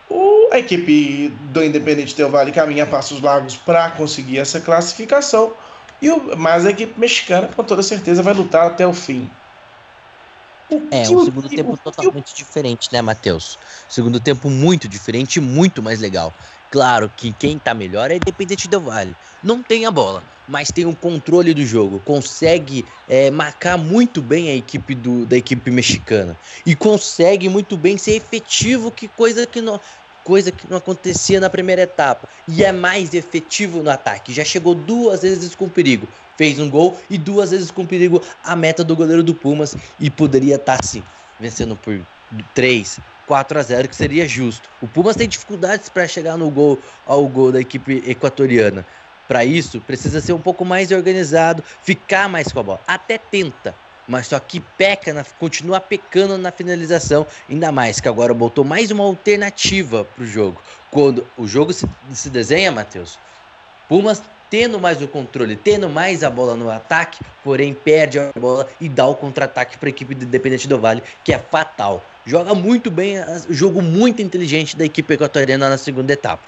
O, 0.09 0.49
a 0.51 0.59
equipe 0.59 1.29
do 1.51 1.63
Independente 1.63 2.15
Del 2.15 2.29
Vale 2.29 2.51
caminha 2.51 2.85
passos 2.85 3.21
largos 3.21 3.55
para 3.55 3.89
conseguir 3.91 4.37
essa 4.37 4.61
classificação, 4.61 5.53
e 6.01 6.09
o, 6.09 6.37
mas 6.37 6.65
a 6.65 6.69
equipe 6.69 6.99
mexicana, 6.99 7.49
com 7.53 7.63
toda 7.63 7.81
certeza, 7.81 8.21
vai 8.21 8.33
lutar 8.33 8.67
até 8.67 8.85
o 8.85 8.93
fim. 8.93 9.29
É, 10.91 11.07
um 11.09 11.23
segundo 11.23 11.47
tempo 11.47 11.77
totalmente 11.77 12.33
diferente, 12.33 12.89
né, 12.91 13.01
Matheus? 13.01 13.57
Segundo 13.87 14.19
tempo 14.19 14.49
muito 14.49 14.87
diferente 14.87 15.35
e 15.35 15.39
muito 15.39 15.81
mais 15.83 15.99
legal. 15.99 16.35
Claro 16.71 17.09
que 17.15 17.31
quem 17.31 17.59
tá 17.59 17.73
melhor 17.73 18.09
é 18.09 18.15
Independente 18.15 18.67
Del 18.67 18.81
Vale. 18.81 19.15
Não 19.43 19.61
tem 19.61 19.85
a 19.85 19.91
bola, 19.91 20.25
mas 20.47 20.69
tem 20.69 20.85
o 20.85 20.89
um 20.89 20.95
controle 20.95 21.53
do 21.53 21.63
jogo. 21.63 21.99
Consegue 21.99 22.87
é, 23.07 23.29
marcar 23.29 23.77
muito 23.77 24.21
bem 24.21 24.49
a 24.49 24.55
equipe 24.55 24.95
do, 24.95 25.25
da 25.25 25.37
equipe 25.37 25.69
mexicana. 25.69 26.37
E 26.65 26.75
consegue 26.75 27.47
muito 27.47 27.77
bem 27.77 27.97
ser 27.97 28.15
efetivo, 28.15 28.91
que 28.91 29.07
coisa 29.07 29.45
que 29.45 29.61
não, 29.61 29.79
coisa 30.25 30.51
que 30.51 30.69
não 30.69 30.77
acontecia 30.77 31.39
na 31.39 31.49
primeira 31.49 31.83
etapa. 31.83 32.27
E 32.47 32.65
é 32.65 32.71
mais 32.71 33.13
efetivo 33.13 33.81
no 33.81 33.89
ataque. 33.89 34.33
Já 34.33 34.43
chegou 34.43 34.75
duas 34.75 35.21
vezes 35.21 35.55
com 35.55 35.69
perigo. 35.69 36.09
Fez 36.35 36.59
um 36.59 36.69
gol 36.69 36.99
e 37.09 37.17
duas 37.17 37.51
vezes 37.51 37.71
com 37.71 37.85
perigo 37.85 38.21
a 38.43 38.55
meta 38.55 38.83
do 38.83 38.95
goleiro 38.95 39.23
do 39.23 39.35
Pumas. 39.35 39.77
E 39.99 40.09
poderia 40.09 40.55
estar, 40.55 40.77
tá, 40.77 40.83
sim, 40.83 41.03
vencendo 41.39 41.77
por 41.77 42.01
3, 42.53 42.99
4 43.27 43.59
a 43.59 43.61
0, 43.61 43.87
que 43.87 43.95
seria 43.95 44.27
justo. 44.27 44.67
O 44.81 44.87
Pumas 44.87 45.15
tem 45.15 45.29
dificuldades 45.29 45.87
para 45.87 46.07
chegar 46.07 46.35
no 46.35 46.49
gol 46.49 46.79
ao 47.05 47.25
gol 47.27 47.51
da 47.51 47.61
equipe 47.61 48.03
equatoriana. 48.05 48.85
Para 49.27 49.45
isso, 49.45 49.79
precisa 49.81 50.21
ser 50.21 50.33
um 50.33 50.41
pouco 50.41 50.65
mais 50.65 50.91
organizado, 50.91 51.63
ficar 51.83 52.27
mais 52.27 52.51
com 52.51 52.59
a 52.59 52.63
bola. 52.63 52.81
Até 52.87 53.17
tenta, 53.17 53.73
mas 54.07 54.27
só 54.27 54.39
que 54.39 54.59
peca, 54.59 55.13
na, 55.13 55.23
continua 55.23 55.79
pecando 55.79 56.37
na 56.37 56.51
finalização, 56.51 57.25
ainda 57.49 57.71
mais 57.71 57.99
que 57.99 58.07
agora 58.07 58.33
botou 58.33 58.63
mais 58.63 58.91
uma 58.91 59.03
alternativa 59.03 60.05
para 60.05 60.23
o 60.23 60.27
jogo. 60.27 60.61
Quando 60.91 61.27
o 61.37 61.47
jogo 61.47 61.73
se, 61.73 61.87
se 62.11 62.29
desenha, 62.29 62.71
Matheus, 62.71 63.19
Pumas 63.87 64.23
tendo 64.49 64.79
mais 64.79 65.01
o 65.01 65.07
controle, 65.07 65.55
tendo 65.55 65.89
mais 65.89 66.23
a 66.23 66.29
bola 66.29 66.55
no 66.55 66.69
ataque, 66.69 67.19
porém 67.43 67.73
perde 67.73 68.19
a 68.19 68.31
bola 68.39 68.67
e 68.79 68.87
dá 68.87 69.05
o 69.05 69.15
contra-ataque 69.15 69.77
para 69.77 69.89
a 69.89 69.91
equipe 69.91 70.13
do 70.15 70.25
Independente 70.25 70.67
do 70.67 70.79
Vale, 70.79 71.03
que 71.23 71.33
é 71.33 71.39
fatal. 71.39 72.03
Joga 72.25 72.55
muito 72.55 72.89
bem, 72.89 73.17
jogo 73.49 73.81
muito 73.81 74.21
inteligente 74.21 74.77
da 74.77 74.85
equipe 74.85 75.13
equatoriana 75.13 75.69
na 75.69 75.77
segunda 75.77 76.13
etapa. 76.13 76.43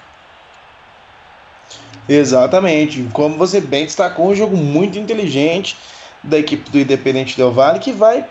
Exatamente, 2.08 3.06
como 3.12 3.36
você 3.36 3.60
bem 3.60 3.84
destacou, 3.84 4.30
um 4.30 4.34
jogo 4.34 4.56
muito 4.56 4.98
inteligente 4.98 5.76
da 6.28 6.38
equipe 6.38 6.70
do 6.70 6.78
Independente 6.78 7.36
Del 7.36 7.52
Vale 7.52 7.78
que 7.78 7.92
vai 7.92 8.28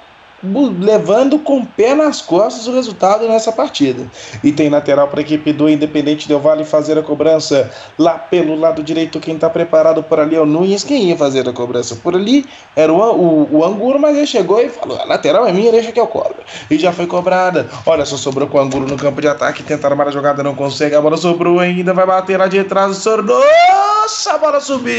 levando 0.80 1.40
com 1.40 1.60
o 1.60 1.66
pé 1.66 1.96
nas 1.96 2.22
costas 2.22 2.68
o 2.68 2.74
resultado 2.74 3.28
nessa 3.28 3.52
partida. 3.52 4.06
E 4.44 4.52
tem 4.52 4.70
lateral 4.70 5.08
para 5.08 5.20
a 5.20 5.22
equipe 5.22 5.52
do 5.52 5.68
Independente 5.68 6.28
Del 6.28 6.40
Vale 6.40 6.64
fazer 6.64 6.96
a 6.98 7.02
cobrança 7.02 7.72
lá 7.98 8.20
pelo 8.20 8.56
lado 8.56 8.84
direito. 8.84 9.20
Quem 9.20 9.34
está 9.36 9.50
preparado 9.50 10.04
por 10.04 10.20
ali 10.20 10.36
é 10.36 10.40
o 10.40 10.46
Nunes. 10.46 10.84
Quem 10.84 11.10
ia 11.10 11.18
fazer 11.18 11.50
a 11.50 11.54
cobrança 11.54 11.96
por 11.96 12.14
ali 12.16 12.46
era 12.76 12.94
o, 12.94 12.98
o, 12.98 13.58
o 13.58 13.66
Anguro, 13.66 13.98
mas 14.00 14.16
ele 14.16 14.28
chegou 14.28 14.62
e 14.62 14.70
falou: 14.70 15.00
a 15.00 15.06
lateral 15.06 15.48
é 15.48 15.52
minha, 15.52 15.72
deixa 15.72 15.92
que 15.92 16.00
eu 16.00 16.08
cobro. 16.08 16.38
E 16.70 16.78
já 16.78 16.92
foi 16.92 17.08
cobrada. 17.08 17.68
Olha, 17.86 18.06
só 18.06 18.16
sobrou 18.18 18.48
com 18.48 18.58
o 18.60 18.62
Anguro 18.62 18.88
no 18.88 18.98
campo 18.98 19.20
de 19.22 19.28
ataque. 19.28 19.64
Tentar 19.64 19.88
armar 19.90 20.08
a 20.08 20.12
jogada, 20.12 20.44
não 20.44 20.54
consegue. 20.56 20.96
A 20.96 21.02
bola 21.02 21.18
sobrou 21.18 21.60
ainda, 21.60 21.94
vai 21.94 22.06
bater 22.06 22.38
lá 22.38 22.48
de 22.48 22.64
trás. 22.64 23.04
Nossa, 23.06 24.34
a 24.34 24.38
bola 24.38 24.60
subiu! 24.60 24.98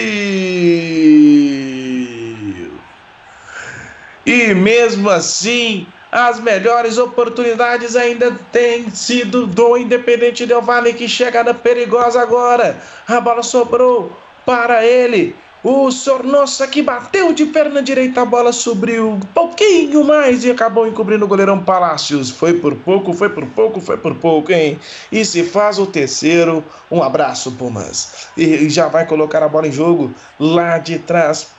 E 4.28 4.52
mesmo 4.52 5.08
assim, 5.08 5.86
as 6.12 6.38
melhores 6.38 6.98
oportunidades 6.98 7.96
ainda 7.96 8.30
têm 8.52 8.90
sido 8.90 9.46
do 9.46 9.78
Independente 9.78 10.44
Del 10.44 10.60
Vale, 10.60 10.92
que 10.92 11.08
chega 11.08 11.42
na 11.42 11.54
perigosa 11.54 12.20
agora. 12.20 12.78
A 13.06 13.22
bola 13.22 13.42
sobrou 13.42 14.12
para 14.44 14.84
ele. 14.84 15.34
O 15.64 15.90
Sornossa 15.90 16.68
que 16.68 16.82
bateu 16.82 17.32
de 17.32 17.46
perna 17.46 17.82
direita, 17.82 18.20
a 18.20 18.26
bola 18.26 18.52
subiu 18.52 19.12
um 19.12 19.20
pouquinho 19.20 20.04
mais 20.04 20.44
e 20.44 20.50
acabou 20.50 20.86
encobrindo 20.86 21.24
o 21.24 21.28
goleirão 21.28 21.64
Palácios. 21.64 22.28
Foi 22.28 22.52
por 22.52 22.74
pouco, 22.74 23.14
foi 23.14 23.30
por 23.30 23.46
pouco, 23.46 23.80
foi 23.80 23.96
por 23.96 24.14
pouco, 24.16 24.52
hein? 24.52 24.78
E 25.10 25.24
se 25.24 25.42
faz 25.42 25.78
o 25.78 25.86
terceiro, 25.86 26.62
um 26.90 27.02
abraço, 27.02 27.52
Pumas. 27.52 28.28
E 28.36 28.68
já 28.68 28.88
vai 28.88 29.06
colocar 29.06 29.42
a 29.42 29.48
bola 29.48 29.68
em 29.68 29.72
jogo 29.72 30.12
lá 30.38 30.76
de 30.76 30.98
trás. 30.98 31.56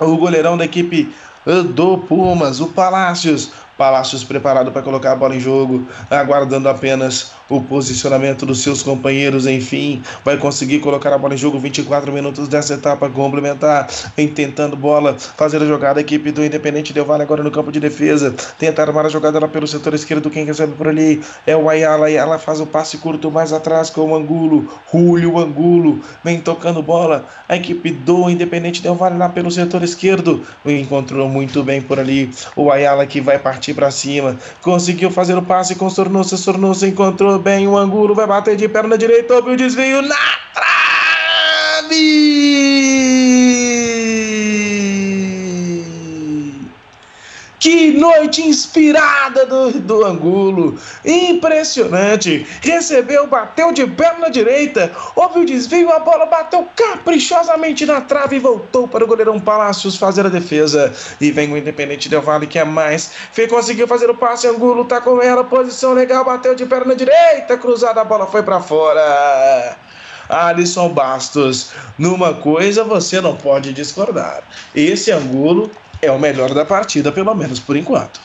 O 0.00 0.16
goleirão 0.16 0.56
da 0.56 0.64
equipe 0.64 1.12
do 1.74 1.98
Pumas, 1.98 2.60
o 2.60 2.68
Palácios. 2.68 3.52
Palácios 3.78 4.24
preparado 4.24 4.72
para 4.72 4.82
colocar 4.82 5.12
a 5.12 5.16
bola 5.16 5.36
em 5.36 5.40
jogo, 5.40 5.86
aguardando 6.10 6.68
apenas 6.68 7.32
o 7.48 7.62
posicionamento 7.62 8.44
dos 8.44 8.60
seus 8.60 8.82
companheiros. 8.82 9.46
Enfim, 9.46 10.02
vai 10.24 10.36
conseguir 10.36 10.80
colocar 10.80 11.12
a 11.12 11.18
bola 11.18 11.34
em 11.34 11.36
jogo 11.36 11.60
24 11.60 12.12
minutos 12.12 12.48
dessa 12.48 12.74
etapa 12.74 13.08
complementar. 13.08 13.88
Vem 14.16 14.26
tentando 14.26 14.76
bola, 14.76 15.16
fazer 15.18 15.62
a 15.62 15.64
jogada. 15.64 16.00
A 16.00 16.02
equipe 16.02 16.32
do 16.32 16.44
Independente 16.44 16.92
Del 16.92 17.04
Vale 17.04 17.22
agora 17.22 17.42
no 17.42 17.52
campo 17.52 17.70
de 17.70 17.78
defesa. 17.78 18.34
Tenta 18.58 18.82
armar 18.82 19.06
a 19.06 19.08
jogada 19.08 19.38
lá 19.38 19.46
pelo 19.46 19.66
setor 19.66 19.94
esquerdo. 19.94 20.28
Quem 20.28 20.44
recebe 20.44 20.72
por 20.74 20.88
ali 20.88 21.22
é 21.46 21.56
o 21.56 21.70
Ayala. 21.70 22.06
Ayala 22.06 22.38
faz 22.38 22.60
o 22.60 22.66
passe 22.66 22.98
curto 22.98 23.30
mais 23.30 23.52
atrás 23.52 23.90
com 23.90 24.10
o 24.10 24.16
Angulo. 24.16 24.68
Julio 24.92 25.38
Angulo 25.38 26.00
vem 26.24 26.40
tocando 26.40 26.82
bola. 26.82 27.26
A 27.48 27.56
equipe 27.56 27.92
do 27.92 28.28
Independente 28.28 28.82
Del 28.82 28.96
Vale 28.96 29.16
lá 29.16 29.28
pelo 29.28 29.52
setor 29.52 29.84
esquerdo. 29.84 30.42
Encontrou 30.66 31.28
muito 31.28 31.62
bem 31.62 31.80
por 31.80 32.00
ali 32.00 32.28
o 32.56 32.72
Ayala 32.72 33.06
que 33.06 33.20
vai 33.20 33.38
partir 33.38 33.67
para 33.74 33.90
cima. 33.90 34.36
Conseguiu 34.62 35.10
fazer 35.10 35.36
o 35.36 35.42
passe 35.42 35.74
com 35.74 35.88
Sornosa. 35.88 36.36
Sornosa 36.36 36.86
encontrou 36.86 37.38
bem 37.38 37.66
o 37.66 37.76
Angulo. 37.76 38.14
Vai 38.14 38.26
bater 38.26 38.56
de 38.56 38.68
perna 38.68 38.96
direita. 38.98 39.34
Houve 39.34 39.52
o 39.52 39.56
desvio 39.56 40.02
na 40.02 40.16
trave. 40.54 40.68
Que 47.58 47.87
noite 47.98 48.42
inspirada 48.42 49.44
do, 49.44 49.72
do 49.72 50.04
Angulo! 50.04 50.76
Impressionante! 51.04 52.46
Recebeu, 52.62 53.26
bateu 53.26 53.72
de 53.72 53.86
perna 53.86 54.30
direita, 54.30 54.90
houve 55.14 55.40
o 55.40 55.44
desvio, 55.44 55.90
a 55.90 55.98
bola 55.98 56.26
bateu 56.26 56.66
caprichosamente 56.74 57.84
na 57.84 58.00
trave 58.00 58.36
e 58.36 58.38
voltou 58.38 58.86
para 58.86 59.04
o 59.04 59.06
goleirão 59.06 59.40
Palácios 59.40 59.96
fazer 59.96 60.24
a 60.24 60.28
defesa. 60.28 60.92
E 61.20 61.30
vem 61.30 61.52
o 61.52 61.56
Independente 61.56 62.08
Del 62.08 62.22
Vale, 62.22 62.46
que 62.46 62.58
é 62.58 62.64
mais. 62.64 63.12
Fê 63.32 63.46
conseguiu 63.46 63.86
fazer 63.86 64.08
o 64.08 64.14
passe, 64.14 64.46
Angulo 64.46 64.84
tá 64.84 65.00
com 65.00 65.20
ela, 65.20 65.44
posição 65.44 65.92
legal, 65.92 66.24
bateu 66.24 66.54
de 66.54 66.64
perna 66.64 66.94
direita, 66.94 67.58
cruzada, 67.58 68.00
a 68.00 68.04
bola 68.04 68.26
foi 68.26 68.42
para 68.42 68.60
fora. 68.60 69.76
Alisson 70.28 70.90
Bastos, 70.90 71.72
numa 71.96 72.34
coisa 72.34 72.84
você 72.84 73.20
não 73.20 73.34
pode 73.34 73.72
discordar. 73.72 74.42
Esse 74.74 75.10
Angulo 75.10 75.70
é 76.00 76.10
o 76.10 76.18
melhor 76.18 76.54
da 76.54 76.64
partida, 76.64 77.12
pelo 77.12 77.34
menos 77.34 77.60
por 77.60 77.76
enquanto. 77.76 78.20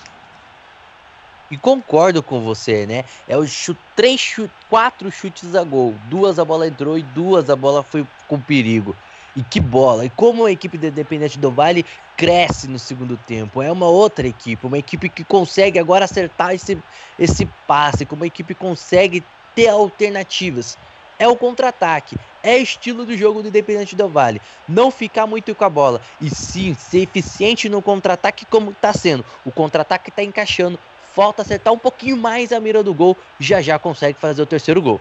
E 1.52 1.58
concordo 1.58 2.24
com 2.24 2.42
você, 2.42 2.86
né? 2.86 3.04
É 3.28 3.38
o 3.38 3.46
chute, 3.46 3.80
três 3.96 4.20
chute, 4.20 4.54
quatro 4.70 5.12
chutes 5.12 5.56
a 5.56 5.64
gol. 5.64 5.94
Duas 6.10 6.40
a 6.40 6.46
bola 6.46 6.68
entrou 6.68 6.98
e 6.98 7.04
duas 7.04 7.50
a 7.50 7.56
bola 7.56 7.84
foi 7.84 8.08
com 8.28 8.40
perigo. 8.40 8.96
E 9.36 9.42
que 9.42 9.60
bola! 9.60 10.06
E 10.06 10.10
como 10.12 10.46
a 10.46 10.52
equipe 10.52 10.78
do 10.78 10.88
Independente 10.88 11.40
do 11.40 11.52
Vale 11.52 11.86
cresce 12.16 12.68
no 12.68 12.78
segundo 12.78 13.18
tempo. 13.18 13.62
É 13.62 13.72
uma 13.72 13.88
outra 13.88 14.28
equipe, 14.28 14.66
uma 14.66 14.78
equipe 14.78 15.10
que 15.10 15.24
consegue 15.24 15.80
agora 15.80 16.06
acertar 16.06 16.54
esse, 16.54 16.78
esse 17.18 17.46
passe, 17.68 18.06
como 18.06 18.24
a 18.24 18.28
equipe 18.28 18.54
consegue 18.54 19.24
ter 19.56 19.70
alternativas 19.70 20.78
é 21.24 21.28
o 21.28 21.38
contra-ataque, 21.38 22.18
é 22.44 22.58
estilo 22.58 23.06
do 23.06 23.16
jogo 23.16 23.42
do 23.42 23.48
Independente 23.48 23.96
Del 23.96 24.10
Vale. 24.10 24.42
Não 24.68 24.92
ficar 24.92 25.26
muito 25.26 25.56
com 25.56 25.64
a 25.64 25.70
bola 25.70 26.02
e 26.20 26.30
sim 26.30 26.74
ser 26.74 27.00
eficiente 27.00 27.70
no 27.70 27.82
contra-ataque 27.82 28.46
como 28.46 28.72
está 28.72 28.92
sendo. 28.92 29.24
O 29.46 29.52
contra-ataque 29.52 30.10
está 30.10 30.22
encaixando, 30.22 30.78
falta 31.14 31.42
acertar 31.42 31.72
um 31.74 31.78
pouquinho 31.78 32.18
mais 32.18 32.52
a 32.52 32.60
mira 32.60 32.84
do 32.84 32.94
gol, 32.94 33.16
já 33.40 33.62
já 33.62 33.80
consegue 33.80 34.20
fazer 34.20 34.42
o 34.42 34.46
terceiro 34.46 34.82
gol. 34.82 35.00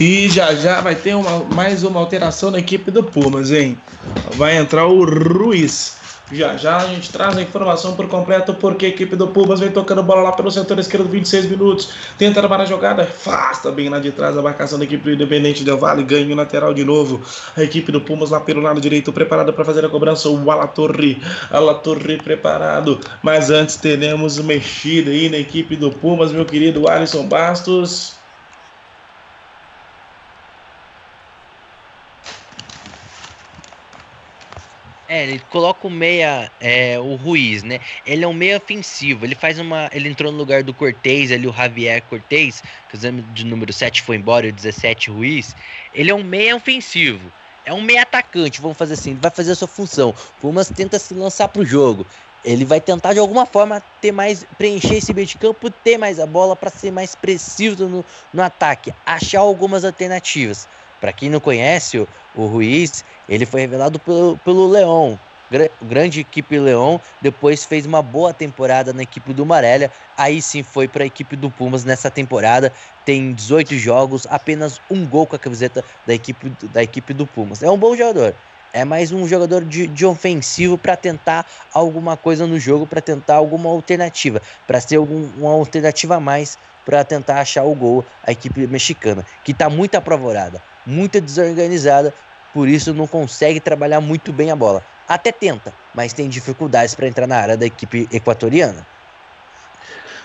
E 0.00 0.28
já 0.28 0.52
já 0.56 0.80
vai 0.80 0.96
ter 0.96 1.14
uma, 1.14 1.44
mais 1.54 1.84
uma 1.84 2.00
alteração 2.00 2.50
na 2.50 2.58
equipe 2.58 2.90
do 2.90 3.04
Pumas, 3.04 3.52
hein? 3.52 3.78
Vai 4.34 4.56
entrar 4.56 4.86
o 4.88 5.04
Ruiz. 5.04 5.97
Já 6.30 6.56
já 6.56 6.76
a 6.76 6.86
gente 6.86 7.10
traz 7.10 7.36
a 7.36 7.42
informação 7.42 7.96
por 7.96 8.06
completo 8.06 8.52
porque 8.54 8.86
a 8.86 8.88
equipe 8.90 9.16
do 9.16 9.28
Pumas 9.28 9.60
vem 9.60 9.70
tocando 9.70 10.02
bola 10.02 10.20
lá 10.20 10.32
pelo 10.32 10.50
setor 10.50 10.78
esquerdo, 10.78 11.08
26 11.08 11.46
minutos. 11.46 11.90
Tenta 12.18 12.40
armar 12.40 12.60
a 12.60 12.64
jogada, 12.66 13.02
afasta 13.02 13.72
bem 13.72 13.88
lá 13.88 13.98
de 13.98 14.12
trás 14.12 14.36
a 14.36 14.42
marcação 14.42 14.78
da 14.78 14.84
equipe 14.84 15.04
do 15.04 15.12
Independente 15.12 15.64
Del 15.64 15.78
Vale, 15.78 16.02
ganha 16.02 16.32
o 16.32 16.36
lateral 16.36 16.74
de 16.74 16.84
novo. 16.84 17.22
A 17.56 17.62
equipe 17.62 17.90
do 17.90 18.00
Pumas 18.00 18.30
lá 18.30 18.40
pelo 18.40 18.60
lado 18.60 18.80
direito, 18.80 19.12
preparada 19.12 19.52
para 19.52 19.64
fazer 19.64 19.84
a 19.84 19.88
cobrança. 19.88 20.28
O 20.28 20.50
Alatorre, 20.50 21.22
Alatorre 21.50 22.18
preparado. 22.18 23.00
Mas 23.22 23.50
antes 23.50 23.76
teremos 23.76 24.38
mexida 24.38 25.10
aí 25.10 25.30
na 25.30 25.38
equipe 25.38 25.76
do 25.76 25.90
Pumas, 25.90 26.30
meu 26.30 26.44
querido 26.44 26.88
Alisson 26.88 27.26
Bastos. 27.26 28.17
É, 35.08 35.22
ele 35.22 35.38
coloca 35.48 35.86
o 35.86 35.90
meia, 35.90 36.52
é, 36.60 36.98
o 36.98 37.14
Ruiz, 37.14 37.62
né? 37.62 37.80
Ele 38.04 38.24
é 38.24 38.28
um 38.28 38.32
meia 38.34 38.58
ofensivo. 38.58 39.24
Ele 39.24 39.34
faz 39.34 39.58
uma. 39.58 39.88
Ele 39.90 40.06
entrou 40.06 40.30
no 40.30 40.36
lugar 40.36 40.62
do 40.62 40.74
Cortez, 40.74 41.32
ali, 41.32 41.46
o 41.46 41.52
Javier 41.52 42.02
Cortez, 42.02 42.62
que 42.88 42.94
o 42.94 42.96
exame 42.96 43.22
de 43.22 43.46
número 43.46 43.72
7 43.72 44.02
foi 44.02 44.16
embora, 44.16 44.46
e 44.46 44.50
o 44.50 44.52
17 44.52 45.10
Ruiz. 45.10 45.56
Ele 45.94 46.10
é 46.10 46.14
um 46.14 46.22
meia 46.22 46.54
ofensivo. 46.54 47.32
É 47.64 47.72
um 47.72 47.80
meia 47.80 48.02
atacante, 48.02 48.60
vamos 48.60 48.76
fazer 48.76 48.94
assim. 48.94 49.12
Ele 49.12 49.20
vai 49.20 49.30
fazer 49.30 49.52
a 49.52 49.54
sua 49.54 49.68
função. 49.68 50.14
Pumas 50.40 50.68
tenta 50.68 50.98
se 50.98 51.14
lançar 51.14 51.48
pro 51.48 51.64
jogo. 51.64 52.06
Ele 52.44 52.66
vai 52.66 52.80
tentar 52.80 53.14
de 53.14 53.18
alguma 53.18 53.46
forma 53.46 53.82
ter 54.00 54.12
mais 54.12 54.44
preencher 54.56 54.96
esse 54.96 55.14
meio 55.14 55.26
de 55.26 55.38
campo, 55.38 55.70
ter 55.70 55.96
mais 55.96 56.20
a 56.20 56.26
bola 56.26 56.54
para 56.54 56.70
ser 56.70 56.90
mais 56.90 57.14
preciso 57.14 57.88
no, 57.88 58.04
no 58.32 58.42
ataque, 58.42 58.94
achar 59.04 59.40
algumas 59.40 59.84
alternativas. 59.84 60.68
Para 61.00 61.12
quem 61.12 61.30
não 61.30 61.40
conhece 61.40 61.98
o, 61.98 62.08
o, 62.34 62.46
Ruiz, 62.46 63.04
ele 63.28 63.46
foi 63.46 63.60
revelado 63.62 63.98
pelo, 64.00 64.36
pelo 64.38 64.68
Leão, 64.68 65.18
Gra 65.50 65.70
grande 65.82 66.20
equipe 66.20 66.58
Leão. 66.58 67.00
Depois 67.22 67.64
fez 67.64 67.86
uma 67.86 68.02
boa 68.02 68.32
temporada 68.32 68.92
na 68.92 69.02
equipe 69.02 69.32
do 69.32 69.46
Marelha. 69.46 69.90
Aí 70.16 70.42
sim 70.42 70.62
foi 70.62 70.86
para 70.86 71.04
a 71.04 71.06
equipe 71.06 71.36
do 71.36 71.50
Pumas 71.50 71.84
nessa 71.84 72.10
temporada. 72.10 72.72
Tem 73.04 73.32
18 73.32 73.76
jogos, 73.76 74.26
apenas 74.28 74.80
um 74.90 75.06
gol 75.06 75.26
com 75.26 75.36
a 75.36 75.38
camiseta 75.38 75.84
da 76.06 76.14
equipe, 76.14 76.50
da 76.68 76.82
equipe 76.82 77.14
do 77.14 77.26
Pumas. 77.26 77.62
É 77.62 77.70
um 77.70 77.78
bom 77.78 77.96
jogador. 77.96 78.34
É 78.70 78.84
mais 78.84 79.12
um 79.12 79.26
jogador 79.26 79.64
de, 79.64 79.86
de 79.86 80.04
ofensivo 80.04 80.76
para 80.76 80.94
tentar 80.94 81.46
alguma 81.72 82.18
coisa 82.18 82.46
no 82.46 82.60
jogo, 82.60 82.86
para 82.86 83.00
tentar 83.00 83.36
alguma 83.36 83.70
alternativa, 83.70 84.42
para 84.66 84.78
ser 84.78 84.96
algum, 84.96 85.26
uma 85.38 85.52
alternativa 85.52 86.16
a 86.16 86.20
mais 86.20 86.58
para 86.84 87.02
tentar 87.02 87.40
achar 87.40 87.64
o 87.64 87.74
gol 87.74 88.04
a 88.22 88.32
equipe 88.32 88.66
mexicana, 88.66 89.24
que 89.42 89.52
está 89.52 89.70
muito 89.70 89.94
apavorada, 89.94 90.62
muito 90.88 91.20
desorganizada, 91.20 92.14
por 92.54 92.66
isso 92.66 92.94
não 92.94 93.06
consegue 93.06 93.60
trabalhar 93.60 94.00
muito 94.00 94.32
bem 94.32 94.50
a 94.50 94.56
bola. 94.56 94.82
Até 95.06 95.30
tenta, 95.30 95.74
mas 95.94 96.14
tem 96.14 96.28
dificuldades 96.28 96.94
para 96.94 97.06
entrar 97.06 97.26
na 97.26 97.36
área 97.36 97.56
da 97.56 97.66
equipe 97.66 98.08
equatoriana. 98.10 98.86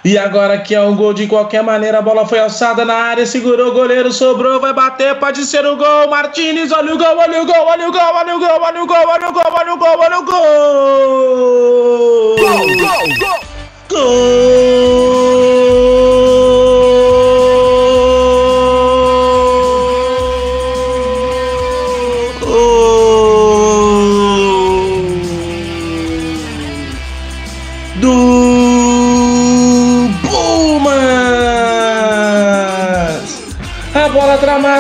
E 0.06 0.18
agora 0.18 0.58
que 0.58 0.76
é 0.76 0.82
um 0.82 0.96
gol 0.98 1.14
de 1.14 1.28
qualquer 1.28 1.64
maneira, 1.64 2.00
a 2.00 2.02
bola 2.02 2.26
foi 2.26 2.40
alçada 2.40 2.84
na 2.84 2.94
área, 2.94 3.26
segurou 3.26 3.70
o 3.70 3.74
goleiro, 3.74 4.12
sobrou, 4.12 4.60
vai 4.60 4.74
bater, 4.74 5.16
pode 5.16 5.46
ser 5.46 5.66
o 5.66 5.78
gol. 5.78 6.10
Martinez, 6.10 6.72
olha 6.74 6.94
o 6.94 6.98
gol, 6.98 7.18
olha 7.18 7.42
o 7.42 7.46
gol, 7.46 7.66
olha 7.66 7.88
o 7.88 7.92
gol, 7.92 8.02
olha 8.02 8.36
o 8.36 8.40
gol, 8.40 8.62
olha 8.62 8.84
o 8.84 8.88
gol, 8.88 8.98
olha 9.08 9.30
o 9.30 9.34
gol, 9.34 9.54
olha 9.54 9.74
o 9.74 9.78
gol, 9.78 10.00
olha 10.00 10.20
o 10.20 10.26
gol. 10.26 10.36
Gol, 12.38 12.68
gol, 12.80 13.40
gol. 13.90 15.83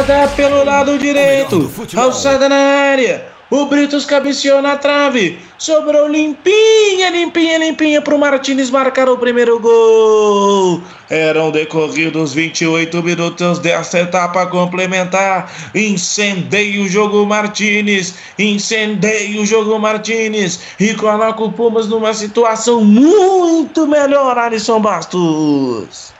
Tramada 0.04 0.28
pelo 0.36 0.64
lado 0.64 0.98
direito, 0.98 1.72
alçada 1.96 2.50
na 2.50 2.56
área. 2.56 3.34
O 3.50 3.68
Britos 3.68 4.04
cabeceou 4.06 4.62
na 4.62 4.78
trave. 4.78 5.38
Sobrou 5.60 6.08
limpinha, 6.08 7.12
limpinha, 7.12 7.60
limpinha 7.60 8.02
para 8.02 8.16
o 8.16 8.20
Martinez 8.20 8.72
marcar 8.72 9.08
o 9.08 9.18
primeiro 9.18 9.60
gol. 9.60 10.82
Eram 11.08 11.52
decorridos 11.52 12.34
28 12.34 13.04
minutos 13.04 13.60
dessa 13.60 14.00
etapa 14.00 14.48
complementar. 14.48 15.52
Incendeia 15.76 16.82
o 16.82 16.88
jogo 16.88 17.24
Martinez. 17.28 18.16
Incendeia 18.40 19.40
o 19.40 19.46
jogo 19.46 19.78
Martinez. 19.78 20.60
E 20.80 20.96
coloca 20.96 21.44
o 21.44 21.52
Pumas 21.52 21.88
numa 21.88 22.14
situação 22.14 22.84
muito 22.84 23.86
melhor, 23.86 24.36
Alisson 24.36 24.80
Bastos. 24.80 26.14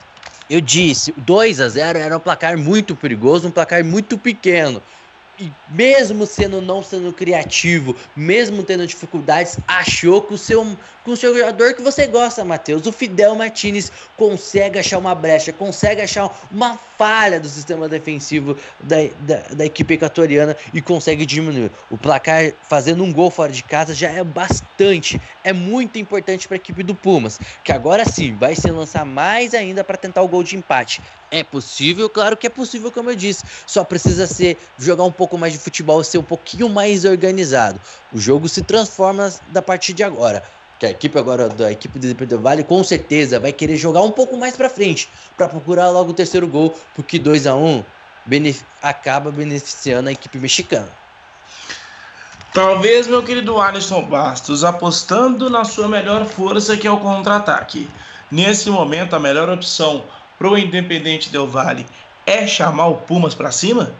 Eu 0.48 0.60
disse, 0.60 1.12
2 1.16 1.60
a 1.60 1.68
0 1.68 1.98
era 1.98 2.16
um 2.16 2.20
placar 2.20 2.58
muito 2.58 2.94
perigoso, 2.94 3.48
um 3.48 3.50
placar 3.50 3.82
muito 3.84 4.18
pequeno. 4.18 4.82
E 5.36 5.50
mesmo 5.68 6.26
sendo 6.26 6.62
não 6.62 6.80
sendo 6.80 7.12
criativo, 7.12 7.96
mesmo 8.14 8.62
tendo 8.62 8.86
dificuldades, 8.86 9.58
achou 9.66 10.22
que 10.22 10.34
o 10.34 10.38
seu, 10.38 10.64
com 11.02 11.10
o 11.10 11.16
seu 11.16 11.36
jogador 11.36 11.74
que 11.74 11.82
você 11.82 12.06
gosta, 12.06 12.44
Matheus, 12.44 12.86
o 12.86 12.92
Fidel 12.92 13.34
Martinez, 13.34 13.90
consegue 14.16 14.78
achar 14.78 14.98
uma 14.98 15.12
brecha, 15.12 15.52
consegue 15.52 16.02
achar 16.02 16.30
uma 16.52 16.76
falha 16.76 17.40
do 17.40 17.48
sistema 17.48 17.88
defensivo 17.88 18.56
da, 18.84 18.96
da, 19.22 19.54
da 19.54 19.66
equipe 19.66 19.94
equatoriana 19.94 20.56
e 20.72 20.80
consegue 20.80 21.26
diminuir. 21.26 21.72
O 21.90 21.98
placar 21.98 22.52
fazendo 22.62 23.02
um 23.02 23.12
gol 23.12 23.28
fora 23.28 23.50
de 23.50 23.64
casa 23.64 23.92
já 23.92 24.10
é 24.10 24.22
bastante, 24.22 25.20
é 25.42 25.52
muito 25.52 25.98
importante 25.98 26.46
para 26.46 26.56
a 26.56 26.58
equipe 26.58 26.84
do 26.84 26.94
Pumas, 26.94 27.40
que 27.64 27.72
agora 27.72 28.04
sim 28.04 28.36
vai 28.36 28.54
se 28.54 28.70
lançar 28.70 29.04
mais 29.04 29.52
ainda 29.52 29.82
para 29.82 29.96
tentar 29.96 30.22
o 30.22 30.28
gol 30.28 30.44
de 30.44 30.56
empate. 30.56 31.02
É 31.30 31.42
possível, 31.42 32.08
claro 32.08 32.36
que 32.36 32.46
é 32.46 32.50
possível, 32.50 32.92
como 32.92 33.10
eu 33.10 33.16
disse. 33.16 33.44
Só 33.66 33.82
precisa 33.82 34.24
ser 34.24 34.56
jogar 34.78 35.02
um 35.02 35.10
pouco 35.10 35.23
mais 35.38 35.52
de 35.52 35.58
futebol, 35.58 36.02
ser 36.04 36.18
um 36.18 36.22
pouquinho 36.22 36.68
mais 36.68 37.04
organizado. 37.04 37.80
O 38.12 38.18
jogo 38.18 38.48
se 38.48 38.62
transforma 38.62 39.32
da 39.48 39.62
partir 39.62 39.92
de 39.92 40.02
agora. 40.02 40.42
Que 40.78 40.86
a 40.86 40.90
equipe 40.90 41.18
agora 41.18 41.48
da 41.48 41.70
equipe 41.70 41.98
do 41.98 42.06
Independente 42.06 42.40
Vale 42.40 42.64
com 42.64 42.82
certeza 42.82 43.38
vai 43.38 43.52
querer 43.52 43.76
jogar 43.76 44.02
um 44.02 44.10
pouco 44.10 44.36
mais 44.36 44.56
para 44.56 44.68
frente 44.68 45.08
para 45.36 45.48
procurar 45.48 45.90
logo 45.90 46.10
o 46.10 46.14
terceiro 46.14 46.48
gol, 46.48 46.74
porque 46.94 47.18
2 47.18 47.46
a 47.46 47.54
1 47.54 47.66
um 47.66 47.84
benef 48.26 48.62
acaba 48.82 49.30
beneficiando 49.30 50.08
a 50.08 50.12
equipe 50.12 50.38
mexicana. 50.38 50.90
Talvez, 52.52 53.08
meu 53.08 53.22
querido 53.22 53.60
Alisson 53.60 54.02
Bastos, 54.02 54.62
apostando 54.62 55.50
na 55.50 55.64
sua 55.64 55.88
melhor 55.88 56.24
força, 56.24 56.76
que 56.76 56.86
é 56.86 56.90
o 56.90 57.00
contra-ataque. 57.00 57.88
Nesse 58.30 58.70
momento, 58.70 59.16
a 59.16 59.20
melhor 59.20 59.48
opção 59.48 60.04
pro 60.38 60.56
Independente 60.56 61.30
Del 61.30 61.48
Vale 61.48 61.84
é 62.26 62.46
chamar 62.46 62.86
o 62.86 62.96
Pumas 62.98 63.34
para 63.34 63.50
cima? 63.50 63.92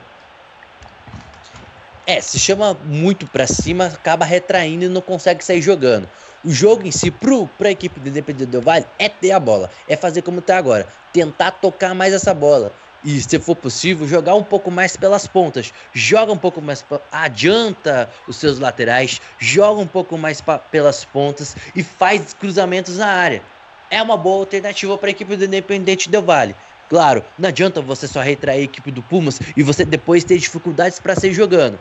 É, 2.07 2.21
se 2.21 2.39
chama 2.39 2.75
muito 2.75 3.27
para 3.31 3.47
cima, 3.47 3.87
acaba 3.87 4.27
retraindo 4.27 4.85
e 4.85 4.89
não 4.89 5.01
consegue 5.01 5.43
sair 5.43 5.63
jogando. 5.63 6.09
O 6.45 6.51
jogo 6.51 6.87
em 6.87 6.91
si, 6.91 7.11
pro, 7.11 7.49
pra 7.49 7.71
equipe 7.71 7.99
do 7.99 8.09
Independente 8.09 8.51
Del 8.51 8.61
Vale, 8.61 8.87
é 8.99 9.09
ter 9.09 9.31
a 9.31 9.41
bola. 9.41 9.71
É 9.89 9.97
fazer 9.97 10.21
como 10.21 10.43
tá 10.43 10.59
agora. 10.59 10.87
Tentar 11.13 11.53
tocar 11.53 11.95
mais 11.95 12.13
essa 12.13 12.35
bola. 12.35 12.75
E, 13.03 13.21
se 13.21 13.39
for 13.39 13.57
possível, 13.57 14.07
jogar 14.07 14.35
um 14.35 14.43
pouco 14.43 14.71
mais 14.71 14.97
pelas 14.97 15.27
pontas. 15.27 15.73
Joga 15.95 16.33
um 16.33 16.39
pouco 16.39 16.61
mais. 16.61 16.85
Adianta 17.11 18.11
os 18.27 18.37
seus 18.37 18.59
laterais. 18.59 19.21
Joga 19.39 19.81
um 19.81 19.87
pouco 19.87 20.19
mais 20.19 20.43
pelas 20.71 21.07
pontas. 21.07 21.57
E 21.75 21.83
faz 21.83 22.35
cruzamentos 22.35 22.99
na 22.99 23.07
área 23.07 23.43
é 23.91 24.03
uma 24.03 24.17
boa 24.17 24.39
alternativa 24.41 24.99
para 24.99 25.09
a 25.09 25.13
equipe 25.13 25.37
do 25.37 25.45
Independente 25.45 26.11
Del 26.11 26.23
Vale. 26.23 26.57
Claro, 26.89 27.25
não 27.39 27.49
adianta 27.49 27.81
você 27.81 28.07
só 28.07 28.21
retrair 28.21 28.61
a 28.61 28.65
equipe 28.65 28.91
do 28.91 29.03
Pumas 29.03 29.41
e 29.57 29.63
você 29.63 29.85
depois 29.85 30.25
ter 30.25 30.39
dificuldades 30.39 30.99
para 30.99 31.15
sair 31.15 31.33
jogando. 31.33 31.79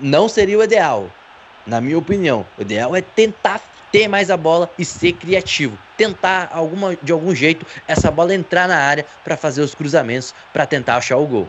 Não 0.00 0.30
seria 0.30 0.58
o 0.58 0.62
ideal, 0.62 1.10
na 1.66 1.78
minha 1.78 1.98
opinião. 1.98 2.46
O 2.56 2.62
ideal 2.62 2.96
é 2.96 3.02
tentar 3.02 3.60
ter 3.92 4.08
mais 4.08 4.30
a 4.30 4.36
bola 4.36 4.70
e 4.78 4.84
ser 4.84 5.12
criativo. 5.12 5.76
Tentar 5.98 6.48
alguma, 6.52 6.96
de 7.02 7.12
algum 7.12 7.34
jeito 7.34 7.66
essa 7.86 8.10
bola 8.10 8.34
entrar 8.34 8.66
na 8.66 8.76
área 8.76 9.04
para 9.22 9.36
fazer 9.36 9.60
os 9.60 9.74
cruzamentos 9.74 10.34
para 10.54 10.64
tentar 10.64 10.96
achar 10.96 11.18
o 11.18 11.26
gol. 11.26 11.48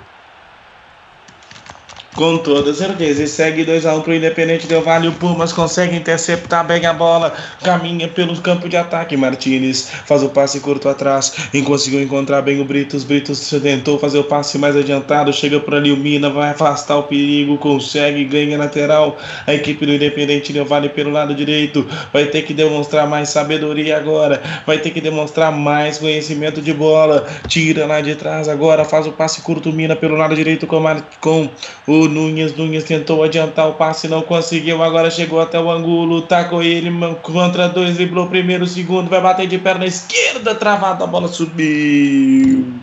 Com 2.16 2.38
toda 2.40 2.74
certeza. 2.74 3.24
E 3.24 3.28
segue 3.28 3.66
2x1 3.66 4.04
pro 4.04 4.14
Independente 4.14 4.68
Del 4.68 4.82
Vale. 4.82 5.08
O 5.08 5.14
Pumas 5.14 5.54
consegue 5.54 5.96
interceptar 5.96 6.66
bem 6.66 6.86
a 6.86 6.92
bola. 6.92 7.34
Caminha 7.64 8.08
pelo 8.08 8.40
campo 8.42 8.68
de 8.68 8.76
ataque. 8.76 9.16
Martinez 9.16 9.90
faz 10.06 10.22
o 10.22 10.30
passe 10.30 10.60
curto 10.60 10.90
atrás. 10.90 11.34
E 11.54 11.62
conseguiu 11.62 12.02
encontrar 12.02 12.42
bem 12.42 12.60
o 12.60 12.66
Britos. 12.66 13.06
Britos 13.06 13.50
tentou 13.50 13.98
fazer 13.98 14.20
o 14.20 14.26
passe 14.26 14.58
mais 14.58 14.76
adiantado. 14.76 15.32
Chega 15.32 15.60
por 15.62 15.74
ali 15.74 15.92
o 15.92 15.98
Mina. 15.98 16.30
Vai 16.30 16.50
afastar 16.50 16.98
o 16.98 17.04
perigo. 17.04 17.58
Consegue. 17.58 18.26
Ganha 18.26 18.58
lateral. 18.58 19.18
A 19.48 19.54
equipe 19.54 19.86
do 19.86 19.94
Independente 19.94 20.52
Del 20.52 20.66
Vale 20.66 20.90
pelo 20.90 21.12
lado 21.12 21.34
direito. 21.34 21.88
Vai 22.12 22.26
ter 22.26 22.42
que 22.42 22.54
demonstrar 22.54 23.08
mais 23.08 23.30
sabedoria 23.30 23.96
agora. 23.96 24.44
Vai 24.68 24.80
ter 24.80 24.90
que 24.90 25.00
demonstrar 25.00 25.52
mais 25.54 25.98
conhecimento 25.98 26.62
de 26.62 26.74
bola. 26.74 27.26
Tira 27.48 27.86
lá 27.86 28.02
de 28.02 28.16
trás 28.16 28.50
agora. 28.50 28.84
Faz 28.84 29.08
o 29.08 29.14
passe 29.14 29.42
curto. 29.42 29.72
Mina 29.72 29.96
pelo 29.96 30.18
lado 30.18 30.36
direito 30.36 30.68
com, 30.68 30.84
com 31.22 31.50
o 31.88 32.01
o 32.04 32.10
Nunes, 32.10 32.56
Nunes 32.56 32.84
tentou 32.84 33.24
adiantar 33.24 33.68
o 33.70 33.74
passe, 33.74 34.08
não 34.08 34.22
conseguiu. 34.22 34.82
Agora 34.84 35.10
chegou 35.10 35.42
até 35.42 35.60
o 35.60 35.70
ângulo, 35.70 36.22
tá 36.22 36.46
com 36.46 36.62
ele 36.62 36.92
contra 37.22 37.70
dois, 37.70 37.96
driblou 37.96 38.28
primeiro, 38.28 38.66
segundo, 38.68 39.10
vai 39.10 39.22
bater 39.22 39.48
de 39.48 39.58
perna 39.58 39.86
esquerda, 39.86 40.56
travado, 40.56 41.04
a 41.04 41.08
bola 41.08 41.28
subiu. 41.28 42.74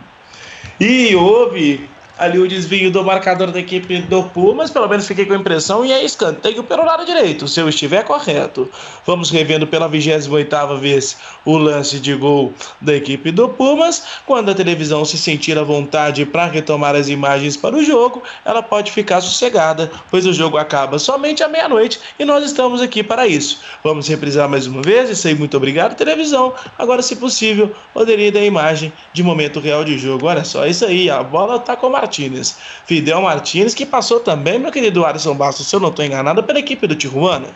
E 0.79 1.15
houve 1.15 1.89
ali 2.19 2.37
o 2.37 2.47
desvio 2.47 2.91
do 2.91 3.01
marcador 3.01 3.49
da 3.49 3.59
equipe 3.59 4.01
do 4.01 4.23
Pumas, 4.23 4.69
pelo 4.69 4.89
menos 4.89 5.07
fiquei 5.07 5.25
com 5.25 5.33
a 5.33 5.37
impressão, 5.37 5.85
e 5.85 5.91
é 5.93 6.03
escanteio 6.03 6.65
pelo 6.65 6.83
lado 6.83 7.05
direito, 7.05 7.47
se 7.47 7.61
eu 7.61 7.69
estiver 7.69 8.03
correto. 8.03 8.69
Vamos 9.05 9.31
revendo 9.31 9.65
pela 9.65 9.89
28ª 9.89 10.77
vez 10.77 11.17
o 11.45 11.57
lance 11.57 11.97
de 11.97 12.13
gol 12.13 12.53
da 12.81 12.93
equipe 12.93 13.31
do 13.31 13.47
Pumas. 13.47 14.03
Quando 14.25 14.51
a 14.51 14.53
televisão 14.53 15.05
se 15.05 15.17
sentir 15.17 15.57
à 15.57 15.63
vontade 15.63 16.25
para 16.25 16.45
retomar 16.45 16.93
as 16.93 17.07
imagens 17.07 17.55
para 17.55 17.77
o 17.77 17.83
jogo, 17.83 18.21
ela 18.43 18.61
pode 18.61 18.91
ficar 18.91 19.21
sossegada, 19.21 19.89
pois 20.11 20.25
o 20.25 20.33
jogo 20.33 20.57
acaba 20.57 20.99
somente 20.99 21.41
à 21.41 21.47
meia-noite 21.47 22.01
e 22.19 22.25
nós 22.25 22.43
estamos 22.43 22.81
aqui 22.81 23.01
para 23.01 23.27
isso. 23.27 23.61
Vamos 23.81 24.09
reprisar 24.09 24.49
mais 24.49 24.67
uma 24.67 24.81
vez, 24.81 25.09
isso 25.09 25.25
aí, 25.25 25.35
muito 25.35 25.55
obrigado, 25.55 25.95
televisão. 25.95 26.53
Agora, 26.77 27.01
se 27.01 27.15
possível, 27.15 27.71
poderia 27.93 28.29
dar 28.29 28.41
a 28.41 28.45
imagem 28.45 28.91
de 29.13 29.23
momento 29.23 29.61
real 29.61 29.85
de 29.85 29.97
jogo. 29.97 30.27
Olha 30.27 30.43
só, 30.43 30.65
isso 30.65 30.83
aí, 30.85 31.09
a 31.09 31.23
bola 31.23 31.55
está 31.55 31.77
com 31.77 31.87
a 31.87 31.89
Martinez. 32.09 32.57
Fidel 32.85 33.21
Martinez, 33.21 33.75
que 33.75 33.85
passou 33.85 34.19
também, 34.19 34.57
meu 34.57 34.71
querido 34.71 35.05
Alisson 35.05 35.35
Bastos, 35.35 35.67
se 35.67 35.75
eu 35.75 35.79
não 35.79 35.89
estou 35.89 36.03
enganado, 36.03 36.43
pela 36.43 36.59
equipe 36.59 36.87
do 36.87 36.95
Tijuana. 36.95 37.49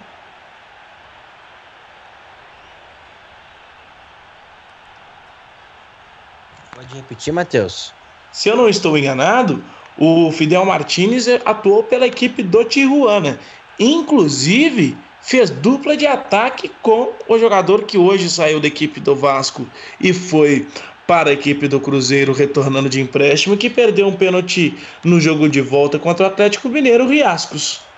Pode 6.76 6.96
repetir, 6.96 7.34
Matheus. 7.34 7.94
Se 8.32 8.50
eu 8.50 8.56
não 8.56 8.70
estou 8.70 8.98
enganado, 8.98 9.64
o 9.98 10.32
Fidel 10.32 10.66
Martinez 10.66 11.28
atuou 11.46 11.84
pela 11.84 12.06
equipe 12.06 12.44
do 12.44 12.64
Tijuana. 12.64 13.40
Inclusive, 13.80 14.96
fez 15.22 15.50
dupla 15.50 15.98
de 15.98 16.06
ataque 16.06 16.70
com 16.82 17.14
o 17.28 17.40
jogador 17.40 17.84
que 17.84 17.98
hoje 17.98 18.30
saiu 18.30 18.60
da 18.60 18.68
equipe 18.68 19.00
do 19.00 19.16
Vasco 19.16 19.68
e 20.00 20.14
foi 20.14 20.68
para 21.08 21.30
a 21.30 21.34
equipe 21.34 21.68
do 21.68 21.82
Cruzeiro 21.82 22.34
retornando 22.34 22.90
de 22.90 23.02
empréstimo, 23.02 23.58
que 23.58 23.70
perdeu 23.70 24.08
um 24.08 24.16
pênalti 24.18 24.82
no 25.04 25.20
jogo 25.20 25.50
de 25.50 25.62
volta 25.62 26.00
contra 26.00 26.26
o 26.26 26.28
Atlético 26.30 26.70
Mineiro 26.70 27.08
Riascos. 27.08 27.94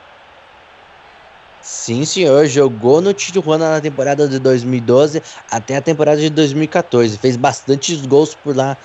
Sim, 1.62 2.06
senhor, 2.06 2.46
jogou 2.46 3.02
no 3.02 3.14
Tijuana 3.14 3.72
na 3.72 3.82
temporada 3.82 4.28
de 4.30 4.40
2012 4.40 5.22
até 5.50 5.76
a 5.78 5.82
temporada 5.82 6.22
de 6.22 6.30
2014. 6.30 7.18
Fez 7.18 7.36
bastantes 7.38 8.06
gols 8.06 8.36
por 8.36 8.56
lá, 8.56 8.78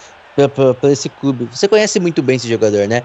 por 0.80 0.90
esse 0.90 1.10
clube. 1.10 1.46
Você 1.46 1.68
conhece 1.68 2.00
muito 2.00 2.22
bem 2.22 2.36
esse 2.36 2.48
jogador, 2.48 2.88
né? 2.88 3.02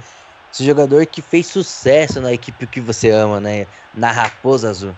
Esse 0.52 0.64
jogador 0.66 1.06
que 1.08 1.22
fez 1.22 1.48
sucesso 1.48 2.22
na 2.22 2.32
equipe 2.34 2.68
que 2.68 2.80
você 2.80 3.10
ama, 3.12 3.42
né? 3.42 3.68
Na 3.94 4.12
Raposa 4.12 4.70
Azul. 4.70 4.98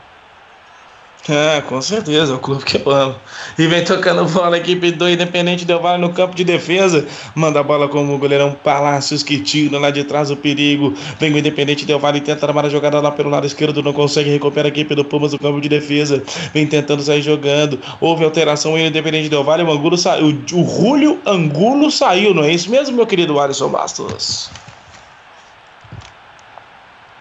É, 1.30 1.60
com 1.60 1.82
certeza, 1.82 2.36
o 2.36 2.40
clube 2.40 2.64
que 2.64 2.78
eu 2.78 2.90
amo. 2.90 3.16
E 3.60 3.68
vem 3.68 3.84
tocando 3.84 4.24
bola 4.32 4.56
a 4.56 4.60
equipe 4.60 4.92
do 4.92 5.10
Independente 5.10 5.66
Del 5.66 5.82
Vale 5.82 6.02
no 6.02 6.14
campo 6.14 6.34
de 6.34 6.46
defesa. 6.46 7.06
Manda 7.36 7.60
a 7.60 7.64
bola 7.64 7.90
como 7.90 8.16
o 8.16 8.18
goleirão 8.18 8.56
Palácios 8.64 9.24
que 9.24 9.38
tira 9.40 9.78
lá 9.78 9.92
de 9.92 10.06
trás 10.06 10.32
o 10.32 10.38
perigo. 10.38 10.94
Vem 11.20 11.34
o 11.34 11.38
Independente 11.38 11.86
Del 11.86 12.00
Vale 12.00 12.22
tenta 12.22 12.46
armar 12.46 12.66
a 12.66 12.70
jogada 12.70 13.02
lá 13.02 13.12
pelo 13.12 13.30
lado 13.30 13.46
esquerdo, 13.46 13.84
não 13.84 13.92
consegue 13.92 14.30
recuperar 14.30 14.68
a 14.68 14.70
equipe 14.70 14.96
do 14.96 15.04
Pumas 15.04 15.34
no 15.34 15.40
campo 15.40 15.60
de 15.60 15.68
defesa. 15.68 16.24
Vem 16.54 16.66
tentando 16.66 17.02
sair 17.02 17.22
jogando. 17.22 17.78
Houve 18.00 18.24
alteração 18.24 18.78
em 18.78 18.88
Independente 18.88 19.28
Del 19.28 19.44
Vale. 19.44 19.64
O 19.64 19.72
Angulo 19.72 19.98
saiu. 19.98 20.28
O 20.28 20.64
Julio 20.64 21.20
Angulo 21.26 21.92
saiu, 21.92 22.34
não 22.34 22.44
é 22.44 22.54
isso 22.54 22.72
mesmo, 22.72 22.96
meu 22.96 23.06
querido 23.06 23.38
Alisson 23.38 23.68
Bastos? 23.68 24.50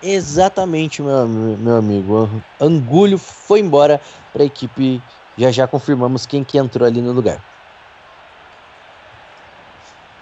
Exatamente, 0.01 1.03
meu, 1.03 1.27
meu 1.59 1.77
amigo. 1.77 2.47
Angulho 2.61 3.19
foi 3.19 3.61
embora 3.61 4.01
para 4.33 4.43
a 4.43 4.47
equipe. 4.47 5.05
Já 5.37 5.51
já 5.51 5.67
confirmamos 5.69 6.27
quem 6.27 6.45
que 6.45 6.59
entrou 6.59 6.87
ali 6.87 7.01
no 7.01 7.13
lugar. 7.13 7.43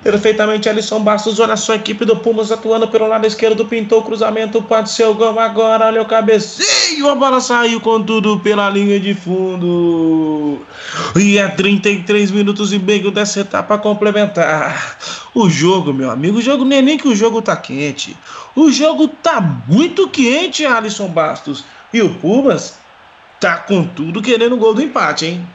Perfeitamente, 0.05 0.69
Alisson 0.69 1.01
Bastos. 1.01 1.41
Olha 1.41 1.57
só 1.57 1.73
a 1.73 1.77
equipe 1.77 2.05
do 2.05 2.15
Pumas 2.17 2.53
atuando 2.53 2.87
pelo 2.87 3.09
lado 3.09 3.27
esquerdo. 3.27 3.65
Pintou 3.65 4.01
o 4.01 4.03
cruzamento. 4.03 4.61
Pode 4.61 4.91
ser 4.91 5.05
o 5.05 5.15
gol 5.15 5.41
agora. 5.41 5.87
Olha 5.87 6.03
o 6.03 6.05
cabeceio. 6.05 7.09
A 7.09 7.15
bola 7.15 7.41
saiu 7.41 7.81
com 7.81 8.03
tudo 8.03 8.39
pela 8.41 8.69
linha 8.69 9.01
de 9.01 9.15
fundo. 9.15 10.61
E 11.17 11.39
é 11.39 11.49
33 11.49 12.31
minutos 12.33 12.71
e 12.75 12.79
meio 12.79 13.11
dessa 13.11 13.41
etapa 13.41 13.79
complementar. 13.79 14.99
O 15.35 15.49
jogo, 15.49 15.95
meu 15.95 16.11
amigo, 16.11 16.37
o 16.37 16.43
jogo 16.43 16.67
nem 16.67 16.81
é 16.81 16.83
nem 16.83 16.99
que 16.99 17.09
o 17.09 17.17
jogo 17.17 17.41
tá 17.41 17.57
quente. 17.57 18.15
O 18.55 18.71
jogo 18.71 19.09
tá 19.09 19.41
muito 19.67 20.07
quente, 20.11 20.67
Alisson 20.67 21.09
Bastos. 21.09 21.65
E 21.95 22.03
o 22.03 22.11
Pumas 22.11 22.79
tá 23.41 23.57
com 23.57 23.85
tudo 23.85 24.21
querendo 24.21 24.55
o 24.55 24.59
gol 24.59 24.75
do 24.75 24.83
empate, 24.83 25.25
hein? 25.25 25.49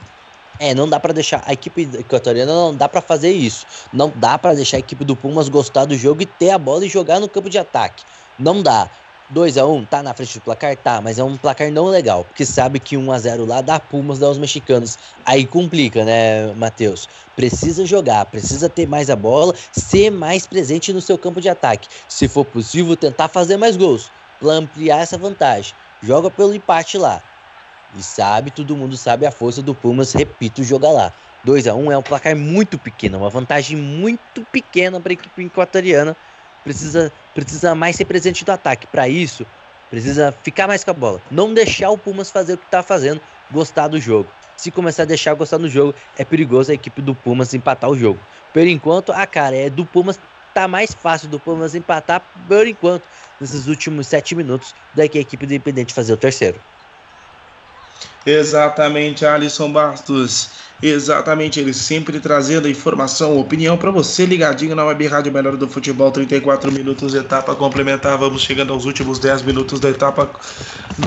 É, 0.60 0.76
não 0.76 0.90
dá 0.90 1.00
para 1.00 1.14
deixar 1.14 1.42
a 1.46 1.54
equipe 1.54 1.90
equatoriana 1.98 2.54
não 2.54 2.76
dá 2.76 2.90
para 2.90 3.02
fazer 3.02 3.32
isso. 3.32 3.66
Não 3.94 4.12
dá 4.14 4.38
para 4.38 4.54
deixar 4.54 4.78
a 4.78 4.82
equipe 4.82 5.06
do 5.06 5.16
Pumas 5.16 5.48
gostar 5.48 5.86
do 5.86 5.96
jogo 5.96 6.22
e 6.22 6.26
ter 6.26 6.50
a 6.50 6.60
bola 6.60 6.86
e 6.86 6.90
jogar 6.90 7.20
no 7.20 7.30
campo 7.30 7.50
de 7.50 7.58
ataque. 7.58 8.04
Não 8.38 8.62
dá. 8.62 8.90
2 9.30 9.60
a 9.60 9.66
1 9.66 9.86
tá 9.86 10.02
na 10.02 10.14
frente 10.14 10.40
do 10.40 10.42
placar? 10.42 10.76
Tá, 10.76 11.00
mas 11.02 11.20
é 11.20 11.24
um 11.24 11.38
placar 11.38 11.72
não 11.72 11.86
legal, 11.86 12.26
porque 12.26 12.44
sabe 12.46 12.80
que 12.80 12.98
1 12.98 13.12
a 13.12 13.20
0 13.20 13.46
lá 13.46 13.62
dá 13.62 13.80
Pumas, 13.80 14.20
dá 14.20 14.30
os 14.30 14.40
mexicanos. 14.40 14.98
Aí 15.24 15.46
complica, 15.46 16.04
né, 16.04 16.52
Matheus? 16.54 17.08
Precisa 17.36 17.86
jogar, 17.86 18.26
precisa 18.26 18.68
ter 18.68 18.88
mais 18.88 19.10
a 19.10 19.16
bola, 19.16 19.54
ser 19.72 20.10
mais 20.10 20.48
presente 20.48 20.92
no 20.92 21.00
seu 21.00 21.18
campo 21.18 21.40
de 21.40 21.48
ataque. 21.48 21.88
Se 22.08 22.28
for 22.28 22.44
possível, 22.44 22.98
tentar 22.98 23.28
fazer 23.28 23.56
mais 23.56 23.78
gols, 23.78 24.12
para 24.40 24.54
ampliar 24.54 25.02
essa 25.02 25.18
vantagem. 25.18 25.76
Joga 26.02 26.32
pelo 26.32 26.54
empate 26.54 26.98
lá. 26.98 27.22
E 27.96 28.04
sabe, 28.04 28.52
todo 28.52 28.78
mundo 28.78 28.96
sabe 28.96 29.26
a 29.26 29.32
força 29.32 29.62
do 29.62 29.74
Pumas, 29.74 30.14
repito, 30.14 30.64
joga 30.64 30.90
lá. 30.90 31.14
2 31.44 31.68
a 31.68 31.74
1 31.74 31.92
é 31.92 31.98
um 31.98 32.04
placar 32.04 32.36
muito 32.36 32.78
pequeno, 32.78 33.18
uma 33.18 33.30
vantagem 33.30 33.78
muito 33.78 34.44
pequena 34.52 35.00
para 35.00 35.12
a 35.12 35.14
equipe 35.14 35.46
equatoriana. 35.46 36.16
Precisa, 36.64 37.12
precisa 37.34 37.74
mais 37.74 37.96
ser 37.96 38.06
presente 38.06 38.46
do 38.46 38.52
ataque. 38.52 38.86
Para 38.88 39.08
isso, 39.08 39.46
precisa 39.90 40.32
ficar 40.32 40.68
mais 40.68 40.84
com 40.84 40.92
a 40.92 40.94
bola. 40.94 41.22
Não 41.32 41.54
deixar 41.54 41.90
o 41.90 41.98
Pumas 41.98 42.30
fazer 42.30 42.54
o 42.54 42.58
que 42.58 42.66
está 42.66 42.84
fazendo, 42.84 43.22
gostar 43.50 43.88
do 43.88 44.00
jogo. 44.00 44.30
Se 44.56 44.70
começar 44.70 45.04
a 45.04 45.06
deixar 45.06 45.34
gostar 45.34 45.58
do 45.58 45.70
jogo, 45.70 45.96
é 46.18 46.26
perigoso 46.26 46.72
a 46.72 46.76
equipe 46.76 47.02
do 47.02 47.16
Pumas 47.16 47.54
empatar 47.54 47.90
o 47.90 47.98
jogo. 47.98 48.20
Por 48.54 48.68
enquanto, 48.68 49.12
a 49.12 49.26
cara 49.26 49.56
é 49.56 49.70
do 49.70 49.86
Pumas 49.86 50.20
tá 50.54 50.68
mais 50.68 50.94
fácil 50.94 51.30
do 51.30 51.40
Pumas 51.40 51.76
empatar 51.76 52.22
por 52.48 52.68
enquanto 52.68 53.08
nesses 53.40 53.68
últimos 53.68 54.08
sete 54.08 54.36
minutos 54.36 54.76
do 54.94 55.08
que 55.08 55.18
a 55.18 55.22
equipe 55.22 55.46
do 55.46 55.54
Independente 55.54 55.94
fazer 55.94 56.14
o 56.14 56.18
terceiro. 56.18 56.60
Exatamente, 58.26 59.26
Alisson 59.26 59.72
Bastos. 59.72 60.69
Exatamente, 60.82 61.60
ele 61.60 61.74
sempre 61.74 62.22
trazendo 62.22 62.66
informação, 62.70 63.38
opinião 63.38 63.78
para 63.78 63.92
você 63.92 64.26
ligadinho 64.26 64.74
na 64.74 64.86
Web 64.86 65.08
Rádio 65.08 65.34
Melhor 65.34 65.58
do 65.58 65.68
Futebol, 65.68 66.10
34 66.10 66.72
minutos, 66.72 67.14
etapa 67.14 67.54
complementar. 67.54 68.18
Vamos 68.18 68.42
chegando 68.42 68.72
aos 68.72 68.86
últimos 68.86 69.20
10 69.20 69.42
minutos 69.42 69.82
da 69.82 69.90
etapa, 69.90 70.30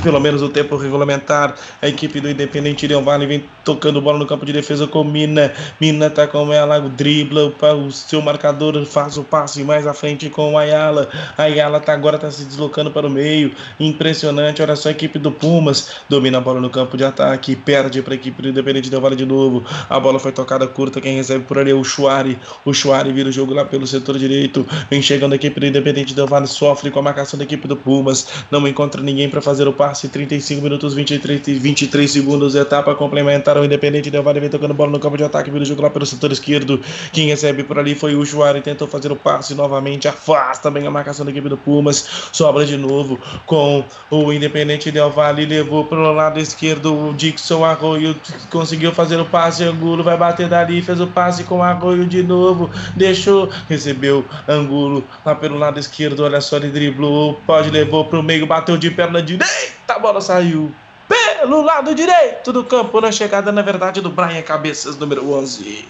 pelo 0.03 0.21
menos 0.21 0.43
o 0.43 0.51
tempo 0.51 0.77
regulamentar. 0.77 1.55
A 1.81 1.89
equipe 1.89 2.21
do 2.21 2.29
Independente 2.29 2.87
Leão 2.87 3.03
Vale 3.03 3.25
vem 3.25 3.49
tocando 3.65 4.03
bola 4.03 4.19
no 4.19 4.27
campo 4.27 4.45
de 4.45 4.53
defesa 4.53 4.87
com 4.87 5.05
Mina. 5.05 5.55
Mina 5.81 6.11
tá 6.11 6.27
com 6.27 6.53
ela, 6.53 6.79
dribla 6.79 7.55
o 7.75 7.91
seu 7.91 8.21
marcador, 8.21 8.85
faz 8.85 9.17
o 9.17 9.25
passe 9.25 9.65
mais 9.65 9.87
à 9.87 9.95
frente 9.95 10.29
com 10.29 10.59
Ayala. 10.59 11.09
Ayala 11.39 11.81
tá 11.81 11.95
agora 11.95 12.19
tá 12.19 12.31
se 12.31 12.45
deslocando 12.45 12.91
para 12.91 13.07
o 13.07 13.11
meio. 13.11 13.55
Impressionante, 13.81 14.61
olha 14.61 14.77
só 14.77 14.91
a 14.91 14.93
equipe 14.93 15.19
do 15.19 15.33
Pumas 15.33 16.03
domina 16.11 16.37
a 16.37 16.41
bola 16.43 16.61
no 16.61 16.69
campo 16.69 16.95
de 16.95 17.05
ataque, 17.05 17.57
perde 17.57 18.03
para 18.03 18.13
a 18.13 18.17
equipe 18.17 18.43
do 18.43 18.51
Independente 18.51 18.91
Leão 18.91 19.01
Vale 19.01 19.17
de 19.17 19.25
novo 19.25 19.62
A 19.89 19.99
bola 20.01 20.19
foi 20.19 20.33
tocada 20.33 20.67
curta. 20.67 21.01
Quem 21.01 21.17
recebe 21.17 21.45
por 21.45 21.59
ali 21.59 21.71
é 21.71 21.75
o 21.75 21.85
Chuari. 21.85 22.39
O 22.65 22.73
Chuari 22.73 23.13
vira 23.13 23.29
o 23.29 23.33
jogo 23.33 23.53
lá 23.55 23.65
pelo 23.65 23.87
setor 23.87 24.19
direito. 24.19 24.67
Vem 24.91 25.03
chegando 25.03 25.33
a 25.33 25.37
equipe 25.37 25.59
do 25.59 25.67
Independente 25.67 26.15
Del 26.15 26.27
Vale. 26.27 26.47
Sofre 26.47 26.91
com 26.91 26.99
a 26.99 27.03
marcação 27.03 27.39
da 27.39 27.45
equipe 27.45 27.67
do 27.69 27.77
Pumas. 27.77 28.27
Não 28.51 28.67
encontra 28.67 29.03
ninguém 29.03 29.29
para 29.29 29.41
fazer 29.41 29.67
o 29.69 29.73
passe. 29.73 30.09
35 30.09 30.63
minutos, 30.63 30.95
23, 30.95 31.59
23 31.59 32.11
segundos. 32.11 32.55
Etapa 32.55 32.95
complementar. 32.95 33.57
O 33.59 33.65
Independente 33.65 34.11
Del 34.11 34.23
Vale 34.23 34.41
vem 34.41 34.49
tocando 34.49 34.75
bola 34.75 34.91
no 34.91 35.01
campo 35.01 35.17
de 35.17 35.25
ataque. 35.25 35.51
Vira 35.51 35.63
o 35.63 35.67
jogo 35.67 35.83
lá 35.83 35.91
pelo 35.91 36.07
setor 36.07 36.33
esquerdo. 36.33 36.81
Quem 37.13 37.29
recebe 37.29 37.65
por 37.65 37.79
ali 37.79 37.95
foi 37.95 38.15
o 38.15 38.25
Chuari. 38.25 38.61
Tentou 38.61 38.89
fazer 38.89 39.13
o 39.13 39.17
passe 39.17 39.55
novamente. 39.55 40.09
Afasta 40.09 40.71
bem 40.71 40.87
a 40.87 40.91
marcação 40.91 41.25
da 41.25 41.31
equipe 41.31 41.49
do 41.49 41.57
Pumas. 41.57 42.31
Sobra 42.33 42.65
de 42.65 42.77
novo 42.77 43.21
com 43.47 43.85
o 44.11 44.33
Independente 44.33 44.91
Del 44.91 45.11
Vale. 45.11 45.45
Levou 45.45 45.85
para 45.85 45.99
o 45.99 46.13
lado 46.13 46.41
esquerdo. 46.41 46.95
O 46.95 47.15
Dixon 47.15 47.65
Arroio 47.65 48.17
conseguiu 48.51 48.93
fazer 48.93 49.21
o 49.21 49.25
passe. 49.25 49.52
Angulo 49.61 50.03
vai 50.03 50.17
bater 50.17 50.49
dali. 50.49 50.81
Fez 50.83 51.01
o 51.01 51.07
passe 51.07 51.45
com 51.45 51.63
Arroio 51.63 52.07
de 52.07 52.23
novo. 52.23 52.71
Deixou. 52.97 53.51
Recebeu 53.69 54.25
Angulo 54.49 55.05
lá 55.25 55.35
pelo 55.35 55.59
lado 55.59 55.79
esquerdo. 55.79 56.25
Olha 56.25 56.41
só, 56.41 56.57
ele 56.57 56.71
driblou. 56.71 57.41
Pode 57.47 57.71
levou 57.71 58.05
para 58.05 58.19
o 58.19 58.23
meio. 58.23 58.47
Bateu 58.47 58.77
de 58.77 58.91
perna 58.91 59.23
direita. 59.23 59.53
A 59.89 59.99
bola 59.99 60.21
saiu 60.21 60.73
pelo 61.09 61.61
lado 61.61 61.95
direito 61.95 62.53
do 62.53 62.65
campo, 62.65 63.01
na 63.01 63.13
chegada, 63.13 63.53
na 63.53 63.61
verdade, 63.63 64.01
do 64.01 64.09
Brian 64.09 64.41
Cabeças, 64.43 64.97
número 64.97 65.31
11. 65.35 65.87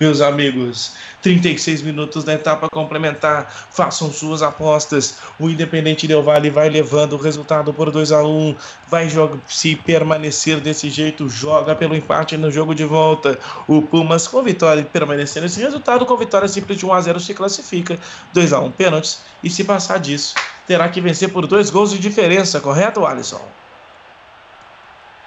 Meus 0.00 0.20
amigos, 0.20 0.94
36 1.22 1.82
minutos 1.82 2.24
da 2.24 2.34
etapa 2.34 2.68
complementar, 2.68 3.48
façam 3.70 4.10
suas 4.10 4.42
apostas. 4.42 5.18
O 5.38 5.48
Independente 5.48 6.06
Del 6.08 6.22
Vale 6.22 6.50
vai 6.50 6.68
levando 6.68 7.12
o 7.12 7.16
resultado 7.16 7.72
por 7.72 7.90
2 7.90 8.10
a 8.10 8.22
1 8.24 8.56
vai 8.88 9.08
jogar, 9.08 9.38
se 9.46 9.76
permanecer 9.76 10.60
desse 10.60 10.90
jeito, 10.90 11.28
joga 11.28 11.76
pelo 11.76 11.94
empate 11.94 12.36
no 12.36 12.50
jogo 12.50 12.74
de 12.74 12.84
volta. 12.84 13.38
O 13.68 13.82
Pumas, 13.82 14.26
com 14.26 14.42
vitória 14.42 14.80
e 14.80 14.84
permanecer 14.84 15.42
nesse 15.42 15.60
resultado, 15.60 16.04
com 16.04 16.16
vitória 16.16 16.48
simples 16.48 16.78
de 16.78 16.86
1 16.86 16.92
a 16.92 17.00
0 17.00 17.20
se 17.20 17.34
classifica. 17.34 17.98
2 18.32 18.52
a 18.52 18.60
1 18.60 18.72
pênaltis, 18.72 19.22
e 19.42 19.50
se 19.50 19.62
passar 19.62 19.98
disso, 19.98 20.34
terá 20.66 20.88
que 20.88 21.00
vencer 21.00 21.32
por 21.32 21.46
dois 21.46 21.70
gols 21.70 21.92
de 21.92 21.98
diferença, 21.98 22.60
correto, 22.60 23.06
Alisson? 23.06 23.48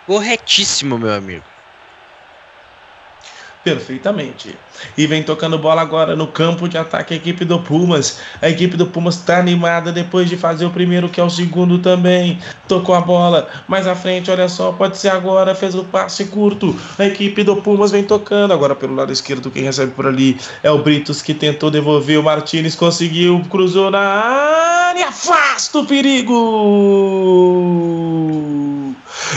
Corretíssimo, 0.05 0.97
meu 0.97 1.13
amigo. 1.13 1.43
Perfeitamente. 3.67 4.55
E 4.97 5.05
vem 5.05 5.21
tocando 5.21 5.57
bola 5.57 5.81
agora 5.81 6.15
no 6.15 6.27
campo 6.27 6.69
de 6.69 6.77
ataque 6.77 7.13
a 7.13 7.17
equipe 7.17 7.43
do 7.43 7.59
Pumas. 7.59 8.21
A 8.41 8.47
equipe 8.47 8.77
do 8.77 8.87
Pumas 8.87 9.15
está 9.15 9.39
animada 9.39 9.91
depois 9.91 10.29
de 10.29 10.37
fazer 10.37 10.65
o 10.65 10.69
primeiro, 10.69 11.09
que 11.09 11.19
é 11.19 11.23
o 11.23 11.29
segundo 11.29 11.77
também. 11.79 12.39
Tocou 12.65 12.95
a 12.95 13.01
bola 13.01 13.49
mais 13.67 13.85
à 13.85 13.93
frente, 13.93 14.31
olha 14.31 14.47
só, 14.47 14.71
pode 14.71 14.97
ser 14.97 15.09
agora. 15.09 15.53
Fez 15.53 15.75
o 15.75 15.83
passe 15.83 16.23
curto. 16.27 16.73
A 16.97 17.05
equipe 17.05 17.43
do 17.43 17.57
Pumas 17.57 17.91
vem 17.91 18.05
tocando. 18.05 18.53
Agora 18.53 18.73
pelo 18.73 18.95
lado 18.95 19.11
esquerdo, 19.11 19.51
quem 19.51 19.63
recebe 19.63 19.91
por 19.91 20.07
ali 20.07 20.39
é 20.63 20.71
o 20.71 20.77
Britos 20.77 21.21
que 21.21 21.33
tentou 21.33 21.69
devolver. 21.69 22.17
O 22.17 22.23
Martinez 22.23 22.73
conseguiu, 22.73 23.41
cruzou 23.49 23.91
na 23.91 23.99
área, 23.99 25.09
afasta 25.09 25.79
o 25.79 25.85
perigo. 25.85 26.37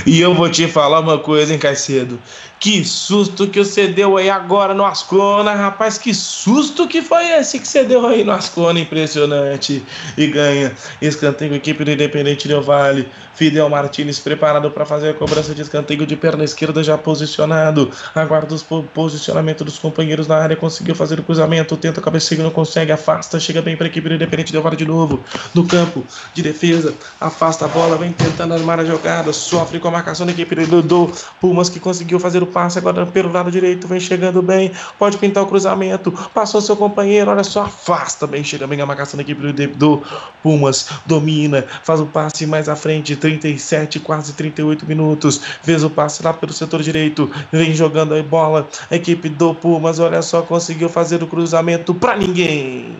E 0.06 0.20
eu 0.20 0.34
vou 0.34 0.48
te 0.48 0.66
falar 0.68 1.00
uma 1.00 1.18
coisa, 1.18 1.52
hein, 1.52 1.58
Caicedo? 1.58 2.20
Que 2.58 2.84
susto 2.84 3.48
que 3.48 3.58
você 3.58 3.86
deu 3.88 4.16
aí 4.16 4.28
agora 4.28 4.74
no 4.74 4.84
Ascona, 4.84 5.54
rapaz. 5.54 5.96
Que 5.98 6.12
susto 6.12 6.86
que 6.86 7.02
foi 7.02 7.26
esse 7.30 7.58
que 7.58 7.66
você 7.66 7.84
deu 7.84 8.06
aí 8.06 8.22
no 8.22 8.32
Ascona, 8.32 8.78
impressionante. 8.80 9.82
E 10.16 10.26
ganha 10.26 10.72
escanteio, 11.00 11.54
equipe 11.54 11.84
do 11.84 11.90
Independente 11.90 12.46
Del 12.46 12.62
Vale. 12.62 13.08
Fidel 13.40 13.70
Martinez 13.70 14.18
preparado 14.18 14.70
para 14.70 14.84
fazer 14.84 15.08
a 15.08 15.14
cobrança 15.14 15.54
de 15.54 15.62
escanteio 15.62 16.04
de 16.04 16.14
perna 16.14 16.44
esquerda, 16.44 16.84
já 16.84 16.98
posicionado. 16.98 17.90
Aguarda 18.14 18.54
o 18.54 18.82
posicionamento 18.82 19.64
dos 19.64 19.78
companheiros 19.78 20.28
na 20.28 20.36
área. 20.36 20.54
Conseguiu 20.54 20.94
fazer 20.94 21.18
o 21.18 21.22
cruzamento, 21.22 21.74
tenta 21.74 22.00
a 22.00 22.02
cabeceio, 22.02 22.42
não 22.42 22.50
consegue, 22.50 22.92
afasta. 22.92 23.40
Chega 23.40 23.62
bem 23.62 23.78
para 23.78 23.86
a 23.86 23.88
equipe 23.88 24.10
do 24.10 24.14
Independente 24.14 24.54
Vale 24.58 24.76
de 24.76 24.84
novo. 24.84 25.20
No 25.54 25.66
campo 25.66 26.04
de 26.34 26.42
defesa, 26.42 26.92
afasta 27.18 27.64
a 27.64 27.68
bola, 27.68 27.96
vem 27.96 28.12
tentando 28.12 28.52
armar 28.52 28.78
a 28.78 28.84
jogada. 28.84 29.32
Sofre 29.32 29.80
com 29.80 29.88
a 29.88 29.90
marcação 29.90 30.26
da 30.26 30.32
equipe 30.32 30.54
do, 30.66 30.82
do 30.82 31.10
Pumas, 31.40 31.70
que 31.70 31.80
conseguiu 31.80 32.20
fazer 32.20 32.42
o 32.42 32.46
passe 32.46 32.76
agora 32.76 33.06
pelo 33.06 33.32
lado 33.32 33.50
direito. 33.50 33.88
Vem 33.88 34.00
chegando 34.00 34.42
bem, 34.42 34.70
pode 34.98 35.16
pintar 35.16 35.44
o 35.44 35.46
cruzamento. 35.46 36.12
Passou 36.34 36.60
seu 36.60 36.76
companheiro, 36.76 37.30
olha 37.30 37.42
só, 37.42 37.62
afasta 37.62 38.26
bem. 38.26 38.44
Chega 38.44 38.66
bem 38.66 38.82
a 38.82 38.84
marcação 38.84 39.16
da 39.16 39.22
equipe 39.22 39.40
do, 39.40 39.68
do 39.78 40.02
Pumas, 40.42 40.90
domina, 41.06 41.64
faz 41.82 42.00
o 42.00 42.06
passe 42.06 42.46
mais 42.46 42.68
à 42.68 42.76
frente. 42.76 43.16
37, 43.38 44.00
quase 44.00 44.32
38 44.32 44.86
minutos. 44.86 45.40
Fez 45.62 45.84
o 45.84 45.90
passe 45.90 46.22
lá 46.22 46.32
pelo 46.32 46.52
setor 46.52 46.82
direito. 46.82 47.30
Vem 47.52 47.74
jogando 47.74 48.14
a 48.14 48.22
bola. 48.22 48.68
A 48.90 48.96
equipe 48.96 49.28
do 49.28 49.54
Pumas, 49.54 49.98
olha 49.98 50.22
só, 50.22 50.42
conseguiu 50.42 50.88
fazer 50.88 51.22
o 51.22 51.26
cruzamento 51.26 51.94
para 51.94 52.16
ninguém. 52.16 52.96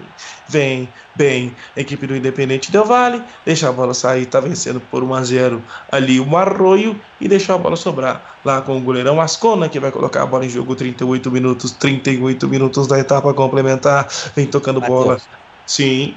Vem 0.49 0.89
bem 1.15 1.55
a 1.77 1.81
equipe 1.81 2.07
do 2.07 2.17
Independente 2.17 2.71
Del 2.71 2.85
Vale. 2.85 3.23
Deixa 3.45 3.69
a 3.69 3.73
bola 3.73 3.95
sair, 3.95 4.27
tá 4.27 4.41
vencendo 4.41 4.81
por 4.81 5.03
1 5.03 5.15
a 5.15 5.23
0 5.23 5.63
ali 5.91 6.21
o 6.21 6.37
Arroio 6.37 7.01
e 7.21 7.29
deixou 7.29 7.55
a 7.55 7.59
bola 7.59 7.77
sobrar 7.77 8.39
lá 8.45 8.61
com 8.61 8.77
o 8.77 8.81
goleirão 8.81 9.21
Ascona, 9.21 9.69
que 9.69 9.81
vai 9.81 9.91
colocar 9.91 10.23
a 10.23 10.27
bola 10.27 10.45
em 10.45 10.49
jogo 10.49 10.75
38 10.75 11.31
minutos, 11.31 11.73
38 11.73 12.49
minutos 12.49 12.87
da 12.87 12.99
etapa 12.99 13.35
complementar. 13.35 14.09
Vem 14.35 14.47
tocando 14.47 14.81
Mateus. 14.81 14.99
bola. 14.99 15.21
Sim 15.67 16.15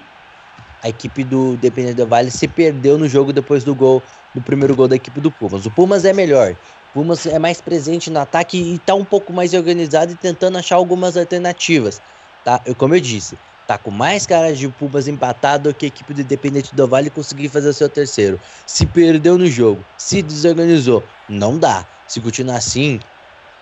a 0.83 0.89
equipe 0.89 1.23
do 1.23 1.53
Independente 1.53 1.95
Del 1.95 2.07
Vale 2.07 2.29
se 2.29 2.45
perdeu 2.45 2.97
no 2.97 3.07
jogo 3.07 3.31
depois 3.31 3.63
do 3.63 3.73
gol, 3.73 4.03
do 4.35 4.41
primeiro 4.41 4.75
gol 4.75 4.87
da 4.87 4.97
equipe 4.97 5.21
do 5.21 5.31
Pumas. 5.31 5.65
O 5.65 5.71
Pumas 5.71 6.03
é 6.03 6.11
melhor. 6.11 6.57
O 6.89 6.93
Pumas 6.93 7.25
é 7.25 7.39
mais 7.39 7.61
presente 7.61 8.09
no 8.09 8.19
ataque 8.19 8.57
e 8.57 8.75
está 8.75 8.93
um 8.93 9.05
pouco 9.05 9.31
mais 9.31 9.53
organizado 9.53 10.11
e 10.11 10.15
tentando 10.15 10.57
achar 10.57 10.75
algumas 10.75 11.15
alternativas. 11.15 12.01
Tá? 12.43 12.61
Eu, 12.65 12.75
como 12.75 12.93
eu 12.93 12.99
disse, 12.99 13.37
tá 13.65 13.77
com 13.77 13.91
mais 13.91 14.25
cara 14.25 14.53
de 14.53 14.67
Pumas 14.67 15.07
empatado 15.07 15.71
do 15.71 15.75
que 15.75 15.85
a 15.85 15.87
equipe 15.87 16.13
do 16.13 16.19
Independente 16.19 16.75
do 16.75 16.85
Vale 16.85 17.09
conseguir 17.09 17.47
fazer 17.47 17.69
o 17.69 17.73
seu 17.73 17.87
terceiro. 17.87 18.37
Se 18.67 18.85
perdeu 18.85 19.37
no 19.37 19.47
jogo, 19.47 19.85
se 19.97 20.21
desorganizou, 20.21 21.07
não 21.29 21.57
dá. 21.57 21.87
Se 22.05 22.19
continuar 22.19 22.57
assim, 22.57 22.99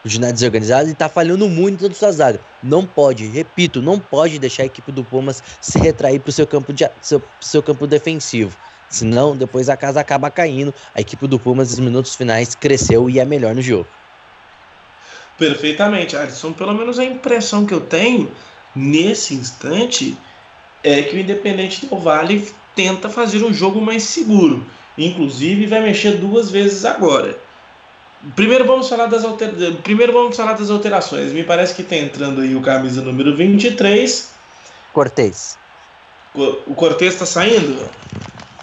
o 0.04 0.10
ginásio 0.10 0.36
desorganizado 0.36 0.90
e 0.90 0.94
tá 0.94 1.08
falhando 1.08 1.48
muito 1.48 1.88
na 1.88 1.94
sua 1.94 2.12
zaga. 2.12 2.40
Não 2.62 2.86
pode, 2.86 3.28
repito, 3.28 3.82
não 3.82 4.00
pode 4.00 4.40
deixar 4.40 4.64
a 4.64 4.66
equipe 4.66 4.92
do 4.92 5.04
Pumas 5.04 5.44
se 5.60 5.78
retrair 5.80 6.20
pro 6.20 6.32
seu 6.32 6.48
campo, 6.48 6.74
de, 6.74 6.90
seu, 7.02 7.22
seu 7.40 7.62
campo 7.62 7.86
defensivo. 7.86 8.58
Senão, 8.90 9.38
depois 9.38 9.70
a 9.70 9.78
casa 9.78 10.02
acaba 10.02 10.30
caindo. 10.30 10.74
A 10.94 11.02
equipe 11.02 11.28
do 11.28 11.40
Pumas, 11.40 11.70
nos 11.70 11.80
minutos 11.80 12.16
finais, 12.16 12.56
cresceu 12.56 13.10
e 13.10 13.20
é 13.20 13.26
melhor 13.26 13.56
no 13.56 13.62
jogo. 13.62 13.88
Perfeitamente, 15.38 16.16
Alisson. 16.18 16.52
Pelo 16.54 16.74
menos 16.74 17.00
a 17.00 17.06
impressão 17.06 17.66
que 17.66 17.74
eu 17.74 17.82
tenho 17.82 18.32
nesse 18.76 19.34
instante 19.34 20.18
é 20.84 21.04
que 21.04 21.16
o 21.16 21.20
Independente 21.20 21.86
do 21.86 21.98
Vale 21.98 22.52
tenta 22.76 23.08
fazer 23.08 23.44
um 23.44 23.54
jogo 23.54 23.80
mais 23.80 24.04
seguro. 24.04 24.66
Inclusive, 24.98 25.68
vai 25.68 25.82
mexer 25.82 26.18
duas 26.18 26.52
vezes 26.52 26.84
agora 26.84 27.40
Primeiro 28.36 28.66
vamos 28.66 28.88
falar 28.88 29.08
das 29.08 29.24
alter... 29.24 29.52
Primeiro 29.82 30.14
vamos 30.14 30.38
falar 30.38 30.54
das 30.54 30.70
alterações. 30.70 31.34
Me 31.34 31.44
parece 31.44 31.76
que 31.76 31.82
está 31.82 31.96
entrando 31.96 32.42
aí 32.42 32.56
o 32.56 32.62
camisa 32.62 33.02
número 33.02 33.36
23. 33.36 34.34
Cortez. 34.94 35.58
O 36.34 36.76
Cortez 36.76 37.14
está 37.14 37.26
saindo? 37.26 37.90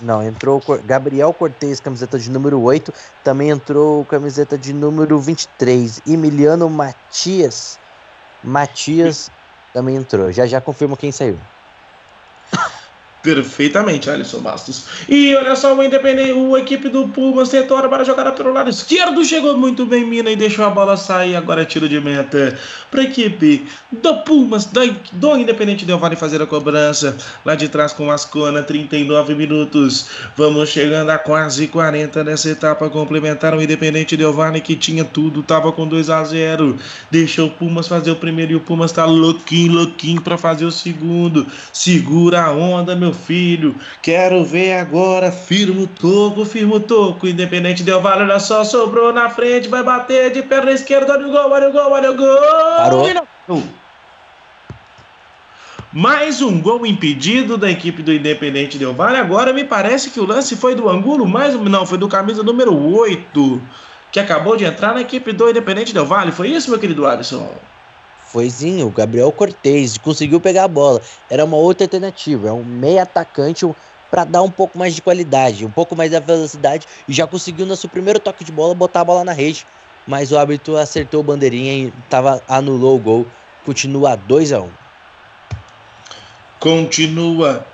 Não, 0.00 0.22
entrou 0.22 0.62
o 0.64 0.82
Gabriel 0.82 1.34
Cortez, 1.34 1.80
camiseta 1.80 2.18
de 2.18 2.30
número 2.30 2.60
8. 2.60 2.92
Também 3.24 3.50
entrou 3.50 4.04
camiseta 4.04 4.56
de 4.56 4.72
número 4.72 5.18
23. 5.18 6.02
Emiliano 6.06 6.70
Matias. 6.70 7.80
Matias 8.44 9.30
também 9.74 9.96
entrou. 9.96 10.30
Já 10.30 10.46
já 10.46 10.60
confirmo 10.60 10.96
quem 10.96 11.10
saiu. 11.10 11.38
Perfeitamente, 13.22 14.08
Alisson 14.08 14.40
Bastos. 14.40 14.86
E 15.08 15.34
olha 15.34 15.56
só, 15.56 15.74
o 15.74 15.82
Independente, 15.82 16.32
o 16.32 16.56
equipe 16.56 16.88
do 16.88 17.08
Pumas 17.08 17.48
tentou 17.48 17.76
para 17.88 18.04
jogar 18.04 18.30
pelo 18.32 18.52
lado 18.52 18.70
esquerdo, 18.70 19.24
chegou 19.24 19.56
muito 19.56 19.84
bem 19.84 20.04
Mina 20.04 20.30
e 20.30 20.36
deixou 20.36 20.64
a 20.64 20.70
bola 20.70 20.96
sair. 20.96 21.34
Agora 21.34 21.62
é 21.62 21.64
tiro 21.64 21.88
de 21.88 22.00
meta 22.00 22.56
para 22.90 23.00
a 23.00 23.04
equipe 23.04 23.66
do 23.90 24.14
Pumas, 24.18 24.66
do, 24.66 24.80
do 25.12 25.36
Independente 25.36 25.84
Del 25.84 25.98
Vale 25.98 26.14
fazer 26.14 26.40
a 26.40 26.46
cobrança. 26.46 27.16
Lá 27.44 27.56
de 27.56 27.68
trás 27.68 27.92
com 27.92 28.10
Ascona, 28.10 28.62
39 28.62 29.34
minutos. 29.34 30.08
Vamos 30.36 30.68
chegando 30.68 31.10
a 31.10 31.18
quase 31.18 31.66
40 31.66 32.22
nessa 32.22 32.50
etapa 32.50 32.88
complementar. 32.88 33.52
O 33.52 33.60
Independente 33.60 34.16
Del 34.16 34.32
Vale 34.32 34.60
que 34.60 34.76
tinha 34.76 35.04
tudo, 35.04 35.42
tava 35.42 35.72
com 35.72 35.86
2 35.86 36.08
a 36.08 36.22
0 36.22 36.76
Deixou 37.10 37.48
o 37.48 37.50
Pumas 37.50 37.88
fazer 37.88 38.12
o 38.12 38.16
primeiro 38.16 38.52
e 38.52 38.56
o 38.56 38.60
Pumas 38.60 38.92
tá 38.92 39.04
louquinho, 39.04 39.72
louquinho 39.72 40.22
para 40.22 40.38
fazer 40.38 40.64
o 40.64 40.72
segundo. 40.72 41.46
Segura 41.72 42.44
a 42.44 42.52
onda, 42.52 42.94
meu 42.94 43.07
meu 43.08 43.14
filho. 43.14 43.74
Quero 44.02 44.44
ver 44.44 44.74
agora. 44.74 45.32
Firma 45.32 45.82
o 45.82 45.86
toco, 45.86 46.44
firma 46.44 46.76
o 46.76 46.80
toco. 46.80 47.26
Independente 47.26 47.82
deu 47.82 48.00
vale, 48.00 48.22
olha 48.22 48.38
só, 48.38 48.64
sobrou 48.64 49.12
na 49.12 49.30
frente, 49.30 49.68
vai 49.68 49.82
bater 49.82 50.30
de 50.30 50.42
perna 50.42 50.72
esquerda, 50.72 51.14
olha 51.14 51.26
o 51.26 51.30
gol, 51.30 51.50
olha 51.50 51.68
o 51.68 51.72
gol, 51.72 51.92
olha 51.92 52.10
o 52.10 52.16
gol. 52.16 52.38
Parou. 52.76 53.06
Mais 55.90 56.42
um 56.42 56.60
gol 56.60 56.84
impedido 56.84 57.56
da 57.56 57.70
equipe 57.70 58.02
do 58.02 58.12
Independente 58.12 58.76
Del 58.76 58.92
Vale. 58.92 59.16
Agora 59.16 59.54
me 59.54 59.64
parece 59.64 60.10
que 60.10 60.20
o 60.20 60.26
lance 60.26 60.54
foi 60.54 60.74
do 60.74 60.88
Angulo, 60.88 61.26
mais 61.26 61.54
não, 61.54 61.86
foi 61.86 61.96
do 61.96 62.08
camisa 62.08 62.42
número 62.42 62.76
8. 62.76 63.62
que 64.12 64.20
acabou 64.20 64.56
de 64.56 64.64
entrar 64.64 64.94
na 64.94 65.00
equipe 65.00 65.32
do 65.32 65.48
Independente 65.48 65.94
Del 65.94 66.04
Vale. 66.04 66.30
Foi 66.30 66.48
isso, 66.48 66.70
meu 66.70 66.78
querido 66.78 67.06
Alisson? 67.06 67.54
Foi 68.30 68.48
o 68.84 68.90
Gabriel 68.90 69.32
Cortez 69.32 69.96
conseguiu 69.96 70.38
pegar 70.38 70.64
a 70.64 70.68
bola. 70.68 71.00
Era 71.30 71.46
uma 71.46 71.56
outra 71.56 71.86
alternativa, 71.86 72.48
é 72.48 72.52
um 72.52 72.62
meio 72.62 73.00
atacante 73.00 73.66
para 74.10 74.24
dar 74.24 74.42
um 74.42 74.50
pouco 74.50 74.78
mais 74.78 74.94
de 74.94 75.00
qualidade, 75.00 75.64
um 75.64 75.70
pouco 75.70 75.96
mais 75.96 76.10
da 76.10 76.20
velocidade 76.20 76.86
e 77.08 77.12
já 77.12 77.26
conseguiu 77.26 77.64
no 77.64 77.74
seu 77.74 77.88
primeiro 77.88 78.20
toque 78.20 78.44
de 78.44 78.52
bola 78.52 78.74
botar 78.74 79.00
a 79.00 79.04
bola 79.04 79.24
na 79.24 79.32
rede. 79.32 79.66
Mas 80.06 80.30
o 80.30 80.38
árbitro 80.38 80.76
acertou 80.76 81.20
o 81.20 81.22
bandeirinha 81.22 81.88
e 81.88 81.92
tava, 82.10 82.42
anulou 82.48 82.96
o 82.96 83.00
gol. 83.00 83.26
Continua 83.64 84.14
2 84.16 84.52
a 84.52 84.60
1 84.60 84.64
um. 84.64 84.70
Continua 86.60 87.66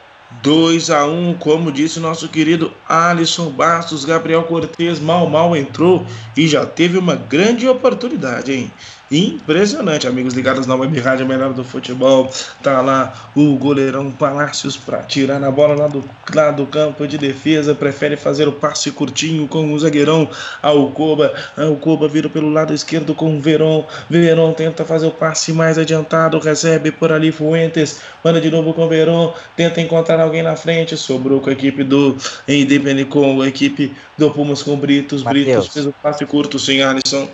2 0.43 0.91
a 0.91 1.07
1 1.07 1.31
um, 1.31 1.35
como 1.35 1.71
disse 1.71 2.01
nosso 2.01 2.29
querido 2.29 2.73
Alisson 2.89 3.51
Bastos, 3.51 4.05
Gabriel 4.05 4.45
Cortez 4.45 4.99
mal 4.99 5.29
mal 5.29 5.57
entrou 5.57 6.07
e 6.37 6.47
já 6.49 6.67
teve 6.67 6.99
uma 6.99 7.15
grande 7.15 7.69
oportunidade, 7.69 8.53
hein? 8.53 8.73
Impressionante, 9.11 10.07
amigos 10.07 10.33
ligados 10.33 10.67
na 10.67 10.75
Web 10.75 10.99
Rádio 10.99 11.27
Melhor 11.27 11.53
do 11.53 11.63
Futebol. 11.63 12.31
Tá 12.63 12.81
lá 12.81 13.31
o 13.37 13.55
goleirão 13.57 14.11
Palácios 14.11 14.79
para 14.79 15.03
tirar 15.03 15.39
na 15.39 15.51
bola 15.51 15.75
lá 15.75 15.87
do, 15.87 16.03
lá 16.35 16.51
do 16.51 16.67
campo 16.67 17.07
de 17.07 17.19
defesa. 17.19 17.75
Prefere 17.75 18.17
fazer 18.17 18.49
o 18.49 18.53
passe 18.53 18.91
curtinho 18.91 19.47
com 19.47 19.73
o 19.73 19.79
zagueirão 19.79 20.29
Alcoba. 20.63 21.35
Alcoba 21.57 22.09
vira 22.09 22.31
pelo 22.31 22.49
lado 22.51 22.73
esquerdo 22.73 23.15
com 23.15 23.37
o 23.37 23.41
Verón. 23.41 23.85
Verón 24.09 24.55
tenta 24.55 24.87
fazer 24.87 25.07
o 25.07 25.11
passe 25.11 25.53
mais 25.53 25.77
adiantado. 25.77 26.39
Recebe 26.39 26.91
por 26.91 27.13
ali 27.13 27.31
Fuentes. 27.31 28.01
Manda 28.25 28.41
de 28.41 28.51
novo 28.51 28.73
com 28.73 28.87
o 28.87 28.89
Verón. 28.89 29.35
Tenta 29.55 29.83
encontrar 29.83 30.19
alguém 30.19 30.43
na 30.43 30.57
frente. 30.57 30.97
Sobrou 30.97 31.41
com 31.43 31.51
a 31.51 31.53
equipe 31.53 31.85
do 31.85 32.17
Independente, 32.49 33.11
com 33.11 33.43
a 33.43 33.49
equipe 33.49 33.95
do 34.17 34.31
Pumas 34.31 34.63
com 34.63 34.77
Britos. 34.77 35.23
Mateus. 35.23 35.45
Britos 35.45 35.69
fez 35.69 35.87
o 35.87 35.93
passe 36.03 36.25
curto, 36.25 36.59
sim, 36.59 36.81
Alisson 36.81 37.29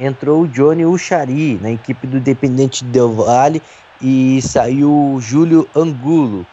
entrou 0.00 0.42
o 0.42 0.48
Johnny 0.48 0.84
Uchari 0.86 1.58
na 1.60 1.70
equipe 1.70 2.06
do 2.06 2.18
Independente 2.18 2.84
Del 2.84 3.12
Vale 3.12 3.62
e 4.02 4.40
saiu 4.42 4.90
o 4.90 5.20
Júlio 5.20 5.68
Angulo. 5.76 6.46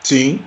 Sim 0.00 0.40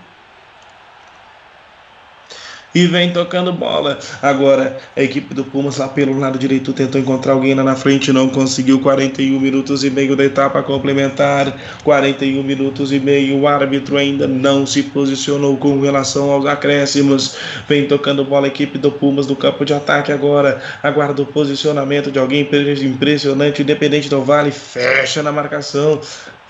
e 2.73 2.85
vem 2.85 3.11
tocando 3.11 3.51
bola. 3.51 3.99
Agora, 4.21 4.77
a 4.95 5.01
equipe 5.01 5.33
do 5.33 5.43
Pumas 5.43 5.77
lá 5.77 5.87
pelo 5.87 6.17
lado 6.17 6.39
direito 6.39 6.73
tentou 6.73 6.99
encontrar 6.99 7.33
alguém 7.33 7.53
lá 7.53 7.63
na 7.63 7.75
frente, 7.75 8.11
não 8.11 8.29
conseguiu. 8.29 8.79
41 8.79 9.39
minutos 9.39 9.83
e 9.83 9.89
meio 9.89 10.15
da 10.15 10.23
etapa 10.23 10.63
complementar. 10.63 11.55
41 11.83 12.41
minutos 12.43 12.91
e 12.91 12.99
meio. 12.99 13.39
O 13.39 13.47
árbitro 13.47 13.97
ainda 13.97 14.27
não 14.27 14.65
se 14.65 14.83
posicionou 14.83 15.57
com 15.57 15.79
relação 15.81 16.31
aos 16.31 16.45
acréscimos. 16.45 17.35
Vem 17.67 17.87
tocando 17.87 18.23
bola 18.23 18.47
a 18.47 18.49
equipe 18.49 18.77
do 18.77 18.91
Pumas 18.91 19.27
no 19.27 19.35
campo 19.35 19.65
de 19.65 19.73
ataque 19.73 20.11
agora. 20.11 20.61
Aguarda 20.81 21.21
o 21.21 21.25
posicionamento 21.25 22.11
de 22.11 22.19
alguém 22.19 22.47
impressionante, 22.83 23.61
independente 23.61 24.09
do 24.09 24.21
Vale. 24.23 24.51
Fecha 24.51 25.21
na 25.21 25.31
marcação 25.31 25.99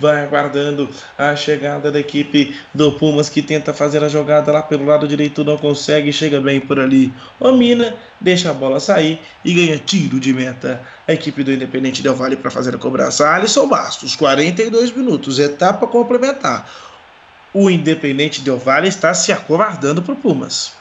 vai 0.01 0.23
aguardando 0.23 0.89
a 1.15 1.35
chegada 1.35 1.91
da 1.91 1.99
equipe 1.99 2.59
do 2.73 2.91
Pumas 2.93 3.29
que 3.29 3.41
tenta 3.41 3.71
fazer 3.71 4.03
a 4.03 4.09
jogada 4.09 4.51
lá 4.51 4.63
pelo 4.63 4.83
lado 4.83 5.07
direito, 5.07 5.43
não 5.43 5.57
consegue, 5.57 6.10
chega 6.11 6.39
bem 6.41 6.59
por 6.59 6.79
ali. 6.79 7.13
O 7.39 7.51
Mina 7.51 7.97
deixa 8.19 8.51
a 8.51 8.53
bola 8.53 8.79
sair 8.79 9.21
e 9.43 9.53
ganha 9.53 9.77
tiro 9.77 10.19
de 10.19 10.33
meta. 10.33 10.81
A 11.07 11.13
equipe 11.13 11.43
do 11.43 11.51
Independente 11.51 12.01
Del 12.01 12.15
Vale 12.15 12.35
para 12.35 12.51
fazer 12.51 12.75
a 12.75 12.77
cobrança. 12.77 13.27
Alisson 13.29 13.67
Bastos, 13.67 14.15
42 14.15 14.91
minutos, 14.95 15.39
etapa 15.39 15.87
complementar. 15.87 16.69
O 17.53 17.69
Independente 17.69 18.41
Del 18.41 18.57
Vale 18.57 18.87
está 18.87 19.13
se 19.13 19.31
acovardando 19.31 20.01
para 20.01 20.13
o 20.13 20.17
Pumas. 20.17 20.73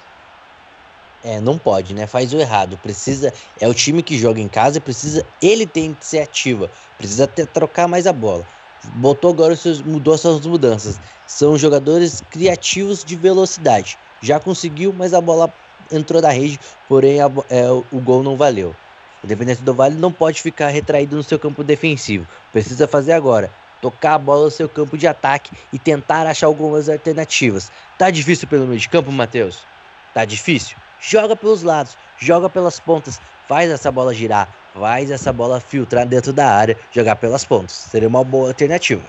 É, 1.22 1.40
não 1.40 1.58
pode, 1.58 1.94
né? 1.94 2.06
Faz 2.06 2.32
o 2.32 2.40
errado. 2.40 2.78
Precisa. 2.78 3.32
É 3.60 3.68
o 3.68 3.74
time 3.74 4.02
que 4.02 4.16
joga 4.16 4.40
em 4.40 4.48
casa, 4.48 4.80
precisa. 4.80 5.24
Ele 5.42 5.66
tem 5.66 5.92
que 5.92 6.06
ser 6.06 6.20
ativa. 6.20 6.70
Precisa 6.96 7.26
ter, 7.26 7.46
trocar 7.46 7.86
mais 7.86 8.06
a 8.06 8.12
bola 8.12 8.46
botou 8.94 9.30
agora 9.30 9.54
seus, 9.56 9.82
mudou 9.82 10.16
suas 10.16 10.44
mudanças. 10.46 11.00
São 11.26 11.56
jogadores 11.56 12.22
criativos 12.30 13.04
de 13.04 13.16
velocidade. 13.16 13.98
Já 14.20 14.38
conseguiu, 14.38 14.92
mas 14.92 15.14
a 15.14 15.20
bola 15.20 15.52
entrou 15.90 16.20
da 16.20 16.30
rede, 16.30 16.58
porém 16.88 17.20
a, 17.20 17.30
é, 17.48 17.70
o 17.70 18.00
gol 18.00 18.22
não 18.22 18.36
valeu. 18.36 18.74
O 19.22 19.26
Independente 19.26 19.62
do 19.62 19.74
Vale 19.74 19.96
não 19.96 20.12
pode 20.12 20.40
ficar 20.40 20.68
retraído 20.68 21.16
no 21.16 21.22
seu 21.22 21.38
campo 21.38 21.62
defensivo. 21.62 22.26
Precisa 22.52 22.88
fazer 22.88 23.12
agora. 23.12 23.50
Tocar 23.80 24.14
a 24.14 24.18
bola 24.18 24.44
no 24.44 24.50
seu 24.50 24.68
campo 24.68 24.96
de 24.96 25.06
ataque 25.06 25.52
e 25.72 25.78
tentar 25.78 26.26
achar 26.26 26.46
algumas 26.46 26.88
alternativas. 26.88 27.70
Tá 27.98 28.10
difícil 28.10 28.48
pelo 28.48 28.66
meio 28.66 28.80
de 28.80 28.88
campo, 28.88 29.10
Matheus? 29.10 29.66
Tá 30.14 30.24
difícil? 30.24 30.76
Joga 30.98 31.34
pelos 31.34 31.62
lados, 31.62 31.96
joga 32.18 32.50
pelas 32.50 32.78
pontas, 32.78 33.20
faz 33.48 33.70
essa 33.70 33.90
bola 33.90 34.12
girar, 34.12 34.54
faz 34.74 35.10
essa 35.10 35.32
bola 35.32 35.58
filtrar 35.58 36.06
dentro 36.06 36.32
da 36.32 36.46
área, 36.46 36.76
jogar 36.92 37.16
pelas 37.16 37.44
pontas. 37.44 37.72
Seria 37.72 38.08
uma 38.08 38.22
boa 38.22 38.48
alternativa. 38.48 39.04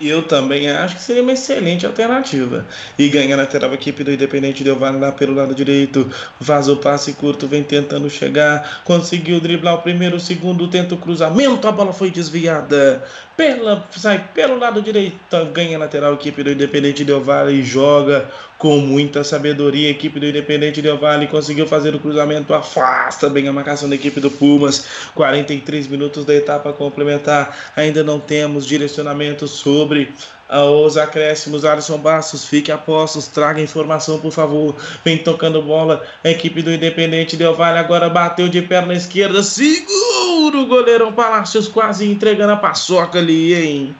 Eu 0.00 0.22
também 0.22 0.70
acho 0.70 0.96
que 0.96 1.02
seria 1.02 1.22
uma 1.22 1.32
excelente 1.32 1.84
alternativa. 1.84 2.66
E 2.98 3.06
ganha 3.10 3.36
na 3.36 3.42
lateral 3.42 3.74
equipe 3.74 4.02
do 4.02 4.10
Independente 4.10 4.64
Del 4.64 4.76
Vale 4.76 4.98
lá 4.98 5.12
pelo 5.12 5.34
lado 5.34 5.54
direito. 5.54 6.10
Faz 6.40 6.68
o 6.68 6.76
passe 6.78 7.12
curto, 7.12 7.46
vem 7.46 7.62
tentando 7.62 8.08
chegar. 8.08 8.80
Conseguiu 8.84 9.38
driblar 9.40 9.74
o 9.74 9.82
primeiro, 9.82 10.16
o 10.16 10.20
segundo, 10.20 10.68
tenta 10.68 10.94
o 10.94 10.98
cruzamento. 10.98 11.68
A 11.68 11.72
bola 11.72 11.92
foi 11.92 12.10
desviada. 12.10 13.04
Pela, 13.36 13.86
sai 13.90 14.28
pelo 14.32 14.58
lado 14.58 14.80
direito. 14.80 15.18
Ganha 15.52 15.76
a 15.76 15.80
lateral 15.80 16.14
equipe 16.14 16.42
do 16.42 16.52
Independente 16.52 17.04
Del 17.04 17.20
Vale 17.20 17.52
e 17.52 17.62
joga 17.62 18.30
com 18.60 18.76
muita 18.76 19.24
sabedoria. 19.24 19.88
A 19.88 19.90
equipe 19.90 20.20
do 20.20 20.26
Independente 20.26 20.80
Del 20.80 20.98
Vale 20.98 21.26
conseguiu 21.26 21.66
fazer 21.66 21.94
o 21.96 21.98
cruzamento. 21.98 22.54
Afasta 22.54 23.28
bem 23.28 23.48
a 23.48 23.52
marcação 23.52 23.88
da 23.88 23.96
equipe 23.96 24.20
do 24.20 24.30
Pumas. 24.30 25.10
43 25.16 25.88
minutos 25.88 26.24
da 26.24 26.34
etapa 26.34 26.72
complementar. 26.72 27.72
Ainda 27.74 28.04
não 28.04 28.20
temos 28.20 28.64
direcionamento 28.64 29.48
sobre 29.48 29.80
sobre 29.80 30.12
os 30.50 30.96
acréscimos. 30.96 31.64
Alisson 31.64 31.98
Bastos, 31.98 32.44
fique 32.44 32.72
a 32.72 32.78
postos, 32.78 33.28
traga 33.28 33.60
informação, 33.60 34.18
por 34.18 34.32
favor. 34.32 34.74
Vem 35.04 35.18
tocando 35.18 35.62
bola. 35.62 36.04
A 36.24 36.30
equipe 36.30 36.62
do 36.62 36.72
Independente 36.72 37.36
Del 37.36 37.54
Vale 37.54 37.78
agora 37.78 38.08
bateu 38.08 38.48
de 38.48 38.62
perna 38.62 38.94
esquerda. 38.94 39.42
Segura 39.42 40.58
o 40.58 40.66
goleirão 40.66 41.12
Palácios, 41.12 41.68
quase 41.68 42.10
entregando 42.10 42.52
a 42.52 42.56
paçoca 42.56 43.18
ali, 43.18 43.54
hein? 43.54 43.96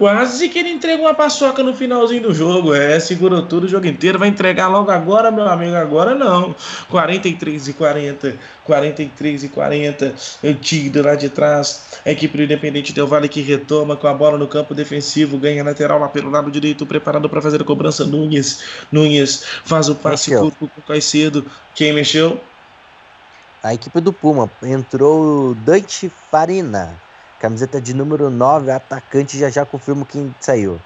Quase 0.00 0.48
que 0.48 0.58
ele 0.58 0.70
entregou 0.70 1.04
uma 1.04 1.12
paçoca 1.12 1.62
no 1.62 1.74
finalzinho 1.74 2.22
do 2.22 2.32
jogo. 2.32 2.72
É, 2.74 2.98
segurou 2.98 3.42
tudo 3.42 3.64
o 3.64 3.68
jogo 3.68 3.86
inteiro. 3.86 4.18
Vai 4.18 4.30
entregar 4.30 4.66
logo 4.66 4.90
agora, 4.90 5.30
meu 5.30 5.46
amigo. 5.46 5.76
Agora 5.76 6.14
não. 6.14 6.56
43 6.88 7.68
e 7.68 7.72
40. 7.74 8.38
43 8.64 9.44
e 9.44 9.48
40. 9.50 10.14
O 10.42 10.54
Tigre 10.54 11.02
lá 11.02 11.14
de 11.14 11.28
trás. 11.28 12.00
A 12.06 12.12
equipe 12.12 12.34
do 12.34 12.44
Independente 12.44 12.94
Del 12.94 13.06
Vale 13.06 13.28
que 13.28 13.42
retoma 13.42 13.94
com 13.94 14.06
a 14.06 14.14
bola 14.14 14.38
no 14.38 14.48
campo 14.48 14.74
defensivo. 14.74 15.36
Ganha 15.36 15.62
lateral 15.62 15.98
lá 15.98 16.08
pelo 16.08 16.30
lado 16.30 16.50
direito. 16.50 16.86
Preparado 16.86 17.28
para 17.28 17.42
fazer 17.42 17.60
a 17.60 17.64
cobrança. 17.64 18.06
Nunes. 18.06 18.64
Nunes 18.90 19.44
faz 19.64 19.90
o 19.90 19.94
passe 19.94 20.30
Mexeu. 20.30 20.44
curto 20.44 20.66
com 20.74 20.80
o 20.80 20.84
Caicedo. 20.84 21.44
Quem 21.74 21.92
mexeu? 21.92 22.40
A 23.62 23.74
equipe 23.74 24.00
do 24.00 24.14
Puma 24.14 24.50
entrou 24.62 25.50
o 25.50 25.54
Dante 25.54 26.08
Farina. 26.08 26.98
Camiseta 27.40 27.80
de 27.80 27.94
número 27.94 28.28
9, 28.28 28.70
atacante, 28.70 29.38
já 29.38 29.48
já 29.48 29.64
confirmo 29.64 30.04
quem 30.04 30.34
saiu. 30.38 30.78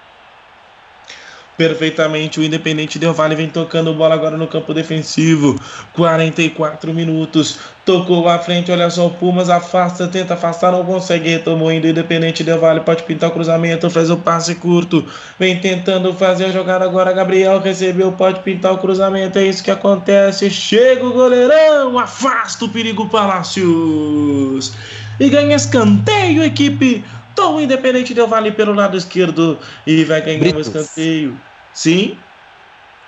Perfeitamente, 1.57 2.41
o 2.41 2.43
Independente 2.43 2.99
Del 2.99 3.13
Vale 3.13 3.37
vem 3.37 3.49
tocando 3.49 3.95
bola 3.95 4.15
agora 4.15 4.37
no 4.37 4.47
campo 4.49 4.73
defensivo. 4.75 5.57
44 5.93 6.93
minutos. 6.93 7.59
Tocou 7.85 8.29
à 8.29 8.39
frente, 8.39 8.73
olha 8.73 8.89
só, 8.89 9.07
o 9.07 9.11
Pumas 9.11 9.51
afasta, 9.51 10.09
tenta 10.09 10.35
afastar, 10.35 10.73
não 10.73 10.85
consegue, 10.85 11.29
retomou 11.29 11.71
indo. 11.73 11.89
Independente 11.89 12.43
Del 12.43 12.59
Vale 12.59 12.81
pode 12.81 13.05
pintar 13.05 13.31
o 13.31 13.33
cruzamento, 13.33 13.91
faz 13.91 14.11
o 14.11 14.17
passe 14.17 14.55
curto. 14.57 15.05
Vem 15.39 15.61
tentando 15.61 16.13
fazer 16.15 16.47
a 16.47 16.51
jogada 16.51 16.85
agora. 16.85 17.13
Gabriel 17.13 17.61
recebeu, 17.61 18.11
pode 18.13 18.41
pintar 18.41 18.73
o 18.73 18.79
cruzamento. 18.79 19.39
É 19.39 19.47
isso 19.47 19.63
que 19.63 19.71
acontece. 19.71 20.51
Chega 20.51 21.05
o 21.05 21.13
goleirão, 21.13 21.99
afasta 21.99 22.65
o 22.65 22.69
perigo 22.69 23.09
Palácios 23.09 24.73
e 25.19 25.29
ganha 25.29 25.57
escanteio, 25.57 26.43
equipe 26.43 27.05
do 27.35 27.61
Independente 27.61 28.15
Del 28.15 28.27
Vale 28.27 28.53
pelo 28.53 28.73
lado 28.73 28.97
esquerdo 28.97 29.59
e 29.87 30.05
vai 30.05 30.21
ganhar 30.21 30.41
Britos. 30.41 30.69
um 30.69 30.81
escanteio. 30.81 31.41
Sim, 31.73 32.19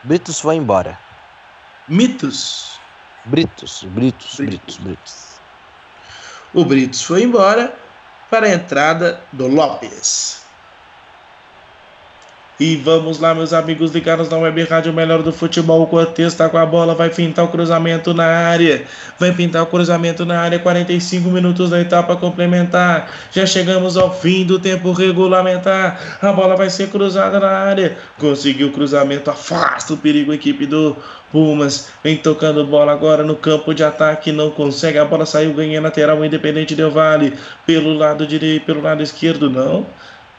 Britos 0.04 0.40
foi 0.40 0.56
embora. 0.56 0.98
Mitos. 1.88 2.78
Britos, 3.24 3.84
Britos, 3.90 4.36
Britos, 4.36 4.76
Britos. 4.76 5.40
O 6.54 6.64
Britos 6.64 7.02
foi 7.02 7.24
embora 7.24 7.76
para 8.30 8.46
a 8.46 8.50
entrada 8.54 9.20
do 9.32 9.48
Lopes. 9.48 10.45
E 12.58 12.74
vamos 12.74 13.20
lá, 13.20 13.34
meus 13.34 13.52
amigos 13.52 13.92
ligados 13.92 14.30
na 14.30 14.38
Web 14.38 14.62
Rádio 14.64 14.90
Melhor 14.90 15.22
do 15.22 15.30
Futebol. 15.30 15.82
O 15.82 15.86
Cortez 15.86 16.32
está 16.32 16.48
com 16.48 16.56
a 16.56 16.64
bola, 16.64 16.94
vai 16.94 17.10
pintar 17.10 17.44
o 17.44 17.48
cruzamento 17.48 18.14
na 18.14 18.24
área. 18.24 18.86
Vai 19.18 19.30
pintar 19.30 19.62
o 19.62 19.66
cruzamento 19.66 20.24
na 20.24 20.40
área, 20.40 20.58
45 20.58 21.28
minutos 21.28 21.68
da 21.68 21.78
etapa 21.78 22.16
complementar. 22.16 23.12
Já 23.30 23.44
chegamos 23.44 23.98
ao 23.98 24.10
fim 24.10 24.46
do 24.46 24.58
tempo 24.58 24.92
regulamentar. 24.92 26.18
A 26.22 26.32
bola 26.32 26.56
vai 26.56 26.70
ser 26.70 26.88
cruzada 26.88 27.38
na 27.38 27.50
área. 27.50 27.98
Conseguiu 28.16 28.68
o 28.68 28.72
cruzamento, 28.72 29.30
afasta 29.30 29.92
o 29.92 29.98
perigo, 29.98 30.32
equipe 30.32 30.64
do 30.64 30.96
Pumas. 31.30 31.90
Vem 32.02 32.16
tocando 32.16 32.64
bola 32.64 32.90
agora 32.90 33.22
no 33.22 33.36
campo 33.36 33.74
de 33.74 33.84
ataque, 33.84 34.32
não 34.32 34.50
consegue. 34.50 34.96
A 34.96 35.04
bola 35.04 35.26
saiu, 35.26 35.52
ganha 35.52 35.78
lateral, 35.78 36.24
Independente 36.24 36.74
Del 36.74 36.90
Vale. 36.90 37.34
Pelo 37.66 37.92
lado 37.92 38.26
direito, 38.26 38.64
pelo 38.64 38.80
lado 38.80 39.02
esquerdo, 39.02 39.50
não. 39.50 39.84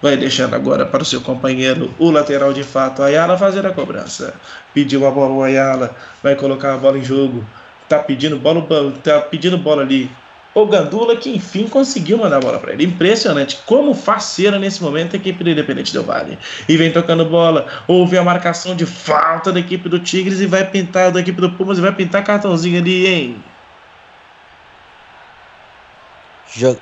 Vai 0.02 0.16
deixando 0.16 0.54
agora 0.54 0.86
para 0.86 1.02
o 1.02 1.06
seu 1.06 1.22
companheiro, 1.22 1.94
o 1.98 2.12
lateral 2.12 2.54
de 2.54 2.64
fato, 2.64 3.02
Ayala, 3.02 3.38
fazer 3.38 3.66
a 3.66 3.72
cobrança. 3.72 4.36
Pediu 4.74 5.08
a 5.08 5.12
bola 5.12 5.34
o 5.34 5.42
Ayala, 5.42 5.96
vai 6.22 6.36
colocar 6.36 6.76
a 6.76 6.78
bola 6.78 7.00
em 7.00 7.04
jogo. 7.04 7.44
Tá 7.90 8.00
pedindo 8.00 8.38
bola, 8.38 8.64
tá 9.04 9.22
pedindo 9.22 9.58
bola 9.58 9.82
ali. 9.82 10.12
O 10.54 10.66
Gandula 10.66 11.16
que 11.16 11.36
enfim 11.36 11.68
conseguiu 11.68 12.18
mandar 12.18 12.38
a 12.38 12.40
bola 12.40 12.60
para 12.60 12.74
ele. 12.74 12.84
Impressionante 12.84 13.60
como 13.66 13.94
faceira 13.94 14.60
nesse 14.60 14.82
momento 14.82 15.16
a 15.16 15.18
equipe 15.18 15.44
do 15.44 15.50
Independente 15.50 15.94
do 15.94 16.04
Vale. 16.04 16.38
E 16.68 16.78
vem 16.78 16.92
tocando 16.92 17.26
bola. 17.26 17.68
Houve 17.88 18.18
a 18.18 18.24
marcação 18.24 18.76
de 18.76 18.86
falta 18.86 19.52
da 19.52 19.60
equipe 19.60 19.88
do 19.88 20.00
Tigres 20.00 20.42
e 20.42 20.48
vai 20.48 20.66
pintar 20.70 21.12
da 21.12 21.20
equipe 21.20 21.40
do 21.40 21.52
Pumas 21.52 21.78
e 21.78 21.82
vai 21.82 21.92
pintar 21.92 22.24
cartãozinho 22.24 22.80
ali, 22.80 23.08
hein? 23.08 23.44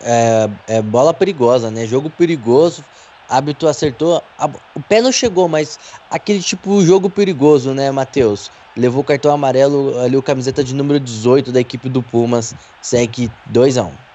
É, 0.02 0.50
é 0.68 0.82
bola 0.82 1.14
perigosa, 1.14 1.70
né? 1.70 1.86
Jogo 1.86 2.10
perigoso 2.10 2.84
hábito 3.30 3.68
acertou. 3.68 4.22
A, 4.38 4.50
o 4.76 4.82
pé 4.82 5.02
não 5.02 5.12
chegou, 5.12 5.48
mas 5.48 5.80
aquele 6.10 6.42
tipo 6.42 6.82
jogo 6.86 7.10
perigoso, 7.10 7.74
né, 7.74 7.92
Matheus? 7.92 8.52
Levou 8.76 9.02
o 9.02 9.06
cartão 9.06 9.32
amarelo 9.32 10.00
ali, 10.00 10.18
o 10.18 10.22
camiseta 10.22 10.64
de 10.64 10.76
número 10.76 11.00
18 11.00 11.52
da 11.52 11.60
equipe 11.60 11.90
do 11.90 12.04
Pumas. 12.04 12.54
Segue 12.82 13.32
2 13.48 13.78
a 13.78 13.84
1 13.84 14.06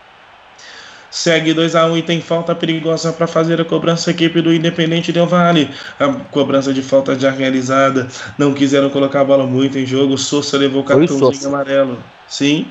Segue 1.11 1.53
2 1.53 1.75
a 1.75 1.87
1 1.87 1.97
e 1.97 2.03
tem 2.03 2.21
falta 2.21 2.55
perigosa 2.55 3.13
para 3.13 3.27
fazer 3.27 3.61
a 3.61 3.65
cobrança 3.65 4.13
equipe 4.13 4.41
do 4.41 4.55
Independente 4.55 5.13
Del 5.13 5.27
Vale. 5.27 5.69
A 5.99 6.07
cobrança 6.31 6.73
de 6.73 6.83
falta 6.83 7.19
já 7.19 7.31
realizada. 7.31 8.07
Não 8.39 8.55
quiseram 8.55 8.89
colocar 8.91 9.23
a 9.23 9.25
bola 9.25 9.45
muito 9.45 9.77
em 9.77 9.85
jogo. 9.85 10.17
Souza 10.17 10.57
levou 10.57 10.83
o 10.83 10.85
cartão 10.85 11.31
amarelo. 11.47 11.99
Sim. 12.29 12.69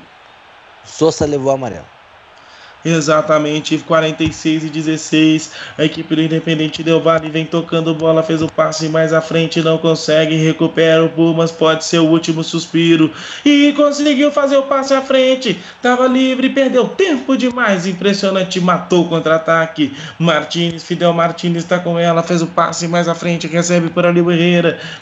Souza 0.86 1.26
levou 1.26 1.52
amarelo. 1.52 1.99
Exatamente, 2.84 3.78
46 3.80 4.64
e 4.64 4.70
16. 4.70 5.52
A 5.78 5.84
equipe 5.84 6.16
do 6.16 6.22
Independente 6.22 6.82
Del 6.82 7.02
Vale 7.02 7.30
vem 7.30 7.46
tocando 7.46 7.94
bola, 7.94 8.24
fez 8.24 8.42
o 8.42 8.48
passe 8.48 8.88
mais 8.88 9.12
à 9.12 9.20
frente, 9.20 9.62
não 9.62 9.78
consegue, 9.78 10.36
recupera 10.36 11.04
o 11.04 11.10
Pumas, 11.10 11.52
pode 11.52 11.84
ser 11.84 12.00
o 12.00 12.06
último 12.06 12.44
suspiro. 12.44 13.12
E 13.44 13.74
conseguiu 13.74 14.32
fazer 14.32 14.58
o 14.58 14.64
passe 14.64 14.94
à 14.94 15.02
frente. 15.02 15.60
Tava 15.82 16.08
livre, 16.08 16.50
perdeu 16.50 16.88
tempo 16.88 17.36
demais. 17.36 17.86
Impressionante, 17.86 18.60
matou 18.62 19.06
o 19.06 19.10
contra-ataque. 19.10 19.94
Martins, 20.18 20.84
Fidel 20.84 21.14
Martins 21.14 21.58
está 21.58 21.80
com 21.80 22.00
ela, 22.00 22.24
fez 22.24 22.42
o 22.42 22.48
passe 22.48 22.88
mais 22.88 23.10
à 23.10 23.16
frente, 23.16 23.48
recebe 23.48 23.90
por 23.90 24.06
ali 24.06 24.22
o. 24.22 24.30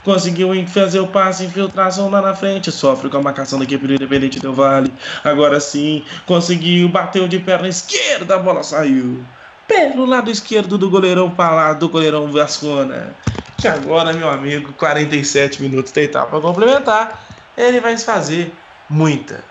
Conseguiu 0.04 0.52
fazer 0.68 0.99
o 0.99 1.08
passe, 1.08 1.45
infiltração 1.45 2.10
lá 2.10 2.22
na 2.22 2.34
frente. 2.34 2.72
Sofre 2.72 3.10
com 3.10 3.18
a 3.18 3.22
marcação 3.22 3.60
da 3.60 3.66
equipe 3.66 3.86
do 3.86 3.94
Independente 3.94 4.40
Del 4.40 4.54
Vale. 4.54 4.91
Agora 5.24 5.60
sim, 5.60 6.04
conseguiu, 6.26 6.90
bateu 6.90 7.28
de 7.28 7.40
perna 7.40 7.66
esquerda, 7.68 8.35
a 8.35 8.39
bola 8.39 8.64
saiu. 8.64 9.23
Pelo 9.68 10.06
lado 10.06 10.31
esquerdo 10.31 10.77
do 10.77 10.89
goleirão 10.89 11.30
Palado, 11.30 11.81
do 11.81 11.89
goleirão 11.89 12.31
Vascona. 12.31 13.15
Que 13.57 13.68
agora, 13.68 14.14
meu 14.14 14.30
amigo, 14.30 14.72
47 14.73 15.61
minutos 15.61 15.91
da 15.91 16.02
etapa 16.02 16.39
complementar, 16.39 17.27
ele 17.57 17.81
vai 17.81 17.98
fazer 17.98 18.53
muita, 18.89 19.44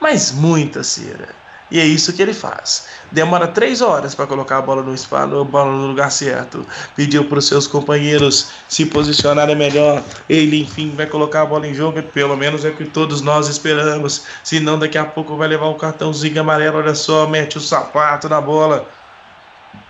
mas 0.00 0.32
muita 0.32 0.82
cera. 0.82 1.41
E 1.72 1.80
é 1.80 1.86
isso 1.86 2.12
que 2.12 2.20
ele 2.20 2.34
faz. 2.34 2.86
Demora 3.10 3.48
três 3.48 3.80
horas 3.80 4.14
para 4.14 4.26
colocar 4.26 4.58
a 4.58 4.60
bola 4.60 4.82
no 4.82 4.92
espaço, 4.92 5.40
a 5.40 5.42
bola 5.42 5.72
no 5.72 5.86
lugar 5.86 6.12
certo. 6.12 6.66
Pediu 6.94 7.24
para 7.24 7.38
os 7.38 7.46
seus 7.48 7.66
companheiros 7.66 8.50
se 8.68 8.84
posicionarem 8.84 9.56
melhor. 9.56 10.04
Ele, 10.28 10.60
enfim, 10.60 10.92
vai 10.94 11.06
colocar 11.06 11.40
a 11.40 11.46
bola 11.46 11.66
em 11.66 11.72
jogo. 11.72 12.02
Pelo 12.02 12.36
menos 12.36 12.62
é 12.66 12.68
o 12.68 12.76
que 12.76 12.84
todos 12.84 13.22
nós 13.22 13.48
esperamos. 13.48 14.26
Senão, 14.44 14.78
daqui 14.78 14.98
a 14.98 15.06
pouco 15.06 15.34
vai 15.34 15.48
levar 15.48 15.70
um 15.70 15.78
cartãozinho 15.78 16.42
amarelo. 16.42 16.76
Olha 16.76 16.94
só, 16.94 17.26
mete 17.26 17.56
o 17.56 17.60
sapato 17.60 18.28
na 18.28 18.38
bola. 18.38 18.86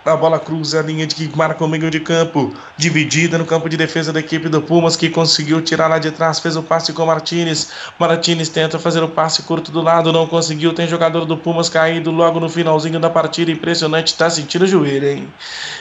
A 0.05 0.17
bola 0.17 0.37
cruza 0.37 0.79
a 0.79 0.83
linha 0.83 1.07
de 1.07 1.15
que 1.15 1.31
marca 1.37 1.63
o 1.63 1.67
meio 1.67 1.89
de 1.89 2.01
campo, 2.01 2.53
dividida 2.75 3.37
no 3.37 3.45
campo 3.45 3.69
de 3.69 3.77
defesa 3.77 4.11
da 4.11 4.19
equipe 4.19 4.49
do 4.49 4.61
Pumas, 4.61 4.97
que 4.97 5.09
conseguiu 5.09 5.61
tirar 5.61 5.87
lá 5.87 5.97
de 5.97 6.11
trás, 6.11 6.41
fez 6.41 6.57
o 6.57 6.61
passe 6.61 6.91
com 6.91 7.03
o 7.03 7.07
Martinez. 7.07 7.69
Martinez 7.97 8.49
tenta 8.49 8.77
fazer 8.77 9.01
o 9.01 9.07
passe 9.07 9.43
curto 9.43 9.71
do 9.71 9.81
lado, 9.81 10.11
não 10.11 10.27
conseguiu. 10.27 10.73
Tem 10.73 10.89
jogador 10.89 11.23
do 11.23 11.37
Pumas 11.37 11.69
caído 11.69 12.11
logo 12.11 12.37
no 12.37 12.49
finalzinho 12.49 12.99
da 12.99 13.09
partida. 13.09 13.49
Impressionante, 13.49 14.17
tá 14.17 14.29
sentindo 14.29 14.65
o 14.65 14.67
joelho, 14.67 15.07
hein? 15.07 15.33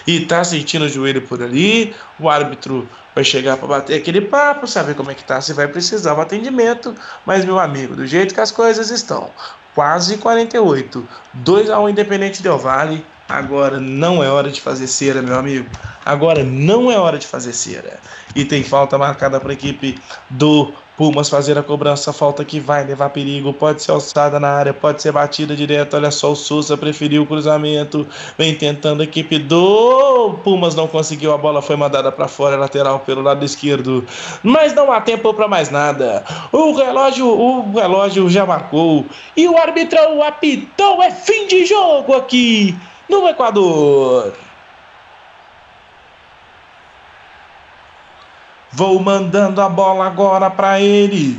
E 0.07 0.21
tá 0.21 0.45
sentindo 0.45 0.85
o 0.85 0.89
joelho 0.89 1.23
por 1.23 1.43
ali. 1.43 1.93
O 2.21 2.31
árbitro 2.31 2.89
vai 3.17 3.25
chegar 3.25 3.57
para 3.57 3.67
bater 3.67 3.97
aquele 3.97 4.21
papo, 4.21 4.69
saber 4.69 4.95
como 4.95 5.11
é 5.11 5.15
que 5.15 5.25
tá, 5.25 5.41
se 5.41 5.53
vai 5.53 5.67
precisar 5.67 6.15
um 6.15 6.21
atendimento. 6.21 6.95
Mas, 7.27 7.45
meu 7.45 7.59
amigo, 7.59 7.97
do 7.97 8.07
jeito 8.07 8.35
que 8.35 8.41
as 8.41 8.53
coisas 8.53 8.89
estão, 8.89 9.31
quase 9.75 10.17
48, 10.19 11.09
2 11.35 11.71
a 11.71 11.81
1 11.81 11.89
Independente 11.89 12.41
Del 12.41 12.57
Vale 12.57 13.05
Agora 13.29 13.81
não 13.81 14.23
é 14.23 14.29
hora 14.29 14.51
de 14.51 14.61
fazer 14.61 14.87
cera, 14.87 15.23
meu 15.23 15.39
amigo. 15.39 15.69
Agora 16.05 16.43
não 16.45 16.91
é 16.91 16.99
hora 16.99 17.19
de 17.19 17.27
fazer 17.27 17.53
cera. 17.53 17.99
E 18.35 18.45
tem 18.45 18.63
falta 18.63 18.99
marcada 18.99 19.41
para 19.41 19.51
a 19.51 19.55
equipe 19.55 19.99
do 20.29 20.73
Pumas 20.97 21.31
fazer 21.31 21.57
a 21.57 21.63
cobrança. 21.63 22.13
Falta 22.13 22.45
que 22.45 22.61
vai 22.61 22.85
levar 22.85 23.11
perigo. 23.11 23.53
Pode 23.53 23.83
ser 23.83 23.93
alçada 23.93 24.39
na 24.39 24.49
área, 24.49 24.75
pode 24.75 25.01
ser 25.01 25.13
batida 25.13 25.57
direto. 25.57 25.95
Olha 25.95 26.11
só, 26.11 26.33
o 26.33 26.37
Souza 26.37 26.77
preferiu 26.77 27.23
o 27.23 27.27
cruzamento. 27.27 28.07
Vem 28.37 28.55
tentando 28.55 29.01
a 29.01 29.05
equipe 29.05 29.39
do 29.39 30.35
Pumas. 30.45 30.75
Não 30.75 30.87
conseguiu. 30.87 31.33
A 31.33 31.39
bola 31.39 31.63
foi 31.63 31.77
mandada 31.77 32.13
para 32.13 32.29
fora, 32.29 32.57
lateral 32.57 33.01
pelo 33.01 33.23
lado 33.23 33.45
esquerdo. 33.45 34.05
Mas 34.43 34.75
não 34.75 34.93
há 34.93 35.01
tempo 35.01 35.33
para 35.33 35.49
mais 35.49 35.71
nada. 35.71 36.23
O 36.53 36.75
relógio, 36.75 37.27
o 37.27 37.73
relógio 37.73 38.29
já 38.29 38.45
marcou. 38.45 39.07
E 39.37 39.49
o 39.49 39.57
arbitrão 39.57 40.23
apitou. 40.23 41.03
É 41.03 41.11
fim 41.11 41.47
de 41.47 41.65
jogo 41.65 42.15
aqui 42.15 42.77
no 43.21 43.29
Equador. 43.29 44.33
Vou 48.73 48.99
mandando 48.99 49.61
a 49.61 49.69
bola 49.69 50.07
agora 50.07 50.51
para 50.51 50.81
ele, 50.81 51.39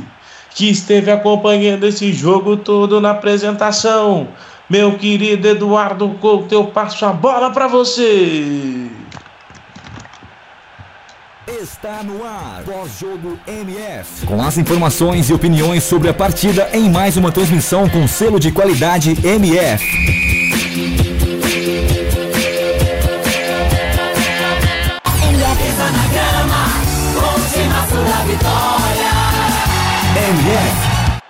que 0.54 0.70
esteve 0.70 1.10
acompanhando 1.10 1.84
esse 1.84 2.12
jogo 2.12 2.56
todo 2.56 3.00
na 3.00 3.10
apresentação. 3.10 4.28
Meu 4.70 4.96
querido 4.96 5.48
Eduardo 5.48 6.08
Couto, 6.20 6.54
eu 6.54 6.66
passo 6.66 7.04
a 7.04 7.12
bola 7.12 7.50
para 7.50 7.66
você. 7.66 8.88
Está 11.60 12.02
no 12.02 12.24
ar, 12.24 12.62
pós-jogo 12.64 13.38
MF. 13.46 14.26
Com 14.26 14.40
as 14.40 14.56
informações 14.56 15.28
e 15.28 15.34
opiniões 15.34 15.82
sobre 15.82 16.08
a 16.08 16.14
partida 16.14 16.70
em 16.72 16.88
mais 16.88 17.16
uma 17.16 17.30
transmissão 17.30 17.88
com 17.88 18.08
selo 18.08 18.40
de 18.40 18.50
qualidade 18.50 19.14
MF. 19.26 19.84
MF. 30.16 31.20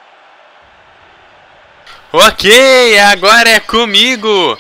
Ok, 2.13 2.99
agora 3.01 3.51
é 3.51 3.61
comigo. 3.61 4.57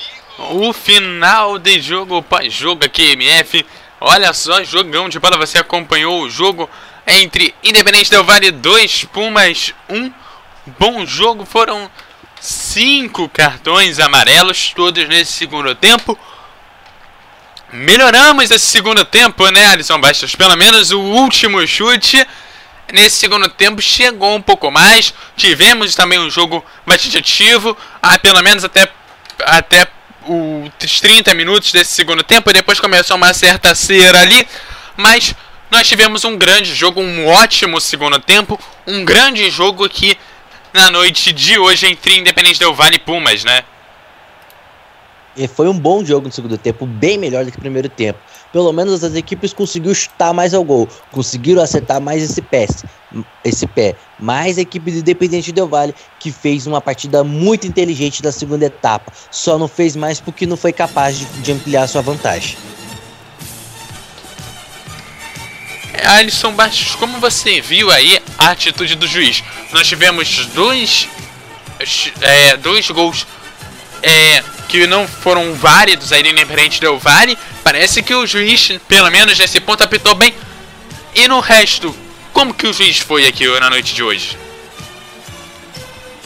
O 0.51 0.73
final 0.73 1.59
de 1.59 1.81
jogo 1.81 2.23
pós-jogo 2.23 2.85
aqui, 2.85 3.13
MF. 3.13 3.65
Olha 4.01 4.33
só, 4.33 4.65
jogão 4.65 5.09
de 5.09 5.21
bola. 5.21 5.37
Você 5.37 5.59
acompanhou 5.59 6.23
o 6.23 6.29
jogo 6.29 6.69
entre 7.07 7.55
Independente 7.63 8.11
Del 8.11 8.25
Vale 8.25 8.51
2, 8.51 9.05
Pumas 9.05 9.73
1. 9.89 10.13
Bom 10.79 11.07
jogo, 11.07 11.45
foram 11.45 11.91
cinco 12.41 13.29
cartões 13.29 14.01
amarelos, 14.01 14.73
todos 14.75 15.07
nesse 15.09 15.33
segundo 15.33 15.75
tempo. 15.75 16.19
Melhoramos 17.75 18.53
esse 18.53 18.67
segundo 18.67 19.05
tempo, 19.05 19.51
né, 19.51 19.67
Alisson 19.67 20.01
Bastos? 20.01 20.37
Pelo 20.37 20.57
menos 20.57 20.93
o 20.93 21.01
último 21.01 21.67
chute 21.67 22.25
nesse 22.93 23.17
segundo 23.17 23.49
tempo 23.49 23.83
chegou 23.83 24.37
um 24.37 24.41
pouco 24.41 24.71
mais. 24.71 25.13
Tivemos 25.37 25.93
também 25.97 26.21
um 26.21 26.31
jogo 26.31 26.65
bastante 26.87 27.19
ativo, 27.19 27.77
ah, 28.01 28.17
pelo 28.17 28.41
menos 28.43 28.63
até, 28.63 28.89
até 29.41 29.89
os 30.25 31.01
30 31.01 31.35
minutos 31.35 31.73
desse 31.73 31.91
segundo 31.95 32.23
tempo. 32.23 32.53
Depois 32.53 32.79
começou 32.79 33.17
uma 33.17 33.35
certa 33.35 33.75
cera 33.75 34.21
ali, 34.21 34.47
mas 34.97 35.35
nós 35.69 35.89
tivemos 35.89 36.25
um 36.25 36.39
grande 36.39 36.73
jogo, 36.73 37.01
um 37.01 37.27
ótimo 37.27 37.81
segundo 37.81 38.21
tempo, 38.21 38.57
um 38.87 39.05
grande 39.05 39.51
jogo 39.51 39.85
aqui 39.85 40.17
na 40.73 40.93
noite 40.93 41.33
de 41.33 41.59
hoje 41.59 41.89
entre 41.89 42.19
Independente 42.19 42.61
Del 42.61 42.73
Vale 42.73 42.95
e 42.95 43.01
Pumas, 43.01 43.43
né? 43.43 43.65
E 45.37 45.49
foi 45.49 45.69
um 45.69 45.79
bom 45.79 46.05
jogo 46.05 46.27
no 46.29 46.33
segundo 46.33 46.57
tempo, 46.57 46.87
bem 46.87 47.19
melhor 47.19 47.45
do 47.45 47.51
que 47.51 47.59
o 47.59 47.61
primeiro 47.61 47.89
tempo. 47.89 48.19
pelo 48.53 48.73
menos 48.73 49.03
as 49.03 49.17
equipes 49.17 49.53
conseguiram 49.53 49.93
chutar 49.93 50.33
mais 50.33 50.55
ao 50.55 50.63
gol, 50.63 50.89
conseguiram 51.11 51.61
acertar 51.61 52.01
mais 52.01 52.23
esse 52.23 52.41
pé, 52.41 52.69
esse 53.45 53.67
pé. 53.67 53.97
Mais 54.17 54.59
a 54.59 54.61
equipe 54.61 54.93
do 54.93 54.99
Independente 54.99 55.51
Del 55.51 55.67
Vale 55.67 55.93
que 56.21 56.31
fez 56.31 56.65
uma 56.65 56.81
partida 56.81 57.25
muito 57.25 57.67
inteligente 57.67 58.23
na 58.23 58.31
segunda 58.31 58.67
etapa, 58.67 59.13
só 59.29 59.59
não 59.59 59.67
fez 59.67 59.97
mais 59.97 60.21
porque 60.21 60.47
não 60.47 60.57
foi 60.57 60.73
capaz 60.73 61.19
de, 61.19 61.25
de 61.25 61.51
ampliar 61.51 61.89
sua 61.89 62.01
vantagem. 62.01 62.57
Alisson 66.05 66.53
Bastos, 66.53 66.95
como 66.95 67.19
você 67.19 67.61
viu 67.61 67.91
aí 67.91 68.21
a 68.39 68.51
atitude 68.51 68.95
do 68.95 69.07
juiz? 69.07 69.43
Nós 69.73 69.89
tivemos 69.89 70.47
dois, 70.55 71.09
é, 72.21 72.57
dois 72.57 72.89
gols 72.91 73.27
é, 74.03 74.45
que 74.69 74.87
não 74.87 75.07
foram 75.07 75.55
válidos 75.55 76.13
aí 76.13 76.23
no 76.23 76.29
Independente 76.29 76.81
Del 76.81 76.99
Vale. 76.99 77.39
Parece 77.63 78.03
que 78.03 78.15
o 78.15 78.27
juiz, 78.27 78.79
pelo 78.89 79.11
menos 79.11 79.39
nesse 79.39 79.61
ponto, 79.61 79.83
apitou 79.83 80.15
bem. 80.15 80.35
E 81.15 81.29
no 81.29 81.41
resto, 81.41 81.95
como 82.33 82.53
que 82.53 82.67
o 82.67 82.73
juiz 82.73 82.99
foi 82.99 83.27
aqui 83.27 83.47
na 83.61 83.71
noite 83.71 83.95
de 83.95 84.03
hoje? 84.03 84.37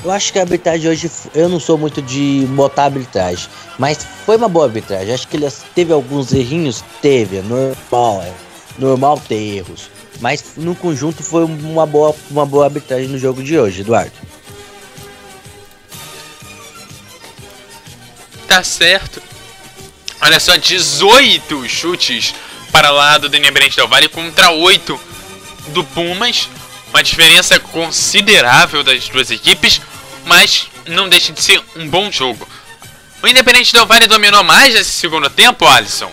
Eu 0.02 0.12
acho 0.12 0.32
que 0.32 0.38
a 0.38 0.42
arbitragem 0.42 0.90
hoje, 0.90 1.10
eu 1.34 1.48
não 1.48 1.58
sou 1.58 1.76
muito 1.76 2.00
de 2.00 2.46
botar 2.50 2.84
arbitragem, 2.84 3.48
mas 3.78 3.98
foi 4.24 4.36
uma 4.36 4.48
boa 4.48 4.66
arbitragem. 4.66 5.12
Acho 5.12 5.26
que 5.26 5.36
ele 5.36 5.48
teve 5.74 5.92
alguns 5.92 6.32
errinhos, 6.32 6.84
teve, 7.02 7.38
é 7.38 7.42
normal, 7.42 8.22
é 8.22 8.32
normal 8.78 9.20
ter 9.28 9.56
erros. 9.56 9.90
Mas 10.20 10.52
no 10.56 10.74
conjunto 10.74 11.22
foi 11.22 11.44
uma 11.44 11.84
boa, 11.84 12.14
uma 12.30 12.46
boa 12.46 12.66
arbitragem 12.66 13.08
no 13.08 13.18
jogo 13.18 13.42
de 13.42 13.58
hoje, 13.58 13.80
Eduardo. 13.80 14.12
Tá 18.48 18.64
certo. 18.64 19.22
Olha 20.20 20.40
só, 20.40 20.56
18 20.56 21.68
chutes 21.68 22.34
para 22.72 22.90
lado 22.90 23.28
do 23.28 23.36
Independente 23.36 23.76
Del 23.76 23.86
Vale 23.86 24.08
contra 24.08 24.50
8 24.50 25.00
do 25.68 25.84
Pumas. 25.84 26.48
Uma 26.88 27.02
diferença 27.02 27.60
considerável 27.60 28.82
das 28.82 29.08
duas 29.08 29.30
equipes, 29.30 29.80
mas 30.24 30.66
não 30.86 31.08
deixa 31.08 31.32
de 31.32 31.40
ser 31.40 31.62
um 31.76 31.88
bom 31.88 32.10
jogo. 32.10 32.48
O 33.22 33.28
Independente 33.28 33.72
Del 33.72 33.86
Vale 33.86 34.08
dominou 34.08 34.42
mais 34.42 34.74
nesse 34.74 34.90
segundo 34.90 35.30
tempo, 35.30 35.64
Alisson? 35.64 36.10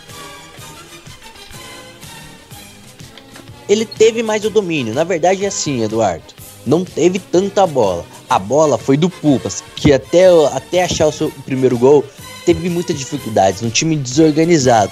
ele 3.68 3.86
teve 3.86 4.24
mais 4.24 4.45
o 4.45 4.49
domínio. 4.49 4.94
Na 4.94 5.03
verdade 5.03 5.44
é 5.44 5.48
assim, 5.48 5.84
Eduardo. 5.84 6.24
Não 6.66 6.84
teve 6.84 7.20
tanta 7.20 7.66
bola. 7.68 8.06
A 8.30 8.40
bola 8.40 8.78
foi 8.78 8.98
do 8.98 9.10
Pupas, 9.10 9.64
que 9.76 9.94
até, 9.94 10.26
até 10.52 10.84
achar 10.84 11.07
o 11.07 11.12
seu 11.12 11.32
primeiro 11.45 11.78
gol 11.78 12.03
teve 12.46 12.70
muitas 12.70 12.98
dificuldades. 12.98 13.62
Um 13.62 13.70
time 13.70 13.96
desorganizado. 13.96 14.92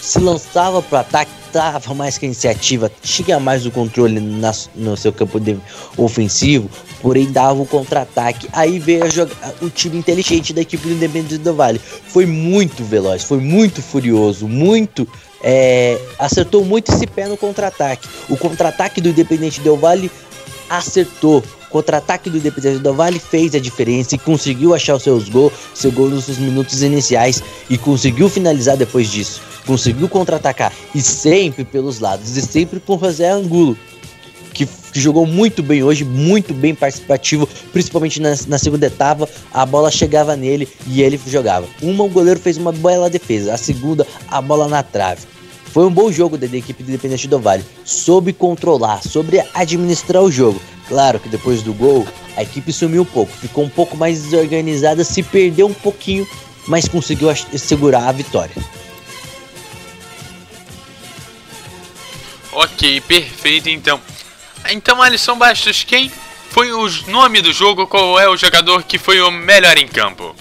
Se 0.00 0.18
lançava 0.18 0.82
para 0.82 1.00
ataque, 1.00 1.30
tava 1.52 1.94
mais 1.94 2.18
que 2.18 2.24
a 2.24 2.28
iniciativa, 2.28 2.90
tinha 3.02 3.38
mais 3.38 3.64
o 3.66 3.70
controle 3.70 4.18
na, 4.18 4.52
no 4.74 4.96
seu 4.96 5.12
campo 5.12 5.40
ofensivo, 5.96 6.68
porém 7.00 7.30
dava 7.30 7.62
o 7.62 7.66
contra-ataque. 7.66 8.48
Aí 8.52 8.80
veio 8.80 9.08
jogar, 9.10 9.54
o 9.60 9.70
time 9.70 9.98
inteligente 9.98 10.52
da 10.52 10.62
equipe 10.62 10.88
do 10.88 10.94
Independente 10.94 11.38
do 11.38 11.54
Vale. 11.54 11.78
Foi 11.78 12.26
muito 12.26 12.82
veloz, 12.82 13.22
foi 13.22 13.38
muito 13.38 13.80
furioso, 13.80 14.48
muito 14.48 15.06
é, 15.42 16.00
acertou 16.18 16.64
muito 16.64 16.92
esse 16.92 17.06
pé 17.06 17.26
no 17.26 17.36
contra-ataque. 17.36 18.08
O 18.28 18.36
contra-ataque 18.36 19.00
do 19.00 19.08
Independente 19.08 19.60
Del 19.60 19.76
Vale 19.76 20.10
acertou. 20.70 21.42
Contra-ataque 21.72 22.28
do 22.28 22.36
Independente 22.36 22.80
Del 22.80 22.92
Vale 22.92 23.18
fez 23.18 23.54
a 23.54 23.58
diferença 23.58 24.14
e 24.14 24.18
conseguiu 24.18 24.74
achar 24.74 24.94
os 24.94 25.02
seus 25.02 25.30
gols, 25.30 25.54
seu 25.74 25.90
gol 25.90 26.10
nos 26.10 26.26
seus 26.26 26.36
minutos 26.36 26.82
iniciais 26.82 27.42
e 27.70 27.78
conseguiu 27.78 28.28
finalizar 28.28 28.76
depois 28.76 29.10
disso. 29.10 29.40
Conseguiu 29.66 30.06
contra-atacar 30.06 30.70
e 30.94 31.00
sempre 31.00 31.64
pelos 31.64 31.98
lados 31.98 32.36
e 32.36 32.42
sempre 32.42 32.78
com 32.78 32.98
José 32.98 33.30
Angulo. 33.30 33.76
Que, 34.52 34.66
que, 34.66 35.00
jogou 35.00 35.24
muito 35.24 35.62
bem 35.62 35.82
hoje, 35.82 36.04
muito 36.04 36.52
bem 36.52 36.74
participativo, 36.74 37.48
principalmente 37.72 38.20
na, 38.20 38.34
na, 38.48 38.58
segunda 38.58 38.84
etapa. 38.84 39.26
A 39.50 39.64
bola 39.64 39.90
chegava 39.90 40.36
nele 40.36 40.68
e 40.86 41.00
ele 41.00 41.18
jogava. 41.26 41.66
Uma, 41.80 42.04
o 42.04 42.08
goleiro 42.08 42.38
fez 42.38 42.58
uma 42.58 42.70
bela 42.70 43.08
defesa, 43.08 43.54
a 43.54 43.56
segunda, 43.56 44.06
a 44.28 44.42
bola 44.42 44.68
na 44.68 44.82
trave. 44.82 45.22
Foi 45.72 45.86
um 45.86 45.90
bom 45.90 46.12
jogo 46.12 46.36
da, 46.36 46.44
equipe 46.44 46.82
do 46.82 46.90
Independente 46.90 47.26
do 47.26 47.38
Vale. 47.38 47.64
Soube 47.82 48.34
controlar, 48.34 49.02
sobre 49.02 49.42
administrar 49.54 50.22
o 50.22 50.30
jogo. 50.30 50.60
Claro 50.92 51.18
que 51.18 51.26
depois 51.26 51.62
do 51.62 51.72
gol, 51.72 52.06
a 52.36 52.42
equipe 52.42 52.70
sumiu 52.70 53.00
um 53.00 53.06
pouco, 53.06 53.32
ficou 53.34 53.64
um 53.64 53.68
pouco 53.70 53.96
mais 53.96 54.24
desorganizada, 54.24 55.02
se 55.02 55.22
perdeu 55.22 55.66
um 55.66 55.72
pouquinho, 55.72 56.28
mas 56.66 56.86
conseguiu 56.86 57.34
segurar 57.56 58.06
a 58.06 58.12
vitória. 58.12 58.54
Ok, 62.52 63.00
perfeito 63.00 63.70
então. 63.70 63.98
Então, 64.68 65.00
Alisson 65.00 65.38
Bastos, 65.38 65.82
quem 65.82 66.12
foi 66.50 66.70
o 66.72 66.86
nome 67.06 67.40
do 67.40 67.54
jogo? 67.54 67.86
Qual 67.86 68.20
é 68.20 68.28
o 68.28 68.36
jogador 68.36 68.82
que 68.82 68.98
foi 68.98 69.18
o 69.22 69.30
melhor 69.30 69.78
em 69.78 69.88
campo? 69.88 70.36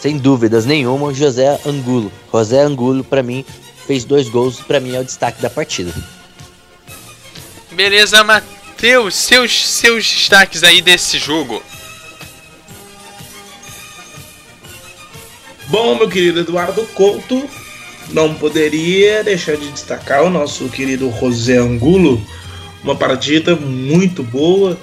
sem 0.00 0.16
dúvidas 0.16 0.66
nenhuma, 0.66 1.14
José 1.14 1.60
Angulo. 1.64 2.10
José 2.32 2.62
Angulo, 2.62 3.04
para 3.04 3.22
mim, 3.22 3.44
fez 3.86 4.04
dois 4.04 4.28
gols, 4.28 4.58
para 4.58 4.80
mim 4.80 4.96
é 4.96 5.00
o 5.00 5.04
destaque 5.04 5.40
da 5.40 5.50
partida. 5.50 5.92
Beleza, 7.72 8.24
Matheus, 8.24 9.14
seus, 9.14 9.66
seus 9.66 10.04
destaques 10.04 10.62
aí 10.62 10.82
desse 10.82 11.18
jogo. 11.18 11.62
Bom, 15.68 15.94
meu 15.96 16.08
querido 16.08 16.40
Eduardo 16.40 16.82
Couto, 16.94 17.48
não 18.10 18.34
poderia 18.34 19.22
deixar 19.22 19.56
de 19.56 19.70
destacar 19.70 20.24
o 20.24 20.30
nosso 20.30 20.68
querido 20.68 21.12
José 21.20 21.58
Angulo. 21.58 22.20
Uma 22.82 22.96
partida 22.96 23.54
muito 23.54 24.22
boa, 24.22 24.76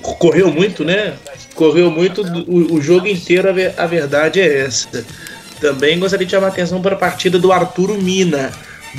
correu 0.00 0.52
muito, 0.52 0.84
né? 0.84 1.16
correu 1.54 1.90
muito 1.90 2.22
o, 2.22 2.74
o 2.74 2.80
jogo 2.80 3.06
inteiro, 3.06 3.48
a, 3.48 3.82
a, 3.82 3.86
verdade 3.86 4.40
é 4.40 4.60
essa. 4.60 5.04
Também 5.60 5.98
gostaria 5.98 6.26
de 6.26 6.30
chamar 6.30 6.48
a 6.48 6.50
atenção 6.50 6.80
para 6.80 6.94
a 6.94 6.98
partida 6.98 7.38
do 7.38 7.52
Arturo 7.52 8.00
Mina, 8.00 8.52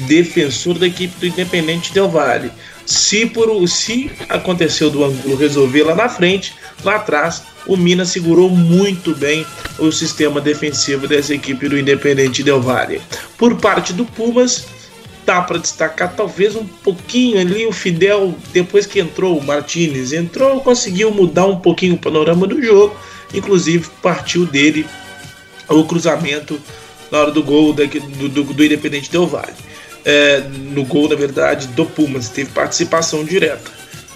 defensor 0.08 0.78
da 0.78 0.88
equipe 0.88 1.20
do 1.20 1.28
Independente 1.28 1.94
Del 1.94 2.10
Vale. 2.10 2.52
Se, 2.86 3.26
por, 3.26 3.68
se 3.68 4.12
aconteceu 4.30 4.90
do 4.90 5.04
ângulo 5.04 5.36
resolver 5.36 5.84
lá 5.84 5.96
na 5.96 6.10
frente, 6.10 6.54
lá 6.84 6.96
atrás, 6.96 7.44
o 7.66 7.78
Mina 7.78 8.06
segurou 8.06 8.50
muito 8.50 9.16
bem 9.16 9.46
o 9.80 9.92
sistema 9.92 10.42
defensivo 10.42 11.08
dessa 11.08 11.34
equipe 11.34 11.70
do 11.70 11.78
Independente 11.78 12.44
Del 12.44 12.62
Vale. 12.62 13.02
Por 13.38 13.56
parte 13.56 13.94
do 13.94 14.06
Pumas, 14.06 14.66
dá 15.26 15.42
para 15.42 15.58
destacar 15.58 16.14
talvez 16.16 16.56
um 16.56 16.66
pouquinho 16.66 17.40
ali 17.40 17.66
o 17.66 17.72
Fidel 17.72 18.36
depois 18.52 18.86
que 18.86 19.00
entrou 19.00 19.38
o 19.38 19.44
Martinez 19.44 20.12
entrou 20.12 20.60
conseguiu 20.60 21.12
mudar 21.12 21.46
um 21.46 21.60
pouquinho 21.60 21.96
o 21.96 22.00
panorama 22.00 22.46
do 22.46 22.62
jogo 22.62 22.96
inclusive 23.34 23.90
partiu 24.02 24.46
dele 24.46 24.86
o 25.70 25.84
cruzamento 25.86 26.60
na 27.10 27.20
hora 27.20 27.32
do 27.32 27.42
gol 27.42 27.74
do, 27.74 27.88
do, 28.30 28.44
do 28.44 28.66
Independente 28.66 29.10
Del 29.10 29.26
Vale 29.26 29.54
é, 30.06 30.40
no 30.40 30.84
gol 30.86 31.10
na 31.10 31.16
verdade 31.16 31.68
do 31.68 31.86
Pumas 31.86 32.30
teve 32.30 32.52
participação 32.52 33.24
direta 33.24 33.72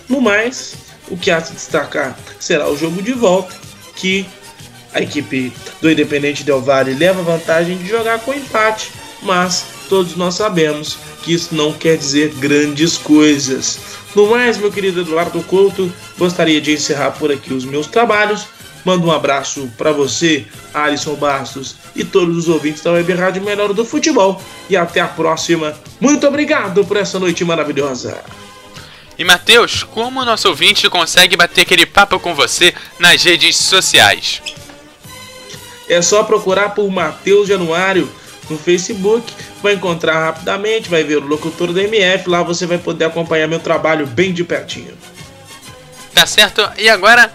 no 0.09 0.21
mais 0.21 0.75
o 1.09 1.17
que 1.17 1.31
há 1.31 1.39
de 1.39 1.53
destacar 1.53 2.17
será 2.39 2.69
o 2.69 2.77
jogo 2.77 3.01
de 3.01 3.13
volta 3.13 3.55
que 3.95 4.25
a 4.93 5.01
equipe 5.01 5.51
do 5.81 5.89
Independente 5.91 6.43
Del 6.43 6.61
Vale 6.61 6.93
leva 6.93 7.21
vantagem 7.21 7.77
de 7.77 7.87
jogar 7.87 8.19
com 8.19 8.33
empate 8.33 8.91
mas 9.21 9.65
todos 9.89 10.15
nós 10.15 10.35
sabemos 10.35 10.97
que 11.23 11.33
isso 11.33 11.55
não 11.55 11.73
quer 11.73 11.97
dizer 11.97 12.33
grandes 12.35 12.97
coisas. 12.97 13.79
No 14.15 14.27
mais, 14.27 14.57
meu 14.57 14.71
querido 14.71 15.01
Eduardo 15.01 15.41
Couto, 15.43 15.91
gostaria 16.17 16.61
de 16.61 16.73
encerrar 16.73 17.11
por 17.11 17.31
aqui 17.31 17.53
os 17.53 17.65
meus 17.65 17.87
trabalhos. 17.87 18.47
Mando 18.87 19.07
um 19.07 19.11
abraço 19.11 19.69
para 19.77 19.91
você, 19.91 20.45
Alisson 20.73 21.15
Bastos 21.15 21.75
e 21.93 22.05
todos 22.05 22.37
os 22.37 22.47
ouvintes 22.47 22.81
da 22.81 22.93
Web 22.93 23.11
Rádio 23.15 23.41
Melhor 23.43 23.73
do 23.73 23.83
Futebol. 23.83 24.41
E 24.69 24.77
até 24.77 25.01
a 25.01 25.07
próxima. 25.09 25.77
Muito 25.99 26.25
obrigado 26.25 26.85
por 26.85 26.95
essa 26.95 27.19
noite 27.19 27.43
maravilhosa. 27.43 28.23
E 29.19 29.25
Matheus, 29.25 29.83
como 29.83 30.21
o 30.21 30.25
nosso 30.25 30.47
ouvinte 30.47 30.89
consegue 30.89 31.35
bater 31.35 31.63
aquele 31.63 31.85
papo 31.85 32.17
com 32.17 32.33
você 32.33 32.73
nas 32.97 33.21
redes 33.21 33.57
sociais? 33.57 34.41
É 35.89 36.01
só 36.01 36.23
procurar 36.23 36.69
por 36.69 36.89
Matheus 36.89 37.49
Januário 37.49 38.09
no 38.49 38.57
Facebook, 38.57 39.33
vai 39.61 39.73
encontrar 39.73 40.27
rapidamente, 40.27 40.87
vai 40.87 41.03
ver 41.03 41.17
o 41.17 41.27
locutor 41.27 41.73
da 41.73 41.83
MF, 41.83 42.29
lá 42.29 42.41
você 42.41 42.65
vai 42.65 42.77
poder 42.77 43.03
acompanhar 43.03 43.49
meu 43.49 43.59
trabalho 43.59 44.07
bem 44.07 44.33
de 44.33 44.45
pertinho. 44.45 44.97
Tá 46.13 46.25
certo? 46.25 46.61
E 46.77 46.87
agora 46.87 47.29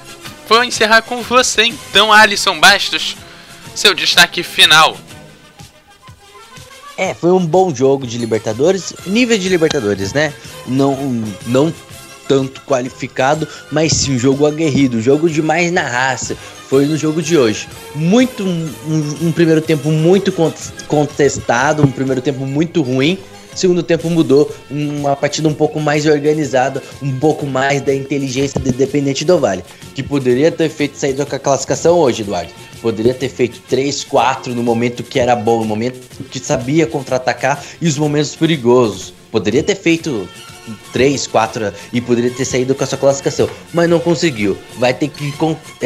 vou 0.49 0.65
encerrar 0.65 1.03
com 1.03 1.23
você 1.23 1.65
então, 1.65 2.13
Alisson 2.13 2.59
Bastos, 2.59 3.17
seu 3.75 3.95
destaque 3.95 4.43
final. 4.43 4.97
É, 6.97 7.15
foi 7.15 7.33
um 7.33 7.45
bom 7.45 7.75
jogo 7.75 8.07
de 8.07 8.19
Libertadores, 8.19 8.93
nível 9.07 9.39
de 9.39 9.49
Libertadores, 9.49 10.13
né? 10.13 10.33
Não, 10.67 10.95
não 11.47 11.73
tanto 12.29 12.61
qualificado, 12.63 13.49
mas 13.71 13.93
sim 13.93 14.15
um 14.15 14.19
jogo 14.19 14.47
aguerrido, 14.47 14.99
um 14.99 15.03
jogo 15.03 15.29
demais 15.29 15.73
na 15.73 15.83
raça. 15.83 16.37
Foi 16.69 16.87
no 16.87 16.97
jogo 16.97 17.21
de 17.21 17.37
hoje. 17.37 17.69
Muito 17.95 18.45
um, 18.45 18.73
um 19.21 19.33
primeiro 19.33 19.61
tempo 19.61 19.91
muito 19.91 20.33
contestado, 20.87 21.83
um 21.83 21.91
primeiro 21.91 22.23
tempo 22.23 22.47
muito 22.47 22.81
ruim. 22.83 23.19
Segundo 23.55 23.83
tempo 23.83 24.09
mudou, 24.09 24.51
uma 24.71 25.15
partida 25.15 25.49
um 25.49 25.55
pouco 25.55 25.79
mais 25.79 26.07
organizada, 26.07 26.83
um 27.03 27.19
pouco 27.19 27.47
mais 27.47 27.81
da 27.83 27.95
inteligência 27.95 28.59
do 28.59 28.69
Independente 28.69 29.25
do 29.25 29.39
Vale, 29.39 29.65
que 29.95 30.03
poderia 30.03 30.51
ter 30.51 30.69
feito 30.69 30.97
saída 30.97 31.27
com 31.27 31.37
a 31.37 31.39
classificação 31.39 31.99
hoje, 31.99 32.23
Eduardo. 32.23 32.51
Poderia 32.81 33.15
ter 33.15 33.29
feito 33.29 33.61
3, 33.69 34.05
4 34.05 34.55
no 34.55 34.63
momento 34.63 35.03
que 35.03 35.21
era 35.21 35.37
bom, 35.37 35.61
no 35.61 35.67
momento 35.67 36.01
que 36.31 36.39
sabia 36.39 36.87
contra-atacar 36.87 37.63
e 37.81 37.87
os 37.87 37.97
momentos 37.97 38.35
perigosos. 38.35 39.15
Poderia 39.31 39.63
ter 39.63 39.77
feito 39.77 40.29
3, 40.93 41.27
4 41.27 41.73
e 41.93 42.01
poderia 42.01 42.31
ter 42.31 42.45
saído 42.45 42.75
com 42.75 42.85
a 42.85 42.87
sua 42.87 42.99
classificação, 42.99 43.49
mas 43.73 43.89
não 43.89 44.01
conseguiu. 44.01 44.57
Vai 44.79 44.95
ter 44.95 45.09
que, 45.09 45.33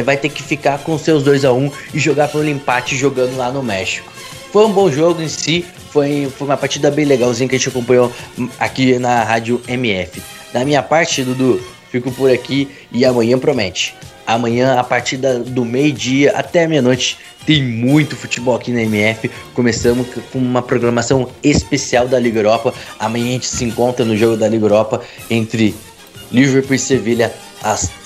vai 0.02 0.16
ter 0.16 0.28
que 0.28 0.42
ficar 0.42 0.78
com 0.78 0.98
seus 0.98 1.22
2 1.22 1.44
a 1.44 1.52
1 1.52 1.70
e 1.94 1.98
jogar 1.98 2.28
pelo 2.28 2.48
empate 2.48 2.96
jogando 2.96 3.36
lá 3.36 3.50
no 3.50 3.62
México. 3.62 4.10
Foi 4.52 4.64
um 4.64 4.72
bom 4.72 4.90
jogo 4.90 5.20
em 5.22 5.28
si, 5.28 5.64
foi, 5.90 6.30
foi 6.36 6.46
uma 6.46 6.56
partida 6.56 6.90
bem 6.90 7.04
legalzinha 7.04 7.48
que 7.48 7.54
a 7.54 7.58
gente 7.58 7.68
acompanhou 7.68 8.12
aqui 8.58 8.98
na 8.98 9.22
Rádio 9.22 9.60
MF. 9.68 10.22
Da 10.52 10.64
minha 10.64 10.82
parte, 10.82 11.22
Dudu, 11.22 11.60
fico 11.90 12.10
por 12.12 12.30
aqui 12.30 12.68
e 12.92 13.04
amanhã 13.04 13.38
promete. 13.38 13.94
Amanhã, 14.26 14.78
a 14.78 14.82
partir 14.82 15.18
do 15.18 15.64
meio-dia 15.64 16.32
até 16.32 16.66
meia-noite, 16.66 17.18
tem 17.46 17.62
muito 17.62 18.16
futebol 18.16 18.56
aqui 18.56 18.72
na 18.72 18.82
MF. 18.82 19.30
Começamos 19.54 20.08
com 20.32 20.38
uma 20.38 20.60
programação 20.60 21.30
especial 21.44 22.08
da 22.08 22.18
Liga 22.18 22.40
Europa. 22.40 22.74
Amanhã 22.98 23.28
a 23.28 23.32
gente 23.32 23.46
se 23.46 23.64
encontra 23.64 24.04
no 24.04 24.16
jogo 24.16 24.36
da 24.36 24.48
Liga 24.48 24.64
Europa 24.64 25.00
entre 25.30 25.74
Liverpool 26.32 26.74
e 26.74 26.78
Sevilha 26.78 27.32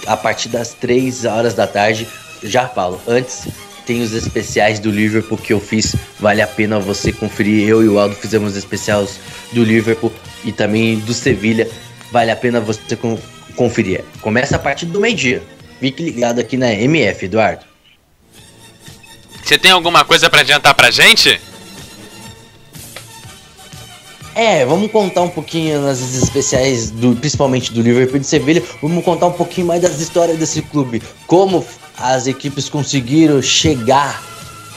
a 0.07 0.17
partir 0.17 0.51
das 0.51 0.75
3 0.75 1.25
horas 1.25 1.55
da 1.55 1.67
tarde. 1.67 2.07
Já 2.43 2.69
falo, 2.69 3.01
antes 3.09 3.49
tem 3.91 4.03
os 4.03 4.13
especiais 4.13 4.79
do 4.79 4.89
Liverpool 4.89 5.37
que 5.37 5.53
eu 5.53 5.61
fiz. 5.61 5.97
Vale 6.21 6.41
a 6.41 6.47
pena 6.47 6.79
você 6.79 7.13
conferir. 7.13 7.69
Eu 7.69 7.83
e 7.83 7.89
o 7.89 7.99
Aldo 7.99 8.15
fizemos 8.15 8.55
especiais 8.55 9.19
do 9.51 9.65
Liverpool 9.65 10.13
e 10.45 10.53
também 10.53 11.01
do 11.01 11.13
Sevilha. 11.13 11.69
Vale 12.13 12.31
a 12.31 12.37
pena 12.37 12.61
você 12.61 12.97
conferir. 13.57 14.05
Começa 14.21 14.55
a 14.55 14.59
partir 14.61 14.87
do 14.87 15.01
meio-dia. 15.01 15.43
Fique 15.81 16.05
ligado 16.05 16.39
aqui 16.39 16.57
na 16.57 16.73
MF, 16.73 17.25
Eduardo. 17.25 17.65
Você 19.43 19.59
tem 19.59 19.73
alguma 19.73 20.05
coisa 20.05 20.31
para 20.31 20.43
adiantar 20.43 20.73
pra 20.73 20.93
gente? 20.93 21.41
É, 24.37 24.65
vamos 24.65 24.93
contar 24.93 25.23
um 25.23 25.29
pouquinho 25.29 25.81
nas 25.83 26.01
especiais, 26.15 26.93
do, 26.93 27.17
principalmente 27.17 27.73
do 27.73 27.83
Liverpool 27.83 28.19
e 28.19 28.21
de 28.21 28.27
Sevilha. 28.29 28.63
Vamos 28.81 29.05
contar 29.05 29.27
um 29.27 29.33
pouquinho 29.33 29.67
mais 29.67 29.83
das 29.83 29.99
histórias 29.99 30.39
desse 30.39 30.63
clube. 30.63 31.03
Como 31.27 31.67
as 32.01 32.27
equipes 32.27 32.69
conseguiram 32.69 33.41
chegar 33.43 34.23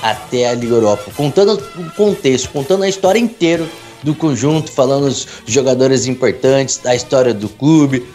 até 0.02 0.50
a 0.50 0.54
Liga 0.54 0.76
Europa. 0.76 1.12
Contando 1.16 1.54
o 1.78 1.90
contexto, 1.92 2.50
contando 2.50 2.84
a 2.84 2.90
história 2.90 3.20
inteira 3.20 3.66
do 4.04 4.14
conjunto, 4.14 4.70
falando 4.70 5.06
os 5.06 5.26
jogadores 5.46 6.06
importantes, 6.06 6.78
da 6.78 6.94
história 6.94 7.34
do 7.34 7.48
clube, 7.48 8.06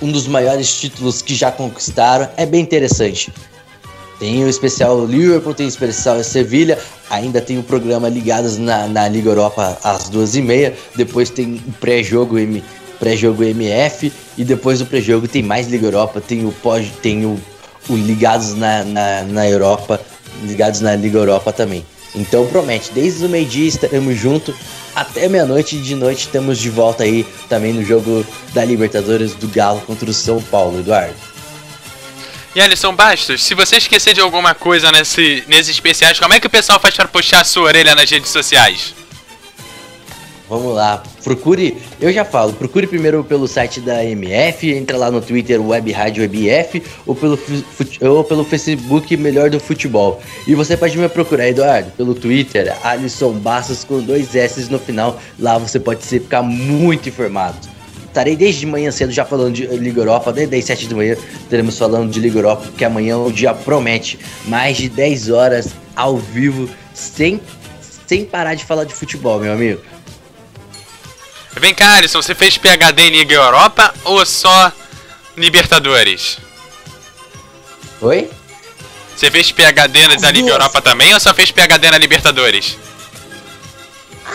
um 0.00 0.10
dos 0.10 0.26
maiores 0.26 0.74
títulos 0.74 1.20
que 1.20 1.34
já 1.34 1.52
conquistaram. 1.52 2.28
É 2.36 2.46
bem 2.46 2.62
interessante. 2.62 3.32
Tem 4.18 4.42
o 4.44 4.48
especial 4.48 5.04
Liverpool, 5.04 5.52
tem 5.52 5.66
o 5.66 5.68
especial 5.68 6.22
Sevilha, 6.22 6.78
ainda 7.10 7.40
tem 7.40 7.58
o 7.58 7.62
programa 7.62 8.08
Ligados 8.08 8.56
na, 8.56 8.86
na 8.86 9.08
Liga 9.08 9.30
Europa 9.30 9.78
às 9.82 10.08
duas 10.08 10.34
e 10.34 10.40
meia. 10.40 10.74
Depois 10.96 11.28
tem 11.28 11.60
o 11.66 11.72
pré-jogo 11.72 12.36
pré-jogo 12.98 13.42
MF 13.42 14.12
e 14.38 14.44
depois 14.44 14.78
do 14.78 14.86
pré-jogo 14.86 15.26
tem 15.26 15.42
mais 15.42 15.66
Liga 15.66 15.88
Europa, 15.88 16.20
tem 16.20 16.46
o 16.46 16.52
pós, 16.52 16.86
tem 17.02 17.26
o, 17.26 17.30
o 17.30 17.40
Ligados 17.90 18.54
na, 18.54 18.84
na, 18.84 19.22
na 19.22 19.48
Europa, 19.48 20.00
Ligados 20.42 20.80
na 20.80 20.94
Liga 20.96 21.18
Europa 21.18 21.52
também. 21.52 21.84
Então 22.14 22.46
promete, 22.46 22.90
desde 22.92 23.24
o 23.24 23.28
meio-dia 23.28 23.68
estaremos 23.68 24.16
juntos 24.18 24.54
até 24.94 25.26
meia-noite 25.26 25.78
de 25.78 25.94
noite 25.94 26.26
estamos 26.26 26.58
de 26.58 26.68
volta 26.68 27.02
aí 27.02 27.26
também 27.48 27.72
no 27.72 27.82
jogo 27.82 28.26
da 28.52 28.62
Libertadores 28.64 29.34
do 29.34 29.48
Galo 29.48 29.80
contra 29.80 30.08
o 30.08 30.12
São 30.12 30.40
Paulo, 30.42 30.80
Eduardo. 30.80 31.14
E 32.54 32.60
Alisson 32.60 32.94
Bastos, 32.94 33.42
se 33.42 33.54
você 33.54 33.76
esquecer 33.76 34.12
de 34.12 34.20
alguma 34.20 34.54
coisa 34.54 34.92
nesse, 34.92 35.42
nesses 35.48 35.70
especiais, 35.70 36.20
como 36.20 36.34
é 36.34 36.40
que 36.40 36.46
o 36.46 36.50
pessoal 36.50 36.78
faz 36.78 36.94
para 36.94 37.08
puxar 37.08 37.40
a 37.40 37.44
sua 37.44 37.62
orelha 37.62 37.94
nas 37.94 38.10
redes 38.10 38.30
sociais? 38.30 38.94
Vamos 40.52 40.74
lá, 40.74 41.02
procure, 41.24 41.78
eu 41.98 42.12
já 42.12 42.26
falo, 42.26 42.52
procure 42.52 42.86
primeiro 42.86 43.24
pelo 43.24 43.48
site 43.48 43.80
da 43.80 44.04
MF, 44.04 44.70
entra 44.70 44.98
lá 44.98 45.10
no 45.10 45.18
Twitter 45.18 45.58
Web 45.58 45.90
Rádio 45.92 46.24
MF 46.24 46.82
ou 47.06 47.14
pelo, 47.14 47.38
ou 48.02 48.22
pelo 48.22 48.44
Facebook 48.44 49.16
Melhor 49.16 49.48
do 49.48 49.58
Futebol. 49.58 50.20
E 50.46 50.54
você 50.54 50.76
pode 50.76 50.98
me 50.98 51.08
procurar, 51.08 51.48
Eduardo, 51.48 51.90
pelo 51.92 52.14
Twitter, 52.14 52.76
Alisson 52.84 53.32
Bastos 53.32 53.82
com 53.82 54.02
dois 54.02 54.36
S 54.36 54.70
no 54.70 54.78
final. 54.78 55.18
Lá 55.38 55.56
você 55.56 55.80
pode 55.80 56.04
ficar 56.04 56.42
muito 56.42 57.08
informado. 57.08 57.56
Estarei 58.08 58.36
desde 58.36 58.66
manhã 58.66 58.90
cedo 58.90 59.10
já 59.10 59.24
falando 59.24 59.54
de 59.54 59.66
Liga 59.68 60.02
Europa, 60.02 60.34
desde 60.34 60.54
as 60.54 60.66
7 60.66 60.86
da 60.86 60.96
manhã 60.96 61.16
estaremos 61.44 61.78
falando 61.78 62.10
de 62.10 62.20
Liga 62.20 62.38
Europa, 62.38 62.64
porque 62.64 62.84
amanhã 62.84 63.16
o 63.16 63.32
dia 63.32 63.54
promete 63.54 64.18
mais 64.44 64.76
de 64.76 64.90
10 64.90 65.30
horas 65.30 65.70
ao 65.96 66.18
vivo, 66.18 66.68
sem, 66.92 67.40
sem 68.06 68.26
parar 68.26 68.54
de 68.54 68.66
falar 68.66 68.84
de 68.84 68.92
futebol, 68.92 69.40
meu 69.40 69.54
amigo. 69.54 69.80
Vem 71.60 71.74
cá, 71.74 71.96
Alisson, 71.96 72.20
você 72.20 72.34
fez 72.34 72.56
PHD 72.56 73.02
em 73.02 73.10
Liga 73.10 73.34
Europa 73.34 73.94
ou 74.04 74.24
só 74.24 74.72
Libertadores? 75.36 76.38
Oi? 78.00 78.28
Você 79.14 79.30
fez 79.30 79.52
PHD 79.52 80.06
As 80.06 80.22
da 80.22 80.30
Liga 80.30 80.46
duas. 80.46 80.52
Europa 80.52 80.82
também 80.82 81.12
ou 81.14 81.20
só 81.20 81.32
fez 81.34 81.50
PHD 81.50 81.90
na 81.90 81.98
Libertadores? 81.98 82.76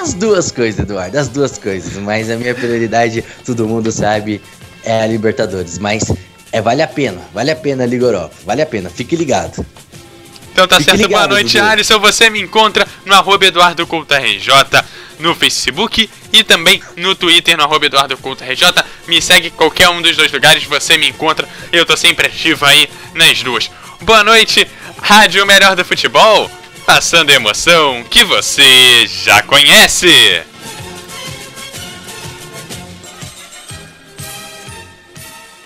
As 0.02 0.14
duas 0.14 0.52
coisas, 0.52 0.80
Eduardo, 0.80 1.18
as 1.18 1.28
duas 1.28 1.58
coisas. 1.58 1.94
Mas 1.96 2.30
a 2.30 2.36
minha 2.36 2.54
prioridade, 2.54 3.24
todo 3.46 3.68
mundo 3.68 3.92
sabe, 3.92 4.42
é 4.84 5.02
a 5.02 5.08
Libertadores. 5.08 5.80
Mas 5.80 6.04
é, 6.52 6.62
vale 6.62 6.82
a 6.82 6.88
pena, 6.88 7.22
vale 7.34 7.52
a 7.52 7.56
pena 7.56 7.84
a 7.84 7.88
Liga 7.88 8.06
Europa, 8.06 8.36
vale 8.46 8.62
a 8.62 8.66
pena, 8.66 8.90
fique 8.90 9.16
ligado. 9.16 9.66
Então 10.52 10.68
tá 10.68 10.78
Fique 10.78 10.90
certo, 10.90 11.02
ligado, 11.04 11.12
boa 11.12 11.28
noite, 11.28 11.58
Dudu. 11.58 11.70
Alisson. 11.70 12.00
Você 12.00 12.30
me 12.30 12.42
encontra 12.42 12.88
no 13.06 13.14
arroba 13.14 13.46
Eduardo 13.46 13.84
RJ 13.84 14.54
no 15.20 15.36
Facebook 15.36 16.10
e 16.32 16.44
também 16.44 16.82
no 16.96 17.16
Twitter, 17.16 17.58
no 17.58 17.64
arroba 17.64 17.86
Eduardo 17.86 18.18
Couto 18.18 18.44
RJ. 18.44 18.84
Me 19.08 19.22
segue 19.22 19.50
qualquer 19.50 19.90
um 19.90 20.02
dos 20.02 20.16
dois 20.16 20.32
lugares, 20.32 20.64
você 20.64 20.98
me 20.98 21.10
encontra. 21.10 21.48
Eu 21.72 21.86
tô 21.86 21.96
sempre 21.96 22.28
ativo 22.28 22.66
aí 22.66 22.90
nas 23.14 23.42
duas. 23.42 23.70
Boa 24.02 24.24
noite, 24.24 24.68
Rádio 25.02 25.46
Melhor 25.46 25.76
do 25.76 25.84
Futebol, 25.84 26.50
passando 26.86 27.32
emoção 27.32 28.04
que 28.10 28.24
você 28.24 29.08
já 29.08 29.42
conhece. 29.42 30.44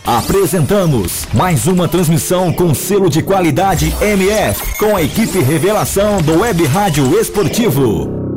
Apresentamos 0.06 1.28
mais 1.32 1.68
uma 1.68 1.88
transmissão 1.88 2.52
com 2.52 2.74
selo 2.74 3.08
de 3.10 3.22
qualidade 3.22 3.94
MF, 4.02 4.78
com 4.80 4.96
a 4.96 5.02
equipe 5.02 5.40
Revelação 5.40 6.22
do 6.22 6.40
Web 6.40 6.66
Rádio 6.66 7.20
Esportivo. 7.20 8.31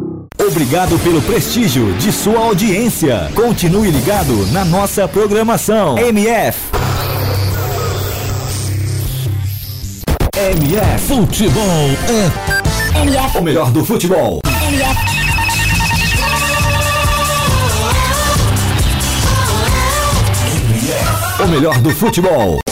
Obrigado 0.46 0.98
pelo 0.98 1.22
prestígio 1.22 1.94
de 1.94 2.12
sua 2.12 2.38
audiência. 2.38 3.30
Continue 3.34 3.90
ligado 3.90 4.46
na 4.52 4.62
nossa 4.62 5.08
programação. 5.08 5.96
MF. 5.96 6.58
MF. 10.36 11.06
Futebol 11.06 11.62
é. 11.62 13.00
MF. 13.00 13.38
O 13.38 13.42
melhor 13.42 13.70
do 13.70 13.84
futebol. 13.86 14.40
MF. 14.68 15.14
O 21.42 21.48
melhor 21.48 21.78
do 21.80 21.90
futebol. 21.90 22.63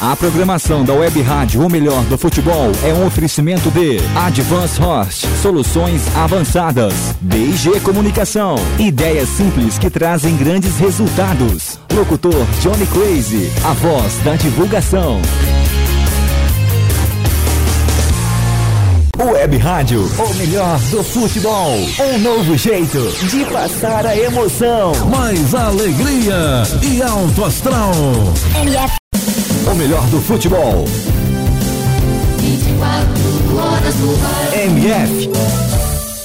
A 0.00 0.14
programação 0.14 0.84
da 0.84 0.92
Web 0.92 1.22
Rádio 1.22 1.64
O 1.64 1.70
Melhor 1.70 2.04
do 2.04 2.18
Futebol 2.18 2.70
é 2.84 2.92
um 2.92 3.06
oferecimento 3.06 3.70
de 3.70 3.96
Advance 4.14 4.78
Host, 4.78 5.26
soluções 5.40 6.02
avançadas, 6.14 6.92
BG 7.22 7.80
Comunicação, 7.80 8.56
ideias 8.78 9.26
simples 9.30 9.78
que 9.78 9.88
trazem 9.88 10.36
grandes 10.36 10.76
resultados. 10.76 11.80
Locutor 11.90 12.46
Johnny 12.60 12.86
Crazy, 12.86 13.50
a 13.64 13.72
voz 13.72 14.18
da 14.22 14.34
divulgação. 14.36 15.20
Web 19.18 19.56
Rádio, 19.56 20.02
o 20.02 20.34
melhor 20.34 20.78
do 20.90 21.02
futebol. 21.02 21.72
Um 21.98 22.18
novo 22.18 22.54
jeito 22.54 22.98
de 23.30 23.46
passar 23.46 24.04
a 24.04 24.14
emoção. 24.14 24.92
Mais 25.06 25.54
alegria 25.54 26.62
e 26.82 27.02
alto 27.02 27.44
astral. 27.46 27.94
O 29.70 29.74
melhor 29.74 30.06
do 30.06 30.20
futebol. 30.20 30.84
24 32.38 33.58
horas 33.58 34.00
ar. 34.24 34.56
MF. 34.56 35.65